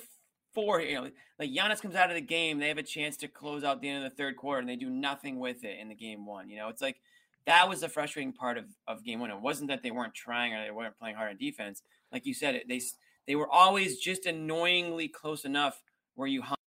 four, 0.53 0.81
know, 0.81 1.09
like 1.39 1.51
Giannis 1.51 1.81
comes 1.81 1.95
out 1.95 2.09
of 2.09 2.15
the 2.15 2.21
game, 2.21 2.59
they 2.59 2.67
have 2.67 2.77
a 2.77 2.83
chance 2.83 3.17
to 3.17 3.27
close 3.27 3.63
out 3.63 3.81
the 3.81 3.89
end 3.89 4.03
of 4.03 4.11
the 4.11 4.15
third 4.15 4.37
quarter, 4.37 4.59
and 4.59 4.69
they 4.69 4.75
do 4.75 4.89
nothing 4.89 5.39
with 5.39 5.63
it 5.63 5.79
in 5.79 5.89
the 5.89 5.95
game 5.95 6.25
one. 6.25 6.49
You 6.49 6.57
know, 6.57 6.69
it's 6.69 6.81
like 6.81 6.97
that 7.45 7.67
was 7.67 7.81
the 7.81 7.89
frustrating 7.89 8.33
part 8.33 8.57
of, 8.57 8.65
of 8.87 9.03
game 9.03 9.19
one. 9.19 9.31
It 9.31 9.41
wasn't 9.41 9.69
that 9.69 9.83
they 9.83 9.91
weren't 9.91 10.13
trying 10.13 10.53
or 10.53 10.63
they 10.63 10.71
weren't 10.71 10.97
playing 10.97 11.15
hard 11.15 11.31
on 11.31 11.37
defense. 11.37 11.81
Like 12.11 12.25
you 12.25 12.33
said, 12.33 12.61
they 12.67 12.81
they 13.27 13.35
were 13.35 13.49
always 13.49 13.99
just 13.99 14.25
annoyingly 14.25 15.07
close 15.07 15.45
enough 15.45 15.81
where 16.15 16.27
you 16.27 16.41
hung, 16.41 16.57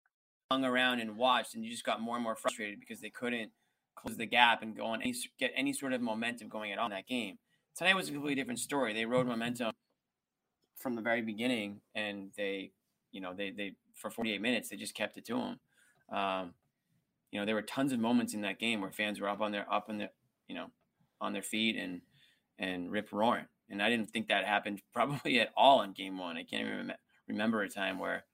hung 0.50 0.64
around 0.64 1.00
and 1.00 1.16
watched, 1.16 1.54
and 1.54 1.64
you 1.64 1.70
just 1.70 1.84
got 1.84 2.00
more 2.00 2.16
and 2.16 2.24
more 2.24 2.36
frustrated 2.36 2.80
because 2.80 3.00
they 3.00 3.10
couldn't 3.10 3.50
close 3.94 4.16
the 4.16 4.26
gap 4.26 4.62
and 4.62 4.76
go 4.76 4.84
on 4.84 5.02
any 5.02 5.14
get 5.38 5.52
any 5.56 5.72
sort 5.72 5.92
of 5.92 6.00
momentum 6.00 6.48
going 6.48 6.72
at 6.72 6.78
all 6.78 6.86
in 6.86 6.92
that 6.92 7.06
game. 7.06 7.38
Tonight 7.76 7.94
was 7.94 8.08
a 8.08 8.12
completely 8.12 8.36
different 8.36 8.58
story. 8.58 8.94
They 8.94 9.04
rode 9.04 9.26
momentum 9.26 9.72
from 10.78 10.94
the 10.94 11.02
very 11.02 11.20
beginning, 11.20 11.80
and 11.94 12.30
they, 12.36 12.70
you 13.16 13.22
know, 13.22 13.34
they 13.34 13.50
they 13.50 13.74
for 13.94 14.10
48 14.10 14.40
minutes 14.40 14.68
they 14.68 14.76
just 14.76 14.94
kept 14.94 15.16
it 15.16 15.24
to 15.24 15.34
them. 15.34 16.16
Um, 16.16 16.54
you 17.32 17.40
know, 17.40 17.46
there 17.46 17.56
were 17.56 17.62
tons 17.62 17.92
of 17.92 17.98
moments 17.98 18.34
in 18.34 18.42
that 18.42 18.60
game 18.60 18.80
where 18.80 18.92
fans 18.92 19.20
were 19.20 19.28
up 19.28 19.40
on 19.40 19.50
their 19.50 19.66
up 19.72 19.86
on 19.88 19.98
their, 19.98 20.10
you 20.48 20.54
know, 20.54 20.66
on 21.20 21.32
their 21.32 21.42
feet 21.42 21.76
and 21.76 22.02
and 22.58 22.92
rip 22.92 23.12
roaring. 23.12 23.46
And 23.70 23.82
I 23.82 23.90
didn't 23.90 24.10
think 24.10 24.28
that 24.28 24.44
happened 24.44 24.82
probably 24.92 25.40
at 25.40 25.50
all 25.56 25.82
in 25.82 25.92
game 25.92 26.18
one. 26.18 26.36
I 26.36 26.44
can't 26.44 26.66
even 26.66 26.92
remember 27.26 27.62
a 27.62 27.68
time 27.68 27.98
where 27.98 28.24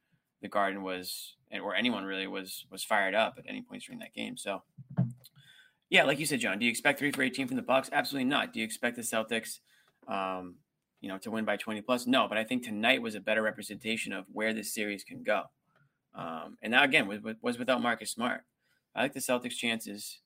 the 0.43 0.49
Garden 0.49 0.83
was, 0.83 1.37
or 1.63 1.75
anyone 1.75 2.05
really 2.05 2.27
was, 2.27 2.67
was 2.71 2.83
fired 2.83 3.15
up 3.15 3.37
at 3.39 3.45
any 3.49 3.63
point 3.63 3.85
during 3.85 4.01
that 4.01 4.13
game. 4.13 4.37
So, 4.37 4.63
yeah, 5.89 6.03
like 6.03 6.19
you 6.19 6.27
said, 6.27 6.41
John, 6.41 6.59
do 6.59 6.65
you 6.65 6.71
expect 6.71 6.99
three 6.99 7.13
for 7.13 7.23
18 7.23 7.47
from 7.47 7.57
the 7.57 7.63
Bucks? 7.63 7.89
Absolutely 7.93 8.29
not. 8.29 8.53
Do 8.53 8.59
you 8.59 8.65
expect 8.65 8.97
the 8.97 9.03
Celtics, 9.03 9.61
um, 10.09 10.57
you 11.03 11.09
know, 11.09 11.19
to 11.19 11.31
win 11.31 11.45
by 11.45 11.57
20 11.57 11.83
plus? 11.83 12.07
No, 12.07 12.27
but 12.29 12.39
I 12.39 12.45
think 12.45 12.63
tonight 12.63 13.03
was 13.03 13.15
a 13.15 13.21
better 13.21 13.43
representation 13.43 14.15
of 14.15 14.25
where 14.33 14.55
this 14.55 14.73
series 14.73 15.05
can 15.05 15.23
go. 15.23 15.43
Um, 16.15 16.57
and 16.63 16.71
now 16.71 16.85
again 16.85 17.07
was, 17.07 17.21
was 17.43 17.59
without 17.59 17.83
Marcus 17.83 18.13
Smart. 18.13 18.43
I 18.95 19.03
like 19.03 19.13
the 19.13 19.21
Celtics' 19.21 19.57
chances 19.57 20.21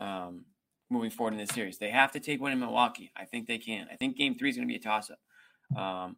um, 0.00 0.44
moving 0.90 1.10
forward 1.10 1.34
in 1.34 1.38
this 1.38 1.50
series. 1.50 1.78
They 1.78 1.90
have 1.90 2.12
to 2.12 2.20
take 2.20 2.40
one 2.40 2.52
in 2.52 2.60
Milwaukee. 2.60 3.12
I 3.16 3.24
think 3.24 3.46
they 3.46 3.58
can. 3.58 3.86
I 3.90 3.96
think 3.96 4.16
Game 4.16 4.34
Three 4.34 4.50
is 4.50 4.56
going 4.56 4.68
to 4.68 4.72
be 4.72 4.78
a 4.78 4.82
toss-up. 4.82 5.18
Um, 5.76 6.16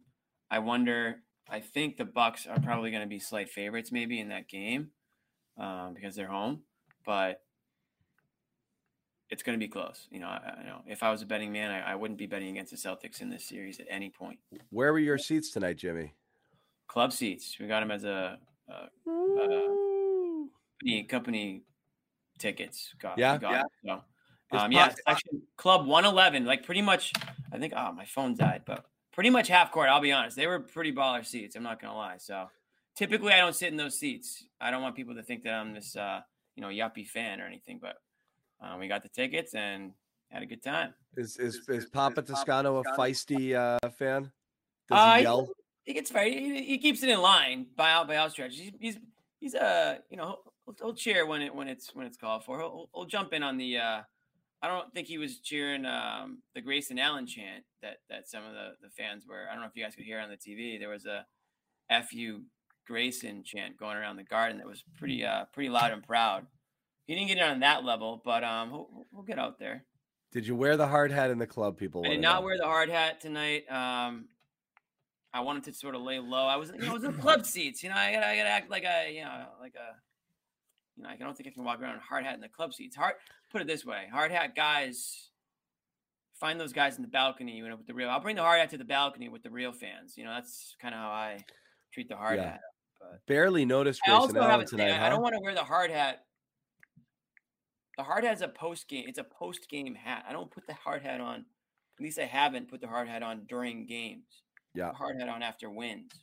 I 0.49 0.59
wonder. 0.59 1.17
I 1.49 1.59
think 1.59 1.97
the 1.97 2.05
Bucks 2.05 2.45
are 2.45 2.59
probably 2.59 2.91
going 2.91 3.01
to 3.01 3.09
be 3.09 3.19
slight 3.19 3.49
favorites, 3.49 3.91
maybe 3.91 4.19
in 4.19 4.29
that 4.29 4.47
game, 4.47 4.91
um, 5.57 5.93
because 5.95 6.15
they're 6.15 6.27
home. 6.27 6.61
But 7.05 7.41
it's 9.29 9.43
going 9.43 9.57
to 9.57 9.63
be 9.63 9.69
close. 9.69 10.07
You 10.11 10.19
know, 10.19 10.27
I, 10.27 10.55
I 10.59 10.63
know 10.63 10.81
if 10.87 11.03
I 11.03 11.11
was 11.11 11.21
a 11.21 11.25
betting 11.25 11.51
man, 11.51 11.71
I, 11.71 11.91
I, 11.91 11.95
wouldn't 11.95 12.17
be 12.17 12.25
betting 12.25 12.49
against 12.49 12.71
the 12.71 12.77
Celtics 12.77 13.21
in 13.21 13.29
this 13.29 13.45
series 13.45 13.79
at 13.79 13.85
any 13.89 14.09
point. 14.09 14.39
Where 14.71 14.91
were 14.91 14.99
your 14.99 15.17
seats 15.17 15.51
tonight, 15.51 15.77
Jimmy? 15.77 16.13
Club 16.87 17.13
seats. 17.13 17.57
We 17.59 17.67
got 17.67 17.81
them 17.81 17.91
as 17.91 18.03
a, 18.03 18.39
a, 18.67 18.73
a 18.73 20.47
company, 20.79 21.03
company 21.03 21.61
tickets. 22.39 22.93
Got, 22.99 23.17
yeah, 23.17 23.37
got 23.37 23.65
yeah. 23.83 23.99
So, 24.51 24.57
um, 24.57 24.71
yeah, 24.71 24.93
section 25.07 25.43
club 25.57 25.85
111. 25.85 26.45
Like 26.45 26.65
pretty 26.65 26.81
much, 26.81 27.13
I 27.53 27.59
think. 27.59 27.73
Oh, 27.75 27.91
my 27.91 28.05
phone 28.05 28.35
died, 28.35 28.63
but 28.65 28.85
pretty 29.11 29.29
much 29.29 29.47
half 29.47 29.71
court. 29.71 29.89
I'll 29.89 30.01
be 30.01 30.11
honest, 30.11 30.35
they 30.35 30.47
were 30.47 30.59
pretty 30.59 30.91
baller 30.91 31.23
seats. 31.23 31.55
I'm 31.55 31.61
not 31.61 31.79
gonna 31.79 31.95
lie. 31.95 32.17
So 32.17 32.47
typically, 32.95 33.33
I 33.33 33.37
don't 33.37 33.55
sit 33.55 33.69
in 33.69 33.77
those 33.77 33.99
seats. 33.99 34.45
I 34.59 34.71
don't 34.71 34.81
want 34.81 34.95
people 34.95 35.13
to 35.15 35.21
think 35.21 35.43
that 35.43 35.53
I'm 35.53 35.73
this, 35.75 35.95
uh, 35.95 36.21
you 36.55 36.61
know, 36.61 36.69
yuppie 36.69 37.07
fan 37.07 37.39
or 37.39 37.45
anything. 37.45 37.77
But 37.79 37.97
um, 38.61 38.79
we 38.79 38.87
got 38.87 39.03
the 39.03 39.09
tickets 39.09 39.53
and 39.53 39.91
had 40.29 40.43
a 40.43 40.45
good 40.45 40.63
time. 40.63 40.93
Is 41.17 41.37
is 41.37 41.61
is 41.67 41.85
Papa 41.85 42.21
Toscano 42.21 42.77
a 42.77 42.83
feisty 42.97 43.53
uh, 43.55 43.89
fan? 43.89 44.31
Does 44.89 44.97
uh, 44.97 45.15
he 45.15 45.21
yell? 45.23 45.45
He, 45.45 45.91
he 45.91 45.93
gets 45.93 46.11
very. 46.11 46.33
He, 46.33 46.63
he, 46.63 46.77
keeps 46.77 47.03
it 47.03 47.09
in 47.09 47.21
line 47.21 47.67
by 47.75 47.91
out 47.91 48.07
by 48.07 48.15
outstretch. 48.15 48.55
He's 48.55 48.71
he's 48.79 48.97
he's 49.39 49.53
a 49.55 49.63
uh, 49.63 49.95
you 50.09 50.17
know 50.17 50.39
he'll, 50.65 50.75
he'll, 50.79 50.93
cheer 50.93 51.25
when 51.25 51.41
it 51.41 51.53
when 51.53 51.67
it's 51.67 51.93
when 51.95 52.05
it's 52.05 52.17
called 52.17 52.43
for. 52.43 52.59
He'll, 52.59 52.89
he'll 52.93 53.05
jump 53.05 53.33
in 53.33 53.43
on 53.43 53.57
the. 53.57 53.77
uh 53.77 54.01
I 54.61 54.67
don't 54.67 54.93
think 54.93 55.07
he 55.07 55.17
was 55.17 55.39
cheering 55.39 55.85
um, 55.85 56.39
the 56.53 56.59
Grayson 56.59 56.99
Allen 56.99 57.25
chant 57.25 57.63
that 57.81 57.97
that 58.09 58.29
some 58.29 58.43
of 58.43 58.51
the, 58.51 58.71
the 58.81 58.89
fans 58.89 59.23
were. 59.27 59.45
I 59.49 59.53
don't 59.53 59.61
know 59.61 59.67
if 59.67 59.75
you 59.75 59.83
guys 59.83 59.95
could 59.95 60.03
hear 60.03 60.19
on 60.19 60.29
the 60.29 60.35
TV. 60.35 60.77
There 60.77 60.89
was 60.89 61.05
a 61.05 61.25
"Fu 62.03 62.41
Grayson" 62.85 63.43
chant 63.45 63.77
going 63.77 63.95
around 63.95 64.17
the 64.17 64.23
garden 64.23 64.57
that 64.57 64.67
was 64.67 64.83
pretty 64.97 65.23
uh, 65.23 65.45
pretty 65.53 65.69
loud 65.69 65.91
and 65.91 66.03
proud. 66.03 66.45
He 67.09 67.15
didn't 67.15 67.29
get 67.29 67.37
it 67.39 67.43
on 67.43 67.61
that 67.61 67.83
level, 67.83 68.21
but 68.23 68.43
um, 68.43 68.69
we'll, 68.69 68.87
we'll 69.11 69.23
get 69.23 69.39
out 69.39 69.57
there. 69.57 69.83
Did 70.31 70.45
you 70.45 70.55
wear 70.55 70.77
the 70.77 70.85
hard 70.85 71.11
hat 71.11 71.31
in 71.31 71.39
the 71.39 71.47
club? 71.47 71.75
People, 71.75 72.03
I 72.05 72.09
did 72.09 72.21
not 72.21 72.41
know. 72.41 72.45
wear 72.45 72.57
the 72.59 72.67
hard 72.67 72.87
hat 72.87 73.19
tonight. 73.19 73.63
Um, 73.67 74.25
I 75.33 75.39
wanted 75.39 75.63
to 75.63 75.73
sort 75.73 75.95
of 75.95 76.03
lay 76.03 76.19
low. 76.19 76.45
I 76.45 76.57
was, 76.57 76.69
you 76.69 76.77
know, 76.77 76.91
it 76.91 76.93
was 76.93 77.03
in 77.03 77.13
club 77.13 77.45
seats. 77.47 77.81
You 77.81 77.89
know, 77.89 77.95
I 77.95 78.13
gotta, 78.13 78.27
I 78.27 78.37
gotta 78.37 78.49
act 78.49 78.69
like 78.69 78.83
a, 78.83 79.11
you 79.11 79.23
know, 79.23 79.43
like 79.59 79.73
a, 79.73 79.95
you 80.97 81.03
know, 81.03 81.09
I 81.09 81.15
don't 81.15 81.35
think 81.35 81.49
I 81.49 81.51
can 81.51 81.63
walk 81.63 81.81
around 81.81 81.95
in 81.95 81.99
hard 81.99 82.25
hat 82.25 82.35
in 82.35 82.41
the 82.41 82.47
club 82.47 82.75
seats. 82.75 82.95
Hard, 82.95 83.15
put 83.49 83.59
it 83.59 83.65
this 83.65 83.83
way: 83.83 84.03
hard 84.13 84.29
hat 84.29 84.55
guys, 84.55 85.31
find 86.39 86.59
those 86.59 86.73
guys 86.73 86.97
in 86.97 87.01
the 87.01 87.07
balcony. 87.07 87.57
You 87.57 87.69
know, 87.69 87.75
with 87.75 87.87
the 87.87 87.95
real. 87.95 88.11
I'll 88.11 88.19
bring 88.19 88.35
the 88.35 88.43
hard 88.43 88.59
hat 88.59 88.69
to 88.69 88.77
the 88.77 88.85
balcony 88.85 89.29
with 89.29 89.41
the 89.41 89.49
real 89.49 89.71
fans. 89.71 90.15
You 90.15 90.25
know, 90.25 90.33
that's 90.35 90.75
kind 90.79 90.93
of 90.93 91.01
how 91.01 91.09
I 91.09 91.39
treat 91.91 92.07
the 92.07 92.17
hard 92.17 92.37
yeah. 92.37 92.51
hat. 92.51 92.61
But 92.99 93.25
Barely 93.25 93.65
noticed 93.65 93.99
Grayson 94.05 94.37
Allen 94.37 94.67
tonight. 94.67 94.91
Huh? 94.91 95.05
I 95.07 95.09
don't 95.09 95.23
want 95.23 95.33
to 95.33 95.41
wear 95.41 95.55
the 95.55 95.63
hard 95.63 95.89
hat. 95.89 96.25
The 97.99 98.05
hard 98.05 98.23
hat 98.23 98.35
is 98.35 98.41
a 98.41 98.47
post 98.47 98.87
game. 98.87 99.03
It's 99.09 99.19
a 99.19 99.25
post 99.25 99.67
game 99.69 99.93
hat. 99.93 100.23
I 100.25 100.31
don't 100.31 100.49
put 100.49 100.65
the 100.65 100.73
hard 100.73 101.01
hat 101.01 101.19
on. 101.19 101.39
At 101.39 102.01
least 102.01 102.17
I 102.17 102.23
haven't 102.23 102.69
put 102.69 102.79
the 102.79 102.87
hard 102.87 103.09
hat 103.09 103.23
on 103.23 103.41
during 103.49 103.85
games. 103.85 104.23
Yeah, 104.73 104.93
hard 104.93 105.19
hat 105.19 105.27
on 105.27 105.43
after 105.43 105.69
wins. 105.69 106.13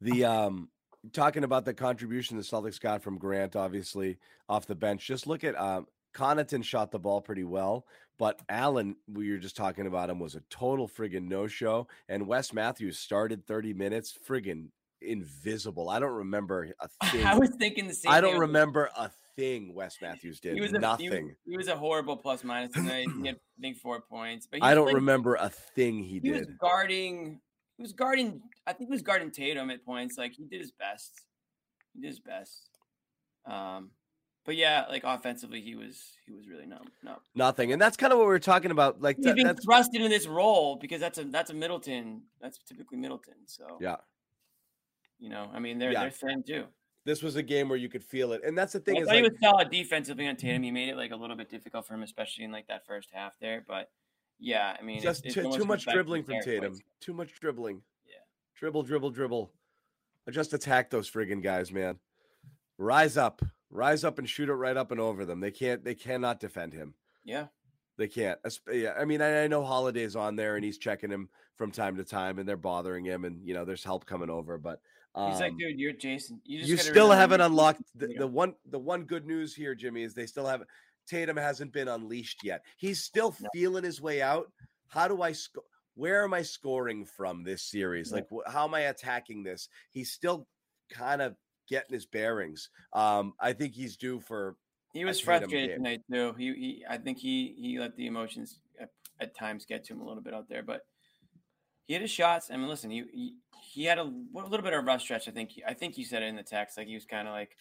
The 0.00 0.24
um 0.24 0.70
talking 1.12 1.44
about 1.44 1.64
the 1.64 1.72
contribution 1.72 2.36
the 2.36 2.42
Celtics 2.42 2.80
got 2.80 3.00
from 3.00 3.16
Grant, 3.16 3.54
obviously 3.54 4.18
off 4.48 4.66
the 4.66 4.74
bench. 4.74 5.06
Just 5.06 5.28
look 5.28 5.44
at 5.44 5.54
um, 5.56 5.86
Connaughton 6.14 6.64
shot 6.64 6.90
the 6.90 6.98
ball 6.98 7.20
pretty 7.20 7.44
well, 7.44 7.86
but 8.18 8.40
Allen, 8.48 8.96
we 9.06 9.30
were 9.30 9.38
just 9.38 9.56
talking 9.56 9.86
about 9.86 10.10
him, 10.10 10.18
was 10.18 10.34
a 10.34 10.42
total 10.50 10.88
friggin' 10.88 11.28
no 11.28 11.46
show. 11.46 11.86
And 12.08 12.26
Wes 12.26 12.52
Matthews 12.52 12.98
started 12.98 13.46
30 13.46 13.72
minutes, 13.72 14.18
friggin' 14.28 14.70
invisible. 15.00 15.88
I 15.88 16.00
don't 16.00 16.10
remember 16.10 16.74
a 16.80 16.88
thing. 17.06 17.24
I 17.24 17.38
was 17.38 17.50
thinking 17.56 17.86
the 17.86 17.94
same. 17.94 18.10
I 18.10 18.20
don't 18.20 18.38
remember 18.38 18.90
a 18.96 19.12
thing 19.36 19.74
Wes 19.74 19.98
Matthews 20.02 20.40
did. 20.40 20.54
He 20.54 20.60
was 20.60 20.72
a, 20.72 20.78
Nothing. 20.78 21.04
He 21.04 21.10
was, 21.10 21.32
he 21.50 21.56
was, 21.56 21.68
a 21.68 21.76
horrible 21.76 22.16
plus 22.16 22.44
minus 22.44 22.72
tonight. 22.72 23.06
he 23.20 23.26
had, 23.26 23.36
I 23.36 23.60
think, 23.60 23.78
four 23.78 24.00
points. 24.00 24.46
But 24.50 24.62
I 24.62 24.74
don't 24.74 24.84
playing, 24.84 24.96
remember 24.96 25.36
a 25.36 25.48
thing 25.48 25.98
he, 25.98 26.14
he 26.14 26.20
did. 26.20 26.32
He 26.32 26.38
was 26.40 26.48
guarding 26.60 27.40
he 27.76 27.82
was 27.82 27.92
guarding. 27.92 28.40
I 28.66 28.72
think 28.72 28.88
he 28.88 28.92
was 28.92 29.02
guarding 29.02 29.30
Tatum 29.30 29.70
at 29.70 29.84
points. 29.84 30.16
Like 30.18 30.32
he 30.32 30.44
did 30.44 30.60
his 30.60 30.72
best. 30.72 31.22
He 31.94 32.00
did 32.00 32.08
his 32.08 32.20
best. 32.20 32.68
Um, 33.46 33.90
but 34.44 34.56
yeah, 34.56 34.84
like 34.88 35.02
offensively, 35.04 35.60
he 35.60 35.74
was 35.74 36.00
he 36.26 36.32
was 36.32 36.48
really 36.48 36.66
numb, 36.66 36.88
no 37.02 37.16
nothing, 37.34 37.72
and 37.72 37.80
that's 37.80 37.96
kind 37.96 38.12
of 38.12 38.18
what 38.18 38.26
we 38.26 38.32
were 38.32 38.38
talking 38.38 38.70
about. 38.70 39.00
Like 39.00 39.16
he's 39.16 39.26
that, 39.26 39.36
that's... 39.36 39.64
thrust 39.64 39.94
into 39.94 40.08
this 40.08 40.26
role 40.26 40.76
because 40.76 41.00
that's 41.00 41.18
a 41.18 41.24
that's 41.24 41.50
a 41.50 41.54
Middleton. 41.54 42.22
That's 42.40 42.58
typically 42.58 42.98
Middleton. 42.98 43.34
So 43.46 43.78
yeah, 43.80 43.96
you 45.18 45.28
know, 45.28 45.48
I 45.52 45.58
mean, 45.58 45.78
they're 45.78 45.92
yeah. 45.92 46.02
they're 46.02 46.10
thin 46.10 46.42
too. 46.42 46.64
This 47.04 47.22
was 47.22 47.36
a 47.36 47.42
game 47.42 47.68
where 47.68 47.78
you 47.78 47.88
could 47.88 48.04
feel 48.04 48.32
it, 48.32 48.42
and 48.44 48.56
that's 48.56 48.74
the 48.74 48.80
thing. 48.80 48.96
I 48.96 49.00
is 49.00 49.06
thought 49.06 49.14
like... 49.14 49.24
he 49.24 49.30
was 49.30 49.40
solid 49.40 49.70
defensively 49.70 50.28
on 50.28 50.36
Tatum. 50.36 50.62
He 50.62 50.70
made 50.70 50.88
it 50.88 50.96
like 50.96 51.10
a 51.10 51.16
little 51.16 51.36
bit 51.36 51.50
difficult 51.50 51.86
for 51.86 51.94
him, 51.94 52.02
especially 52.02 52.44
in 52.44 52.52
like 52.52 52.68
that 52.68 52.86
first 52.86 53.08
half 53.12 53.38
there. 53.40 53.64
But 53.66 53.90
yeah, 54.38 54.76
I 54.78 54.82
mean, 54.84 55.02
just 55.02 55.26
it's, 55.26 55.34
too, 55.34 55.50
too 55.52 55.64
much 55.64 55.84
dribbling 55.86 56.22
from 56.22 56.36
Tatum. 56.44 56.78
Too 57.00 57.12
much 57.12 57.40
dribbling. 57.40 57.82
Yeah, 58.06 58.22
dribble, 58.56 58.84
dribble, 58.84 59.10
dribble. 59.10 59.52
Just 60.30 60.52
attack 60.54 60.90
those 60.90 61.10
friggin' 61.10 61.42
guys, 61.42 61.72
man. 61.72 61.98
Rise 62.78 63.16
up. 63.16 63.42
Rise 63.70 64.04
up 64.04 64.18
and 64.18 64.28
shoot 64.28 64.48
it 64.48 64.54
right 64.54 64.76
up 64.76 64.92
and 64.92 65.00
over 65.00 65.24
them. 65.24 65.40
They 65.40 65.50
can't 65.50 65.82
they 65.84 65.94
cannot 65.94 66.38
defend 66.38 66.72
him. 66.72 66.94
Yeah. 67.24 67.46
They 67.98 68.08
can't. 68.08 68.38
Yeah, 68.72 68.94
I 68.98 69.04
mean, 69.04 69.20
I, 69.20 69.44
I 69.44 69.46
know 69.48 69.64
Holiday's 69.64 70.16
on 70.16 70.34
there 70.34 70.56
and 70.56 70.64
he's 70.64 70.78
checking 70.78 71.10
him 71.10 71.28
from 71.56 71.70
time 71.70 71.96
to 71.96 72.04
time, 72.04 72.38
and 72.38 72.48
they're 72.48 72.56
bothering 72.56 73.04
him, 73.04 73.24
and 73.24 73.46
you 73.46 73.54
know, 73.54 73.64
there's 73.64 73.84
help 73.84 74.06
coming 74.06 74.30
over. 74.30 74.58
But 74.58 74.80
um, 75.14 75.30
he's 75.30 75.40
like, 75.40 75.52
um, 75.52 75.58
dude, 75.58 75.78
you're 75.78 75.92
Jayson. 75.92 76.40
You, 76.44 76.60
you 76.60 76.76
still 76.76 77.10
haven't 77.10 77.40
unlocked 77.40 77.82
the, 77.94 78.08
the 78.18 78.26
one. 78.26 78.54
The 78.70 78.78
one 78.78 79.04
good 79.04 79.26
news 79.26 79.54
here, 79.54 79.74
Jimmy, 79.74 80.02
is 80.02 80.14
they 80.14 80.26
still 80.26 80.46
have 80.46 80.62
Tatum 81.06 81.36
hasn't 81.36 81.72
been 81.72 81.88
unleashed 81.88 82.40
yet. 82.44 82.62
He's 82.76 83.02
still 83.02 83.34
no. 83.40 83.48
feeling 83.52 83.84
his 83.84 84.00
way 84.00 84.22
out. 84.22 84.50
How 84.88 85.08
do 85.08 85.22
I 85.22 85.32
score? 85.32 85.64
where 85.94 86.24
am 86.24 86.34
I 86.34 86.42
scoring 86.42 87.04
from 87.04 87.44
this 87.44 87.62
series? 87.62 88.12
Like, 88.12 88.26
wh- 88.32 88.50
how 88.50 88.64
am 88.64 88.74
I 88.74 88.80
attacking 88.80 89.42
this? 89.42 89.68
He's 89.90 90.10
still 90.10 90.46
kind 90.90 91.20
of 91.20 91.36
getting 91.68 91.92
his 91.92 92.06
bearings. 92.06 92.70
Um, 92.92 93.34
I 93.40 93.52
think 93.52 93.74
he's 93.74 93.96
due 93.96 94.20
for. 94.20 94.56
He 94.92 95.04
was 95.04 95.20
frustrated 95.20 95.76
tonight 95.76 96.02
too. 96.10 96.34
He, 96.36 96.52
he, 96.54 96.84
I 96.88 96.98
think 96.98 97.18
he 97.18 97.54
he 97.58 97.78
let 97.78 97.96
the 97.96 98.06
emotions 98.06 98.60
at, 98.80 98.90
at, 99.20 99.34
times 99.34 99.64
get 99.64 99.84
to 99.84 99.94
him 99.94 100.00
a 100.00 100.06
little 100.06 100.22
bit 100.22 100.34
out 100.34 100.50
there, 100.50 100.62
but 100.62 100.82
he 101.92 101.94
had 101.94 102.02
his 102.02 102.10
shots. 102.10 102.50
I 102.50 102.56
mean, 102.56 102.68
listen, 102.68 102.90
he 102.90 103.04
he, 103.12 103.34
he 103.74 103.84
had 103.84 103.98
a, 103.98 104.02
a, 104.02 104.12
little 104.32 104.62
bit 104.62 104.72
of 104.72 104.80
a 104.80 104.80
rough 104.80 105.02
stretch. 105.02 105.28
I 105.28 105.30
think 105.30 105.50
I 105.68 105.74
think 105.74 105.98
you 105.98 106.06
said 106.06 106.22
it 106.22 106.26
in 106.26 106.36
the 106.36 106.42
text, 106.42 106.78
like 106.78 106.86
he 106.86 106.94
was 106.94 107.04
kind 107.04 107.28
of 107.28 107.34
like 107.34 107.54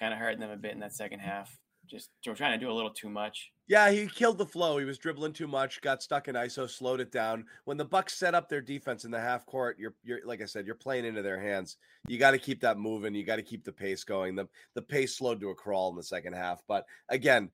kind 0.00 0.12
of 0.12 0.18
hurting 0.18 0.40
them 0.40 0.50
a 0.50 0.56
bit 0.56 0.72
in 0.72 0.80
that 0.80 0.92
second 0.92 1.20
half 1.20 1.56
just 1.86 2.10
trying 2.22 2.58
to 2.58 2.64
do 2.64 2.70
a 2.70 2.74
little 2.74 2.90
too 2.90 3.08
much. 3.08 3.52
Yeah, 3.68 3.90
he 3.90 4.06
killed 4.06 4.38
the 4.38 4.46
flow. 4.46 4.78
He 4.78 4.84
was 4.84 4.98
dribbling 4.98 5.32
too 5.32 5.46
much, 5.46 5.80
got 5.80 6.02
stuck 6.02 6.26
in 6.26 6.34
ISO, 6.34 6.68
slowed 6.68 7.00
it 7.00 7.12
down. 7.12 7.44
When 7.64 7.76
the 7.76 7.84
Bucks 7.84 8.18
set 8.18 8.34
up 8.34 8.48
their 8.48 8.60
defense 8.60 9.04
in 9.04 9.12
the 9.12 9.20
half 9.20 9.46
court, 9.46 9.78
you're 9.78 9.94
you're 10.02 10.20
like 10.24 10.42
I 10.42 10.46
said, 10.46 10.66
you're 10.66 10.74
playing 10.74 11.04
into 11.04 11.22
their 11.22 11.40
hands. 11.40 11.76
You 12.08 12.18
got 12.18 12.32
to 12.32 12.38
keep 12.38 12.60
that 12.62 12.78
moving. 12.78 13.14
You 13.14 13.24
got 13.24 13.36
to 13.36 13.42
keep 13.42 13.64
the 13.64 13.72
pace 13.72 14.02
going. 14.02 14.34
The 14.34 14.48
the 14.74 14.82
pace 14.82 15.16
slowed 15.16 15.40
to 15.40 15.50
a 15.50 15.54
crawl 15.54 15.90
in 15.90 15.96
the 15.96 16.02
second 16.02 16.32
half, 16.32 16.62
but 16.66 16.84
again, 17.08 17.50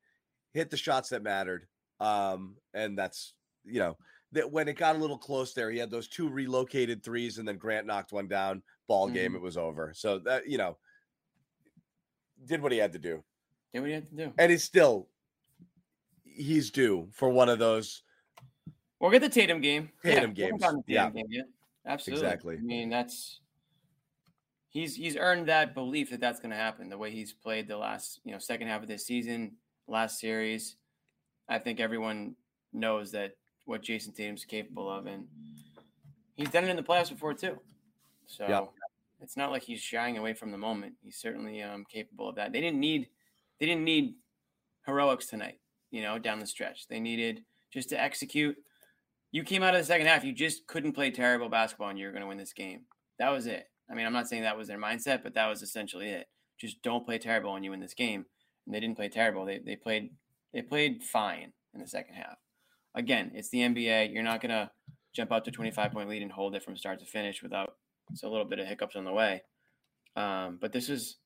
hit 0.55 0.71
the 0.71 0.77
shots 0.77 1.11
that 1.11 1.23
mattered. 1.23 1.67
Um, 2.01 2.57
and 2.73 2.97
that's 2.97 3.35
you 3.65 3.81
know 3.81 3.97
that 4.33 4.51
when 4.51 4.69
it 4.69 4.75
got 4.75 4.97
a 4.97 4.99
little 4.99 5.19
close 5.19 5.55
there, 5.55 5.71
he 5.71 5.79
had 5.79 5.91
those 5.91 6.09
two 6.09 6.29
relocated 6.29 7.03
threes, 7.03 7.39
and 7.39 7.49
then 7.49 7.57
Grant 7.57 7.87
knocked 7.87 8.13
one 8.13 8.29
down. 8.29 8.63
Ball 8.87 9.07
mm-hmm. 9.07 9.15
game, 9.15 9.35
it 9.35 9.41
was 9.41 9.57
over. 9.57 9.93
So 9.95 10.19
that 10.21 10.49
you 10.49 10.59
know, 10.59 10.77
did 12.47 12.63
what 12.63 12.73
he 12.73 12.79
had 12.79 12.93
to 12.93 12.99
do. 12.99 13.23
Did 13.73 13.81
what 13.81 13.89
he 13.89 13.95
had 13.95 14.09
to 14.09 14.15
do. 14.15 14.33
And 14.39 14.51
he's 14.51 14.65
still 14.65 15.09
he's 16.25 16.71
due 16.71 17.09
for 17.13 17.29
one 17.29 17.49
of 17.49 17.59
those. 17.59 18.03
We'll 19.01 19.11
get 19.11 19.23
the 19.23 19.29
Tatum 19.29 19.61
game. 19.61 19.91
Tatum 20.03 20.35
haven't 20.35 20.35
games. 20.35 20.61
the 20.61 20.83
Yeah. 20.87 21.11
Game 21.11 21.27
yet. 21.29 21.47
Absolutely. 21.87 22.27
Exactly. 22.27 22.57
I 22.57 22.61
mean, 22.61 22.91
that's 22.91 23.41
he's 24.71 24.95
he's 24.95 25.17
earned 25.17 25.49
that 25.49 25.75
belief 25.75 26.11
that 26.11 26.21
that's 26.21 26.41
going 26.41 26.51
to 26.51 26.57
happen. 26.57 26.89
The 26.89 26.99
way 26.99 27.11
he's 27.11 27.33
played 27.33 27.69
the 27.69 27.77
last 27.77 28.21
you 28.25 28.33
know 28.33 28.39
second 28.39 28.69
half 28.69 28.83
of 28.83 28.89
this 28.89 29.07
season, 29.07 29.53
last 29.87 30.19
series, 30.19 30.77
I 31.49 31.59
think 31.59 31.81
everyone 31.81 32.35
knows 32.73 33.13
that 33.13 33.33
what 33.69 33.83
Jayson 33.83 34.15
Tatum's 34.15 34.47
capable 34.47 34.91
of, 34.91 35.07
and 35.07 35.27
he's 36.37 36.49
done 36.49 36.65
it 36.65 36.71
in 36.71 36.77
the 36.77 36.83
playoffs 36.83 37.11
before 37.11 37.35
too. 37.35 37.61
So 38.27 38.47
Yeah. 38.49 38.67
it's 39.21 39.37
not 39.37 39.51
like 39.51 39.63
he's 39.63 39.81
shying 39.83 40.17
away 40.17 40.33
from 40.33 40.51
the 40.53 40.59
moment. 40.59 40.95
He's 41.03 41.17
certainly 41.19 41.63
um, 41.63 41.85
capable 41.85 42.31
of 42.31 42.37
that. 42.37 42.53
They 42.53 42.61
didn't 42.61 42.81
need 42.81 43.09
they 43.61 43.67
didn't 43.67 43.85
need 43.85 44.15
heroics 44.87 45.27
tonight. 45.27 45.61
You 45.91 46.03
know, 46.03 46.19
down 46.19 46.39
the 46.39 46.47
stretch, 46.47 46.87
they 46.89 46.99
needed 47.01 47.45
just 47.71 47.89
to 47.91 48.01
execute. 48.01 48.57
You 49.33 49.43
came 49.43 49.63
out 49.63 49.75
of 49.75 49.81
the 49.81 49.87
second 49.87 50.07
half. 50.07 50.25
You 50.25 50.33
just 50.33 50.67
couldn't 50.67 50.93
play 50.93 51.11
terrible 51.11 51.49
basketball, 51.51 51.91
and 51.91 51.99
you 51.99 52.07
were 52.07 52.13
going 52.13 52.23
to 52.23 52.29
win 52.29 52.39
this 52.39 52.53
game. 52.55 52.83
That 53.19 53.31
was 53.31 53.47
it. 53.47 53.69
I 53.91 53.95
mean, 53.95 54.07
I'm 54.07 54.13
not 54.13 54.29
saying 54.29 54.43
that 54.43 54.57
was 54.57 54.69
their 54.69 54.79
mindset, 54.79 55.23
but 55.23 55.35
that 55.35 55.47
was 55.47 55.61
essentially 55.63 56.09
it. 56.09 56.29
Just 56.57 56.81
don't 56.83 57.05
play 57.05 57.19
terrible, 57.19 57.55
and 57.55 57.65
you 57.65 57.71
win 57.73 57.81
this 57.81 57.95
game. 57.95 58.25
And 58.65 58.75
they 58.75 58.81
didn't 58.81 58.97
play 58.97 59.09
terrible. 59.11 59.45
They 59.45 59.59
they 59.59 59.77
played 59.77 60.11
they 60.55 60.63
played 60.63 61.03
fine 61.03 61.53
in 61.75 61.81
the 61.81 61.87
second 61.87 62.15
half. 62.15 62.39
Again, 62.99 63.31
it's 63.35 63.49
the 63.51 63.61
NBA. 63.61 64.13
You're 64.13 64.25
not 64.25 64.41
going 64.41 64.51
to 64.51 64.69
jump 65.15 65.31
out 65.31 65.45
to 65.45 65.53
25 65.53 65.93
point 65.93 66.09
lead 66.09 66.21
and 66.21 66.33
hold 66.33 66.57
it 66.57 66.65
from 66.65 66.77
start 66.77 66.99
to 66.99 67.07
finish 67.07 67.43
without 67.45 67.77
it's 68.11 68.25
a 68.25 68.29
little 68.29 68.45
bit 68.45 68.59
of 68.59 68.67
hiccups 68.67 68.97
on 68.97 69.05
the 69.05 69.13
way. 69.13 69.43
Um, 70.17 70.59
but 70.61 70.73
this 70.73 70.89
is 70.89 71.19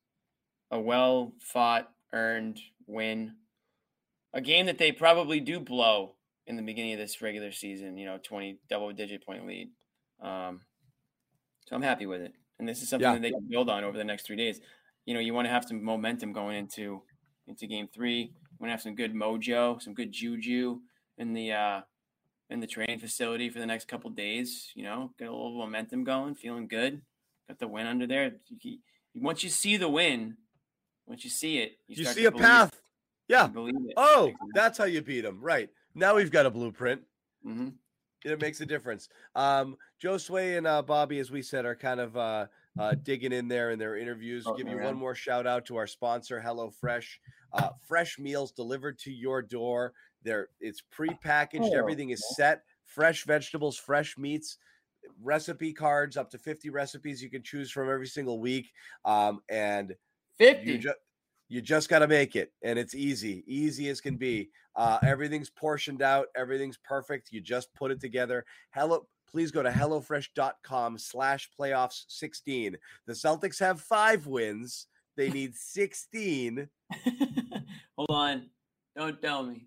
a 0.70 0.78
well 0.78 1.32
fought, 1.40 1.90
earned 2.12 2.60
win. 2.86 3.36
A 4.34 4.42
game 4.42 4.66
that 4.66 4.76
they 4.76 4.92
probably 4.92 5.40
do 5.40 5.60
blow 5.60 6.16
in 6.46 6.56
the 6.56 6.62
beginning 6.62 6.92
of 6.92 6.98
this 6.98 7.22
regular 7.22 7.52
season, 7.52 7.96
you 7.96 8.04
know, 8.04 8.18
20 8.22 8.58
double 8.68 8.92
digit 8.92 9.24
point 9.24 9.46
lead. 9.46 9.70
Um, 10.20 10.60
so 11.66 11.74
I'm 11.74 11.82
happy 11.82 12.04
with 12.04 12.20
it. 12.20 12.34
And 12.58 12.68
this 12.68 12.82
is 12.82 12.90
something 12.90 13.08
Yeah. 13.08 13.14
that 13.14 13.22
they 13.22 13.30
can 13.30 13.48
build 13.48 13.70
on 13.70 13.82
over 13.82 13.96
the 13.96 14.04
next 14.04 14.26
three 14.26 14.36
days. 14.36 14.60
You 15.06 15.14
know, 15.14 15.20
you 15.20 15.32
want 15.32 15.46
to 15.46 15.50
have 15.50 15.64
some 15.64 15.82
momentum 15.82 16.34
going 16.34 16.58
into 16.58 17.02
into 17.46 17.66
game 17.66 17.88
three. 17.88 18.20
You 18.20 18.56
want 18.60 18.68
to 18.68 18.72
have 18.72 18.82
some 18.82 18.94
good 18.94 19.14
mojo, 19.14 19.80
some 19.80 19.94
good 19.94 20.12
juju 20.12 20.80
in 21.18 21.32
the 21.34 21.52
uh 21.52 21.80
in 22.50 22.60
the 22.60 22.66
training 22.66 22.98
facility 22.98 23.48
for 23.48 23.58
the 23.60 23.66
next 23.66 23.88
couple 23.88 24.10
days. 24.10 24.70
You 24.74 24.84
know, 24.84 25.12
get 25.18 25.28
a 25.28 25.32
little 25.32 25.56
momentum 25.56 26.04
going, 26.04 26.34
feeling 26.34 26.68
good. 26.68 27.00
Got 27.48 27.58
the 27.58 27.68
win 27.68 27.86
under 27.86 28.06
there. 28.06 28.32
You- 28.60 28.78
Once 29.14 29.42
you 29.42 29.50
see 29.50 29.76
the 29.76 29.88
win, 29.88 30.36
once 31.06 31.24
you 31.24 31.30
see 31.30 31.58
it, 31.58 31.78
you, 31.86 31.96
You 31.96 32.04
see 32.04 32.24
a 32.26 32.30
believe- 32.30 32.44
path. 32.46 32.80
Yeah. 33.28 33.46
you 33.46 33.52
believe 33.52 33.74
it. 33.88 33.94
Oh, 33.96 34.32
that's 34.54 34.76
how 34.78 34.84
you 34.84 35.00
beat 35.02 35.22
them. 35.22 35.40
Right. 35.40 35.70
Now 35.94 36.16
we've 36.16 36.30
got 36.30 36.46
a 36.46 36.50
blueprint. 36.50 37.02
hmm 37.42 37.68
It 38.24 38.40
makes 38.40 38.60
a 38.60 38.66
difference. 38.66 39.08
Um, 39.34 39.76
Josue 40.02 40.58
and 40.58 40.66
uh, 40.66 40.82
Bobby, 40.82 41.18
as 41.18 41.30
we 41.30 41.40
said, 41.42 41.64
are 41.64 41.74
kind 41.76 42.00
of 42.00 42.16
uh, 42.16 42.46
uh, 42.78 42.94
digging 43.02 43.32
in 43.32 43.48
there 43.48 43.70
in 43.70 43.78
their 43.78 43.96
interviews. 43.96 44.44
Oh, 44.46 44.54
Give 44.54 44.68
you 44.68 44.78
one 44.78 44.96
more 44.96 45.14
shout 45.14 45.46
out 45.46 45.64
to 45.66 45.76
our 45.76 45.86
sponsor, 45.86 46.42
HelloFresh. 46.44 47.06
Uh, 47.52 47.70
fresh 47.86 48.18
meals 48.18 48.52
delivered 48.52 48.98
to 49.00 49.12
your 49.12 49.40
door. 49.42 49.92
There, 50.24 50.48
it's 50.60 50.80
pre-packaged. 50.80 51.64
Oh, 51.64 51.78
Everything 51.78 52.10
is 52.10 52.24
set. 52.36 52.62
Fresh 52.84 53.24
vegetables, 53.24 53.76
fresh 53.76 54.18
meats, 54.18 54.58
recipe 55.22 55.72
cards, 55.72 56.16
up 56.16 56.30
to 56.30 56.38
fifty 56.38 56.68
recipes 56.70 57.22
you 57.22 57.30
can 57.30 57.42
choose 57.42 57.70
from 57.70 57.90
every 57.90 58.06
single 58.06 58.38
week. 58.40 58.70
Um, 59.04 59.40
and 59.48 59.94
50. 60.38 60.70
you 60.70 60.78
just 60.78 60.96
you 61.48 61.60
just 61.60 61.88
got 61.88 61.98
to 61.98 62.08
make 62.08 62.34
it 62.34 62.50
and 62.64 62.78
it's 62.78 62.94
easy 62.94 63.44
easy 63.46 63.90
as 63.90 64.00
can 64.00 64.16
be 64.16 64.48
uh, 64.76 64.98
everything's 65.02 65.50
portioned 65.50 66.00
out 66.00 66.28
everything's 66.34 66.78
perfect 66.78 67.30
you 67.30 67.42
just 67.42 67.72
put 67.74 67.90
it 67.90 68.00
together 68.00 68.42
hello 68.70 69.06
please 69.30 69.50
go 69.50 69.62
to 69.62 69.68
hellofresh.com 69.68 70.96
slash 70.96 71.50
playoffs 71.60 72.04
16 72.08 72.78
the 73.06 73.12
celtics 73.12 73.60
have 73.60 73.82
five 73.82 74.26
wins 74.26 74.86
they 75.14 75.28
need 75.28 75.54
16 75.54 76.66
Hold 77.96 78.10
on. 78.10 78.50
Don't 78.96 79.20
tell 79.20 79.42
me. 79.42 79.66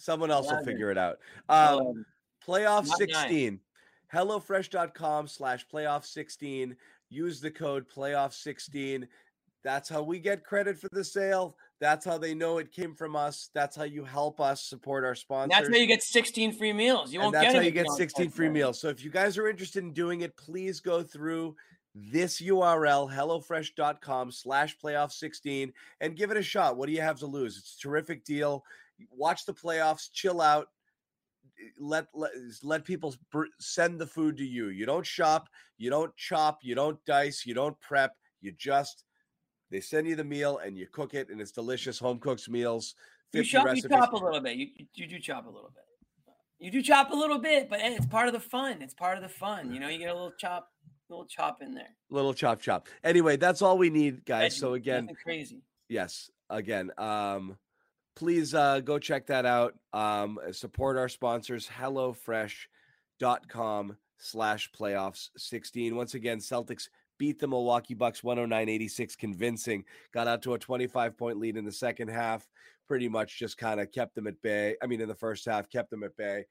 Someone 0.00 0.30
else 0.30 0.50
will 0.50 0.64
figure 0.64 0.90
it 0.90 0.98
out. 0.98 1.18
Um, 1.48 1.80
Um, 1.80 2.06
playoff 2.46 2.86
Not 2.86 3.00
nine. 3.00 3.08
16 3.08 3.60
hellofresh.com 4.12 5.28
slash 5.28 5.66
playoff 5.72 6.04
16 6.04 6.76
use 7.10 7.40
the 7.40 7.50
code 7.50 7.88
playoff 7.88 8.32
16 8.32 9.06
that's 9.62 9.88
how 9.88 10.02
we 10.02 10.18
get 10.18 10.44
credit 10.44 10.78
for 10.78 10.88
the 10.92 11.04
sale. 11.04 11.54
That's 11.80 12.04
how 12.04 12.16
they 12.18 12.34
know 12.34 12.58
it 12.58 12.72
came 12.72 12.94
from 12.94 13.14
us. 13.14 13.50
That's 13.54 13.76
how 13.76 13.84
you 13.84 14.04
help 14.04 14.40
us 14.40 14.64
support 14.64 15.04
our 15.04 15.10
and 15.10 15.18
sponsors 15.18 15.50
that's 15.50 15.68
how 15.68 15.76
you 15.76 15.86
get 15.86 16.02
16 16.02 16.54
free 16.54 16.72
meals. 16.72 17.12
You 17.12 17.20
won't 17.20 17.34
get 17.34 17.42
that's 17.42 17.52
get 17.52 17.58
how 17.60 17.64
you 17.64 17.70
get 17.70 17.90
16 17.90 18.30
free 18.30 18.48
meals. 18.48 18.80
So 18.80 18.88
if 18.88 19.04
you 19.04 19.10
guys 19.10 19.36
are 19.36 19.48
interested 19.48 19.84
in 19.84 19.92
doing 19.92 20.22
it 20.22 20.36
please 20.36 20.80
go 20.80 21.02
through 21.02 21.56
this 21.94 22.40
url 22.40 23.12
hellofresh.com 23.12 24.32
slash 24.32 24.78
playoff 24.78 25.12
16 25.12 25.72
and 26.00 26.16
give 26.16 26.30
it 26.30 26.36
a 26.36 26.42
shot. 26.42 26.76
What 26.76 26.86
do 26.86 26.92
you 26.92 27.02
have 27.02 27.18
to 27.18 27.26
lose? 27.26 27.58
It's 27.58 27.76
a 27.76 27.80
terrific 27.80 28.24
deal 28.24 28.64
watch 29.10 29.44
the 29.46 29.52
playoffs 29.54 30.08
chill 30.12 30.40
out 30.40 30.68
let 31.78 32.06
let, 32.14 32.30
let 32.62 32.84
people 32.84 33.14
br- 33.30 33.44
send 33.58 33.98
the 33.98 34.06
food 34.06 34.36
to 34.36 34.44
you 34.44 34.68
you 34.68 34.86
don't 34.86 35.06
shop 35.06 35.48
you 35.78 35.90
don't 35.90 36.14
chop 36.16 36.58
you 36.62 36.74
don't 36.74 37.02
dice 37.04 37.44
you 37.44 37.54
don't 37.54 37.78
prep 37.80 38.14
you 38.40 38.52
just 38.52 39.04
they 39.70 39.80
send 39.80 40.06
you 40.06 40.16
the 40.16 40.24
meal 40.24 40.58
and 40.58 40.76
you 40.76 40.86
cook 40.90 41.14
it 41.14 41.28
and 41.30 41.40
it's 41.40 41.52
delicious 41.52 41.98
home 41.98 42.18
cooked 42.18 42.48
meals 42.48 42.94
You 43.32 43.42
50 43.42 43.50
chop, 43.50 43.76
you 43.76 43.82
chop 43.88 44.12
a 44.12 44.16
little 44.16 44.40
bit. 44.40 44.56
You, 44.56 44.68
you 44.76 44.86
you 44.94 45.06
do 45.06 45.18
chop 45.18 45.46
a 45.46 45.50
little 45.50 45.70
bit. 45.74 45.84
You 46.58 46.70
do 46.70 46.82
chop 46.82 47.10
a 47.10 47.14
little 47.14 47.38
bit, 47.38 47.70
but 47.70 47.80
hey, 47.80 47.94
it's 47.94 48.04
part 48.06 48.26
of 48.26 48.34
the 48.34 48.40
fun. 48.40 48.82
It's 48.82 48.92
part 48.92 49.16
of 49.16 49.22
the 49.22 49.28
fun. 49.30 49.72
You 49.72 49.80
know, 49.80 49.88
you 49.88 49.98
get 49.98 50.10
a 50.10 50.14
little 50.14 50.32
chop, 50.36 50.68
little 51.08 51.24
chop 51.26 51.62
in 51.62 51.72
there. 51.74 51.94
little 52.10 52.34
chop 52.34 52.60
chop 52.60 52.88
anyway 53.04 53.36
that's 53.36 53.62
all 53.62 53.76
we 53.76 53.90
need 53.90 54.24
guys 54.24 54.56
so 54.56 54.74
again 54.74 55.04
nothing 55.04 55.16
crazy. 55.22 55.62
yes 55.88 56.30
again 56.48 56.90
um 56.98 57.56
please 58.16 58.54
uh 58.54 58.80
go 58.80 58.98
check 58.98 59.26
that 59.26 59.46
out 59.46 59.74
um 59.92 60.38
support 60.52 60.96
our 60.96 61.08
sponsors 61.08 61.68
hellofresh.com 61.68 63.96
slash 64.18 64.70
playoffs 64.78 65.30
16 65.36 65.96
once 65.96 66.14
again 66.14 66.38
celtics 66.38 66.88
beat 67.20 67.38
the 67.38 67.46
milwaukee 67.46 67.94
bucks 67.94 68.22
109-86 68.22 69.16
convincing. 69.18 69.84
Got 70.12 70.26
out 70.26 70.42
to 70.42 70.54
a 70.54 70.58
25 70.58 71.18
point 71.18 71.38
lead 71.38 71.58
in 71.58 71.66
the 71.66 71.70
second 71.70 72.08
half 72.08 72.48
pretty 72.88 73.08
much 73.08 73.38
just 73.38 73.58
kind 73.58 73.78
of 73.78 73.92
kept 73.92 74.16
them 74.16 74.26
at 74.26 74.40
bay 74.42 74.74
i 74.82 74.86
mean 74.86 75.00
in 75.00 75.08
the 75.08 75.14
first 75.14 75.44
half 75.44 75.70
kept 75.70 75.90
them 75.90 76.02
at 76.02 76.16
bay 76.16 76.44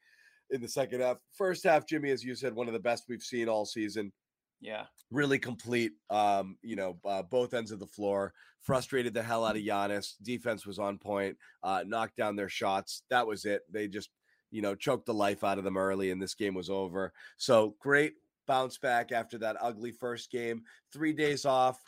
in 0.52 0.62
the 0.62 0.70
second 0.70 1.02
half. 1.02 1.18
First 1.34 1.64
half 1.64 1.86
jimmy 1.86 2.12
as 2.12 2.24
you 2.24 2.36
said 2.36 2.54
one 2.54 2.68
of 2.68 2.74
the 2.74 2.80
best 2.80 3.06
we've 3.10 3.24
seen 3.24 3.50
all 3.50 3.66
season 3.66 4.14
Yeah. 4.62 4.86
really 5.12 5.40
complete. 5.40 5.94
Um, 6.10 6.58
you 6.62 6.76
know, 6.76 6.98
uh, 7.06 7.24
both 7.24 7.54
ends 7.54 7.72
of 7.72 7.80
the 7.80 7.88
floor. 7.88 8.34
Frustrated 8.62 9.14
the 9.14 9.24
hell 9.24 9.46
out 9.46 9.56
of 9.56 9.62
Giannis. 9.62 10.16
Defense 10.22 10.66
was 10.66 10.80
on 10.80 10.98
point. 10.98 11.38
Uh, 11.64 11.84
knocked 11.88 12.18
down 12.18 12.36
their 12.36 12.50
shots. 12.50 13.04
That 13.10 13.26
was 13.26 13.46
it. 13.46 13.62
They 13.72 13.88
just, 13.88 14.10
you 14.52 14.62
know, 14.62 14.76
choked 14.76 15.06
the 15.06 15.14
life 15.14 15.44
out 15.44 15.58
of 15.58 15.64
them 15.64 15.78
early, 15.78 16.12
and 16.12 16.22
this 16.22 16.36
game 16.36 16.54
was 16.56 16.70
over. 16.70 17.14
So 17.38 17.76
great 17.80 18.16
bounce 18.48 18.78
back 18.78 19.12
after 19.12 19.38
that 19.38 19.56
ugly 19.62 19.92
first 19.92 20.30
game. 20.32 20.64
Three 20.92 21.14
days 21.14 21.46
off. 21.46 21.80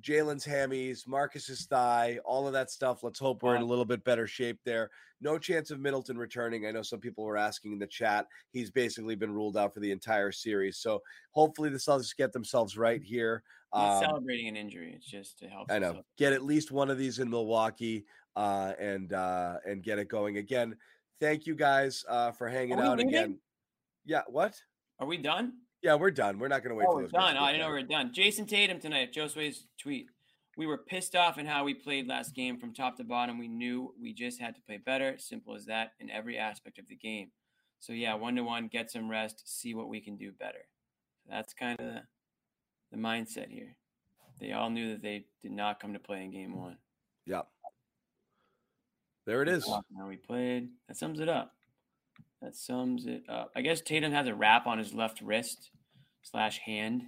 Jaylen's 0.00 0.46
hammies, 0.46 1.06
Marcus's 1.06 1.66
thigh, 1.66 2.18
all 2.24 2.46
of 2.46 2.52
that 2.54 2.70
stuff. 2.70 3.02
Let's 3.02 3.18
hope 3.18 3.42
we're 3.42 3.56
in 3.56 3.62
a 3.62 3.66
little 3.66 3.84
bit 3.84 4.02
better 4.04 4.26
shape 4.26 4.58
there. 4.64 4.90
No 5.20 5.36
chance 5.38 5.70
of 5.70 5.78
Middleton 5.80 6.16
returning. 6.16 6.66
I 6.66 6.70
know 6.70 6.82
some 6.82 7.00
people 7.00 7.24
were 7.24 7.36
asking 7.36 7.72
in 7.72 7.78
the 7.78 7.86
chat. 7.86 8.26
He's 8.52 8.70
basically 8.70 9.14
been 9.14 9.32
ruled 9.32 9.56
out 9.56 9.74
for 9.74 9.80
the 9.80 9.90
entire 9.90 10.32
series. 10.32 10.78
So 10.78 11.02
hopefully 11.32 11.68
the 11.68 11.76
Celtics 11.76 12.16
get 12.16 12.32
themselves 12.32 12.78
right 12.78 13.02
here. 13.02 13.42
Not 13.74 13.96
Um, 13.96 14.04
celebrating 14.04 14.48
an 14.48 14.56
injury. 14.56 14.94
It's 14.96 15.06
just 15.06 15.38
to 15.40 15.48
help. 15.48 15.70
I 15.70 15.78
know. 15.78 15.88
themselves. 15.88 16.08
Get 16.16 16.32
at 16.32 16.42
least 16.44 16.70
one 16.70 16.88
of 16.90 16.96
these 16.96 17.18
in 17.18 17.28
Milwaukee 17.28 18.06
uh, 18.36 18.72
and 18.78 19.12
uh, 19.12 19.58
and 19.66 19.82
get 19.82 19.98
it 19.98 20.08
going 20.08 20.38
again. 20.38 20.76
Thank 21.20 21.46
you 21.46 21.54
guys 21.54 22.04
uh, 22.08 22.32
for 22.32 22.48
hanging 22.48 22.78
out 22.78 22.96
leaving? 22.96 23.08
again. 23.08 23.38
Yeah. 24.06 24.22
What? 24.28 24.54
Are 24.98 25.06
we 25.06 25.18
done? 25.18 25.52
Yeah, 25.82 25.94
we're 25.94 26.10
done. 26.10 26.38
We're 26.38 26.48
not 26.48 26.62
going 26.62 26.70
to 26.70 26.76
wait 26.76 26.86
Oh, 26.88 26.92
for 26.92 27.02
we're 27.02 27.08
done. 27.08 27.36
Oh, 27.36 27.44
I 27.44 27.52
didn't 27.52 27.62
know 27.62 27.68
we 27.68 27.80
were 27.80 27.82
done. 27.82 28.12
Jayson 28.12 28.46
Tatum 28.46 28.80
tonight. 28.80 29.12
Josue's 29.14 29.66
tweet. 29.78 30.06
We 30.56 30.66
were 30.66 30.76
pissed 30.76 31.16
off 31.16 31.38
in 31.38 31.46
how 31.46 31.64
we 31.64 31.72
played 31.72 32.06
last 32.06 32.34
game 32.34 32.58
from 32.58 32.74
top 32.74 32.96
to 32.98 33.04
bottom. 33.04 33.38
We 33.38 33.48
knew 33.48 33.94
we 34.00 34.12
just 34.12 34.40
had 34.40 34.54
to 34.56 34.60
play 34.60 34.76
better. 34.76 35.14
Simple 35.18 35.54
as 35.54 35.64
that 35.66 35.92
in 36.00 36.10
every 36.10 36.36
aspect 36.36 36.78
of 36.78 36.86
the 36.88 36.96
game. 36.96 37.30
So 37.78 37.94
yeah, 37.94 38.12
one 38.14 38.36
to 38.36 38.42
one, 38.42 38.68
get 38.68 38.90
some 38.90 39.10
rest, 39.10 39.42
see 39.46 39.74
what 39.74 39.88
we 39.88 40.00
can 40.00 40.16
do 40.16 40.32
better. 40.32 40.66
That's 41.30 41.54
kind 41.54 41.80
of 41.80 41.86
the, 41.86 42.02
the 42.92 42.98
mindset 42.98 43.48
here. 43.48 43.74
They 44.38 44.52
all 44.52 44.68
knew 44.68 44.90
that 44.92 45.02
they 45.02 45.24
did 45.42 45.52
not 45.52 45.80
come 45.80 45.94
to 45.94 45.98
play 45.98 46.24
in 46.24 46.30
game 46.30 46.54
one. 46.60 46.76
Yeah. 47.26 47.42
There 49.24 49.40
it 49.42 49.48
is. 49.48 49.66
How 49.66 49.82
we 50.06 50.16
played. 50.16 50.68
That 50.88 50.96
sums 50.96 51.20
it 51.20 51.28
up. 51.28 51.54
That 52.42 52.56
sums 52.56 53.06
it 53.06 53.22
up. 53.28 53.52
I 53.54 53.60
guess 53.60 53.80
Tatum 53.82 54.12
has 54.12 54.26
a 54.26 54.34
wrap 54.34 54.66
on 54.66 54.78
his 54.78 54.94
left 54.94 55.20
wrist 55.20 55.70
slash 56.22 56.58
hand. 56.58 57.02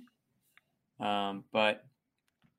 Um, 1.00 1.44
but 1.52 1.84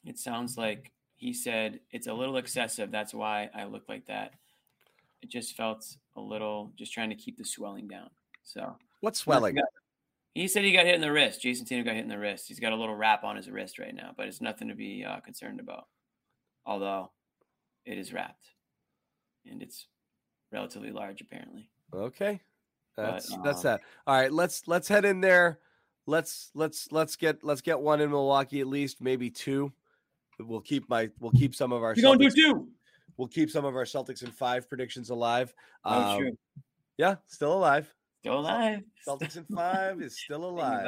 it 0.06 0.18
sounds 0.18 0.58
like 0.58 0.92
he 1.16 1.34
said 1.34 1.80
it's 1.92 2.08
a 2.08 2.14
little 2.14 2.38
excessive. 2.38 2.92
That's 2.92 3.14
why 3.14 3.50
I 3.56 3.66
look 3.66 3.84
like 3.88 4.08
that. 4.08 4.34
it 5.22 5.30
just 5.30 5.56
felt 5.56 5.86
a 6.16 6.22
little 6.22 6.74
just 6.78 6.92
trying 6.94 7.10
to 7.10 7.16
keep 7.16 7.38
the 7.38 7.46
swelling 7.46 7.88
down. 7.88 8.10
So 8.44 8.76
What's 9.02 9.20
swelling? 9.20 9.58
he 10.34 10.48
said 10.48 10.64
he 10.64 10.72
got 10.74 10.86
hit 10.86 10.96
in 10.96 11.02
the 11.02 11.12
wrist. 11.12 11.42
Jayson 11.44 11.66
Tatum 11.66 11.86
got 11.86 11.96
hit 11.96 12.04
in 12.04 12.10
the 12.10 12.18
wrist. 12.18 12.48
He's 12.48 12.60
got 12.60 12.74
a 12.74 12.76
little 12.76 12.96
wrap 12.96 13.24
on 13.24 13.36
his 13.36 13.50
wrist 13.50 13.78
right 13.80 13.94
now, 13.96 14.14
but 14.18 14.28
it's 14.28 14.42
nothing 14.42 14.68
to 14.70 14.76
be 14.76 15.06
uh, 15.06 15.20
concerned 15.20 15.60
about. 15.60 15.86
Although 16.66 17.12
it 17.86 17.98
is 17.98 18.12
wrapped, 18.12 18.48
and 19.46 19.62
it's 19.62 19.86
relatively 20.52 20.92
large 20.92 21.22
apparently. 21.22 21.70
Okay. 21.94 22.42
That's 22.96 23.30
But, 23.36 23.44
that's 23.44 23.58
um, 23.60 23.64
that. 23.64 23.82
All 24.08 24.16
right, 24.16 24.32
let's 24.32 24.68
let's 24.68 24.88
head 24.88 25.06
in 25.06 25.22
there. 25.22 25.60
Let's 26.06 26.52
let's 26.54 26.92
let's 26.92 27.16
get 27.16 27.44
let's 27.44 27.62
get 27.62 27.80
one 27.80 28.02
in 28.02 28.10
Milwaukee 28.10 28.60
at 28.62 28.68
least, 28.68 29.02
maybe 29.02 29.30
two. 29.30 29.72
We'll 30.40 30.62
keep 30.62 30.90
my 30.90 31.10
we'll 31.20 31.32
keep 31.32 31.56
some 31.56 31.72
of 31.72 31.82
our 31.84 31.94
We're 31.96 32.02
gonna 32.02 32.18
do 32.20 32.30
Celtics, 32.30 32.36
two. 32.36 32.68
we'll 33.18 33.28
keep 33.28 33.50
some 33.50 33.66
of 33.66 33.76
our 33.76 33.86
Celtics 33.86 34.24
and 34.24 34.34
five 34.34 34.68
predictions 34.68 35.10
alive. 35.10 35.54
Oh, 35.86 36.02
Um, 36.02 36.20
true. 36.20 36.38
Yeah, 36.98 37.16
still 37.28 37.54
alive. 37.54 37.94
Still 38.20 38.40
alive. 38.40 38.82
Celtics 39.08 39.38
in 39.38 39.46
five 39.56 40.02
is 40.02 40.20
still 40.20 40.46
alive. 40.46 40.86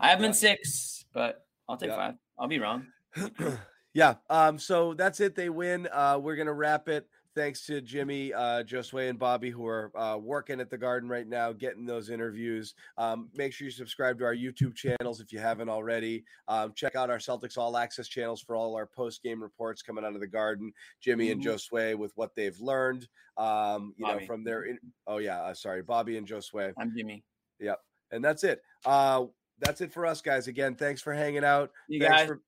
I 0.00 0.08
have 0.08 0.18
been 0.18 0.28
Yeah. 0.30 0.32
six, 0.32 1.04
but 1.12 1.46
I'll 1.68 1.76
take 1.76 1.90
Yeah. 1.90 1.96
five. 1.96 2.14
I'll 2.38 2.48
be 2.48 2.58
wrong. 2.58 2.86
yeah. 3.94 4.14
Um, 4.30 4.58
so 4.58 4.94
that's 4.94 5.20
it. 5.20 5.34
They 5.34 5.50
win. 5.50 5.88
Uh, 5.92 6.18
we're 6.20 6.36
gonna 6.36 6.52
wrap 6.52 6.88
it. 6.88 7.08
Thanks 7.34 7.64
to 7.66 7.80
Jimmy, 7.80 8.34
uh, 8.34 8.62
Josue, 8.62 9.08
and 9.08 9.18
Bobby 9.18 9.48
who 9.48 9.66
are 9.66 9.90
uh, 9.96 10.18
working 10.18 10.60
at 10.60 10.68
the 10.68 10.76
Garden 10.76 11.08
right 11.08 11.26
now, 11.26 11.50
getting 11.52 11.86
those 11.86 12.10
interviews. 12.10 12.74
Um, 12.98 13.30
make 13.34 13.54
sure 13.54 13.64
you 13.64 13.70
subscribe 13.70 14.18
to 14.18 14.24
our 14.26 14.34
YouTube 14.34 14.74
channels 14.74 15.20
if 15.20 15.32
you 15.32 15.38
haven't 15.38 15.70
already. 15.70 16.24
Um, 16.48 16.74
check 16.74 16.94
out 16.94 17.08
our 17.08 17.16
Celtics 17.16 17.56
All 17.56 17.78
Access 17.78 18.06
channels 18.06 18.42
for 18.42 18.54
all 18.54 18.76
our 18.76 18.84
post 18.86 19.22
game 19.22 19.42
reports 19.42 19.80
coming 19.80 20.04
out 20.04 20.14
of 20.14 20.20
the 20.20 20.26
Garden. 20.26 20.72
Jimmy 21.00 21.30
and 21.30 21.42
Mhm. 21.42 21.54
Josue 21.54 21.96
with 21.96 22.12
what 22.16 22.34
they've 22.34 22.58
learned. 22.60 23.08
Um, 23.38 23.94
you 23.96 24.06
know 24.06 24.20
from 24.26 24.44
their. 24.44 24.64
In- 24.64 24.78
oh 25.06 25.16
yeah, 25.16 25.40
uh, 25.40 25.54
sorry, 25.54 25.82
Bobby 25.82 26.18
and 26.18 26.26
Josue. 26.26 26.74
I'm 26.76 26.94
Jimmy. 26.94 27.24
Yep, 27.60 27.80
and 28.10 28.22
that's 28.22 28.44
it. 28.44 28.60
Uh, 28.84 29.26
that's 29.58 29.80
it 29.80 29.90
for 29.90 30.04
us, 30.04 30.20
guys. 30.20 30.48
Again, 30.48 30.74
thanks 30.74 31.00
for 31.00 31.14
hanging 31.14 31.44
out. 31.44 31.70
You 31.88 32.00
thanks 32.00 32.22
guys. 32.24 32.38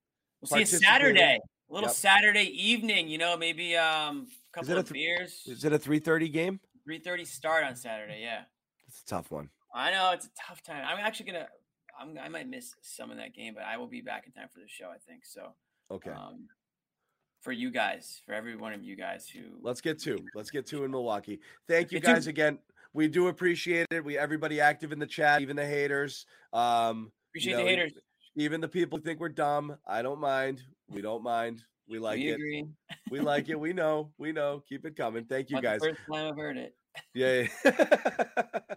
We'll 0.41 0.63
see 0.65 0.75
you. 0.75 0.79
Saturday. 0.79 1.39
Little 1.75 1.89
Yep. 1.89 1.95
Saturday 1.97 2.49
evening. 2.55 3.09
You 3.09 3.17
know, 3.17 3.35
maybe 3.35 3.75
um, 3.75 4.27
a 4.53 4.57
couple 4.57 4.77
of 4.77 4.87
th- 4.87 4.93
beers. 4.93 5.43
Is 5.45 5.65
it 5.65 5.73
a 5.73 5.77
three 5.77 5.99
thirty 5.99 6.29
game? 6.29 6.61
Three 6.85 6.99
thirty 6.99 7.25
start 7.25 7.65
on 7.65 7.75
Saturday. 7.75 8.21
Yeah. 8.21 8.43
It's 8.87 9.01
a 9.01 9.05
tough 9.05 9.29
one. 9.29 9.49
I 9.73 9.91
know 9.91 10.11
it's 10.13 10.25
a 10.25 10.29
tough 10.47 10.63
time. 10.63 10.85
I'm 10.87 11.05
actually 11.05 11.25
gonna. 11.33 11.47
I'm, 11.99 12.17
I 12.17 12.29
might 12.29 12.47
miss 12.47 12.73
some 12.81 13.11
of 13.11 13.17
that 13.17 13.33
game, 13.35 13.53
but 13.53 13.63
I 13.63 13.75
will 13.75 13.87
be 13.87 13.99
back 13.99 14.25
in 14.25 14.31
time 14.31 14.47
for 14.53 14.61
the 14.61 14.69
show. 14.69 14.85
I 14.85 14.99
think 15.05 15.25
so. 15.25 15.49
Okay. 15.91 16.11
Um, 16.11 16.47
for 17.41 17.51
you 17.51 17.71
guys, 17.71 18.21
for 18.25 18.33
every 18.33 18.55
one 18.55 18.71
of 18.71 18.81
you 18.81 18.95
guys 18.95 19.27
who 19.27 19.41
Let's 19.61 19.81
get 19.81 19.99
two. 19.99 20.17
Let's 20.33 20.51
get 20.51 20.65
two 20.65 20.85
in 20.85 20.91
Milwaukee. 20.91 21.41
Thank 21.67 21.91
you 21.91 21.99
guys 21.99 22.27
again. 22.27 22.57
We 22.93 23.09
do 23.09 23.27
appreciate 23.27 23.87
it. 23.91 24.05
We 24.05 24.17
everybody 24.17 24.61
active 24.61 24.93
in 24.93 24.99
the 24.99 25.05
chat, 25.05 25.41
even 25.41 25.57
the 25.57 25.65
haters. 25.65 26.25
Um, 26.53 27.11
appreciate 27.31 27.57
know, 27.57 27.63
the 27.63 27.69
haters. 27.69 27.91
even 28.37 28.61
the 28.61 28.69
people 28.69 28.97
who 28.97 29.03
think 29.03 29.19
we're 29.19 29.27
dumb. 29.27 29.75
I 29.85 30.01
don't 30.01 30.21
mind. 30.21 30.63
We 30.89 31.01
don't 31.01 31.23
mind. 31.23 31.63
We 31.87 31.99
like 31.99 32.17
we 32.17 32.29
it. 32.29 32.35
agree. 32.35 32.65
We 33.11 33.19
like 33.19 33.49
it. 33.49 33.59
We 33.59 33.73
know. 33.73 34.11
We 34.17 34.31
know. 34.31 34.63
Keep 34.67 34.85
it 34.85 34.95
coming. 34.95 35.25
Thank 35.25 35.49
you 35.49 35.55
Not 35.55 35.63
guys. 35.63 35.79
First 35.81 36.01
time 36.11 36.31
I've 36.31 36.37
heard 36.37 36.57
it. 36.57 36.75
Yeah. 37.13 37.47
yeah. 37.63 38.59